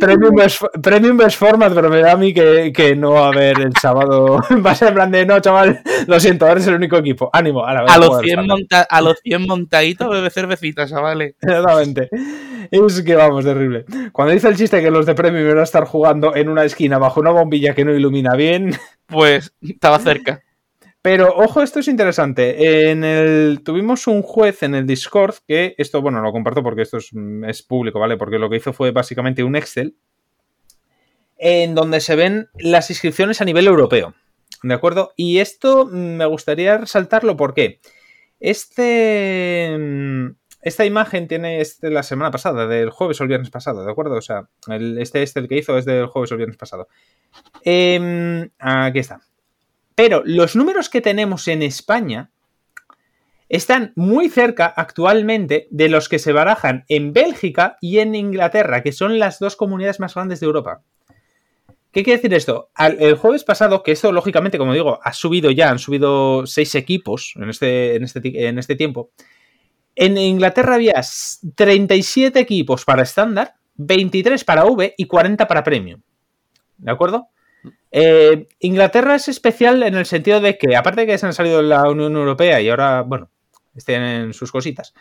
Premium 0.00 0.40
es, 0.40 0.58
Premium 0.82 1.20
es 1.20 1.36
format, 1.36 1.72
pero 1.72 1.88
me 1.88 2.00
da 2.00 2.12
a 2.12 2.16
mí 2.16 2.34
que, 2.34 2.72
que 2.74 2.96
no 2.96 3.12
va 3.12 3.26
a 3.26 3.28
haber 3.28 3.60
el 3.60 3.72
sábado. 3.80 4.40
Va 4.66 4.72
a 4.72 4.74
ser 4.74 4.88
en 4.88 4.94
plan 4.94 5.10
de 5.10 5.24
no, 5.24 5.38
chaval, 5.40 5.80
lo 6.08 6.18
siento, 6.18 6.46
eres 6.48 6.66
el 6.66 6.74
único 6.74 6.96
equipo. 6.96 7.30
Ánimo, 7.32 7.64
a, 7.64 7.72
la 7.74 7.80
A 7.82 7.98
los, 7.98 8.20
100 8.20 8.44
monta 8.46 8.82
a 8.82 9.00
los 9.00 9.18
100 9.22 9.46
montaditos 9.46 10.10
bebe 10.10 10.30
cervecita, 10.30 10.86
chavales. 10.86 11.34
Exactamente. 11.40 12.08
Es 12.70 13.02
que 13.02 13.14
vamos, 13.14 13.44
terrible. 13.44 13.84
Cuando 14.12 14.34
dice 14.34 14.48
el 14.48 14.56
chiste 14.56 14.82
que 14.82 14.90
los 14.90 15.06
de 15.06 15.14
Premium 15.16 15.48
van 15.48 15.58
a 15.58 15.64
estar 15.64 15.84
jugando 15.84 16.36
en 16.36 16.48
una 16.48 16.64
esquina 16.64 16.98
bajo 16.98 17.20
una 17.20 17.30
bombilla 17.30 17.74
que 17.74 17.84
no 17.84 17.92
ilumina 17.92 18.36
bien. 18.36 18.74
Pues 19.06 19.54
estaba 19.60 19.98
cerca. 20.00 20.42
Pero 21.00 21.32
ojo, 21.36 21.62
esto 21.62 21.78
es 21.78 21.86
interesante. 21.86 22.90
En 22.90 23.04
el, 23.04 23.60
tuvimos 23.64 24.08
un 24.08 24.22
juez 24.22 24.64
en 24.64 24.74
el 24.74 24.84
Discord 24.84 25.36
que 25.46 25.76
esto, 25.78 26.02
bueno, 26.02 26.20
lo 26.20 26.32
comparto 26.32 26.64
porque 26.64 26.82
esto 26.82 26.96
es, 26.96 27.10
mm, 27.12 27.44
es 27.44 27.62
público, 27.62 28.00
¿vale? 28.00 28.16
Porque 28.16 28.40
lo 28.40 28.50
que 28.50 28.56
hizo 28.56 28.72
fue 28.72 28.90
básicamente 28.90 29.44
un 29.44 29.54
Excel 29.54 29.94
en 31.38 31.74
donde 31.74 32.00
se 32.00 32.16
ven 32.16 32.48
las 32.58 32.90
inscripciones 32.90 33.40
a 33.40 33.44
nivel 33.44 33.66
europeo. 33.66 34.14
¿De 34.62 34.74
acuerdo? 34.74 35.12
Y 35.16 35.38
esto 35.38 35.86
mm, 35.86 36.16
me 36.16 36.26
gustaría 36.26 36.78
resaltarlo 36.78 37.36
porque 37.36 37.78
este, 38.40 39.76
mm, 39.78 40.30
esta 40.66 40.84
imagen 40.84 41.28
tiene 41.28 41.60
este, 41.60 41.90
la 41.90 42.02
semana 42.02 42.32
pasada, 42.32 42.66
del 42.66 42.90
jueves 42.90 43.20
o 43.20 43.22
el 43.22 43.28
viernes 43.28 43.50
pasado, 43.50 43.84
¿de 43.84 43.90
acuerdo? 43.92 44.16
O 44.16 44.20
sea, 44.20 44.48
el, 44.66 44.98
este, 44.98 45.22
este 45.22 45.38
el 45.38 45.46
que 45.46 45.58
hizo 45.58 45.78
es 45.78 45.84
del 45.84 46.06
jueves 46.06 46.32
o 46.32 46.34
el 46.34 46.38
viernes 46.38 46.56
pasado. 46.56 46.88
Em, 47.62 48.50
aquí 48.58 48.98
está. 48.98 49.20
Pero 49.94 50.22
los 50.24 50.56
números 50.56 50.88
que 50.88 51.00
tenemos 51.00 51.46
en 51.46 51.62
España 51.62 52.32
están 53.48 53.92
muy 53.94 54.28
cerca 54.28 54.66
actualmente 54.66 55.68
de 55.70 55.88
los 55.88 56.08
que 56.08 56.18
se 56.18 56.32
barajan 56.32 56.84
en 56.88 57.12
Bélgica 57.12 57.76
y 57.80 58.00
en 58.00 58.16
Inglaterra, 58.16 58.82
que 58.82 58.90
son 58.90 59.20
las 59.20 59.38
dos 59.38 59.54
comunidades 59.54 60.00
más 60.00 60.16
grandes 60.16 60.40
de 60.40 60.46
Europa. 60.46 60.82
¿Qué 61.92 62.02
quiere 62.02 62.18
decir 62.18 62.34
esto? 62.34 62.70
El 62.76 63.14
jueves 63.14 63.44
pasado, 63.44 63.84
que 63.84 63.92
esto 63.92 64.10
lógicamente, 64.10 64.58
como 64.58 64.72
digo, 64.72 64.98
ha 65.00 65.12
subido 65.12 65.52
ya, 65.52 65.70
han 65.70 65.78
subido 65.78 66.44
seis 66.44 66.74
equipos 66.74 67.34
en 67.36 67.50
este, 67.50 68.02
este, 68.02 68.48
este 68.58 68.74
tiempo. 68.74 69.12
En 69.96 70.16
Inglaterra 70.16 70.76
había 70.76 70.92
s- 70.92 71.38
37 71.56 72.38
equipos 72.38 72.84
para 72.84 73.02
estándar, 73.02 73.54
23 73.76 74.44
para 74.44 74.64
V 74.66 74.94
y 74.96 75.06
40 75.06 75.48
para 75.48 75.64
Premium. 75.64 76.00
¿De 76.78 76.90
acuerdo? 76.92 77.28
Eh, 77.90 78.46
Inglaterra 78.60 79.14
es 79.16 79.26
especial 79.28 79.82
en 79.82 79.94
el 79.94 80.06
sentido 80.06 80.40
de 80.40 80.56
que, 80.58 80.76
aparte 80.76 81.00
de 81.00 81.06
que 81.08 81.18
se 81.18 81.26
han 81.26 81.34
salido 81.34 81.56
de 81.58 81.64
la 81.64 81.88
Unión 81.88 82.14
Europea 82.14 82.60
y 82.60 82.68
ahora, 82.68 83.02
bueno, 83.02 83.30
tienen 83.84 84.32
sus 84.34 84.52
cositas, 84.52 84.94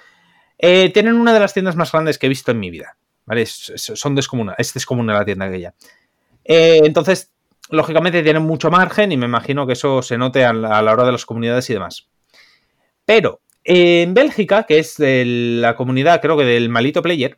eh, 0.58 0.90
tienen 0.94 1.16
una 1.16 1.34
de 1.34 1.40
las 1.40 1.54
tiendas 1.54 1.76
más 1.76 1.92
grandes 1.92 2.18
que 2.18 2.26
he 2.26 2.30
visto 2.30 2.52
en 2.52 2.60
mi 2.60 2.70
vida. 2.72 2.98
¿Vale? 3.26 3.42
Es- 3.42 3.74
son 3.76 4.16
descomunas. 4.16 4.56
Es 4.60 4.74
descomuna 4.74 5.14
la 5.14 5.26
tienda 5.26 5.46
aquella. 5.46 5.74
Eh, 6.44 6.82
entonces, 6.84 7.32
lógicamente 7.72 8.22
tienen 8.22 8.44
mucho 8.44 8.70
margen 8.70 9.12
y 9.12 9.18
me 9.18 9.26
imagino 9.26 9.66
que 9.66 9.74
eso 9.74 10.02
se 10.04 10.18
note 10.18 10.46
a 10.46 10.54
la, 10.54 10.80
hora 10.94 11.04
de 11.06 11.12
las 11.12 11.26
comunidades 11.26 11.68
y 11.70 11.74
demás. 11.74 12.08
Pero 13.06 13.42
en 13.66 14.14
Bélgica, 14.14 14.64
que 14.64 14.80
es 14.80 14.96
de 14.98 15.24
la 15.26 15.76
comunidad, 15.76 16.22
creo 16.22 16.38
que 16.38 16.46
del 16.46 16.70
Malito 16.70 17.02
Player, 17.02 17.38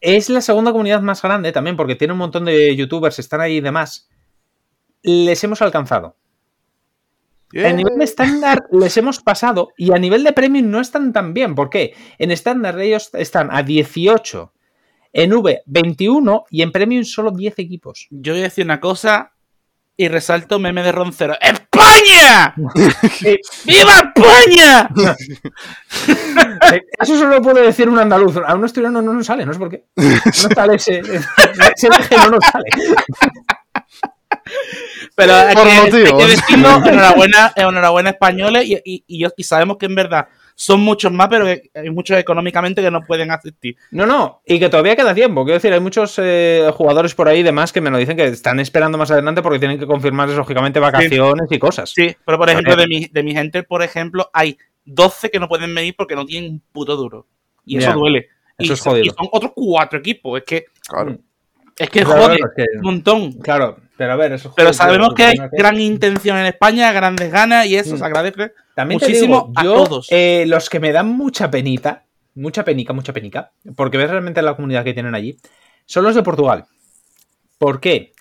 es 0.00 0.30
la 0.30 0.40
segunda 0.40 0.72
comunidad 0.72 1.02
más 1.02 1.22
grande 1.22 1.52
también 1.52 1.76
porque 1.76 1.94
tiene 1.94 2.12
un 2.12 2.18
montón 2.18 2.46
de 2.46 2.74
youtubers, 2.74 3.18
están 3.18 3.40
ahí 3.40 3.56
y 3.56 3.60
demás. 3.60 4.08
Les 5.02 5.42
hemos 5.44 5.62
alcanzado. 5.62 6.16
A 7.54 7.72
nivel 7.72 7.96
de 7.98 8.04
estándar 8.04 8.64
les 8.72 8.96
hemos 8.96 9.20
pasado 9.20 9.68
y 9.76 9.92
a 9.92 9.98
nivel 9.98 10.24
de 10.24 10.32
premium 10.32 10.70
no 10.70 10.80
están 10.80 11.12
tan 11.12 11.32
bien. 11.32 11.54
¿Por 11.54 11.70
qué? 11.70 11.94
En 12.18 12.30
estándar 12.30 12.80
ellos 12.80 13.10
están 13.12 13.48
a 13.52 13.62
18, 13.62 14.52
en 15.12 15.32
V 15.32 15.62
21 15.66 16.44
y 16.50 16.62
en 16.62 16.72
premium 16.72 17.04
solo 17.04 17.30
10 17.30 17.58
equipos. 17.58 18.08
Yo 18.10 18.32
voy 18.32 18.40
a 18.40 18.44
decir 18.44 18.64
una 18.64 18.80
cosa 18.80 19.35
y 19.96 20.08
resalto 20.08 20.58
meme 20.58 20.82
de 20.82 20.92
roncero. 20.92 21.36
¡España! 21.40 22.54
¡Viva 23.64 24.12
España! 24.14 24.88
Eso 27.00 27.18
solo 27.18 27.40
puede 27.40 27.62
decir 27.62 27.88
un 27.88 27.98
andaluz. 27.98 28.36
A 28.46 28.54
un 28.54 28.64
asturiano 28.64 29.00
no 29.02 29.12
nos 29.14 29.26
sale, 29.26 29.46
no 29.46 29.52
sé 29.52 29.58
por 29.58 29.70
qué. 29.70 29.84
No 29.96 30.14
sale 30.54 30.76
ese, 30.76 30.98
ese 31.00 31.88
eje, 31.88 32.16
no 32.16 32.30
nos 32.30 32.44
sale. 32.44 32.64
Pero 35.14 35.34
hay 35.34 35.54
Por 35.54 35.64
que, 35.64 35.70
hay 35.70 35.80
motivos. 35.90 36.22
que 36.22 36.28
decirlo, 36.30 36.76
enhorabuena, 36.86 37.52
enhorabuena 37.56 38.10
españoles 38.10 38.64
y, 38.66 38.74
y- 38.84 39.04
y 39.06 39.26
y 39.36 39.44
sabemos 39.44 39.76
que 39.78 39.86
en 39.86 39.94
verdad 39.94 40.28
son 40.58 40.80
muchos 40.80 41.12
más, 41.12 41.28
pero 41.28 41.46
hay 41.46 41.90
muchos 41.90 42.16
económicamente 42.18 42.80
que 42.80 42.90
no 42.90 43.02
pueden 43.02 43.30
asistir. 43.30 43.76
No, 43.90 44.06
no, 44.06 44.40
y 44.46 44.58
que 44.58 44.70
todavía 44.70 44.96
queda 44.96 45.14
tiempo. 45.14 45.44
Quiero 45.44 45.58
decir, 45.58 45.70
hay 45.72 45.80
muchos 45.80 46.14
eh, 46.18 46.70
jugadores 46.74 47.14
por 47.14 47.28
ahí 47.28 47.40
y 47.40 47.42
demás 47.42 47.72
que 47.74 47.82
me 47.82 47.90
lo 47.90 47.98
dicen 47.98 48.16
que 48.16 48.24
están 48.24 48.58
esperando 48.58 48.96
más 48.96 49.10
adelante 49.10 49.42
porque 49.42 49.58
tienen 49.58 49.78
que 49.78 49.86
confirmar, 49.86 50.30
lógicamente, 50.30 50.80
vacaciones 50.80 51.46
y 51.52 51.58
cosas. 51.58 51.90
Sí, 51.94 52.16
pero 52.24 52.38
por 52.38 52.48
ejemplo, 52.48 52.74
de 52.74 52.86
mi, 52.86 53.04
de 53.06 53.22
mi 53.22 53.34
gente, 53.34 53.62
por 53.64 53.82
ejemplo, 53.82 54.30
hay 54.32 54.56
12 54.86 55.30
que 55.30 55.38
no 55.38 55.46
pueden 55.48 55.74
venir 55.74 55.94
porque 55.96 56.14
no 56.16 56.24
tienen 56.24 56.52
un 56.52 56.62
puto 56.72 56.96
duro. 56.96 57.26
Y 57.66 57.76
eso 57.78 57.92
duele. 57.92 58.28
eso 58.56 58.70
y, 58.70 58.72
es 58.72 58.78
son- 58.78 58.92
jodido. 58.94 59.06
y 59.06 59.10
son 59.10 59.28
otros 59.32 59.52
cuatro 59.54 59.98
equipos. 59.98 60.38
Es 60.38 60.44
que, 60.46 60.64
Claro. 60.88 61.18
es 61.76 61.90
que 61.90 62.02
Claro, 62.02 62.22
jode 62.22 62.34
es 62.36 62.40
que- 62.56 62.78
un 62.78 62.82
montón. 62.82 63.32
Claro, 63.40 63.76
pero 63.96 64.12
a 64.12 64.16
ver, 64.16 64.32
eso 64.32 64.52
Pero 64.56 64.72
sabemos 64.72 65.14
que 65.14 65.24
hay 65.24 65.36
gran 65.52 65.78
intención 65.80 66.36
en 66.38 66.46
España, 66.46 66.92
grandes 66.92 67.30
ganas 67.30 67.66
y 67.66 67.76
eso 67.76 67.94
Mm. 67.94 67.98
se 67.98 68.04
agradece. 68.04 68.52
También 68.74 69.00
muchísimo 69.00 69.52
te 69.54 69.62
digo, 69.62 69.74
a 69.74 69.84
todos. 69.84 70.06
eh, 70.10 70.44
los 70.46 70.68
que 70.68 70.80
me 70.80 70.92
dan 70.92 71.08
mucha 71.08 71.50
penita, 71.50 72.04
mucha 72.34 72.64
penica, 72.64 72.92
mucha 72.92 73.12
penica, 73.12 73.52
porque 73.76 73.96
ves 73.98 74.10
realmente 74.10 74.42
la 74.42 74.54
comunidad 74.54 74.84
que 74.84 74.92
tienen 74.94 75.14
allí, 75.14 75.36
son 75.86 76.04
los 76.04 76.14
de 76.14 76.22
Portugal. 76.22 76.64
¿Por 77.58 77.80
qué? 77.80 78.12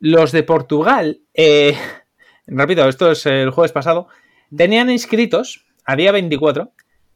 Los 0.00 0.32
de 0.32 0.42
Portugal, 0.42 1.20
eh, 1.34 1.74
repito, 2.46 2.88
esto 2.88 3.10
es 3.12 3.24
el 3.26 3.50
jueves 3.50 3.72
pasado, 3.72 4.08
tenían 4.54 4.90
inscritos 4.90 5.64
a 5.84 5.96
día 5.96 6.12
24 6.12 6.72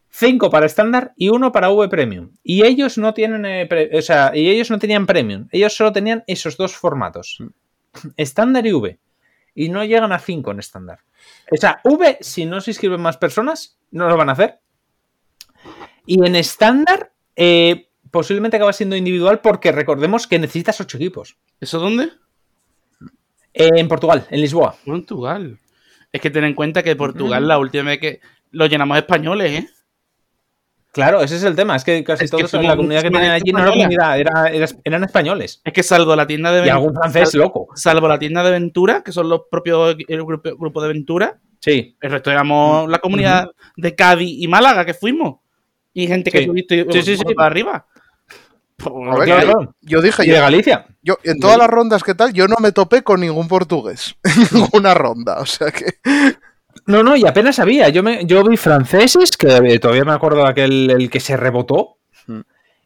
5 0.09 0.49
para 0.51 0.65
estándar 0.65 1.13
y 1.17 1.29
uno 1.29 1.53
para 1.53 1.69
V 1.71 1.89
Premium. 1.91 2.31
Y 2.43 2.65
ellos 2.65 2.97
no 2.97 3.13
tienen, 3.13 3.45
eh, 3.45 3.67
pre- 3.67 3.91
o 3.99 4.01
sea, 4.01 4.31
y 4.35 4.49
ellos 4.49 4.71
no 4.71 4.79
tenían 4.79 5.05
Premium. 5.05 5.47
Ellos 5.53 5.75
solo 5.77 5.93
tenían 5.93 6.25
esos 6.27 6.57
dos 6.57 6.75
formatos, 6.75 7.37
estándar 8.17 8.67
y 8.67 8.73
V. 8.73 8.99
Y 9.55 9.69
no 9.71 9.85
llegan 9.85 10.13
a 10.13 10.19
5 10.19 10.51
en 10.51 10.59
estándar. 10.59 11.01
O 11.51 11.57
sea, 11.57 11.81
V, 11.85 12.19
si 12.21 12.45
no 12.45 12.61
se 12.61 12.73
inscriben 12.73 13.01
más 13.01 13.17
personas, 13.17 13.79
no 13.91 14.09
lo 14.09 14.17
van 14.17 14.29
a 14.29 14.33
hacer. 14.33 14.61
Y 16.05 16.25
en 16.25 16.37
estándar, 16.37 17.13
eh, 17.35 17.89
posiblemente 18.11 18.57
acaba 18.57 18.73
siendo 18.73 18.97
individual 18.97 19.41
porque 19.41 19.73
recordemos 19.73 20.27
que 20.27 20.39
necesitas 20.39 20.81
8 20.81 20.97
equipos. 20.99 21.37
¿Eso 21.61 21.79
dónde? 21.79 22.11
Eh, 23.55 23.71
en 23.77 23.89
Portugal, 23.89 24.27
en 24.31 24.41
Lisboa. 24.41 24.77
Portugal. 24.85 25.59
Es 26.13 26.21
que 26.21 26.31
ten 26.31 26.45
en 26.45 26.55
cuenta 26.55 26.83
que 26.83 26.95
Portugal, 26.95 27.45
Mm. 27.45 27.47
la 27.47 27.59
última 27.59 27.85
vez 27.85 27.99
que 28.01 28.21
lo 28.51 28.67
llenamos 28.67 28.99
españoles, 28.99 29.53
¿eh? 29.53 29.69
Claro, 30.97 31.21
ese 31.21 31.37
es 31.37 31.43
el 31.45 31.55
tema. 31.55 31.77
Es 31.77 31.85
que 31.85 32.03
casi 32.03 32.25
Es 32.25 32.31
que 32.31 32.39
todos 32.39 32.51
somos 32.51 32.67
la 32.67 32.75
comunidad 32.75 33.03
que 33.03 33.11
tenían 33.11 33.31
allí 33.33 33.53
no 33.53 33.59
era 33.61 33.71
comunidad, 33.71 34.19
era- 34.19 34.47
era- 34.51 34.67
eran 34.83 35.05
españoles. 35.05 35.61
Es 35.63 35.73
que 35.75 35.83
salvo 35.83 36.17
la 36.17 36.27
tienda 36.27 36.51
de 36.51 36.57
Y 36.57 36.61
Ventura, 36.63 36.75
algún 36.77 36.95
francés 36.95 37.35
loco. 37.35 37.69
salvo 37.75 38.09
la 38.09 38.19
tienda 38.19 38.43
de 38.43 38.51
Ventura, 38.51 39.03
que 39.05 39.13
son 39.13 39.29
los 39.29 39.43
propios 39.51 39.95
el 40.09 40.25
grupo, 40.25 40.57
grupo 40.57 40.81
de 40.83 40.89
Ventura, 40.89 41.39
Sí. 41.61 41.97
el 42.01 42.11
resto 42.11 42.31
éramos 42.31 42.89
la 42.89 42.99
comunidad 42.99 43.51
de 43.77 43.95
Cádiz 43.95 44.37
y 44.43 44.49
Málaga 44.49 44.87
que 44.87 44.95
fuimos. 44.95 45.37
Y 45.93 46.07
gente 46.07 46.31
que 46.31 46.39
Sí. 46.41 46.47
tuviste 46.47 46.87
Sí, 46.91 47.03
sí, 47.03 47.17
sí. 47.19 47.35
para 47.35 47.47
arriba. 47.47 47.87
A 48.85 49.17
ver, 49.19 49.25
Claro, 49.27 49.75
yo, 49.83 50.01
dije, 50.03 50.25
Y 50.25 50.29
de 50.29 50.37
yo, 50.37 50.41
Galicia. 50.41 50.87
yo- 51.03 51.19
en 51.25 51.39
todas 51.41 51.59
las 51.59 51.69
rondas 51.69 52.03
que 52.03 52.15
tal, 52.15 52.33
yo 52.33 52.49
no 52.49 52.57
me 52.61 52.73
topé 52.73 53.03
con 53.03 53.21
ningún 53.21 53.49
portugués. 53.49 54.15
En 54.25 54.33
ninguna 54.73 54.95
ronda. 54.95 55.41
O 55.41 55.47
sea 55.47 55.71
que. 55.71 55.87
No, 56.87 57.03
no, 57.03 57.17
y 57.17 57.27
apenas 57.27 57.59
había. 57.59 57.89
Yo, 57.89 58.03
me, 58.03 58.25
yo 58.27 58.45
vi 58.45 58.57
franceses, 58.57 59.37
que 59.37 59.49
eh, 59.49 59.79
todavía 59.79 60.05
me 60.05 60.13
acuerdo 60.13 60.43
de 60.43 60.49
aquel 60.49 60.91
el 60.91 61.11
que 61.11 61.21
se 61.21 61.37
rebotó. 61.37 61.97
Mm. 62.27 62.41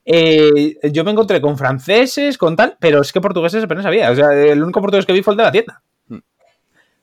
Eh, 0.04 0.78
yo 0.90 1.04
me 1.04 1.10
encontré 1.10 1.40
con 1.40 1.58
franceses, 1.58 2.38
con 2.38 2.56
tal, 2.56 2.76
pero 2.80 3.00
es 3.00 3.12
que 3.12 3.20
portugueses 3.20 3.64
apenas 3.64 3.86
había. 3.86 4.10
O 4.10 4.14
sea, 4.14 4.32
el 4.32 4.62
único 4.62 4.80
portugués 4.80 5.06
que 5.06 5.12
vi 5.12 5.22
fue 5.22 5.34
el 5.34 5.38
de 5.38 5.42
la 5.44 5.52
tienda. 5.52 5.82
Mm. 6.08 6.16
O 6.16 6.20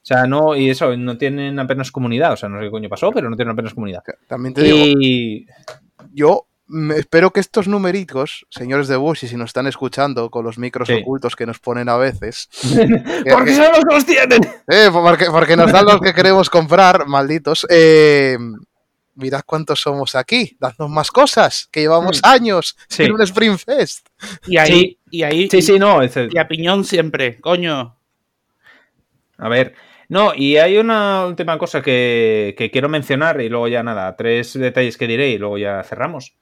sea, 0.02 0.26
no, 0.26 0.56
y 0.56 0.70
eso, 0.70 0.96
no 0.96 1.18
tienen 1.18 1.60
apenas 1.60 1.92
comunidad. 1.92 2.34
O 2.34 2.38
sea, 2.38 2.50
no 2.50 2.60
sé 2.60 2.66
qué 2.66 2.72
coño 2.72 2.90
pasó, 2.90 3.12
pero 3.12 3.30
no 3.30 3.36
tienen 3.36 3.54
apenas 3.54 3.74
comunidad. 3.74 4.04
También 4.28 4.54
te 4.54 4.64
digo, 4.64 4.78
Y. 4.78 5.48
yo 6.14 6.48
espero 6.96 7.32
que 7.32 7.40
estos 7.40 7.68
numeritos, 7.68 8.46
señores 8.50 8.88
de 8.88 8.96
Bush, 8.98 9.24
y 9.24 9.28
si 9.28 9.36
nos 9.38 9.48
están 9.50 9.68
escuchando 9.68 10.30
con 10.30 10.44
los 10.46 10.58
micros 10.58 10.88
Sí. 10.88 10.96
ocultos 10.96 11.36
que 11.36 11.46
nos 11.46 11.60
ponen 11.60 11.88
a 11.90 11.98
veces, 11.98 12.50
que- 12.62 13.32
¿Por 13.32 13.46
qué 13.46 13.52
que- 13.52 13.56
son 13.56 13.72
los 13.72 13.86
que 13.86 13.94
los 13.96 14.06
tienen? 14.06 14.42
Eh, 14.68 14.90
porque, 14.92 15.26
porque 15.32 15.56
nos 15.56 15.72
dan 15.72 15.86
los 15.86 16.02
que 16.02 16.14
queremos 16.14 16.50
comprar, 16.50 17.08
malditos. 17.08 17.66
Eh, 17.70 18.38
mirad 19.16 19.42
cuántos 19.46 19.82
somos 19.82 20.14
aquí, 20.16 20.56
dadnos 20.60 20.90
más 20.90 21.10
cosas, 21.10 21.68
que 21.72 21.80
llevamos 21.82 22.20
años 22.24 22.76
Mm. 22.78 22.84
Sí. 22.94 23.04
en 23.04 23.12
un 23.14 23.22
Spring 23.24 23.58
Fest. 23.58 24.08
Y 24.46 24.58
ahí, 24.58 24.72
Sí. 24.72 25.00
y 25.10 25.24
ahí, 25.24 25.50
Sí, 25.50 25.62
sí, 25.62 25.80
no. 25.80 26.02
es 26.02 26.16
el- 26.18 26.30
y 26.34 26.38
a 26.38 26.48
piñón 26.48 26.84
siempre, 26.84 27.40
coño. 27.40 27.96
A 29.40 29.50
ver, 29.50 29.74
no, 30.10 30.34
y 30.36 30.58
hay 30.58 30.78
una 30.78 31.26
última 31.26 31.58
cosa 31.58 31.82
que, 31.82 32.56
que 32.58 32.72
quiero 32.72 32.90
mencionar 32.90 33.40
y 33.42 33.50
luego 33.50 33.68
ya 33.68 33.84
nada, 33.84 34.16
tres 34.16 34.54
detalles 34.54 34.98
que 34.98 35.08
diré 35.08 35.30
y 35.30 35.38
luego 35.38 35.58
ya 35.58 35.84
cerramos. 35.84 36.34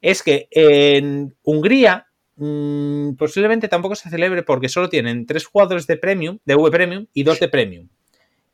Es 0.00 0.22
que 0.22 0.48
en 0.50 1.36
Hungría 1.42 2.06
mm, 2.36 3.14
posiblemente 3.14 3.68
tampoco 3.68 3.94
se 3.94 4.10
celebre 4.10 4.42
porque 4.42 4.68
solo 4.68 4.88
tienen 4.88 5.26
tres 5.26 5.46
jugadores 5.46 5.86
de 5.86 5.96
Premium, 5.96 6.38
de 6.44 6.54
V 6.54 6.70
Premium 6.70 7.06
y 7.12 7.22
dos 7.24 7.40
de 7.40 7.48
Premium. 7.48 7.88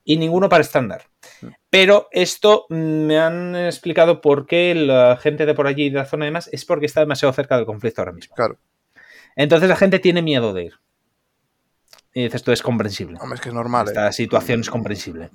Y 0.07 0.19
ninguno 0.19 0.49
para 0.51 0.62
estándar. 0.62 1.07
Pero 1.71 2.09
esto 2.12 2.66
mm, 2.69 2.75
me 2.75 3.19
han 3.19 3.57
explicado 3.57 4.21
por 4.21 4.47
qué 4.47 4.75
la 4.75 5.16
gente 5.16 5.47
de 5.47 5.55
por 5.55 5.66
allí 5.66 5.91
de 5.91 5.99
la 5.99 6.05
zona 6.07 6.25
y 6.27 6.29
demás 6.29 6.49
es 6.53 6.65
porque 6.65 6.87
está 6.87 7.01
demasiado 7.01 7.33
cerca 7.33 7.57
del 7.57 7.66
conflicto 7.66 8.01
ahora 8.03 8.12
mismo. 8.12 8.35
Claro, 8.35 8.59
Entonces 9.37 9.69
la 9.69 9.77
gente 9.77 9.99
tiene 9.99 10.23
miedo 10.23 10.53
de 10.53 10.65
ir. 10.65 10.75
Y 12.16 12.23
dices, 12.23 12.37
esto 12.37 12.53
es 12.53 12.62
comprensible. 12.62 13.19
hombre, 13.21 13.35
es 13.37 13.41
que 13.41 13.49
es 13.49 13.55
normal. 13.55 13.87
eh. 13.87 13.91
Esta 13.91 14.12
situación 14.12 14.61
es 14.61 14.71
comprensible. 14.71 15.31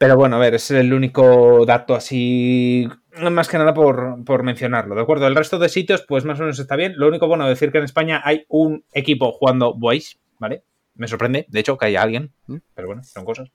Pero 0.00 0.16
bueno, 0.16 0.36
a 0.36 0.38
ver, 0.38 0.54
es 0.54 0.70
el 0.70 0.94
único 0.94 1.66
dato 1.66 1.94
así, 1.94 2.88
más 3.30 3.48
que 3.48 3.58
nada 3.58 3.74
por, 3.74 4.24
por 4.24 4.42
mencionarlo, 4.42 4.94
¿de 4.94 5.02
acuerdo? 5.02 5.26
El 5.26 5.36
resto 5.36 5.58
de 5.58 5.68
sitios, 5.68 6.06
pues 6.08 6.24
más 6.24 6.40
o 6.40 6.44
menos 6.44 6.58
está 6.58 6.74
bien. 6.74 6.94
Lo 6.96 7.06
único 7.06 7.28
bueno 7.28 7.46
decir 7.46 7.70
que 7.70 7.76
en 7.76 7.84
España 7.84 8.22
hay 8.24 8.46
un 8.48 8.82
equipo 8.94 9.30
jugando 9.32 9.74
Boys, 9.74 10.18
¿vale? 10.38 10.64
Me 10.94 11.06
sorprende, 11.06 11.44
de 11.50 11.60
hecho, 11.60 11.76
que 11.76 11.84
haya 11.84 12.00
alguien, 12.00 12.32
¿Mm? 12.46 12.56
pero 12.74 12.86
bueno, 12.88 13.04
son 13.04 13.26
cosas. 13.26 13.50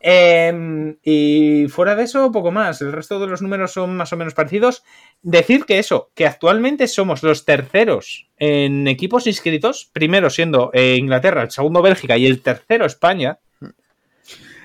Eh, 0.00 0.96
y 1.04 1.68
fuera 1.68 1.94
de 1.94 2.02
eso, 2.02 2.32
poco 2.32 2.50
más. 2.50 2.82
El 2.82 2.90
resto 2.90 3.20
de 3.20 3.28
los 3.28 3.40
números 3.40 3.70
son 3.70 3.96
más 3.96 4.12
o 4.12 4.16
menos 4.16 4.34
parecidos. 4.34 4.82
Decir 5.22 5.66
que 5.66 5.78
eso, 5.78 6.10
que 6.16 6.26
actualmente 6.26 6.88
somos 6.88 7.22
los 7.22 7.44
terceros 7.44 8.28
en 8.38 8.88
equipos 8.88 9.28
inscritos, 9.28 9.88
primero 9.92 10.30
siendo 10.30 10.72
eh, 10.72 10.96
Inglaterra, 10.96 11.42
el 11.42 11.52
segundo 11.52 11.80
Bélgica 11.80 12.16
y 12.16 12.26
el 12.26 12.42
tercero 12.42 12.86
España. 12.86 13.38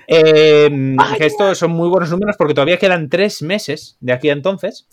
Eh, 0.06 0.96
que 1.18 1.26
estos 1.26 1.58
son 1.58 1.72
muy 1.72 1.88
buenos 1.88 2.10
números 2.10 2.36
porque 2.36 2.54
todavía 2.54 2.78
quedan 2.78 3.08
tres 3.08 3.42
meses 3.42 3.96
de 4.00 4.12
aquí 4.12 4.28
a 4.30 4.32
entonces. 4.32 4.88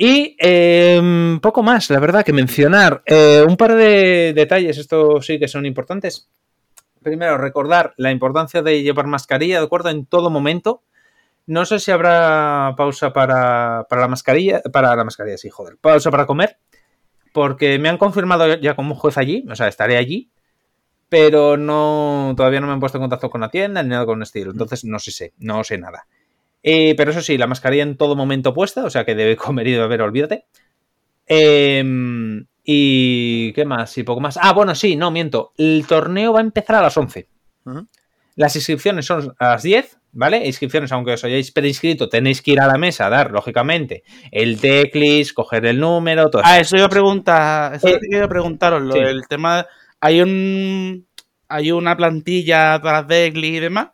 Y 0.00 0.36
eh, 0.38 1.38
poco 1.42 1.64
más, 1.64 1.90
la 1.90 1.98
verdad, 1.98 2.24
que 2.24 2.32
mencionar. 2.32 3.02
Eh, 3.04 3.44
un 3.46 3.56
par 3.56 3.74
de 3.74 4.32
detalles, 4.32 4.78
estos 4.78 5.26
sí 5.26 5.40
que 5.40 5.48
son 5.48 5.66
importantes. 5.66 6.30
Primero, 7.02 7.36
recordar 7.36 7.94
la 7.96 8.12
importancia 8.12 8.62
de 8.62 8.82
llevar 8.84 9.08
mascarilla, 9.08 9.58
¿de 9.58 9.64
acuerdo? 9.64 9.88
En 9.88 10.06
todo 10.06 10.30
momento. 10.30 10.82
No 11.46 11.64
sé 11.64 11.80
si 11.80 11.90
habrá 11.90 12.74
pausa 12.76 13.12
para, 13.12 13.86
para 13.88 14.02
la 14.02 14.08
mascarilla. 14.08 14.62
Para 14.72 14.94
la 14.94 15.02
mascarilla, 15.02 15.36
sí, 15.36 15.50
joder. 15.50 15.78
Pausa 15.80 16.12
para 16.12 16.26
comer. 16.26 16.58
Porque 17.32 17.80
me 17.80 17.88
han 17.88 17.98
confirmado 17.98 18.54
ya 18.54 18.76
como 18.76 18.94
juez 18.94 19.18
allí. 19.18 19.44
O 19.50 19.56
sea, 19.56 19.66
estaré 19.66 19.96
allí. 19.96 20.30
Pero 21.08 21.56
no. 21.56 22.34
Todavía 22.36 22.60
no 22.60 22.66
me 22.66 22.72
han 22.74 22.80
puesto 22.80 22.98
en 22.98 23.02
contacto 23.02 23.30
con 23.30 23.40
la 23.40 23.50
tienda 23.50 23.82
ni 23.82 23.90
nada 23.90 24.04
con 24.06 24.18
el 24.18 24.22
estilo. 24.24 24.50
Entonces 24.50 24.84
no 24.84 24.98
sé, 24.98 25.10
sé 25.10 25.32
no 25.38 25.64
sé 25.64 25.78
nada. 25.78 26.06
Eh, 26.62 26.94
pero 26.96 27.12
eso 27.12 27.22
sí, 27.22 27.38
la 27.38 27.46
mascarilla 27.46 27.82
en 27.84 27.96
todo 27.96 28.14
momento 28.16 28.52
puesta. 28.52 28.84
O 28.84 28.90
sea 28.90 29.04
que 29.04 29.14
debe 29.14 29.36
comer 29.36 29.66
y 29.68 29.76
beber, 29.76 30.02
olvídate. 30.02 30.46
Eh, 31.26 31.84
y 32.64 33.52
qué 33.54 33.64
más, 33.64 33.96
y 33.96 34.02
poco 34.02 34.20
más. 34.20 34.38
Ah, 34.40 34.52
bueno, 34.52 34.74
sí, 34.74 34.96
no, 34.96 35.10
miento. 35.10 35.52
El 35.56 35.84
torneo 35.88 36.32
va 36.32 36.40
a 36.40 36.42
empezar 36.42 36.76
a 36.76 36.82
las 36.82 36.96
11. 36.96 37.28
Ujú. 37.64 37.86
Las 38.36 38.54
inscripciones 38.56 39.06
son 39.06 39.34
a 39.38 39.48
las 39.50 39.62
10, 39.62 39.98
¿vale? 40.12 40.46
Inscripciones, 40.46 40.92
aunque 40.92 41.12
os 41.14 41.24
hayáis 41.24 41.50
preinscrito, 41.50 42.08
tenéis 42.08 42.40
que 42.42 42.52
ir 42.52 42.60
a 42.60 42.66
la 42.66 42.78
mesa 42.78 43.06
a 43.06 43.10
dar, 43.10 43.30
lógicamente, 43.32 44.04
el 44.30 44.60
teclis, 44.60 45.32
coger 45.32 45.66
el 45.66 45.80
número, 45.80 46.30
todo 46.30 46.42
Ah, 46.44 46.60
eso 46.60 46.76
iba 46.76 46.86
a 46.86 46.90
preguntar, 46.90 47.74
eso 47.74 47.88
Eh, 47.88 47.98
iba 48.10 48.26
a 48.26 48.28
preguntaros, 48.28 48.82
lo 48.82 48.92
sí. 48.92 49.00
del 49.00 49.26
tema, 49.26 49.66
hay 50.00 50.20
un, 50.20 51.06
hay 51.48 51.72
una 51.72 51.96
plantilla 51.96 52.80
para 52.82 53.02
Degli 53.02 53.56
y 53.56 53.60
demás, 53.60 53.88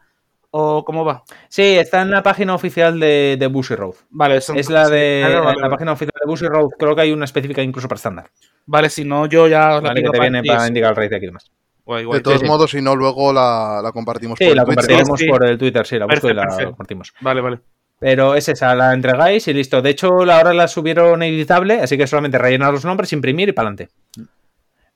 o 0.51 0.85
cómo 0.85 1.05
va? 1.05 1.25
Sí, 1.49 1.63
está 1.63 2.03
en 2.03 2.11
la 2.11 2.23
página 2.23 2.55
oficial 2.55 3.01
de, 3.01 3.37
de 3.39 3.47
Bushy 3.49 3.75
Road. 3.75 3.95
Vale, 4.11 4.37
eso 4.37 4.55
Es 4.55 4.71
la 4.71 4.89
de 4.89 5.23
Claro, 5.27 5.45
vale, 5.45 5.51
en 5.51 5.57
la 5.57 5.63
vale. 5.69 5.75
página 5.75 5.93
oficial 5.93 6.13
de 6.25 6.31
Bushy 6.31 6.47
Road. 6.47 6.69
Creo 6.79 6.95
que 6.95 7.03
hay 7.03 7.13
una 7.13 7.25
específica 7.25 7.63
incluso 7.63 7.89
para 7.89 7.97
estándar. 7.97 8.31
Vale, 8.67 8.89
si 8.91 9.05
no, 9.05 9.27
yo 9.27 9.49
ya 9.49 9.77
os 9.77 9.83
la 9.83 9.89
¿Vale? 9.91 10.03
Que 10.03 10.11
te 10.11 10.21
viene 10.21 10.43
para 10.45 10.69
indicar 10.69 10.91
el 10.91 10.97
rey 10.97 11.09
de 11.09 11.17
aquí 11.17 11.25
y 11.25 11.29
demás. 11.29 11.51
De 11.87 12.21
todos 12.23 12.41
sí. 12.41 12.47
modos, 12.47 12.71
si 12.71 12.81
no, 12.81 12.97
luego 12.97 13.31
la, 13.33 13.81
la 13.83 13.93
compartimos 13.93 14.39
Sí, 14.39 14.47
por 14.47 14.57
la 14.57 14.63
el 14.63 14.67
Twitter. 14.67 14.83
compartiremos 14.87 15.21
sí. 15.21 15.27
por 15.29 15.45
el 15.47 15.59
Twitter, 15.59 15.87
sí, 15.87 15.99
la 15.99 16.07
busco 16.07 16.31
y 16.31 16.35
la 16.35 16.43
perfecto. 16.45 16.71
compartimos. 16.71 17.13
Vale, 17.21 17.41
vale. 17.43 17.59
Pero 17.99 18.35
es 18.35 18.49
esa, 18.49 18.75
la 18.75 18.93
entregáis 18.95 19.47
y 19.49 19.53
listo. 19.53 19.83
De 19.83 19.91
hecho, 19.91 20.25
la 20.25 20.39
hora 20.41 20.55
la 20.55 20.67
subieron 20.69 21.23
editable, 21.23 21.81
así 21.81 21.99
que 21.99 22.07
solamente 22.07 22.39
rellenar 22.39 22.73
los 22.73 22.85
nombres, 22.85 23.13
imprimir 23.13 23.49
y 23.51 23.53
para 23.53 23.69
adelante. 23.69 23.93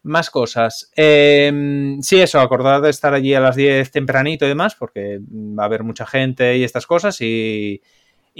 Más 0.02 0.30
cosas. 0.30 0.90
Eh, 0.96 1.96
sí, 2.00 2.20
eso, 2.20 2.40
acordad 2.40 2.82
de 2.82 2.90
estar 2.90 3.14
allí 3.14 3.34
a 3.34 3.40
las 3.40 3.56
10 3.56 3.90
tempranito 3.90 4.44
y 4.44 4.48
demás, 4.48 4.74
porque 4.74 5.18
va 5.20 5.64
a 5.64 5.66
haber 5.66 5.82
mucha 5.82 6.06
gente 6.06 6.56
y 6.56 6.64
estas 6.64 6.86
cosas. 6.86 7.20
Y, 7.20 7.82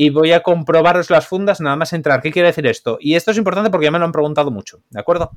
y 0.01 0.11
voy 0.11 0.31
a 0.31 0.45
comprobaros 0.45 1.11
las 1.11 1.27
fundas 1.27 1.61
nada 1.61 1.75
más 1.75 1.93
entrar. 1.93 2.23
¿Qué 2.23 2.31
quiere 2.31 2.49
decir 2.49 2.67
esto? 2.69 2.99
Y 3.01 3.17
esto 3.17 3.33
es 3.33 3.37
importante 3.37 3.69
porque 3.69 3.87
ya 3.87 3.91
me 3.91 3.99
lo 3.99 4.05
han 4.05 4.13
preguntado 4.13 4.53
mucho, 4.53 4.81
¿de 4.91 5.01
acuerdo? 5.01 5.33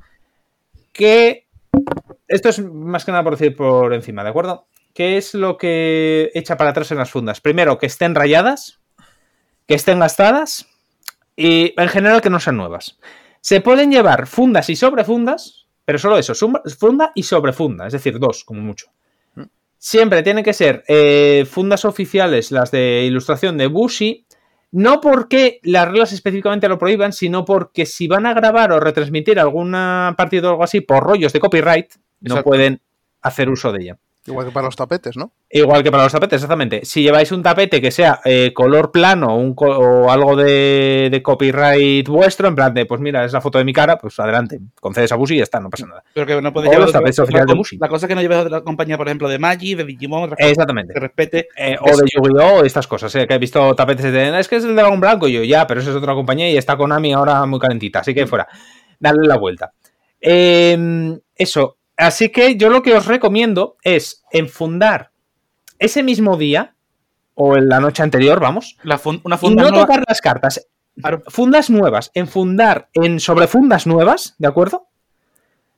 Que 0.92 1.48
esto 2.28 2.48
es 2.48 2.60
más 2.60 3.04
que 3.04 3.10
nada 3.10 3.24
por 3.24 3.36
decir 3.36 3.56
por 3.56 3.92
encima, 3.92 4.22
¿de 4.22 4.30
acuerdo? 4.30 4.68
¿Qué 4.94 5.16
es 5.16 5.34
lo 5.34 5.56
que 5.56 6.30
echa 6.34 6.56
para 6.56 6.70
atrás 6.70 6.92
en 6.92 6.98
las 6.98 7.10
fundas? 7.10 7.40
Primero, 7.40 7.78
que 7.78 7.86
estén 7.86 8.14
rayadas, 8.14 8.80
que 9.66 9.74
estén 9.74 9.98
gastadas 9.98 10.66
y 11.34 11.74
en 11.76 11.88
general 11.88 12.20
que 12.20 12.30
no 12.30 12.38
sean 12.38 12.56
nuevas. 12.56 12.98
Se 13.40 13.60
pueden 13.60 13.90
llevar 13.90 14.28
fundas 14.28 14.70
y 14.70 14.76
sobrefundas, 14.76 15.61
pero 15.92 16.00
solo 16.00 16.16
eso, 16.16 16.32
funda 16.78 17.12
y 17.14 17.22
sobrefunda, 17.22 17.86
es 17.86 17.92
decir, 17.92 18.18
dos 18.18 18.44
como 18.44 18.62
mucho. 18.62 18.86
Siempre 19.76 20.22
tienen 20.22 20.42
que 20.42 20.54
ser 20.54 20.82
eh, 20.88 21.44
fundas 21.46 21.84
oficiales, 21.84 22.50
las 22.50 22.70
de 22.70 23.04
ilustración 23.04 23.58
de 23.58 23.66
Bushi, 23.66 24.24
no 24.70 25.02
porque 25.02 25.60
las 25.64 25.88
reglas 25.88 26.14
específicamente 26.14 26.66
lo 26.66 26.78
prohíban, 26.78 27.12
sino 27.12 27.44
porque 27.44 27.84
si 27.84 28.08
van 28.08 28.24
a 28.24 28.32
grabar 28.32 28.72
o 28.72 28.80
retransmitir 28.80 29.38
alguna 29.38 30.14
partida 30.16 30.48
o 30.48 30.52
algo 30.52 30.64
así 30.64 30.80
por 30.80 31.04
rollos 31.04 31.34
de 31.34 31.40
copyright, 31.40 31.92
no 32.22 32.42
pueden 32.42 32.80
hacer 33.20 33.50
uso 33.50 33.70
de 33.70 33.82
ella. 33.82 33.98
Igual 34.24 34.46
que 34.46 34.52
para 34.52 34.66
los 34.66 34.76
tapetes, 34.76 35.16
¿no? 35.16 35.32
Igual 35.50 35.82
que 35.82 35.90
para 35.90 36.04
los 36.04 36.12
tapetes, 36.12 36.36
exactamente. 36.36 36.84
Si 36.84 37.02
lleváis 37.02 37.32
un 37.32 37.42
tapete 37.42 37.80
que 37.80 37.90
sea 37.90 38.20
eh, 38.24 38.52
color 38.54 38.92
plano 38.92 39.36
un 39.36 39.52
co- 39.54 39.76
o 39.76 40.10
algo 40.12 40.36
de, 40.36 41.08
de 41.10 41.22
copyright 41.22 42.06
vuestro, 42.08 42.46
en 42.46 42.54
plan 42.54 42.72
de, 42.72 42.86
pues 42.86 43.00
mira, 43.00 43.24
es 43.24 43.32
la 43.32 43.40
foto 43.40 43.58
de 43.58 43.64
mi 43.64 43.72
cara, 43.72 43.98
pues 43.98 44.20
adelante, 44.20 44.60
concedes 44.80 45.10
a 45.10 45.16
Bushi 45.16 45.34
y 45.34 45.38
ya 45.38 45.42
está, 45.42 45.58
no 45.58 45.70
pasa 45.70 45.86
nada. 45.86 46.04
Pero 46.14 46.24
que 46.24 46.40
no 46.40 46.52
puedes 46.52 46.68
O 46.68 46.70
llevar 46.70 46.84
los 46.86 46.92
tapetes 46.92 47.18
oficiales 47.18 47.48
de 47.48 47.54
Bushi. 47.54 47.78
La 47.78 47.88
cosa 47.88 48.06
es 48.06 48.08
que 48.08 48.14
no 48.14 48.20
lleves 48.22 48.38
otra 48.38 48.60
compañía, 48.60 48.96
por 48.96 49.08
ejemplo, 49.08 49.28
de 49.28 49.40
Magi, 49.40 49.74
de 49.74 49.84
Digimon, 49.84 50.22
otra 50.22 50.36
cosa 50.36 50.48
Exactamente. 50.48 50.94
que 50.94 51.00
respete. 51.00 51.48
Eh, 51.56 51.76
o 51.80 51.96
de 51.96 52.04
Yu-Gi-Oh! 52.14 52.62
estas 52.64 52.86
cosas, 52.86 53.12
eh, 53.16 53.26
que 53.26 53.34
he 53.34 53.38
visto 53.38 53.74
tapetes 53.74 54.12
de... 54.12 54.38
Es 54.38 54.46
que 54.46 54.54
es 54.54 54.62
el 54.62 54.76
de 54.76 54.82
Dragón 54.82 55.00
Blanco 55.00 55.26
y 55.26 55.32
yo, 55.32 55.42
ya, 55.42 55.66
pero 55.66 55.80
eso 55.80 55.90
es 55.90 55.96
otra 55.96 56.14
compañía 56.14 56.48
y 56.48 56.56
está 56.56 56.76
Konami 56.76 57.12
ahora 57.12 57.44
muy 57.46 57.58
calentita, 57.58 57.98
así 57.98 58.14
que 58.14 58.28
fuera, 58.28 58.46
dale 59.00 59.26
la 59.26 59.36
vuelta. 59.36 59.72
Eh, 60.20 61.18
eso, 61.34 61.78
así 62.02 62.28
que 62.30 62.56
yo 62.56 62.68
lo 62.68 62.82
que 62.82 62.94
os 62.94 63.06
recomiendo 63.06 63.76
es 63.82 64.22
enfundar 64.30 65.10
ese 65.78 66.02
mismo 66.02 66.36
día, 66.36 66.74
o 67.34 67.56
en 67.56 67.68
la 67.68 67.80
noche 67.80 68.02
anterior, 68.02 68.38
vamos, 68.40 68.76
La 68.82 68.98
fun- 68.98 69.20
una 69.24 69.38
y 69.40 69.48
no 69.54 69.62
nueva- 69.70 69.80
tocar 69.80 70.04
las 70.06 70.20
cartas. 70.20 70.66
Fundas 71.28 71.70
nuevas, 71.70 72.10
enfundar 72.14 72.88
en 72.92 73.18
sobrefundas 73.18 73.86
nuevas, 73.86 74.34
¿de 74.38 74.46
acuerdo? 74.48 74.88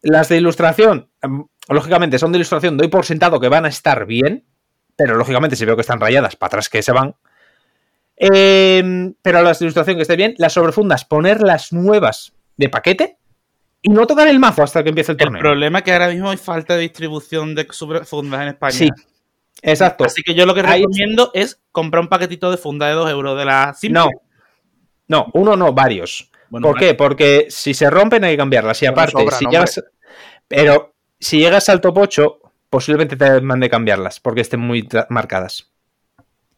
Las 0.03 0.29
de 0.29 0.37
ilustración, 0.39 1.09
em, 1.23 1.45
lógicamente 1.69 2.19
son 2.19 2.33
de 2.33 2.39
ilustración, 2.39 2.77
doy 2.77 2.89
por 2.89 3.05
sentado 3.07 3.39
que 3.41 3.49
van 3.49 3.65
a 3.65 3.69
estar 3.69 4.05
bien, 4.07 4.45
pero 4.97 5.15
lógicamente 5.15 5.55
si 5.57 5.65
veo 5.65 5.77
que 5.77 5.83
están 5.83 6.01
rayadas, 6.01 6.35
para 6.37 6.49
atrás 6.49 6.69
que 6.69 6.83
se 6.83 6.93
van. 6.93 7.15
Em, 8.17 9.15
pero 9.23 9.43
las 9.43 9.59
de 9.59 9.65
ilustración 9.67 9.97
que 9.97 10.03
esté 10.03 10.17
bien, 10.17 10.35
las 10.39 10.53
sobrefundas, 10.53 11.05
ponerlas 11.05 11.73
nuevas 11.73 12.33
de 12.57 12.69
paquete 12.69 13.19
y 13.85 13.91
no 13.91 14.07
tocar 14.07 14.27
el 14.29 14.39
mazo 14.41 14.63
hasta 14.63 14.83
que 14.83 14.89
empiece 14.89 15.13
el 15.13 15.17
El 15.19 15.25
torneo. 15.27 15.41
problema 15.41 15.79
es 15.79 15.85
que 15.85 15.93
ahora 15.93 16.09
mismo 16.09 16.31
hay 16.31 16.39
falta 16.39 16.75
de 16.75 16.81
distribución 16.81 17.55
de 17.55 17.67
fundas 18.05 18.41
en 18.43 18.49
España. 18.49 18.73
Sí, 18.73 18.89
exacto. 19.63 20.05
Así 20.05 20.23
que 20.23 20.35
yo 20.35 20.47
lo 20.47 20.55
que 20.55 20.63
Ahí- 20.63 20.81
recomiendo 20.81 21.31
es 21.35 21.61
comprar 21.71 22.03
un 22.03 22.09
paquetito 22.09 22.51
de 22.51 22.57
funda 22.57 22.89
de 22.89 22.95
2 22.95 23.11
euros 23.11 23.39
de 23.39 23.45
la 23.45 23.75
simple. 23.75 24.01
No, 24.01 24.09
no, 25.07 25.27
uno 25.35 25.55
no, 25.57 25.73
varios. 25.75 26.31
Bueno, 26.49 26.69
¿Por 26.69 26.79
qué? 26.79 26.95
Porque 26.95 27.47
si 27.51 27.75
se 27.75 27.91
rompen 27.91 28.25
hay 28.25 28.33
que 28.33 28.39
cambiarlas. 28.39 28.83
Y 28.83 28.87
aparte, 28.87 29.23
si 29.39 29.45
llegas. 29.47 29.83
Pero 30.49 30.95
si 31.21 31.39
llegas 31.41 31.69
al 31.69 31.81
top 31.81 31.99
8, 31.99 32.39
posiblemente 32.71 33.17
te 33.17 33.41
mande 33.41 33.69
cambiarlas 33.69 34.19
porque 34.19 34.41
estén 34.41 34.61
muy 34.61 34.89
marcadas. 35.11 35.71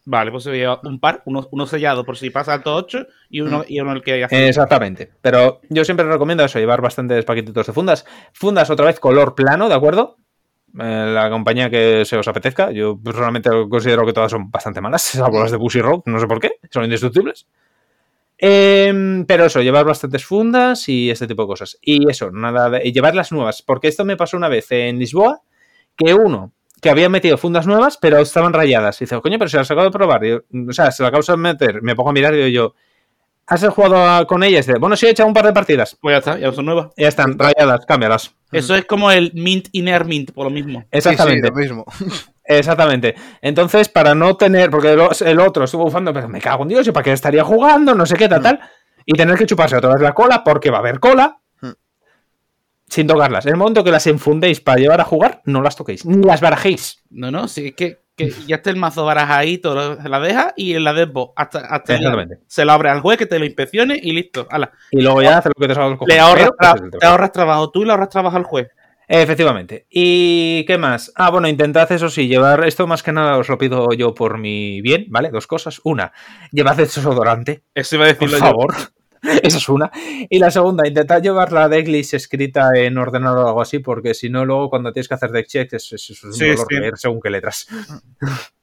Vale, 0.08 0.30
pues 0.30 0.44
se 0.44 0.52
lleva 0.52 0.80
un 0.84 1.00
par, 1.00 1.22
uno, 1.26 1.48
uno 1.50 1.66
sellado 1.66 2.04
por 2.04 2.16
si 2.16 2.30
pasa 2.30 2.54
alto 2.54 2.76
8 2.76 3.08
y 3.28 3.40
uno, 3.40 3.64
y 3.66 3.80
uno 3.80 3.90
el 3.90 4.02
que 4.02 4.22
hace. 4.22 4.36
Mm. 4.36 4.48
Exactamente. 4.48 5.10
Pero 5.20 5.60
yo 5.68 5.84
siempre 5.84 6.06
recomiendo 6.06 6.44
eso, 6.44 6.60
llevar 6.60 6.80
bastantes 6.80 7.24
paquetitos 7.24 7.66
de 7.66 7.72
fundas. 7.72 8.06
Fundas 8.32 8.70
otra 8.70 8.86
vez 8.86 9.00
color 9.00 9.34
plano, 9.34 9.68
¿de 9.68 9.74
acuerdo? 9.74 10.16
Eh, 10.78 11.10
la 11.12 11.28
compañía 11.28 11.68
que 11.70 12.04
se 12.04 12.16
os 12.16 12.28
apetezca. 12.28 12.70
Yo 12.70 12.96
personalmente 13.02 13.50
considero 13.68 14.06
que 14.06 14.12
todas 14.12 14.30
son 14.30 14.48
bastante 14.48 14.80
malas, 14.80 15.02
salvo 15.02 15.40
las 15.40 15.50
de 15.50 15.56
Bushy 15.56 15.80
Rock, 15.80 16.06
no 16.06 16.20
sé 16.20 16.28
por 16.28 16.38
qué, 16.38 16.52
son 16.70 16.84
indestructibles. 16.84 17.48
Em, 18.38 19.24
pero 19.24 19.46
eso, 19.46 19.60
llevar 19.60 19.86
bastantes 19.86 20.24
fundas 20.24 20.88
y 20.88 21.10
este 21.10 21.26
tipo 21.26 21.42
de 21.42 21.48
cosas. 21.48 21.78
Y 21.82 22.08
eso, 22.08 22.30
nada 22.30 22.70
de 22.70 22.86
y 22.86 22.92
llevar 22.92 23.16
las 23.16 23.32
nuevas, 23.32 23.60
porque 23.60 23.88
esto 23.88 24.04
me 24.04 24.16
pasó 24.16 24.36
una 24.36 24.48
vez 24.48 24.70
en 24.70 25.00
Lisboa, 25.00 25.42
que 25.96 26.14
uno 26.14 26.52
que 26.81 26.90
había 26.90 27.09
metido 27.09 27.39
fundas 27.39 27.66
nuevas, 27.66 27.97
pero 27.97 28.19
estaban 28.19 28.53
rayadas. 28.53 29.01
Y 29.01 29.05
dice, 29.05 29.20
coño, 29.20 29.39
pero 29.39 29.48
se 29.48 29.57
las 29.57 29.70
acabo 29.70 29.85
de 29.86 29.90
probar. 29.90 30.24
Yo, 30.24 30.40
o 30.69 30.73
sea, 30.73 30.90
se 30.90 31.03
las 31.03 31.09
acabo 31.12 31.23
de 31.27 31.36
meter, 31.36 31.82
me 31.82 31.94
pongo 31.94 32.11
a 32.11 32.12
mirar 32.12 32.35
y 32.35 32.36
digo 32.39 32.48
yo, 32.48 32.74
¿has 33.47 33.66
jugado 33.69 33.97
a- 33.97 34.27
con 34.27 34.43
ellas? 34.43 34.66
Dice, 34.66 34.78
bueno, 34.78 34.97
sí, 34.97 35.07
he 35.07 35.11
echado 35.11 35.27
un 35.28 35.35
par 35.35 35.47
de 35.47 35.53
partidas. 35.53 35.97
Pues 36.01 36.15
ya 36.15 36.19
está, 36.19 36.39
ya 36.39 36.53
son 36.53 36.66
nuevas. 36.66 36.89
Ya 36.97 37.09
están, 37.09 37.39
rayadas, 37.39 37.86
cámbialas. 37.86 38.35
Eso 38.53 38.74
es 38.74 38.85
como 38.85 39.11
el 39.11 39.32
Mint 39.35 39.69
Inner 39.73 40.05
Mint, 40.05 40.31
por 40.32 40.44
lo 40.44 40.51
mismo. 40.51 40.85
Exactamente. 40.90 41.48
Sí, 41.48 41.53
sí, 41.62 41.69
lo 41.69 41.77
mismo. 41.77 41.85
Exactamente. 42.44 43.15
Entonces, 43.43 43.89
para 43.89 44.15
no 44.15 44.36
tener, 44.36 44.70
porque 44.70 44.93
el, 44.93 45.01
el 45.27 45.40
otro 45.40 45.65
estuvo 45.65 45.85
bufando, 45.85 46.12
pero 46.12 46.28
me 46.28 46.40
cago 46.40 46.62
en 46.62 46.69
Dios, 46.69 46.86
¿y 46.86 46.93
para 46.93 47.03
qué 47.05 47.12
estaría 47.12 47.43
jugando? 47.43 47.94
No 47.94 48.07
sé 48.07 48.15
qué, 48.16 48.28
tal, 48.28 48.43
tal. 48.43 48.61
Y 49.05 49.12
tener 49.15 49.36
que 49.36 49.47
chuparse 49.47 49.77
otra 49.77 49.90
vez 49.94 50.01
la 50.03 50.12
cola, 50.15 50.44
porque 50.44 50.70
va 50.70 50.77
a 50.78 50.81
haber 50.81 51.01
cola. 51.01 51.39
Sin 52.88 53.06
tocarlas. 53.06 53.46
En 53.46 53.52
el 53.52 53.58
momento 53.58 53.82
que 53.82 53.90
las 53.90 54.06
enfundéis 54.06 54.60
para 54.60 54.78
llevar 54.78 55.00
a 55.00 55.04
jugar, 55.04 55.42
no 55.44 55.60
las 55.62 55.76
toquéis. 55.76 56.06
Ni 56.06 56.24
las 56.24 56.40
barajéis. 56.40 57.02
No, 57.10 57.30
no, 57.30 57.48
sí, 57.48 57.68
es 57.68 57.74
que, 57.74 57.98
que 58.14 58.32
ya 58.46 58.56
está 58.56 58.70
el 58.70 58.76
mazo 58.76 59.04
barajadito, 59.04 59.96
la 59.96 60.20
deja 60.20 60.54
y 60.56 60.74
en 60.74 60.84
la 60.84 60.94
desbo 60.94 61.32
hasta, 61.36 61.60
hasta 61.60 61.98
se 62.46 62.64
la 62.64 62.74
abre 62.74 62.90
al 62.90 63.00
juez 63.00 63.18
que 63.18 63.26
te 63.26 63.38
lo 63.38 63.44
inspeccione 63.44 63.98
y 64.00 64.12
listo. 64.12 64.46
Ala. 64.50 64.72
Y 64.92 65.02
luego 65.02 65.20
ya 65.20 65.38
hacer 65.38 65.52
lo 65.56 65.60
que 65.60 65.68
te 65.68 65.74
salga. 65.74 65.98
Le 66.06 66.18
ahorras, 66.18 66.50
Pero, 66.58 66.98
te 66.98 67.06
ahorras 67.06 67.32
trabajo 67.32 67.70
tú 67.70 67.82
y 67.82 67.86
le 67.86 67.90
ahorras 67.90 68.08
trabajo 68.08 68.36
al 68.36 68.44
juez. 68.44 68.68
Efectivamente. 69.08 69.86
¿Y 69.88 70.64
qué 70.64 70.78
más? 70.78 71.12
Ah, 71.14 71.30
bueno, 71.30 71.48
intentad 71.48 71.90
eso 71.92 72.08
sí, 72.08 72.26
llevar 72.26 72.66
esto 72.66 72.86
más 72.86 73.02
que 73.02 73.12
nada 73.12 73.38
os 73.38 73.48
lo 73.48 73.58
pido 73.58 73.92
yo 73.92 74.14
por 74.14 74.38
mi 74.38 74.80
bien, 74.80 75.06
¿vale? 75.10 75.30
Dos 75.30 75.46
cosas. 75.46 75.80
Una, 75.84 76.12
llevad 76.50 76.76
desodorante, 76.76 77.62
Eso 77.74 77.96
iba 77.96 78.06
a 78.06 78.14
por 78.14 78.28
decirlo 78.28 78.38
yo. 78.38 78.66
Esa 79.43 79.59
es 79.59 79.69
una. 79.69 79.90
Y 80.28 80.39
la 80.39 80.51
segunda, 80.51 80.86
intentad 80.86 81.23
llevar 81.23 81.53
la 81.53 81.69
decklist 81.69 82.15
escrita 82.15 82.70
en 82.74 82.97
ordenador 82.98 83.44
o 83.44 83.48
algo 83.48 83.61
así, 83.61 83.78
porque 83.81 84.15
si 84.15 84.28
no, 84.31 84.44
luego 84.44 84.70
cuando 84.70 84.93
tienes 84.93 85.09
que 85.09 85.15
hacer 85.15 85.31
deck 85.31 85.47
checks 85.47 85.73
es, 85.74 85.93
es- 85.93 86.11
es 86.11 86.24
un 86.24 86.32
Sí, 86.32 86.47
dolor 86.48 86.66
sí. 86.69 86.74
leer 86.78 86.93
según 86.97 87.20
qué 87.20 87.31
letras. 87.31 87.66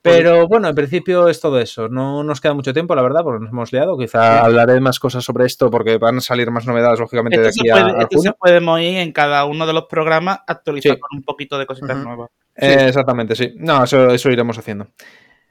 Pero 0.00 0.46
bueno, 0.46 0.68
en 0.68 0.74
principio 0.74 1.28
es 1.28 1.40
todo 1.40 1.58
eso. 1.60 1.88
No 1.88 2.22
nos 2.22 2.40
queda 2.40 2.54
mucho 2.54 2.72
tiempo, 2.72 2.94
la 2.94 3.02
verdad, 3.02 3.22
porque 3.24 3.42
nos 3.42 3.52
hemos 3.52 3.72
liado. 3.72 3.98
Quizá 3.98 4.44
hablaré 4.44 4.80
más 4.80 5.00
cosas 5.00 5.24
sobre 5.24 5.44
esto 5.44 5.70
porque 5.70 5.98
van 5.98 6.18
a 6.18 6.20
salir 6.20 6.50
más 6.50 6.66
novedades, 6.66 7.00
lógicamente, 7.00 7.40
de 7.40 7.48
aquí 7.48 7.60
se 7.66 7.70
a, 7.70 7.74
puede, 7.74 7.84
a 7.98 8.02
esto 8.02 8.16
junio. 8.16 8.30
se 8.32 8.38
podemos 8.38 8.80
ir 8.80 8.96
en 8.98 9.12
cada 9.12 9.44
uno 9.44 9.66
de 9.66 9.72
los 9.72 9.84
programas 9.86 10.38
actualizar 10.46 10.94
Sí. 10.94 11.00
con 11.00 11.18
un 11.18 11.24
poquito 11.24 11.58
de 11.58 11.66
cositas 11.66 11.96
nuevas. 11.98 12.30
Eh, 12.56 12.86
exactamente, 12.88 13.34
sí. 13.34 13.54
No, 13.56 13.84
eso, 13.84 14.10
eso 14.10 14.30
iremos 14.30 14.56
haciendo. 14.56 14.86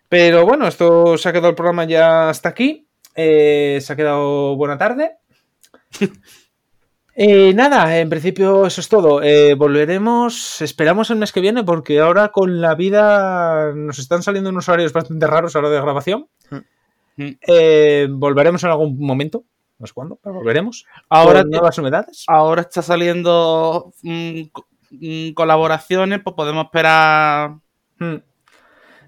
Pero 0.10 0.46
bueno, 0.46 0.66
esto 0.68 1.18
se 1.18 1.28
ha 1.28 1.34
quedado 1.34 1.50
el 1.50 1.56
programa 1.56 1.84
ya 1.84 2.30
hasta 2.30 2.50
aquí. 2.50 2.87
Eh, 3.18 3.80
se 3.82 3.92
ha 3.92 3.96
quedado 3.98 4.56
buena 4.56 4.78
tarde. 4.78 5.18
Eh, 7.20 7.52
nada, 7.56 7.98
en 7.98 8.10
principio 8.12 8.68
eso 8.68 8.80
es 8.80 8.90
todo. 8.90 9.24
Eh, 9.24 9.56
volveremos, 9.56 10.62
esperamos 10.62 11.10
el 11.10 11.18
mes 11.18 11.32
que 11.32 11.42
viene, 11.42 11.64
porque 11.64 12.00
ahora 12.00 12.28
con 12.30 12.62
la 12.62 12.76
vida 12.76 13.74
nos 13.74 13.98
están 13.98 14.22
saliendo 14.22 14.52
unos 14.52 14.70
horarios 14.70 14.94
bastante 14.94 15.26
raros 15.26 15.56
ahora 15.56 15.72
de 15.72 15.82
grabación. 15.82 16.28
Mm. 17.18 17.30
Eh, 17.48 18.08
volveremos 18.12 18.64
en 18.64 18.70
algún 18.70 19.00
momento, 19.00 19.46
no 19.80 19.88
sé 19.88 19.94
cuándo, 19.94 20.20
pero 20.22 20.36
volveremos. 20.36 20.86
Ahora, 21.10 21.42
con 21.42 21.50
nuevas 21.50 21.78
novedades. 21.80 22.24
ahora 22.28 22.62
está 22.62 22.84
saliendo 22.84 23.92
mm, 24.04 24.42
co- 24.52 24.68
mm, 24.92 25.32
colaboraciones, 25.32 26.22
pues 26.24 26.36
podemos 26.36 26.66
esperar. 26.66 27.56
Mm. 27.98 28.16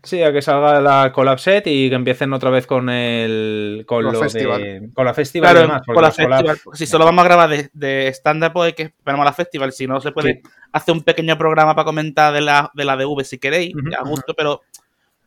Sí, 0.03 0.21
a 0.23 0.31
que 0.31 0.41
salga 0.41 0.79
la 0.81 1.11
collab 1.11 1.39
set 1.39 1.67
y 1.67 1.89
que 1.89 1.95
empiecen 1.95 2.31
otra 2.33 2.49
vez 2.49 2.65
con 2.67 2.89
el 2.89 3.83
con 3.87 4.03
Con 4.03 4.13
lo 4.13 4.19
festival. 4.21 4.61
de 4.61 4.89
con 4.93 5.05
la 5.05 5.13
festival 5.13 5.49
y 5.49 5.53
Claro, 5.53 5.67
demás, 5.67 5.81
porque 5.85 5.95
con 5.95 6.03
la 6.03 6.11
festival. 6.11 6.59
Si 6.73 6.85
solo 6.85 7.05
vamos 7.05 7.23
a 7.23 7.27
grabar 7.27 7.49
de, 7.49 7.69
de 7.73 8.07
estándar, 8.07 8.53
pues 8.53 8.67
hay 8.67 8.73
que 8.73 8.83
esperamos 8.83 9.23
a 9.23 9.25
la 9.29 9.33
festival. 9.33 9.71
Si 9.71 9.87
no, 9.87 9.99
se 10.01 10.11
puede 10.11 10.33
Sí. 10.35 10.41
hacer 10.71 10.93
un 10.95 11.03
pequeño 11.03 11.37
programa 11.37 11.75
para 11.75 11.85
comentar 11.85 12.33
de 12.33 12.41
la, 12.41 12.71
de 12.73 12.85
la 12.85 12.95
DV 12.95 13.23
si 13.23 13.37
queréis, 13.39 13.73
a 13.97 14.03
gusto, 14.07 14.33
pero 14.35 14.61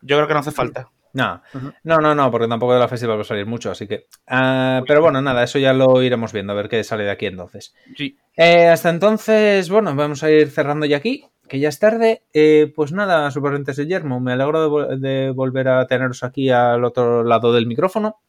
yo 0.01 0.17
creo 0.17 0.27
que 0.29 0.35
no 0.35 0.41
hace 0.41 0.51
falta. 0.53 0.89
No, 1.15 1.43
no, 1.85 2.15
no, 2.15 2.31
porque 2.31 2.49
tampoco 2.49 2.73
de 2.73 2.81
la 2.81 2.89
festival 2.89 3.19
va 3.19 3.21
a 3.21 3.25
salir 3.25 3.45
mucho, 3.45 3.71
así 3.71 3.87
que. 3.87 4.07
ah, 4.29 4.83
pero 4.87 5.03
bueno, 5.03 5.21
nada, 5.21 5.43
eso 5.45 5.59
ya 5.59 5.75
lo 5.75 6.03
iremos 6.03 6.33
viendo, 6.33 6.55
a 6.55 6.57
ver 6.57 6.71
qué 6.71 6.83
sale 6.85 7.05
de 7.05 7.11
aquí 7.11 7.27
entonces. 7.27 7.75
Sí. 7.97 8.17
Eh, 8.35 8.69
hasta 8.69 8.89
entonces, 8.89 9.69
bueno, 9.69 9.95
vamos 9.95 10.23
a 10.23 10.31
ir 10.31 10.49
cerrando 10.51 10.87
ya 10.87 10.97
aquí. 10.97 11.27
Que 11.53 11.61
ya 11.61 11.69
es 11.69 11.79
tarde. 11.79 12.23
Eh, 12.33 12.73
pues 12.75 12.93
nada, 12.93 13.31
supervivientes 13.31 13.77
de 13.77 13.87
Yermo, 13.87 14.21
me 14.21 14.33
alegro 14.33 14.87
de, 14.97 15.31
volver 15.33 15.69
a 15.69 15.87
teneros 15.87 16.25
aquí 16.25 16.49
al 16.49 16.83
otro 16.83 17.25
lado 17.25 17.53
del 17.53 17.67
micrófono. 17.67 18.23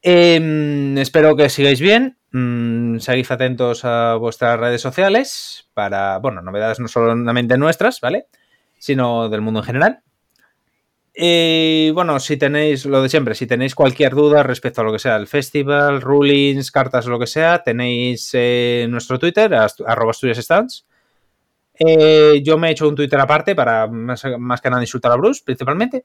Eh, 0.00 0.94
espero 0.98 1.34
que 1.34 1.48
sigáis 1.48 1.80
bien. 1.80 2.18
Mm, 2.30 2.98
atentos 3.28 3.84
a 3.84 4.14
vuestras 4.14 4.60
redes 4.60 4.80
sociales 4.80 5.68
para, 5.74 6.18
bueno, 6.18 6.40
novedades 6.40 6.78
no 6.78 6.86
solamente 6.86 7.58
nuestras, 7.58 8.00
¿vale? 8.00 8.28
Sino 8.78 9.28
del 9.28 9.40
mundo 9.40 9.58
en 9.58 9.66
general. 9.66 10.02
Y 11.12 11.90
bueno, 11.90 12.20
si 12.20 12.36
tenéis 12.36 12.86
lo 12.86 13.02
de 13.02 13.08
siempre, 13.08 13.34
si 13.34 13.48
tenéis 13.48 13.74
cualquier 13.74 14.14
duda 14.14 14.44
respecto 14.44 14.82
a 14.82 14.84
lo 14.84 14.92
que 14.92 15.00
sea 15.00 15.16
el 15.16 15.26
festival, 15.26 16.00
rulings, 16.00 16.70
cartas, 16.70 17.06
lo 17.06 17.18
que 17.18 17.26
sea, 17.26 17.64
tenéis 17.64 18.30
eh, 18.34 18.86
nuestro 18.88 19.18
Twitter, 19.18 19.52
arroba 19.52 20.12
stands. 20.12 20.86
Eh, 21.84 22.42
yo 22.44 22.58
me 22.58 22.68
he 22.68 22.72
hecho 22.72 22.88
un 22.88 22.94
Twitter 22.94 23.18
aparte 23.18 23.54
para 23.54 23.86
más, 23.86 24.22
más, 24.38 24.60
que 24.60 24.70
nada 24.70 24.82
insultar 24.82 25.12
a 25.12 25.16
Bruce, 25.16 25.42
principalmente, 25.44 26.04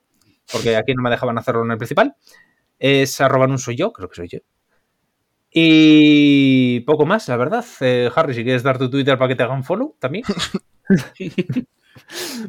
porque 0.52 0.76
aquí 0.76 0.94
no 0.94 1.04
me 1.04 1.10
dejaban 1.10 1.38
hacerlo 1.38 1.64
en 1.64 1.72
el 1.72 1.78
principal. 1.78 2.16
Es 2.80 3.20
arroba 3.22 3.46
un 3.46 3.60
soy 3.60 3.76
yo, 3.76 3.92
creo 3.92 4.10
que 4.10 4.16
soy 4.16 4.28
yo. 4.28 4.40
Y 5.52 6.82
poco 6.82 7.06
más, 7.06 7.28
la 7.28 7.38
verdad. 7.38 7.66
Eh, 7.82 8.10
Harry, 8.16 8.34
si 8.34 8.44
quieres 8.44 8.64
dar 8.64 8.78
tu 8.78 8.90
Twitter 8.90 9.18
para 9.18 9.30
que 9.30 9.36
te 9.36 9.44
hagan 9.44 9.64
follow 9.64 9.96
también. 10.00 10.24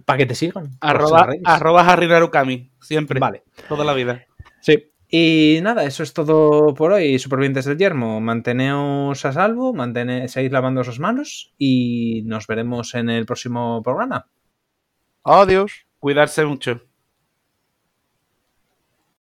para 0.04 0.16
que 0.16 0.26
te 0.26 0.34
sigan. 0.34 0.70
Arroba, 0.80 1.28
arroba 1.44 1.88
Harry 1.88 2.08
Narukami, 2.08 2.70
siempre. 2.80 3.20
Vale. 3.20 3.44
Toda 3.68 3.84
la 3.84 3.94
vida. 3.94 4.26
Sí. 4.60 4.90
Y 5.10 5.60
nada, 5.62 5.84
eso 5.84 6.02
es 6.02 6.12
todo 6.12 6.74
por 6.74 6.92
hoy, 6.92 7.18
supervivientes 7.18 7.64
del 7.64 7.78
yermo. 7.78 8.20
Manteneos 8.20 9.24
a 9.24 9.32
salvo, 9.32 9.72
mantene, 9.72 10.28
seguid 10.28 10.52
lavando 10.52 10.84
sus 10.84 11.00
manos 11.00 11.54
y 11.56 12.22
nos 12.26 12.46
veremos 12.46 12.94
en 12.94 13.08
el 13.08 13.24
próximo 13.24 13.82
programa. 13.82 14.28
Adiós. 15.24 15.86
Cuidarse 15.98 16.44
mucho. 16.44 16.87